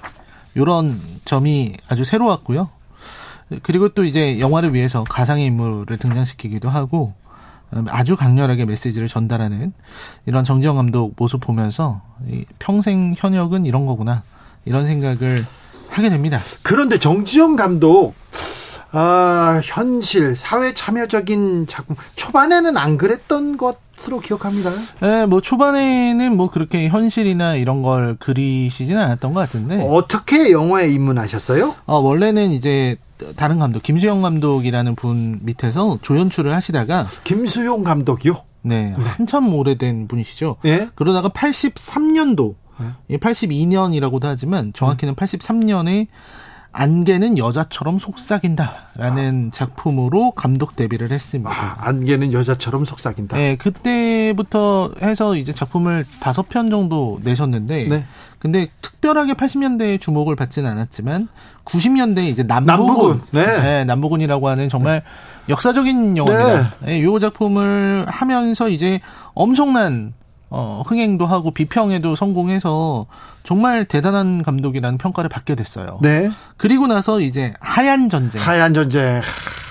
이런 0.55 1.01
점이 1.25 1.75
아주 1.89 2.05
새로웠고요. 2.05 2.71
그리고 3.63 3.89
또 3.91 4.05
이제 4.05 4.41
영화를 4.41 4.75
위해서 4.75 5.05
가상의 5.05 5.47
인물을 5.47 5.97
등장시키기도 5.99 6.69
하고 6.69 7.15
음, 7.75 7.87
아주 7.89 8.17
강렬하게 8.17 8.65
메시지를 8.65 9.09
전달하는 9.09 9.73
이런 10.27 10.45
정지영 10.45 10.77
감독 10.77 11.15
모습 11.17 11.41
보면서 11.41 12.01
이 12.27 12.45
평생 12.59 13.15
현역은 13.17 13.67
이런 13.67 13.87
거구나 13.87 14.23
이런 14.65 14.87
생각을 14.87 15.45
하게 15.91 16.11
됩니다. 16.11 16.41
그런데 16.63 16.99
정지영 16.99 17.57
감독 17.57 18.15
아, 18.91 19.61
현실, 19.65 20.35
사회 20.35 20.73
참여적인 20.73 21.67
작품 21.67 21.97
초반에는 22.17 22.77
안 22.79 22.97
그랬던 22.97 23.59
것으로 23.59 24.21
기억합니다. 24.21 24.71
네, 25.03 25.27
뭐 25.27 25.41
초반에는 25.43 26.37
뭐 26.37 26.51
그렇게 26.51 26.89
현실이나 26.89 27.57
이런 27.57 27.83
걸 27.83 28.17
그리시지는 28.19 29.01
않았던 29.01 29.35
것 29.35 29.41
같은데. 29.41 29.87
어떻게 29.87 30.53
영화에 30.53 30.89
입문하셨어요? 30.89 31.75
어, 31.85 31.99
원래는 31.99 32.51
이제 32.51 32.97
다른 33.37 33.59
감독 33.59 33.83
김수영 33.83 34.23
감독이라는 34.23 34.95
분 34.95 35.41
밑에서 35.43 35.99
조연출을 36.01 36.55
하시다가 36.55 37.09
김수용 37.25 37.85
감독이요? 37.85 38.43
네, 38.63 38.95
한참 38.97 39.53
오래된 39.55 40.09
분이시죠. 40.09 40.57
예? 40.65 40.89
그러다가 40.95 41.29
83년도, 41.29 42.55
예, 43.11 43.17
82년이라고도 43.17 44.25
하지만 44.25 44.73
정확히는 44.73 45.15
83년에 45.15 46.09
안개는 46.71 47.39
여자처럼 47.39 47.99
속삭인다라는 47.99 49.51
작품으로 49.53 50.33
감독 50.33 50.77
데뷔를 50.77 51.11
했습니다. 51.11 51.51
아, 51.51 51.77
안개는 51.81 52.33
여자처럼 52.33 52.85
속삭인다. 52.85 53.37
네, 53.37 53.57
그때부터 53.57 54.93
해서 55.03 55.35
이제 55.35 55.53
작품을 55.53 56.05
다섯 56.21 56.49
편 56.49 56.71
정도 56.71 57.19
내셨는데, 57.23 57.89
네. 57.89 58.05
근데 58.39 58.69
특별하게 58.83 59.33
80년대에 59.33 60.01
주목을 60.01 60.37
받지는 60.37 60.71
않았지만 60.71 61.29
90년대에 61.65 62.29
이제 62.29 62.43
남부군, 62.43 62.87
남부군, 62.87 63.23
네. 63.33 63.47
네, 63.47 63.85
남부군이라고 63.85 64.49
하는 64.49 64.69
정말 64.69 65.03
역사적인 65.49 66.17
영화입니다. 66.17 66.75
네. 66.85 66.99
이 66.99 67.21
작품을 67.21 68.07
하면서 68.09 68.69
이제 68.69 69.01
엄청난 69.35 70.13
어, 70.51 70.83
흥행도 70.87 71.27
하고 71.27 71.51
비평에도 71.51 72.15
성공해서 72.15 73.07
정말 73.45 73.85
대단한 73.85 74.43
감독이라는 74.43 74.99
평가를 74.99 75.29
받게 75.29 75.55
됐어요. 75.55 75.99
네. 76.03 76.31
그리고 76.57 76.87
나서 76.87 77.21
이제 77.21 77.53
하얀 77.61 78.09
전쟁, 78.09 78.41
하얀 78.43 78.73
전쟁. 78.75 79.21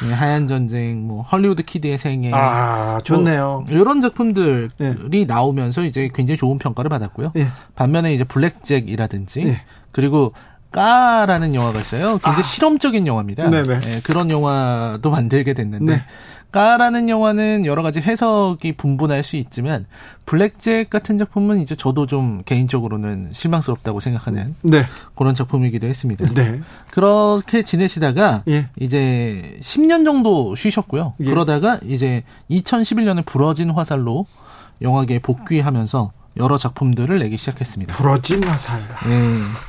네, 0.08 0.14
하얀 0.14 0.46
전쟁, 0.48 1.08
뭐 1.08 1.24
헐리우드 1.24 1.64
키드의 1.64 1.98
생애, 1.98 2.32
아, 2.32 3.00
좋네요. 3.04 3.64
뭐 3.68 3.78
이런 3.78 4.02
작품들이 4.02 5.26
나오면서 5.26 5.84
이제 5.84 6.10
굉장히 6.14 6.38
좋은 6.38 6.60
평가를 6.60 6.90
받았고요. 6.90 7.32
예. 7.38 7.48
반면에 7.76 8.14
이제 8.14 8.24
블랙잭이라든지 8.24 9.48
예. 9.48 9.62
그리고 9.92 10.34
까라는 10.72 11.56
영화가 11.56 11.80
있어요. 11.80 12.20
굉장히 12.20 12.44
실험적인 12.44 13.08
영화입니다. 13.08 13.46
아. 13.46 13.50
네네. 13.50 13.80
예, 13.88 14.02
그런 14.04 14.30
영화도 14.30 15.10
만들게 15.10 15.54
됐는데 15.54 15.96
네. 15.96 16.04
까라는 16.52 17.10
영화는 17.10 17.66
여러 17.66 17.84
가지 17.84 18.00
해석이 18.00 18.74
분분할 18.74 19.24
수 19.24 19.36
있지만 19.36 19.86
블랙잭 20.26 20.90
같은 20.90 21.18
작품은 21.18 21.60
이제 21.60 21.76
저도 21.76 22.08
좀 22.08 22.42
개인적으로는 22.46 23.30
실망스럽다고 23.34 24.00
생각하는 24.00 24.56
네. 24.62 24.86
그런 25.16 25.34
작품이기도 25.34 25.88
했습니다. 25.88 26.26
네. 26.34 26.62
그렇게 26.92 27.64
지내시다가 27.64 28.44
예. 28.48 28.70
이제 28.80 29.58
10년 29.62 30.06
정도 30.06 30.56
쉬셨고요. 30.56 31.14
예. 31.20 31.26
그러다가 31.26 31.80
이제 31.86 32.24
2011년에 32.50 33.26
부러진 33.26 33.70
화살로 33.70 34.26
영화계에 34.82 35.20
복귀하면서 35.20 36.12
여러 36.38 36.58
작품들을 36.58 37.20
내기 37.20 37.38
시작했습니다. 37.38 37.96
부러진 37.96 38.44
화살. 38.44 38.82
예. 39.08 39.67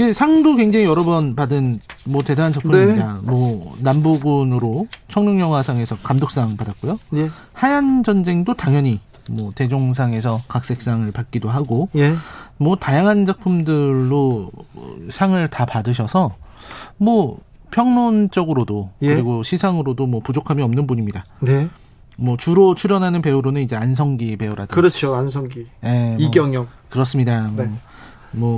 그 0.00 0.14
상도 0.14 0.56
굉장히 0.56 0.86
여러 0.86 1.04
번 1.04 1.36
받은 1.36 1.78
뭐 2.06 2.22
대단한 2.22 2.52
작품입니다. 2.52 3.20
네. 3.22 3.30
뭐 3.30 3.76
남부군으로 3.80 4.86
청룡영화상에서 5.08 5.98
감독상 6.02 6.56
받았고요. 6.56 6.98
예. 7.16 7.28
하얀 7.52 8.02
전쟁도 8.02 8.54
당연히 8.54 9.00
뭐 9.28 9.52
대종상에서 9.54 10.40
각색상을 10.48 11.12
받기도 11.12 11.50
하고 11.50 11.90
예. 11.96 12.14
뭐 12.56 12.76
다양한 12.76 13.26
작품들로 13.26 14.50
상을 15.10 15.48
다 15.48 15.66
받으셔서 15.66 16.34
뭐 16.96 17.38
평론적으로도 17.70 18.92
예. 19.02 19.08
그리고 19.08 19.42
시상으로도 19.42 20.06
뭐 20.06 20.20
부족함이 20.20 20.62
없는 20.62 20.86
분입니다. 20.86 21.26
네. 21.40 21.68
뭐 22.16 22.38
주로 22.38 22.74
출연하는 22.74 23.20
배우로는 23.20 23.60
이제 23.60 23.76
안성기 23.76 24.38
배우라든지 24.38 24.74
그렇죠. 24.74 25.14
안성기. 25.14 25.66
예, 25.84 25.88
뭐 25.88 26.16
이경영. 26.18 26.68
그렇습니다. 26.88 27.48
뭐, 27.48 27.64
네. 27.64 27.70
뭐 27.70 27.78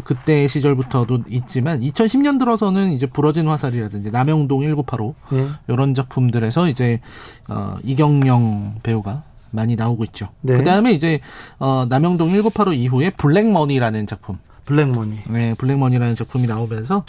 그때 0.04 0.46
시절부터도 0.46 1.24
있지만 1.28 1.80
2010년 1.80 2.38
들어서는 2.38 2.92
이제 2.92 3.06
부러진 3.06 3.48
화살이라든지 3.48 4.10
남영동 4.10 4.60
1985 4.60 5.14
예. 5.32 5.48
이런 5.68 5.94
작품들에서 5.94 6.68
이제 6.68 7.00
어 7.48 7.76
이경영 7.82 8.80
배우가 8.82 9.22
많이 9.50 9.76
나오고 9.76 10.04
있죠. 10.04 10.28
네. 10.40 10.58
그다음에 10.58 10.92
이제 10.92 11.20
어 11.58 11.86
남영동 11.88 12.28
1985 12.28 12.72
이후에 12.74 13.10
블랙머니라는 13.10 14.06
작품. 14.06 14.38
블랙머니. 14.64 15.18
네, 15.28 15.54
블랙머니라는 15.54 16.14
작품이 16.14 16.46
나오면서 16.46 17.04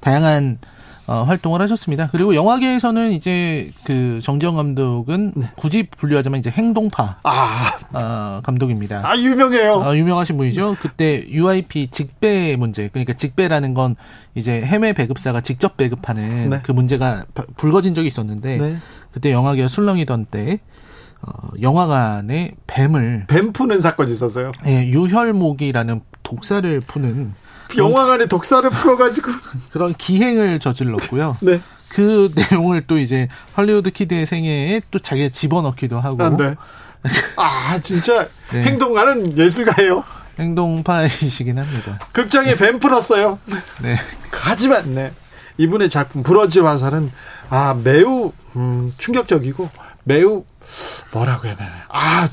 다양한 0.00 0.58
어, 1.08 1.22
활동을 1.22 1.60
하셨습니다. 1.62 2.08
그리고 2.10 2.34
영화계에서는 2.34 3.12
이제 3.12 3.70
그 3.84 4.18
정지영 4.20 4.56
감독은 4.56 5.32
네. 5.36 5.50
굳이 5.54 5.84
분류하자면 5.84 6.40
이제 6.40 6.50
행동파 6.50 7.18
아, 7.22 7.78
어, 7.92 8.40
감독입니다. 8.42 9.02
아 9.04 9.16
유명해요. 9.16 9.74
어, 9.74 9.96
유명하신 9.96 10.36
분이죠. 10.36 10.76
그때 10.80 11.24
UIP 11.28 11.88
직배 11.92 12.56
문제, 12.56 12.88
그러니까 12.88 13.12
직배라는 13.12 13.72
건 13.74 13.94
이제 14.34 14.60
해외 14.62 14.92
배급사가 14.92 15.40
직접 15.40 15.76
배급하는 15.76 16.50
네. 16.50 16.60
그 16.64 16.72
문제가 16.72 17.24
바- 17.34 17.44
불거진 17.56 17.94
적이 17.94 18.08
있었는데 18.08 18.58
네. 18.58 18.76
그때 19.12 19.30
영화계가 19.30 19.68
술렁이던 19.68 20.26
때 20.30 20.58
어, 21.22 21.48
영화관에 21.62 22.52
뱀을 22.66 23.26
뱀 23.28 23.52
푸는 23.52 23.80
사건이 23.80 24.10
있었어요. 24.12 24.50
예, 24.66 24.88
유혈목이라는 24.88 26.00
독사를 26.24 26.80
푸는 26.80 27.32
영화관에 27.76 28.26
독사를 28.26 28.68
풀어가지고. 28.70 29.30
그런 29.72 29.94
기행을 29.94 30.60
저질렀고요. 30.60 31.36
네. 31.40 31.60
그 31.88 32.30
내용을 32.50 32.86
또 32.86 32.98
이제 32.98 33.28
헐리우드 33.56 33.90
키드의 33.90 34.26
생애에 34.26 34.82
또 34.90 34.98
자기가 34.98 35.30
집어넣기도 35.30 36.00
하고 36.00 36.22
아, 36.22 36.30
네. 36.30 36.54
아, 37.36 37.78
진짜 37.82 38.28
네. 38.52 38.64
행동하는 38.64 39.36
예술가예요. 39.36 40.04
행동파이시긴 40.38 41.58
합니다. 41.58 41.98
극장에 42.12 42.56
뱀 42.56 42.78
풀었어요. 42.78 43.38
네. 43.80 43.96
하지만 44.30 44.94
네. 44.94 45.12
이분의 45.58 45.88
작품 45.88 46.22
부러지 46.22 46.60
화살은 46.60 47.10
아 47.48 47.74
매우 47.82 48.32
음, 48.56 48.92
충격적이고 48.98 49.70
매우 50.04 50.44
뭐라고 51.12 51.46
해야 51.46 51.56
되나 51.56 51.70
아 51.88 52.28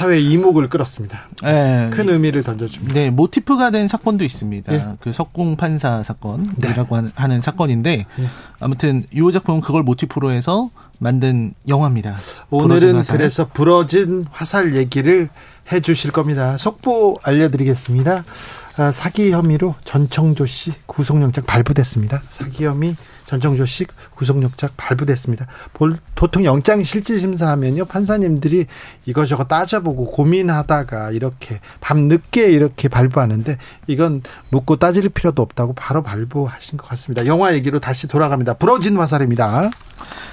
사회 0.00 0.18
이목을 0.18 0.70
끌었습니다. 0.70 1.28
네. 1.42 1.90
큰 1.92 2.08
의미를 2.08 2.42
던져줍니다. 2.42 2.94
네, 2.94 3.10
모티프가 3.10 3.70
된 3.70 3.86
사건도 3.86 4.24
있습니다. 4.24 4.72
예. 4.72 4.86
그 4.98 5.12
석궁 5.12 5.56
판사 5.56 6.02
사건이라고 6.02 6.96
하는, 6.96 7.12
하는 7.14 7.42
사건인데 7.42 8.06
예. 8.18 8.26
아무튼 8.60 9.04
이 9.12 9.30
작품은 9.30 9.60
그걸 9.60 9.82
모티프로 9.82 10.30
해서 10.30 10.70
만든 10.98 11.52
영화입니다. 11.68 12.16
오늘은. 12.48 13.02
그래서 13.10 13.46
부러진 13.52 14.24
화살 14.30 14.74
얘기를 14.74 15.28
해 15.70 15.80
주실 15.80 16.12
겁니다. 16.12 16.56
속보 16.56 17.18
알려드리겠습니다. 17.22 18.24
아, 18.78 18.90
사기 18.92 19.32
혐의로 19.32 19.74
전청조 19.84 20.46
씨 20.46 20.72
구속영장 20.86 21.44
발부됐습니다. 21.44 22.22
사기 22.30 22.64
혐의 22.64 22.96
전청조 23.30 23.64
씨 23.64 23.86
구속영장 24.16 24.70
발부됐습니다. 24.76 25.46
볼- 25.72 25.96
보통 26.16 26.44
영장 26.44 26.82
실질심사하면요 26.82 27.84
판사님들이 27.84 28.66
이거저거 29.06 29.44
따져보고 29.44 30.06
고민하다가 30.10 31.12
이렇게 31.12 31.60
밤 31.80 32.08
늦게 32.08 32.50
이렇게 32.50 32.88
발부하는데 32.88 33.56
이건 33.86 34.22
묻고 34.48 34.76
따질 34.76 35.08
필요도 35.10 35.42
없다고 35.42 35.74
바로 35.74 36.02
발부하신 36.02 36.76
것 36.76 36.88
같습니다. 36.88 37.24
영화 37.26 37.54
얘기로 37.54 37.78
다시 37.78 38.08
돌아갑니다. 38.08 38.54
부러진 38.54 38.96
화살입니다. 38.96 39.70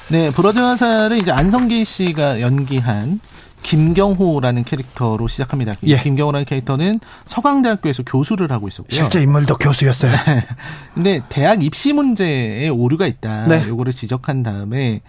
네, 0.10 0.32
부러진 0.32 0.64
화살은 0.64 1.18
이제 1.18 1.30
안성기 1.32 1.86
씨가 1.86 2.42
연기한 2.42 3.20
김경호라는 3.64 4.64
캐릭터로 4.64 5.28
시작합니다. 5.28 5.76
이 5.82 5.92
예. 5.94 5.98
김경호라는 5.98 6.46
캐릭터는 6.46 7.00
서강대학교에서 7.26 8.04
교수를 8.04 8.52
하고 8.52 8.68
있었고요. 8.68 8.96
실제 8.96 9.22
인물도 9.22 9.58
교수였어요. 9.58 10.14
근데 10.94 11.22
대학 11.30 11.64
입시 11.64 11.94
문제에 11.94 12.70
오류가 12.70 13.08
있다. 13.08 13.48
네. 13.48 13.68
요거를 13.68 13.94
지적한 13.94 14.44
다음에 14.44 15.02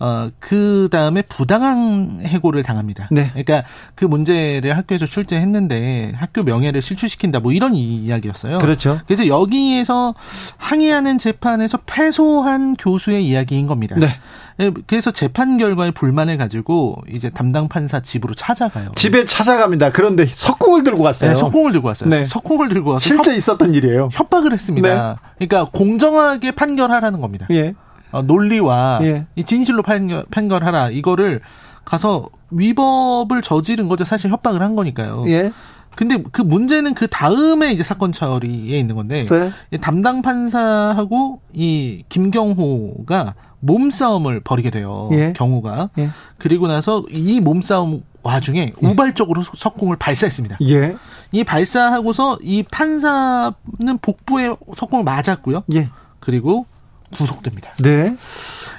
어, 0.00 0.30
그 0.38 0.88
다음에 0.92 1.22
부당한 1.22 2.20
해고를 2.24 2.62
당합니다. 2.62 3.08
네. 3.10 3.28
그러니까 3.30 3.64
그 3.96 4.04
문제를 4.04 4.76
학교에서 4.76 5.06
출제했는데 5.06 6.12
학교 6.14 6.44
명예를 6.44 6.82
실추시킨다. 6.82 7.40
뭐 7.40 7.52
이런 7.52 7.74
이- 7.74 8.04
이야기였어요. 8.04 8.58
그렇죠. 8.58 9.00
그래서 9.06 9.26
여기에서 9.26 10.14
항의하는 10.56 11.18
재판에서 11.18 11.78
패소한 11.84 12.76
교수의 12.76 13.26
이야기인 13.26 13.66
겁니다. 13.66 13.96
네. 13.98 14.14
예, 14.60 14.72
그래서 14.86 15.10
재판 15.10 15.56
결과에 15.58 15.90
불만을 15.92 16.36
가지고 16.36 16.96
이제 17.12 17.30
담당 17.30 17.68
판사 17.68 18.00
집으로 18.00 18.34
찾아가요. 18.34 18.90
집에 18.96 19.24
찾아갑니다. 19.24 19.92
그런데 19.92 20.26
석궁을 20.26 20.82
들고 20.82 21.02
갔어요. 21.02 21.30
네, 21.30 21.36
석궁을 21.36 21.72
들고 21.72 21.88
왔어요. 21.88 22.10
네. 22.10 22.26
석궁을 22.26 22.68
들고 22.68 22.90
와서 22.90 23.04
실제 23.04 23.34
있었던 23.36 23.74
일이에요. 23.74 24.08
협, 24.12 24.30
박을 24.30 24.52
했습니다. 24.52 25.20
그러니까 25.38 25.70
공정하게 25.72 26.52
판결하라는 26.52 27.20
겁니다. 27.20 27.46
예. 27.50 27.74
어, 28.10 28.22
논리와 28.22 29.00
예. 29.02 29.26
이 29.36 29.44
진실로 29.44 29.82
판결, 29.82 30.24
판결하라 30.30 30.90
이거를 30.90 31.40
가서 31.84 32.28
위법을 32.50 33.42
저지른 33.42 33.88
거죠. 33.88 34.04
사실 34.04 34.30
협박을 34.30 34.60
한 34.62 34.74
거니까요. 34.76 35.24
예. 35.28 35.52
근데 35.94 36.22
그 36.30 36.42
문제는 36.42 36.94
그 36.94 37.08
다음에 37.08 37.72
이제 37.72 37.82
사건 37.82 38.12
처리에 38.12 38.78
있는 38.78 38.94
건데 38.94 39.26
네. 39.28 39.50
이 39.72 39.78
담당 39.78 40.22
판사하고 40.22 41.40
이 41.52 42.04
김경호가 42.08 43.34
몸싸움을 43.60 44.40
벌이게 44.40 44.70
돼요. 44.70 45.08
예. 45.12 45.32
경호가 45.34 45.90
예. 45.98 46.10
그리고 46.38 46.68
나서 46.68 47.04
이 47.10 47.40
몸싸움 47.40 48.02
와중에 48.22 48.72
우발적으로 48.80 49.42
석궁을 49.42 49.96
발사했습니다. 49.96 50.58
예. 50.62 50.96
이 51.32 51.44
발사하고서 51.44 52.38
이 52.42 52.62
판사는 52.62 53.52
복부에 54.02 54.54
석궁을 54.76 55.04
맞았고요. 55.04 55.64
예. 55.74 55.88
그리고 56.20 56.66
구속됩니다. 57.10 57.70
네. 57.80 58.14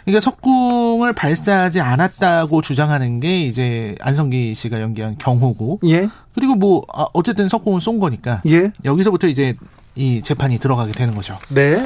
그러니까 0.06 0.22
석궁을 0.22 1.14
발사하지 1.14 1.82
않았다고 1.82 2.62
주장하는 2.62 3.20
게 3.20 3.42
이제 3.42 3.96
안성기 4.02 4.54
씨가 4.56 4.82
연기한 4.82 5.18
경호고 5.18 5.80
예. 5.88 6.10
그리고 6.34 6.56
뭐 6.56 6.86
아, 6.94 7.08
어쨌든 7.14 7.50
석궁을 7.50 7.82
쏜 7.82 8.00
거니까 8.00 8.42
예. 8.48 8.72
여기서부터 8.86 9.28
이제 9.28 9.56
이 9.96 10.22
재판이 10.22 10.60
들어가게 10.60 10.92
되는 10.92 11.16
거죠. 11.16 11.38
네. 11.50 11.84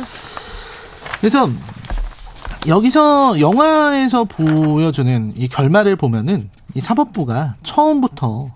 그래서 1.20 1.50
여기서 2.66 3.42
영화에서 3.42 4.24
보여주는 4.24 5.34
이 5.36 5.50
결말을 5.50 5.98
보면은 5.98 6.50
이 6.76 6.80
사법부가 6.80 7.56
처음부터 7.62 8.52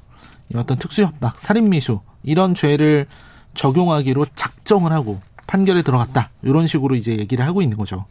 이 0.54 0.58
어떤 0.58 0.78
특수협박, 0.78 1.38
살인미수 1.40 2.00
이런 2.24 2.56
죄를 2.56 3.06
적용하기로 3.54 4.28
작정을 4.34 4.94
하고 4.94 5.20
판결에 5.46 5.82
들어갔다 5.82 6.30
이런 6.42 6.68
식으로 6.68 6.96
이제 6.96 7.18
얘기를 7.18 7.46
하고 7.46 7.62
있는 7.62 7.78
거죠. 7.78 8.06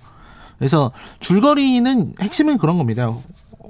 그래서 0.58 0.92
줄거리는 1.20 2.14
핵심은 2.20 2.58
그런 2.58 2.76
겁니다. 2.76 3.14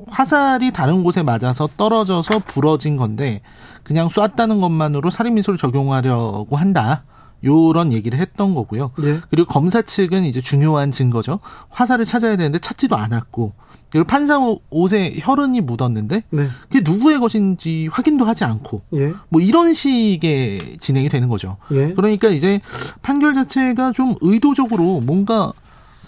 화살이 0.09 0.73
다른 0.73 1.05
곳에 1.05 1.23
맞아서 1.23 1.69
떨어져서 1.77 2.41
부러진 2.41 2.97
건데 2.97 3.41
그냥 3.85 4.09
쐈다는 4.09 4.61
것만으로 4.61 5.11
살인미수를 5.11 5.59
적용하려고 5.59 6.57
한다. 6.57 7.05
요런 7.45 7.93
얘기를 7.93 8.19
했던 8.19 8.55
거고요. 8.55 8.91
예. 9.03 9.21
그리고 9.31 9.47
검사 9.49 9.83
측은 9.83 10.25
이제 10.25 10.41
중요한 10.41 10.91
증거죠. 10.91 11.41
화살을 11.69 12.05
찾아야 12.05 12.37
되는데 12.37 12.59
찾지도 12.59 12.97
않았고 12.97 13.53
그리고 13.91 14.07
판사 14.07 14.39
옷에 14.71 15.15
혈흔이 15.21 15.61
묻었는데 15.61 16.25
네. 16.31 16.49
그게 16.69 16.81
누구의 16.85 17.21
것인지 17.21 17.89
확인도 17.93 18.25
하지 18.25 18.45
않고 18.45 18.83
예. 18.95 19.13
뭐 19.29 19.41
이런 19.41 19.73
식의 19.75 20.79
진행이 20.81 21.09
되는 21.09 21.29
거죠. 21.29 21.57
예. 21.73 21.93
그러니까 21.95 22.29
이제 22.29 22.61
판결 23.03 23.35
자체가 23.35 23.93
좀 23.93 24.17
의도적으로 24.21 25.01
뭔가 25.01 25.53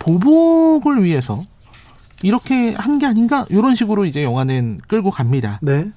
보복을 0.01 1.05
위해서 1.05 1.43
이렇게 2.23 2.73
한 2.73 2.99
게 2.99 3.07
아닌가 3.07 3.47
이런 3.49 3.77
식으로 3.77 4.05
이제 4.05 4.25
영화는 4.25 4.81
끌고 4.89 5.11
갑니다. 5.11 5.61
네. 5.63 5.91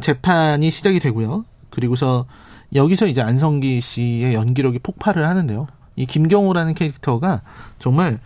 재판이 0.00 0.70
시작이 0.70 1.00
되고요. 1.00 1.44
그리고서 1.70 2.26
여기서 2.74 3.06
이제 3.06 3.20
안성기 3.20 3.80
씨의 3.80 4.34
연기력이 4.34 4.80
폭발을 4.80 5.26
하는데요. 5.26 5.66
이 5.96 6.06
김경호라는 6.06 6.74
캐릭터가 6.74 7.42
정말 7.78 8.18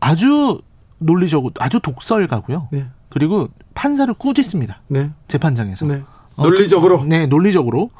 아주 0.00 0.60
논리적으로 0.98 1.52
아주 1.58 1.80
독설가고요. 1.80 2.68
네. 2.70 2.86
그리고 3.08 3.48
판사를 3.74 4.12
꾸짖습니다. 4.14 4.82
네. 4.88 5.10
재판장에서. 5.28 5.86
네. 5.86 6.02
어, 6.36 6.42
논리적으로. 6.44 7.00
그, 7.00 7.04
네, 7.04 7.26
논리적으로. 7.26 7.90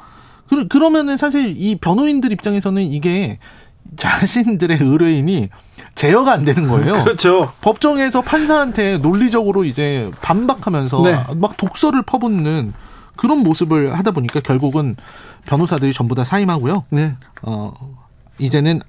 그, 0.47 0.67
그러면은 0.67 1.17
사실 1.17 1.55
이 1.57 1.75
변호인들 1.75 2.31
입장에서는 2.31 2.81
이게 2.81 3.39
자신들의 3.95 4.79
의뢰인이 4.81 5.49
제어가 5.95 6.31
안 6.31 6.45
되는 6.45 6.67
거예요. 6.67 6.93
그렇죠. 7.03 7.51
법정에서 7.61 8.21
판사한테 8.21 8.97
논리적으로 8.97 9.63
이제 9.63 10.09
반박하면서 10.21 11.01
네. 11.03 11.23
막 11.35 11.57
독설을 11.57 12.01
퍼붓는 12.03 12.73
그런 13.15 13.39
모습을 13.39 13.97
하다 13.97 14.11
보니까 14.11 14.39
결국은 14.39 14.95
변호사들이 15.45 15.93
전부 15.93 16.15
다 16.15 16.23
사임하고요. 16.23 16.85
네. 16.89 17.15
어, 17.41 17.73
이제는 18.39 18.81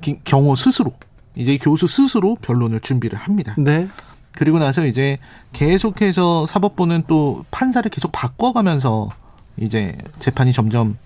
기- 0.00 0.20
경호 0.24 0.54
스스로 0.56 0.92
이제 1.34 1.56
교수 1.58 1.86
스스로 1.86 2.36
변론을 2.42 2.80
준비를 2.80 3.18
합니다. 3.18 3.54
네. 3.58 3.88
그리고 4.32 4.58
나서 4.58 4.86
이제 4.86 5.18
계속해서 5.52 6.46
사법부는 6.46 7.04
또 7.08 7.44
판사를 7.50 7.88
계속 7.90 8.12
바꿔가면서 8.12 9.10
이제 9.56 9.96
재판이 10.18 10.52
점점 10.52 10.96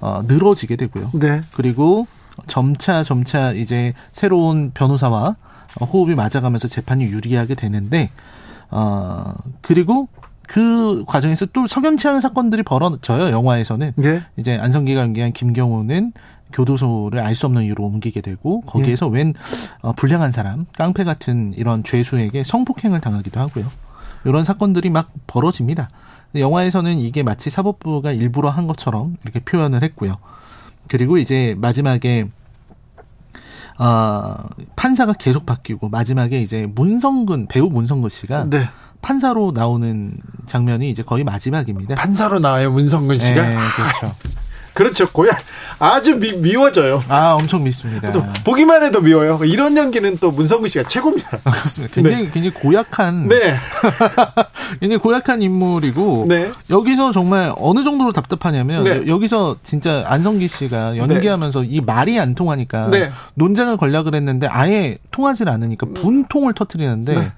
어, 0.00 0.22
늘어지게 0.26 0.76
되고요. 0.76 1.10
네. 1.14 1.40
그리고 1.52 2.06
점차 2.46 3.02
점차 3.02 3.52
이제 3.52 3.94
새로운 4.12 4.70
변호사와 4.72 5.36
어, 5.80 5.84
호흡이 5.84 6.14
맞아가면서 6.14 6.68
재판이 6.68 7.04
유리하게 7.04 7.54
되는데 7.54 8.10
어 8.70 9.32
그리고 9.62 10.08
그 10.48 11.04
과정에서 11.06 11.46
또 11.46 11.66
석연치 11.66 12.08
않은 12.08 12.20
사건들이 12.20 12.64
벌어져요 12.64 13.30
영화에서는. 13.30 13.92
예. 14.02 14.22
이제 14.36 14.56
안성기가 14.58 15.00
연기한 15.02 15.32
김경호는 15.32 16.12
교도소를 16.52 17.20
알 17.20 17.34
수 17.34 17.46
없는 17.46 17.62
이유로 17.64 17.84
옮기게 17.84 18.22
되고 18.22 18.62
거기에서 18.62 19.06
웬 19.06 19.34
어, 19.82 19.92
불량한 19.92 20.32
사람 20.32 20.64
깡패 20.76 21.04
같은 21.04 21.52
이런 21.56 21.84
죄수에게 21.84 22.42
성폭행을 22.42 23.00
당하기도 23.00 23.38
하고요. 23.38 23.66
이런 24.24 24.42
사건들이 24.42 24.90
막 24.90 25.10
벌어집니다. 25.26 25.90
영화에서는 26.34 26.98
이게 26.98 27.22
마치 27.22 27.50
사법부가 27.50 28.12
일부러 28.12 28.48
한 28.48 28.66
것처럼 28.66 29.16
이렇게 29.22 29.40
표현을 29.40 29.82
했고요. 29.82 30.14
그리고 30.88 31.18
이제 31.18 31.54
마지막에 31.58 32.28
어, 33.78 34.34
판사가 34.74 35.12
계속 35.12 35.46
바뀌고 35.46 35.88
마지막에 35.90 36.40
이제 36.40 36.66
문성근 36.74 37.46
배우 37.46 37.68
문성근 37.68 38.08
씨가 38.10 38.48
네. 38.50 38.68
판사로 39.02 39.52
나오는 39.54 40.12
장면이 40.46 40.90
이제 40.90 41.02
거의 41.02 41.24
마지막입니다. 41.24 41.94
판사로 41.94 42.38
나와요, 42.40 42.70
문성근 42.72 43.18
씨가. 43.18 43.42
네, 43.48 43.56
그렇죠. 43.76 44.16
그렇죠. 44.74 45.08
고야 45.10 45.32
아주 45.80 46.14
미, 46.20 46.32
미워져요. 46.34 47.00
아, 47.08 47.32
엄청 47.40 47.64
믿습니다. 47.64 48.12
또 48.12 48.24
보기만 48.44 48.84
해도 48.84 49.00
미워요. 49.00 49.40
이런 49.44 49.76
연기는 49.76 50.16
또 50.18 50.30
문성근 50.30 50.68
씨가 50.68 50.86
최고입니다. 50.86 51.38
그렇습니다. 51.42 51.92
굉장히 51.94 52.30
굉장히 52.30 52.50
고약한 52.54 53.26
네. 53.26 53.56
굉장히 54.78 54.98
고약한 55.02 55.42
인물이고 55.42 56.26
네. 56.28 56.52
여기서 56.70 57.10
정말 57.10 57.52
어느 57.58 57.82
정도로 57.82 58.12
답답하냐면 58.12 58.84
네. 58.84 58.90
여- 58.98 59.06
여기서 59.08 59.56
진짜 59.64 60.04
안성기 60.06 60.46
씨가 60.46 60.96
연기하면서 60.96 61.64
이 61.64 61.80
말이 61.80 62.16
안 62.20 62.36
통하니까 62.36 62.88
네. 62.90 63.10
논쟁을 63.34 63.78
걸려 63.78 64.04
그랬는데 64.04 64.46
아예 64.46 64.98
통하질 65.10 65.48
않으니까 65.48 65.88
분통을 65.92 66.52
터트리는데 66.54 67.14
네. 67.18 67.32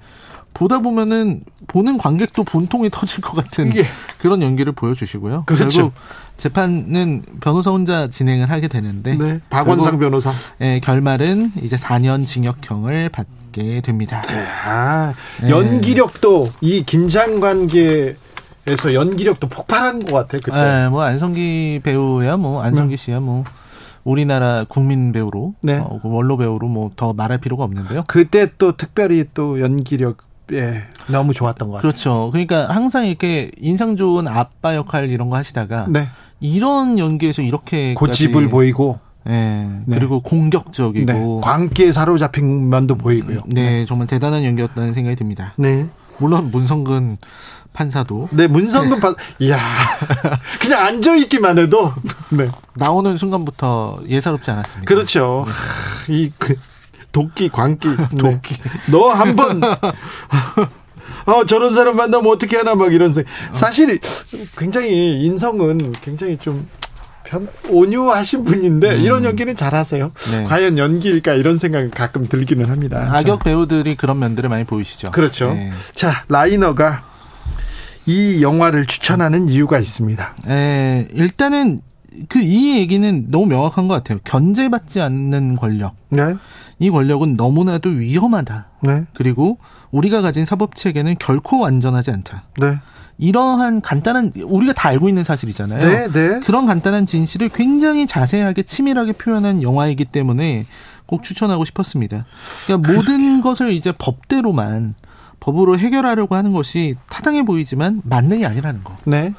보다 0.54 0.80
보면은 0.80 1.42
보는 1.68 1.98
관객도 1.98 2.44
분통이 2.44 2.90
터질 2.90 3.22
것 3.22 3.34
같은 3.34 3.74
예. 3.76 3.86
그런 4.18 4.42
연기를 4.42 4.72
보여주시고요. 4.72 5.44
그렇죠. 5.46 5.68
결국 5.68 5.92
재판은 6.36 7.22
변호사 7.40 7.70
혼자 7.70 8.08
진행을 8.08 8.50
하게 8.50 8.68
되는게 8.68 9.14
네. 9.16 9.40
박원상 9.50 9.98
변호사. 9.98 10.30
예, 10.60 10.80
결말은 10.80 11.52
이제 11.62 11.76
4년 11.76 12.26
징역형을 12.26 13.10
받게 13.10 13.80
됩니다. 13.82 14.22
아, 14.66 15.14
네. 15.42 15.50
연기력도 15.50 16.46
이 16.60 16.82
긴장 16.84 17.40
관계 17.40 18.16
에서 18.66 18.92
연기력도 18.92 19.48
폭발한 19.48 20.00
것 20.00 20.12
같아. 20.12 20.36
그때. 20.44 20.56
예, 20.84 20.88
뭐 20.90 21.02
안성기 21.02 21.80
배우야 21.82 22.36
뭐 22.36 22.62
안성기 22.62 22.98
씨야 22.98 23.18
뭐 23.18 23.44
우리나라 24.04 24.64
국민 24.68 25.12
배우로 25.12 25.54
네. 25.62 25.78
어, 25.78 25.98
그 26.02 26.08
원로 26.08 26.36
배우로 26.36 26.68
뭐 26.68 26.90
더 26.94 27.14
말할 27.14 27.38
필요가 27.38 27.64
없는데요. 27.64 28.04
그때 28.06 28.50
또 28.58 28.76
특별히 28.76 29.24
또 29.32 29.60
연기력 29.60 30.18
예, 30.52 30.84
너무 31.08 31.32
좋았던 31.32 31.68
것 31.68 31.74
같아요. 31.74 31.90
그렇죠. 31.90 32.30
그러니까 32.32 32.68
항상 32.68 33.06
이렇게 33.06 33.50
인상 33.58 33.96
좋은 33.96 34.26
아빠 34.28 34.74
역할 34.74 35.10
이런 35.10 35.30
거 35.30 35.36
하시다가 35.36 35.86
네. 35.88 36.08
이런 36.40 36.98
연기에서 36.98 37.42
이렇게 37.42 37.94
고집을 37.94 38.48
보이고 38.48 38.98
예. 39.28 39.68
네. 39.84 39.98
그리고 39.98 40.20
공격적이고 40.20 41.06
네. 41.06 41.40
광기에 41.42 41.92
사로잡힌 41.92 42.68
면도 42.68 42.96
보이고요. 42.96 43.42
네, 43.46 43.84
정말 43.86 44.06
대단한 44.06 44.44
연기였다는 44.44 44.92
생각이 44.92 45.16
듭니다. 45.16 45.54
네. 45.56 45.86
물론 46.18 46.50
문성근 46.50 47.18
판사도 47.72 48.28
네, 48.32 48.46
문성근 48.46 49.00
판, 49.00 49.14
이야. 49.38 49.58
그냥 50.60 50.86
앉아 50.86 51.16
있기만 51.16 51.58
해도. 51.58 51.92
네. 52.30 52.48
나오는 52.74 53.16
순간부터 53.16 54.00
예사롭지 54.08 54.50
않았습니다. 54.50 54.88
그렇죠. 54.88 55.44
하, 55.46 56.12
이, 56.12 56.30
그, 56.36 56.56
도끼, 57.12 57.48
광기. 57.48 57.88
도끼. 58.18 58.54
너한 58.90 59.36
번. 59.36 59.60
어, 61.26 61.44
저런 61.46 61.72
사람 61.72 61.96
만나면 61.96 62.30
어떻게 62.30 62.56
하나, 62.56 62.74
막 62.74 62.92
이런 62.92 63.12
생각. 63.12 63.30
사실, 63.52 63.98
굉장히, 64.56 65.22
인성은 65.24 65.92
굉장히 66.00 66.36
좀, 66.38 66.66
편, 67.24 67.46
온유하신 67.68 68.44
분인데 68.44 68.96
음. 68.96 69.00
이런 69.00 69.24
연기는 69.24 69.54
잘하세요. 69.54 70.12
네. 70.32 70.44
과연 70.44 70.78
연기일까 70.78 71.34
이런 71.34 71.58
생각이 71.58 71.90
가끔 71.90 72.26
들기는 72.26 72.68
합니다. 72.68 73.08
악역 73.12 73.44
배우들이 73.44 73.94
그런 73.96 74.18
면들을 74.18 74.48
많이 74.48 74.64
보이시죠. 74.64 75.12
그렇죠. 75.12 75.52
네. 75.54 75.70
자, 75.94 76.24
라이너가 76.28 77.04
이 78.06 78.42
영화를 78.42 78.86
추천하는 78.86 79.48
이유가 79.48 79.78
있습니다. 79.78 80.34
에, 80.48 81.06
일단은 81.12 81.80
그 82.28 82.40
이 82.40 82.78
얘기는 82.78 83.26
너무 83.30 83.46
명확한 83.46 83.88
것 83.88 83.94
같아요. 83.94 84.18
견제받지 84.24 85.00
않는 85.00 85.56
권력. 85.56 85.94
네. 86.08 86.34
이 86.78 86.90
권력은 86.90 87.36
너무나도 87.36 87.90
위험하다. 87.90 88.66
네. 88.82 89.04
그리고 89.14 89.58
우리가 89.90 90.20
가진 90.20 90.44
사법 90.44 90.74
체계는 90.74 91.16
결코 91.18 91.60
완전하지 91.60 92.10
않다. 92.10 92.44
네. 92.58 92.78
이러한 93.18 93.82
간단한 93.82 94.32
우리가 94.42 94.72
다 94.72 94.88
알고 94.88 95.08
있는 95.08 95.24
사실이잖아요. 95.24 95.78
네, 95.80 96.08
네. 96.10 96.40
그런 96.40 96.66
간단한 96.66 97.04
진실을 97.04 97.50
굉장히 97.50 98.06
자세하게 98.06 98.62
치밀하게 98.62 99.12
표현한 99.12 99.62
영화이기 99.62 100.06
때문에 100.06 100.64
꼭 101.04 101.22
추천하고 101.22 101.64
싶었습니다. 101.66 102.24
그러니까 102.66 102.92
모든 102.92 103.42
것을 103.42 103.72
이제 103.72 103.92
법대로만 103.92 104.94
법으로 105.40 105.78
해결하려고 105.78 106.34
하는 106.34 106.52
것이 106.52 106.96
타당해 107.10 107.42
보이지만 107.44 108.00
맞는 108.04 108.38
게 108.40 108.46
아니라는 108.46 108.84
거. 108.84 108.96
네. 109.04 109.34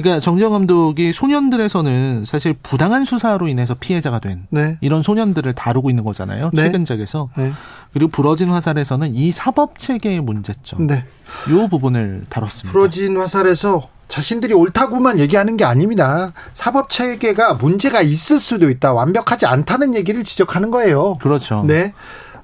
그러니까 0.00 0.20
정재영 0.20 0.52
감독이 0.52 1.12
소년들에서는 1.12 2.24
사실 2.24 2.54
부당한 2.62 3.04
수사로 3.04 3.48
인해서 3.48 3.74
피해자가 3.78 4.18
된 4.18 4.46
네. 4.50 4.78
이런 4.80 5.02
소년들을 5.02 5.52
다루고 5.54 5.90
있는 5.90 6.04
거잖아요. 6.04 6.50
네. 6.52 6.62
최근작에서. 6.62 7.28
네. 7.36 7.52
그리고 7.92 8.10
부러진 8.10 8.48
화살에서는 8.48 9.14
이 9.14 9.32
사법 9.32 9.78
체계의 9.78 10.20
문제점. 10.20 10.86
네. 10.86 11.04
요 11.50 11.68
부분을 11.68 12.24
다뤘습니다. 12.28 12.72
부러진 12.72 13.16
화살에서 13.16 13.88
자신들이 14.08 14.54
옳다고만 14.54 15.20
얘기하는 15.20 15.56
게 15.56 15.64
아닙니다. 15.64 16.32
사법 16.52 16.90
체계가 16.90 17.54
문제가 17.54 18.02
있을 18.02 18.40
수도 18.40 18.68
있다. 18.68 18.92
완벽하지 18.92 19.46
않다는 19.46 19.94
얘기를 19.94 20.24
지적하는 20.24 20.70
거예요. 20.70 21.14
그렇죠. 21.20 21.64
네. 21.66 21.94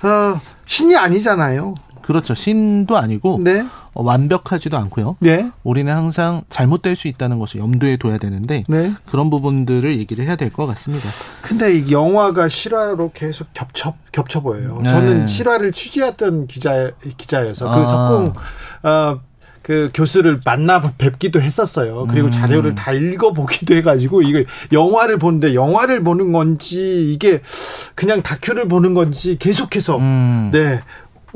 어, 0.03 0.41
신이 0.67 0.97
아니잖아요. 0.97 1.75
그렇죠. 2.07 2.35
신도 2.35 2.97
아니고 2.97 3.41
네. 3.43 3.67
어, 3.93 4.03
완벽하지도 4.03 4.77
않고요. 4.79 5.17
네. 5.21 5.51
우리는 5.65 5.93
항상 5.93 6.43
잘못될 6.49 6.95
수 6.97 7.09
있다는 7.09 7.39
것을 7.39 7.61
염두에 7.61 7.97
둬야 7.97 8.19
되는데 8.19 8.65
네. 8.69 8.93
그런 9.07 9.29
부분들을 9.31 9.99
얘기를 9.99 10.25
해야 10.25 10.37
될 10.37 10.47
것 10.51 10.67
같습니다. 10.67 11.09
근데 11.43 11.77
이 11.79 11.91
영화가 11.91 12.49
실화로 12.49 13.11
계속 13.13 13.49
겹쳐 13.53 13.95
겹쳐 14.13 14.41
보여요. 14.41 14.81
네. 14.83 14.89
저는 14.89 15.27
실화를 15.27 15.73
취재했던 15.73 16.47
기자 16.47 16.93
기자여서 17.17 17.65
그 17.67 17.81
아. 17.81 17.85
석궁 17.87 18.33
어, 18.85 19.21
그 19.63 19.91
교수를 19.93 20.41
만나 20.45 20.81
뵙기도 20.97 21.43
했었어요. 21.43 22.07
그리고 22.09 22.29
음. 22.29 22.31
자료를 22.31 22.77
다 22.77 22.93
읽어보기도 22.93 23.75
해가지고 23.75 24.23
이거 24.23 24.45
영화를 24.73 25.19
보는데 25.19 25.55
영화를 25.55 26.05
보는 26.05 26.31
건지 26.31 27.13
이게 27.13 27.43
그냥 27.97 28.23
다큐를 28.23 28.69
보는 28.69 28.95
건지 28.95 29.37
계속해서 29.41 29.97
음. 29.99 30.51
네 30.53 30.81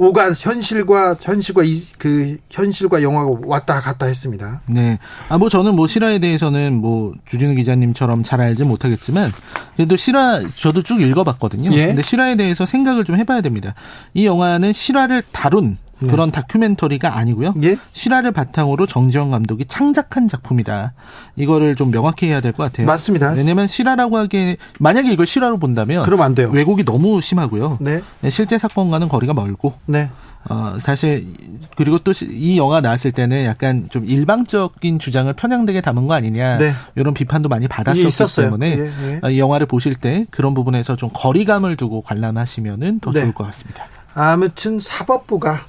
오가 0.01 0.33
현실과 0.33 1.15
현실과 1.21 1.63
이 1.63 1.83
그 1.99 2.39
현실과 2.51 3.03
영화가 3.03 3.41
왔다 3.45 3.81
갔다 3.83 4.07
했습니다. 4.07 4.63
네. 4.67 4.99
아, 5.29 5.37
뭐 5.37 5.51
저는 5.51 5.77
뭐 5.77 5.87
실화에 5.87 6.19
대해서는 6.19 6.75
뭐 6.75 7.13
주진우 7.29 7.55
기자님처럼 7.57 8.23
잘 8.23 8.41
알지 8.41 8.65
못하겠지만 8.65 9.31
그래도 9.77 9.97
실화 9.97 10.41
저도 10.57 10.83
쭉 10.83 11.03
읽어봤거든요. 11.03 11.71
예. 11.75 11.89
근데 11.89 12.01
실화에 12.03 12.37
대해서 12.37 12.65
생각을 12.65 13.05
좀 13.05 13.17
해봐야 13.17 13.43
됩니다. 13.43 13.75
이 14.15 14.25
영화는 14.25 14.73
실화를 14.73 15.23
다룬 15.31 15.77
그런 16.01 16.31
다큐멘터리가 16.31 17.17
아니고요. 17.17 17.55
예? 17.63 17.77
실화를 17.93 18.33
바탕으로 18.33 18.87
정지영 18.87 19.31
감독이 19.31 19.65
창작한 19.67 20.29
작품이다. 20.29 20.93
이거를 21.37 21.77
좀 21.77 21.91
명확히 21.91 22.27
해야 22.27 22.41
될 22.41 22.53
것 22.53 22.65
같아요. 22.65 22.87
맞습니다. 22.87 23.31
왜냐면 23.33 23.67
실화라고 23.67 24.17
하기에 24.17 24.57
만약에 24.79 25.13
이걸 25.13 25.27
실화로 25.27 25.59
본다면 25.59 26.05
그럼 26.05 26.23
안 26.23 26.35
돼요. 26.35 26.51
왜곡이 26.53 26.85
너무 26.85 27.21
심하고요. 27.21 27.79
네, 27.81 28.01
실제 28.31 28.59
사건과는 28.59 29.09
거리가 29.09 29.35
멀고 29.35 29.75
네, 29.87 30.11
어, 30.49 30.77
사실, 30.81 31.27
그리고 31.77 31.99
또 31.99 32.13
이 32.13 32.57
영화 32.59 32.81
나왔을 32.81 33.13
때는 33.13 33.45
약간 33.45 33.89
좀 33.91 34.05
일방적인 34.07 34.99
주장을 34.99 35.31
편향되게 35.35 35.81
담은 35.81 36.07
거 36.07 36.15
아니냐. 36.15 36.59
네. 36.59 36.73
이런 36.97 37.13
비판도 37.15 37.49
많이 37.49 37.67
이게 37.67 37.75
받았었기. 37.75 38.43
때문에 38.43 38.79
예, 38.79 38.83
예. 38.85 39.21
어, 39.23 39.31
이 39.31 39.39
영화를 39.39 39.67
보실 39.67 39.95
때 39.95 40.27
그런 40.31 40.55
부분에서 40.55 40.97
좀 40.97 41.11
거리감을 41.13 41.77
두고 41.77 42.01
관람하시면은 42.03 43.01
더 43.01 43.13
네. 43.13 43.21
좋을 43.21 43.35
것 43.35 43.45
같습니다. 43.45 43.85
아무튼 44.15 44.81
사법부가 44.81 45.61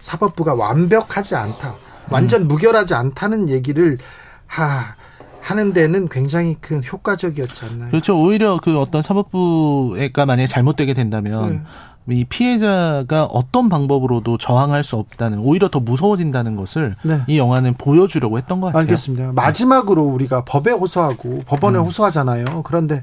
사법부가 0.00 0.54
완벽하지 0.54 1.36
않다, 1.36 1.74
완전 2.10 2.48
무결하지 2.48 2.94
않다는 2.94 3.48
얘기를 3.48 3.98
하 4.46 4.96
하는 5.40 5.72
데는 5.72 6.08
굉장히 6.08 6.56
큰 6.60 6.82
효과적이었지 6.84 7.64
않나요? 7.64 7.90
그렇죠. 7.90 8.20
오히려 8.20 8.58
그 8.62 8.78
어떤 8.78 9.02
사법부가 9.02 10.24
만약에 10.24 10.46
잘못되게 10.46 10.94
된다면 10.94 11.66
네. 12.04 12.16
이 12.16 12.24
피해자가 12.24 13.24
어떤 13.24 13.68
방법으로도 13.68 14.38
저항할 14.38 14.82
수 14.82 14.96
없다는 14.96 15.38
오히려 15.38 15.68
더 15.68 15.80
무서워진다는 15.80 16.56
것을 16.56 16.96
네. 17.02 17.20
이 17.26 17.38
영화는 17.38 17.74
보여주려고 17.74 18.38
했던 18.38 18.60
것 18.60 18.68
같아요. 18.68 18.80
알겠습니다. 18.80 19.32
마지막으로 19.32 20.02
우리가 20.02 20.44
법에 20.44 20.70
호소하고 20.70 21.42
법원에 21.46 21.78
음. 21.78 21.84
호소하잖아요. 21.84 22.62
그런데 22.64 23.02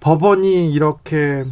법원이 0.00 0.70
이렇게 0.70 1.44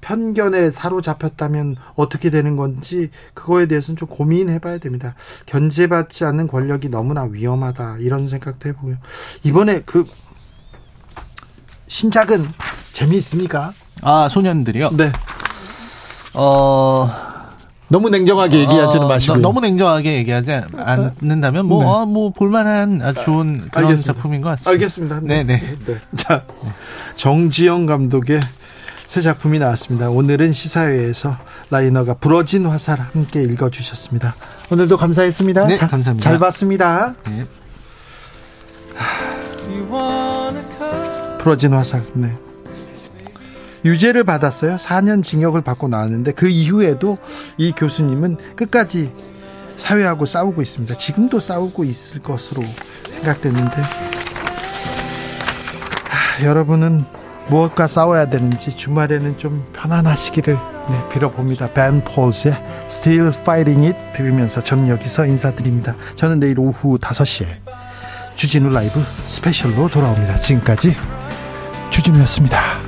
편견에 0.00 0.70
사로잡혔다면 0.70 1.76
어떻게 1.94 2.30
되는 2.30 2.56
건지 2.56 3.10
그거에 3.34 3.66
대해서는 3.66 3.96
좀 3.96 4.08
고민해 4.08 4.58
봐야 4.58 4.78
됩니다. 4.78 5.14
견제받지 5.46 6.24
않는 6.24 6.48
권력이 6.48 6.88
너무나 6.88 7.24
위험하다 7.24 7.98
이런 8.00 8.28
생각도 8.28 8.68
해보고요. 8.68 8.96
이번에 9.42 9.82
그 9.84 10.04
신작은 11.86 12.46
재미있습니까? 12.92 13.72
아 14.02 14.28
소년들이요. 14.28 14.90
네. 14.92 15.12
어. 16.34 17.28
너무 17.90 18.10
냉정하게 18.10 18.60
얘기하지는 18.60 19.06
어, 19.06 19.08
마시고요. 19.08 19.40
너, 19.40 19.50
무 19.50 19.60
냉정하게 19.60 20.16
얘기하지 20.18 20.60
않는다면 20.76 21.66
뭐, 21.66 21.82
네. 21.82 21.88
어, 21.88 22.04
뭐 22.04 22.30
볼만한 22.30 23.14
좋은 23.24 23.68
그런 23.70 23.86
알겠습니다. 23.86 24.12
작품인 24.12 24.42
것 24.42 24.50
같습니다. 24.50 24.70
알겠습니다. 24.70 25.20
네, 25.22 25.42
네. 25.42 25.62
네. 25.86 25.98
자, 26.14 26.44
정지영 27.16 27.86
감독의 27.86 28.40
새 29.08 29.22
작품이 29.22 29.58
나왔습니다. 29.58 30.10
오늘은 30.10 30.52
시사회에서 30.52 31.34
라이너가 31.70 32.12
부러진 32.12 32.66
화살 32.66 33.00
함께 33.00 33.40
읽어주셨습니다. 33.40 34.34
오늘도 34.70 34.98
감사했습니다. 34.98 35.66
네, 35.66 35.76
자, 35.76 35.88
감사합니다. 35.88 36.28
잘 36.28 36.38
봤습니다. 36.38 37.14
네. 37.26 37.46
부러진 41.38 41.72
화살. 41.72 42.02
네. 42.12 42.36
유죄를 43.86 44.24
받았어요. 44.24 44.76
4년 44.76 45.22
징역을 45.22 45.62
받고 45.62 45.88
나왔는데 45.88 46.32
그 46.32 46.46
이후에도 46.46 47.16
이 47.56 47.72
교수님은 47.72 48.36
끝까지 48.56 49.14
사회하고 49.76 50.26
싸우고 50.26 50.60
있습니다. 50.60 50.98
지금도 50.98 51.40
싸우고 51.40 51.84
있을 51.84 52.20
것으로 52.20 52.62
생각되는데 53.08 53.82
하, 56.10 56.44
여러분은 56.44 57.06
무엇과 57.48 57.86
싸워야 57.86 58.28
되는지 58.28 58.76
주말에는 58.76 59.38
좀 59.38 59.66
편안하시기를 59.72 60.54
네, 60.54 61.08
빌어봅니다. 61.12 61.72
벤 61.72 62.02
폴스의 62.04 62.54
Still 62.86 63.28
Fighting 63.28 63.86
It 63.86 63.98
들으면서 64.14 64.62
저는 64.62 64.88
여기서 64.88 65.26
인사드립니다. 65.26 65.96
저는 66.14 66.40
내일 66.40 66.58
오후 66.58 66.98
5시에 66.98 67.46
주진우 68.36 68.70
라이브 68.70 69.02
스페셜로 69.26 69.88
돌아옵니다. 69.88 70.36
지금까지 70.36 70.94
주진우였습니다. 71.90 72.87